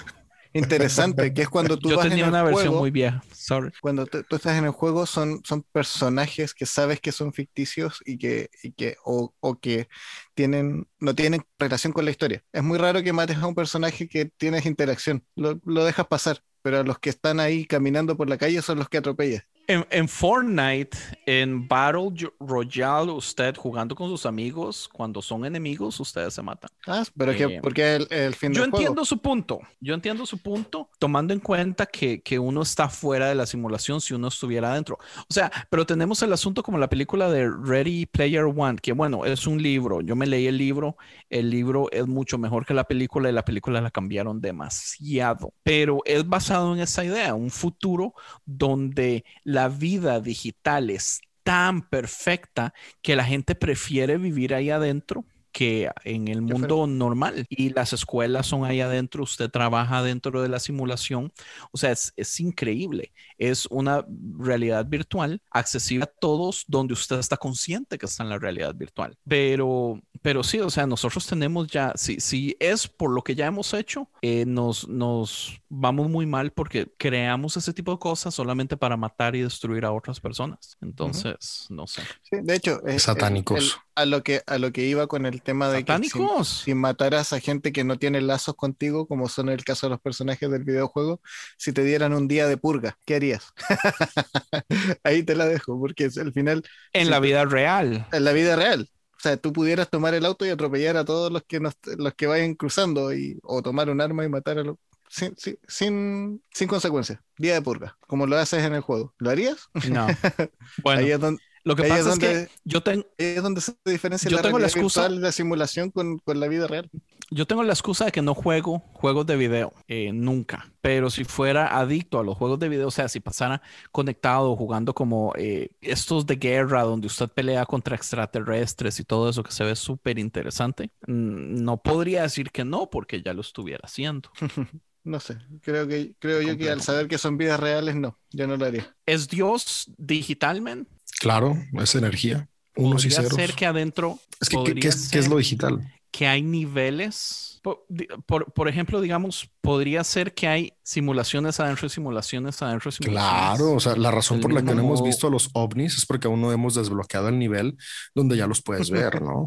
interesante, 0.53 1.33
que 1.33 1.43
es 1.43 1.49
cuando 1.49 1.77
tú 1.77 1.89
Yo 1.89 1.95
vas 1.97 2.05
en 2.05 2.11
tenía 2.11 2.25
el 2.25 2.29
una 2.29 2.43
versión 2.43 2.67
juego, 2.67 2.79
muy 2.81 2.91
vieja. 2.91 3.23
Sorry. 3.47 3.71
cuando 3.79 4.05
tú, 4.05 4.19
estás 4.29 4.57
en 4.57 4.65
el 4.65 4.71
juego 4.71 5.05
son, 5.05 5.41
son 5.43 5.63
personajes 5.63 6.53
que 6.53 6.65
sabes 6.65 6.99
que 7.01 7.11
son 7.11 7.33
ficticios 7.33 7.99
y 8.05 8.17
que, 8.17 8.49
y 8.63 8.73
que 8.73 8.97
o, 9.03 9.33
o 9.39 9.59
que 9.59 9.87
tienen, 10.33 10.87
no 10.99 11.15
tienen 11.15 11.43
relación 11.59 11.93
con 11.93 12.05
la 12.05 12.11
historia. 12.11 12.43
Es 12.53 12.63
muy 12.63 12.77
raro 12.77 13.03
que 13.03 13.13
mates 13.13 13.37
a 13.37 13.47
un 13.47 13.55
personaje 13.55 14.07
que 14.07 14.25
tienes 14.25 14.65
interacción, 14.65 15.25
lo, 15.35 15.59
lo 15.65 15.83
dejas 15.85 16.07
pasar, 16.07 16.43
pero 16.61 16.79
a 16.79 16.83
los 16.83 16.99
que 16.99 17.09
están 17.09 17.39
ahí 17.39 17.65
caminando 17.65 18.15
por 18.17 18.29
la 18.29 18.37
calle 18.37 18.61
son 18.61 18.79
los 18.79 18.89
que 18.89 18.97
atropellas. 18.97 19.43
En, 19.71 19.85
en 19.89 20.07
Fortnite, 20.09 20.97
en 21.25 21.67
Battle 21.67 22.11
Royale, 22.39 23.11
usted 23.11 23.55
jugando 23.55 23.95
con 23.95 24.09
sus 24.09 24.25
amigos, 24.25 24.89
cuando 24.91 25.21
son 25.21 25.45
enemigos, 25.45 25.99
ustedes 25.99 26.33
se 26.33 26.41
matan. 26.41 26.69
Ah, 26.87 27.03
pero 27.15 27.35
que, 27.35 27.43
Eh, 27.45 27.59
porque 27.61 27.95
es 27.95 28.01
el, 28.01 28.07
el 28.11 28.35
fin 28.35 28.53
Yo 28.53 28.61
del 28.61 28.67
juego. 28.67 28.93
entiendo 28.93 29.05
su 29.05 29.19
punto, 29.21 29.59
yo 29.79 29.93
entiendo 29.93 30.25
su 30.25 30.41
punto, 30.41 30.89
tomando 30.99 31.33
en 31.33 31.39
cuenta 31.39 31.85
que, 31.85 32.21
que 32.21 32.37
uno 32.39 32.63
está 32.63 32.89
fuera 32.89 33.29
de 33.29 33.35
la 33.35 33.45
simulación 33.45 34.01
si 34.01 34.13
uno 34.13 34.27
estuviera 34.27 34.71
adentro. 34.71 34.97
O 35.29 35.33
sea, 35.33 35.51
pero 35.69 35.85
tenemos 35.85 36.21
el 36.23 36.33
asunto 36.33 36.63
como 36.63 36.77
la 36.77 36.89
película 36.89 37.29
de 37.31 37.49
Ready 37.49 38.07
Player 38.07 38.43
One, 38.45 38.77
que 38.81 38.93
bueno, 38.93 39.25
es 39.25 39.47
un 39.47 39.61
libro, 39.61 40.01
yo 40.01 40.15
me 40.15 40.27
leí 40.27 40.47
el 40.47 40.57
libro, 40.57 40.97
el 41.29 41.49
libro 41.49 41.87
es 41.91 42.07
mucho 42.07 42.37
mejor 42.37 42.65
que 42.65 42.73
la 42.73 42.83
película 42.85 43.29
y 43.29 43.33
la 43.33 43.45
película 43.45 43.79
la 43.79 43.91
cambiaron 43.91 44.41
demasiado, 44.41 45.53
pero 45.63 45.99
es 46.05 46.27
basado 46.27 46.73
en 46.73 46.81
esa 46.81 47.03
idea, 47.05 47.33
un 47.35 47.51
futuro 47.51 48.13
donde 48.45 49.23
la 49.43 49.60
vida 49.67 50.19
digital 50.19 50.89
es 50.89 51.21
tan 51.43 51.87
perfecta 51.89 52.73
que 53.01 53.15
la 53.15 53.23
gente 53.23 53.55
prefiere 53.55 54.17
vivir 54.17 54.53
ahí 54.53 54.69
adentro 54.69 55.25
que 55.51 55.89
en 56.05 56.27
el 56.27 56.41
mundo 56.41 56.87
normal. 56.87 57.45
Y 57.49 57.69
las 57.71 57.93
escuelas 57.93 58.47
son 58.47 58.65
ahí 58.65 58.81
adentro, 58.81 59.23
usted 59.23 59.49
trabaja 59.49 60.01
dentro 60.01 60.41
de 60.41 60.49
la 60.49 60.59
simulación. 60.59 61.31
O 61.71 61.77
sea, 61.77 61.91
es, 61.91 62.13
es 62.15 62.39
increíble. 62.39 63.11
Es 63.43 63.65
una 63.71 64.05
realidad 64.37 64.85
virtual 64.85 65.41
accesible 65.49 66.03
a 66.03 66.07
todos 66.19 66.63
donde 66.67 66.93
usted 66.93 67.17
está 67.17 67.37
consciente 67.37 67.97
que 67.97 68.05
está 68.05 68.21
en 68.21 68.29
la 68.29 68.37
realidad 68.37 68.75
virtual. 68.75 69.17
Pero, 69.27 69.99
pero 70.21 70.43
sí, 70.43 70.59
o 70.59 70.69
sea, 70.69 70.85
nosotros 70.85 71.25
tenemos 71.25 71.67
ya, 71.67 71.91
si, 71.95 72.19
si 72.19 72.55
es 72.59 72.87
por 72.87 73.09
lo 73.11 73.23
que 73.23 73.33
ya 73.33 73.47
hemos 73.47 73.73
hecho, 73.73 74.07
eh, 74.21 74.45
nos, 74.45 74.87
nos 74.87 75.59
vamos 75.69 76.07
muy 76.09 76.27
mal 76.27 76.51
porque 76.51 76.87
creamos 76.99 77.57
ese 77.57 77.73
tipo 77.73 77.91
de 77.93 77.97
cosas 77.99 78.35
solamente 78.35 78.77
para 78.77 78.95
matar 78.95 79.35
y 79.35 79.41
destruir 79.41 79.85
a 79.85 79.91
otras 79.91 80.19
personas. 80.19 80.77
Entonces, 80.81 81.65
no 81.69 81.87
sé. 81.87 82.03
Sí, 82.21 82.37
de 82.43 82.55
hecho, 82.55 82.81
es- 82.85 82.93
el- 82.93 82.99
Satánicos. 82.99 83.57
el- 83.59 83.71
a, 83.95 84.05
lo 84.05 84.23
que, 84.23 84.41
a 84.47 84.57
lo 84.57 84.71
que 84.71 84.85
iba 84.87 85.07
con 85.07 85.25
el 85.25 85.41
tema 85.41 85.67
de 85.69 85.83
que 85.83 85.97
si, 85.97 86.09
¿Satánicos? 86.09 86.61
si 86.65 86.73
mataras 86.73 87.33
a 87.33 87.39
gente 87.39 87.71
que 87.71 87.83
no 87.83 87.97
tiene 87.97 88.21
lazos 88.21 88.55
contigo, 88.55 89.07
como 89.07 89.27
son 89.29 89.49
el 89.49 89.63
caso 89.63 89.87
de 89.87 89.91
los 89.91 89.99
personajes 90.01 90.49
del 90.49 90.63
videojuego, 90.63 91.21
si 91.57 91.73
te 91.73 91.83
dieran 91.83 92.13
un 92.13 92.27
día 92.27 92.47
de 92.47 92.57
purga, 92.57 92.97
¿qué 93.05 93.15
harías? 93.15 93.30
Ahí 95.03 95.23
te 95.23 95.35
la 95.35 95.45
dejo, 95.45 95.79
porque 95.79 96.05
es 96.05 96.17
el 96.17 96.33
final 96.33 96.63
En 96.93 97.07
Sí, 97.07 97.09
la 97.09 97.19
vida 97.19 97.43
real. 97.45 98.07
en 98.11 98.23
la 98.25 98.33
vida 98.33 98.55
real. 98.55 98.89
O 99.17 99.21
sea, 99.21 99.37
tú 99.37 99.53
pudieras 99.53 99.89
tomar 99.89 100.13
el 100.15 100.25
auto 100.25 100.45
y 100.45 100.49
atropellar 100.49 100.97
a 100.97 101.05
todos 101.05 101.31
los 101.31 101.43
que, 101.43 101.59
nos- 101.59 101.75
los 101.97 102.13
que 102.15 102.27
vayan 102.27 102.55
cruzando 102.55 103.13
y, 103.13 103.39
o 103.43 103.61
tomar 103.61 103.89
un 103.89 104.01
arma 104.01 104.25
y 104.25 104.29
matar 104.29 104.59
a 104.59 104.63
los... 104.63 104.77
Sin, 105.09 105.35
sin, 105.37 105.57
sin, 105.67 106.43
sin 106.53 106.67
consecuencias. 106.69 107.19
Día 107.37 107.53
de 107.55 107.61
purga, 107.61 107.97
como 108.07 108.27
lo 108.27 108.37
haces 108.37 108.63
en 108.65 108.73
el 108.73 108.81
juego. 108.81 109.13
¿Lo 109.19 109.29
harías? 109.29 109.69
No. 109.81 110.17
Bueno, 110.77 111.01
ahí, 111.01 111.11
es 111.11 111.19
donde, 111.19 111.41
lo 111.63 111.75
que 111.75 111.83
ahí 111.83 111.89
pasa 111.89 111.99
es, 112.01 112.05
donde- 112.07 112.27
que 112.27 112.51
yo, 112.63 112.81
ten- 112.81 113.05
ahí 113.19 113.25
es 113.25 113.43
donde 113.43 113.61
se 113.61 113.73
diferencia 113.85 114.29
Yo 114.29 114.37
la 114.37 114.43
tengo 114.43 114.59
la 114.59 114.67
excusa- 114.67 115.01
virtual, 115.01 115.21
la 115.21 115.31
simulación 115.31 115.91
con, 115.91 116.17
con 116.19 116.39
la 116.39 116.47
vida 116.47 116.67
real. 116.67 116.89
yo 117.29 117.45
tengo 117.47 117.63
la 117.63 117.73
excusa 117.73 118.05
de 118.05 118.11
que 118.11 118.21
no 118.21 118.33
juego 118.33 118.79
juegos 118.93 119.25
de 119.25 119.35
video, 119.37 119.73
eh, 119.87 120.11
nunca. 120.13 120.67
Pero 120.81 121.09
si 121.09 121.23
fuera 121.23 121.79
adicto 121.79 122.19
a 122.19 122.23
los 122.23 122.35
juegos 122.37 122.59
de 122.59 122.67
video, 122.69 122.87
o 122.87 122.91
sea, 122.91 123.07
si 123.07 123.19
pasara 123.19 123.61
conectado 123.91 124.55
jugando 124.55 124.93
como 124.93 125.33
eh, 125.37 125.69
estos 125.81 126.25
de 126.25 126.35
guerra 126.37 126.83
donde 126.83 127.07
usted 127.07 127.29
pelea 127.29 127.65
contra 127.65 127.95
extraterrestres 127.95 128.99
y 128.99 129.03
todo 129.03 129.29
eso 129.29 129.43
que 129.43 129.51
se 129.51 129.63
ve 129.63 129.75
súper 129.75 130.17
interesante, 130.19 130.91
mm, 131.07 131.63
no 131.63 131.77
podría 131.81 132.23
decir 132.23 132.51
que 132.51 132.65
no 132.65 132.89
porque 132.89 133.21
ya 133.21 133.33
lo 133.33 133.41
estuviera 133.41 133.81
haciendo. 133.85 134.29
No 135.03 135.19
sé, 135.19 135.39
creo 135.63 135.87
que 135.87 136.13
creo 136.19 136.43
yo 136.43 136.55
que 136.55 136.69
al 136.69 136.79
saber 136.83 137.07
que 137.07 137.17
son 137.17 137.35
vidas 137.35 137.59
reales, 137.59 137.95
no, 137.95 138.19
yo 138.29 138.45
no 138.45 138.55
lo 138.55 138.65
haría. 138.65 138.95
¿Es 139.07 139.27
Dios 139.27 139.91
digitalmente? 139.97 140.91
Claro, 141.21 141.55
es 141.79 141.93
energía. 141.95 142.49
Unos 142.75 143.05
y 143.05 143.11
ceros. 143.11 143.33
ser 143.33 143.53
que 143.53 143.65
adentro 143.65 144.17
Es 144.39 144.49
que, 144.49 144.57
¿qué, 144.63 144.87
es, 144.87 145.09
qué 145.09 145.19
es 145.19 145.25
ser 145.25 145.27
lo 145.27 145.37
digital? 145.37 145.93
que 146.09 146.27
hay 146.27 146.41
niveles 146.41 147.50
Por, 147.61 147.85
por- 148.25 148.51
por 148.53 148.67
ejemplo, 148.67 148.99
digamos, 149.01 149.49
podría 149.61 150.03
ser 150.03 150.33
que 150.33 150.47
hay 150.47 150.73
simulaciones 150.83 151.59
adentro 151.59 151.87
de 151.87 151.93
simulaciones 151.93 152.59
adentro 152.61 152.89
de 152.89 152.97
simulaciones. 152.97 153.55
Claro, 153.57 153.73
o 153.75 153.79
sea, 153.79 153.95
la 153.95 154.09
razón 154.09 154.41
por 154.41 154.51
la 154.51 154.61
que 154.63 154.73
no 154.73 154.81
hemos 154.81 155.03
visto 155.03 155.27
a 155.27 155.29
los 155.29 155.49
ovnis 155.53 155.95
es 155.97 156.05
porque 156.07 156.27
aún 156.27 156.41
no 156.41 156.51
hemos 156.51 156.73
desbloqueado 156.73 157.29
el 157.29 157.37
nivel 157.37 157.77
donde 158.15 158.35
ya 158.35 158.47
los 158.47 158.61
puedes 158.63 158.89
ver, 158.89 159.21
¿no? 159.21 159.45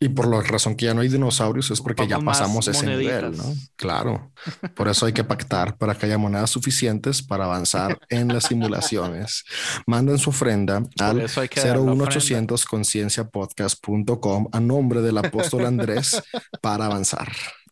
Y 0.00 0.08
por 0.08 0.26
la 0.28 0.40
razón 0.40 0.74
que 0.76 0.86
ya 0.86 0.94
no 0.94 1.02
hay 1.02 1.08
dinosaurios 1.08 1.70
es 1.70 1.80
porque 1.82 2.06
ya 2.08 2.18
pasamos 2.20 2.66
ese 2.68 2.86
nivel. 2.86 3.36
¿no? 3.36 3.44
Claro. 3.76 4.32
Por 4.74 4.88
eso 4.88 5.04
hay 5.06 5.12
que 5.12 5.22
pactar 5.24 5.76
para 5.76 5.94
que 5.94 6.06
haya 6.06 6.16
monedas 6.18 6.50
suficientes 6.50 7.22
para 7.22 7.44
avanzar 7.44 7.98
en 8.08 8.28
las 8.28 8.44
simulaciones. 8.44 9.44
Manden 9.86 10.18
su 10.18 10.30
ofrenda 10.30 10.82
al 10.98 11.20
eso 11.20 11.42
hay 11.42 11.48
que 11.48 11.60
dar 11.60 11.76
la 11.76 11.82
ofrenda. 11.82 12.04
01800 12.06 12.64
concienciapodcast.com 12.64 14.48
a 14.52 14.60
nombre 14.60 15.02
del 15.02 15.18
apóstol 15.18 15.66
Andrés 15.66 16.20
para 16.62 16.86
avanzar. 16.86 17.30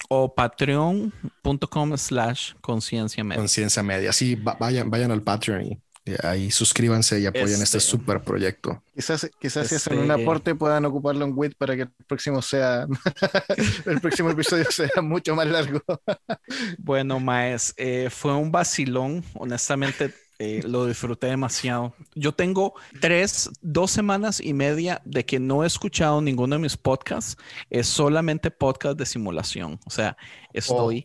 O 0.09 0.35
patreon.com 0.35 1.97
slash 1.97 2.55
conciencia 2.61 3.23
media. 3.25 3.39
Conciencia 3.41 3.83
media. 3.83 4.13
Sí, 4.13 4.35
va- 4.35 4.57
vayan, 4.59 4.91
vayan 4.91 5.11
al 5.11 5.23
Patreon 5.23 5.63
y 5.67 5.79
y 6.03 6.15
ahí 6.27 6.51
suscríbanse 6.51 7.21
y 7.21 7.27
apoyen 7.27 7.61
este 7.63 7.77
Este- 7.77 7.81
super 7.81 8.23
proyecto. 8.23 8.83
Quizás, 8.95 9.31
quizás 9.39 9.69
si 9.69 9.75
hacen 9.75 9.99
un 9.99 10.11
Este- 10.11 10.23
aporte 10.23 10.55
puedan 10.55 10.87
ocuparlo 10.87 11.27
en 11.27 11.33
WIT 11.37 11.55
para 11.59 11.77
que 11.77 11.83
el 11.83 11.91
próximo 12.09 12.41
sea 12.41 12.87
el 13.87 14.01
próximo 14.01 14.31
episodio 14.31 14.65
sea 14.71 15.03
mucho 15.03 15.35
más 15.37 15.47
largo. 15.47 15.81
Bueno, 16.79 17.21
Maes, 17.21 17.75
eh, 17.77 18.09
fue 18.11 18.35
un 18.35 18.51
vacilón. 18.51 19.23
Honestamente, 19.35 20.13
eh, 20.43 20.63
lo 20.67 20.87
disfruté 20.87 21.27
demasiado. 21.27 21.95
Yo 22.15 22.33
tengo 22.33 22.73
tres, 22.99 23.51
dos 23.61 23.91
semanas 23.91 24.41
y 24.41 24.55
media 24.55 25.03
de 25.05 25.27
que 25.27 25.39
no 25.39 25.63
he 25.63 25.67
escuchado 25.67 26.23
ninguno 26.23 26.57
de 26.57 26.63
mis 26.63 26.79
podcasts. 26.79 27.37
Es 27.69 27.87
solamente 27.89 28.51
podcast 28.51 28.99
de 28.99 29.05
simulación. 29.05 29.79
O 29.85 29.91
sea, 29.91 30.17
estoy, 30.55 31.05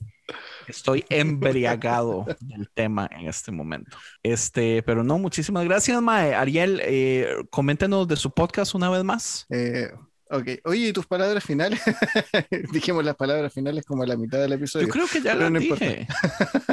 estoy 0.69 1.03
embriagado 1.09 2.25
del 2.39 2.69
tema 2.69 3.09
en 3.11 3.27
este 3.27 3.51
momento. 3.51 3.97
Este, 4.23 4.81
pero 4.83 5.03
no, 5.03 5.19
muchísimas 5.19 5.65
gracias, 5.65 6.01
Mae. 6.01 6.33
Ariel, 6.33 6.79
eh, 6.85 7.27
coméntenos 7.49 8.07
de 8.07 8.15
su 8.15 8.31
podcast 8.31 8.73
una 8.73 8.89
vez 8.89 9.03
más. 9.03 9.47
Eh, 9.49 9.91
ok, 10.30 10.47
oye, 10.65 10.88
¿y 10.88 10.93
tus 10.93 11.06
palabras 11.06 11.43
finales? 11.43 11.81
Dijimos 12.72 13.03
las 13.06 13.15
palabras 13.15 13.53
finales 13.53 13.85
como 13.85 14.03
a 14.03 14.07
la 14.07 14.18
mitad 14.18 14.39
del 14.39 14.53
episodio. 14.53 14.88
Yo 14.88 14.93
creo 14.93 15.07
que 15.07 15.22
ya 15.22 15.35
lo 15.35 15.49
no 15.49 15.60
dije. 15.60 16.07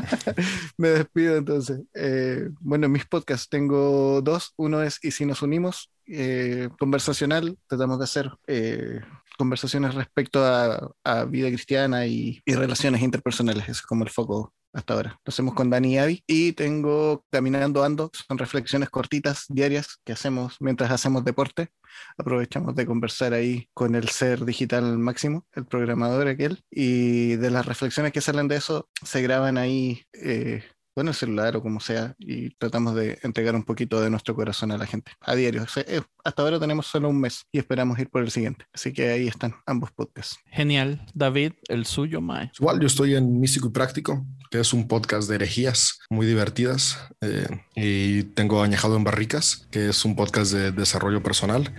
Me 0.76 0.88
despido 0.88 1.36
entonces. 1.36 1.80
Eh, 1.94 2.48
bueno, 2.60 2.88
mis 2.88 3.06
podcasts 3.06 3.48
tengo 3.48 4.20
dos. 4.22 4.52
Uno 4.56 4.82
es 4.82 4.98
Y 5.02 5.10
si 5.10 5.26
nos 5.26 5.42
unimos, 5.42 5.90
eh, 6.06 6.68
conversacional. 6.78 7.58
Tratamos 7.66 7.98
de 7.98 8.04
hacer 8.04 8.30
eh, 8.46 9.00
conversaciones 9.36 9.94
respecto 9.94 10.44
a, 10.44 10.90
a 11.04 11.24
vida 11.24 11.48
cristiana 11.48 12.06
y, 12.06 12.40
y 12.44 12.54
relaciones 12.54 13.02
interpersonales. 13.02 13.68
Es 13.68 13.82
como 13.82 14.04
el 14.04 14.10
foco 14.10 14.52
hasta 14.72 14.94
ahora. 14.94 15.20
Lo 15.24 15.30
hacemos 15.30 15.54
con 15.54 15.70
Dani 15.70 15.94
y 15.94 15.98
Avi. 15.98 16.24
Y 16.26 16.52
tengo 16.52 17.24
Caminando 17.30 17.84
Ando. 17.84 18.10
Son 18.12 18.38
reflexiones 18.38 18.90
cortitas, 18.90 19.46
diarias, 19.48 19.98
que 20.04 20.12
hacemos 20.12 20.56
mientras 20.60 20.90
hacemos 20.90 21.24
deporte. 21.24 21.70
Aprovechamos 22.16 22.74
de 22.74 22.86
conversar 22.86 23.34
ahí 23.34 23.68
con 23.74 23.94
el 23.94 24.08
ser 24.08 24.44
digital 24.44 24.98
máximo, 24.98 25.46
el 25.52 25.66
programador 25.66 26.28
aquel, 26.28 26.64
y 26.70 27.36
de 27.36 27.50
las 27.50 27.66
reflexiones 27.66 28.12
que 28.12 28.20
salen 28.20 28.48
de 28.48 28.56
eso 28.56 28.88
se 29.02 29.22
graban 29.22 29.58
ahí, 29.58 30.02
eh, 30.12 30.64
bueno, 30.94 31.10
el 31.10 31.16
celular 31.16 31.56
o 31.56 31.62
como 31.62 31.80
sea, 31.80 32.14
y 32.18 32.50
tratamos 32.56 32.94
de 32.94 33.18
entregar 33.22 33.54
un 33.54 33.62
poquito 33.62 34.00
de 34.00 34.10
nuestro 34.10 34.34
corazón 34.34 34.72
a 34.72 34.78
la 34.78 34.86
gente 34.86 35.12
a 35.20 35.34
diario. 35.34 35.62
O 35.62 35.68
sea, 35.68 35.84
eh, 35.86 36.02
hasta 36.24 36.42
ahora 36.42 36.60
tenemos 36.60 36.86
solo 36.86 37.08
un 37.08 37.20
mes 37.20 37.44
y 37.50 37.58
esperamos 37.58 37.98
ir 37.98 38.08
por 38.08 38.22
el 38.22 38.30
siguiente. 38.30 38.66
Así 38.72 38.92
que 38.92 39.08
ahí 39.10 39.26
están 39.28 39.54
ambos 39.66 39.90
podcasts. 39.92 40.38
Genial. 40.50 41.04
David, 41.14 41.52
el 41.68 41.86
suyo, 41.86 42.20
Mae. 42.20 42.50
Igual 42.58 42.80
yo 42.80 42.86
estoy 42.86 43.14
en 43.14 43.40
Místico 43.40 43.68
y 43.68 43.70
Práctico, 43.70 44.24
que 44.50 44.60
es 44.60 44.72
un 44.72 44.86
podcast 44.86 45.28
de 45.28 45.36
herejías 45.36 45.98
muy 46.10 46.26
divertidas. 46.26 46.98
eh, 47.20 47.46
y 47.74 48.24
tengo 48.24 48.62
Añejado 48.62 48.96
en 48.96 49.04
Barricas, 49.04 49.66
que 49.70 49.88
es 49.88 50.04
un 50.04 50.14
podcast 50.14 50.52
de 50.52 50.72
desarrollo 50.72 51.22
personal, 51.22 51.72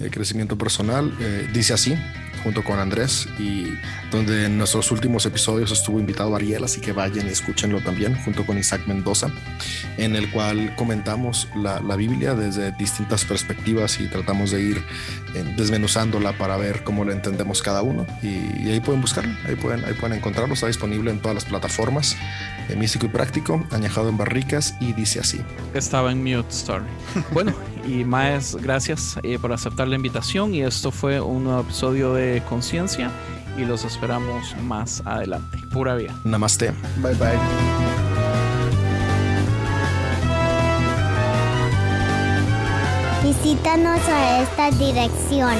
eh, 0.00 0.10
crecimiento 0.10 0.56
personal. 0.56 1.12
eh, 1.20 1.48
dice 1.52 1.72
así, 1.74 1.94
junto 2.42 2.62
con 2.62 2.78
Andrés, 2.78 3.28
y 3.38 3.66
donde 4.12 4.44
en 4.46 4.56
nuestros 4.58 4.92
últimos 4.92 5.26
episodios 5.26 5.72
estuvo 5.72 5.98
invitado 5.98 6.36
Ariel, 6.36 6.62
así 6.64 6.80
que 6.80 6.92
vayan 6.92 7.26
y 7.26 7.30
escúchenlo 7.30 7.80
también, 7.80 8.14
junto 8.22 8.46
con 8.46 8.56
Isaac 8.58 8.82
Mendoza, 8.86 9.28
en 9.96 10.14
el 10.14 10.30
cual 10.30 10.74
comentamos 10.76 11.48
la, 11.56 11.80
la 11.80 11.96
Biblia 11.96 12.34
desde 12.34 12.70
distintas 12.78 13.24
perspectivas 13.24 13.98
y 14.00 14.06
tratamos 14.06 14.52
de 14.52 14.62
ir 14.62 14.76
eh, 15.34 15.54
desmenuzándola 15.56 16.32
para 16.38 16.56
ver 16.56 16.84
cómo 16.84 17.04
la 17.04 17.12
entendemos 17.12 17.60
cada 17.60 17.82
uno. 17.82 18.06
Y, 18.22 18.28
y 18.62 18.70
ahí 18.70 18.80
pueden 18.80 19.00
buscarlo, 19.00 19.34
ahí 19.46 19.56
pueden, 19.56 19.84
ahí 19.84 19.94
pueden 19.94 20.16
encontrarlo. 20.18 20.54
Está 20.54 20.68
disponible 20.68 21.10
en 21.10 21.18
todas 21.20 21.34
las 21.34 21.44
plataformas. 21.44 22.16
eh, 22.68 22.76
Místico 22.76 23.06
y 23.06 23.08
práctico, 23.08 23.66
añejado 23.72 24.08
en 24.10 24.16
barricas 24.16 24.74
y 24.80 24.92
dice 24.92 25.18
así. 25.18 25.40
Estaba 25.74 26.12
en 26.12 26.22
mute, 26.22 26.50
sorry. 26.52 26.84
Bueno, 27.32 27.52
y 27.86 28.04
Maes, 28.04 28.56
gracias 28.62 29.18
eh, 29.24 29.38
por 29.40 29.52
aceptar 29.88 29.88
la 29.88 29.96
invitación. 29.96 30.54
Y 30.54 30.62
esto 30.62 30.90
fue 30.90 31.20
un 31.20 31.44
nuevo 31.44 31.60
episodio 31.60 32.14
de 32.14 32.42
Conciencia. 32.48 33.10
Y 33.56 33.64
los 33.64 33.84
esperamos 33.84 34.56
más 34.62 35.02
adelante. 35.04 35.58
Pura 35.72 35.94
vida. 35.96 36.14
Namaste. 36.24 36.72
Bye 36.98 37.14
bye. 37.14 37.38
Visítanos 43.24 44.00
a 44.08 44.42
esta 44.42 44.70
dirección 44.70 45.56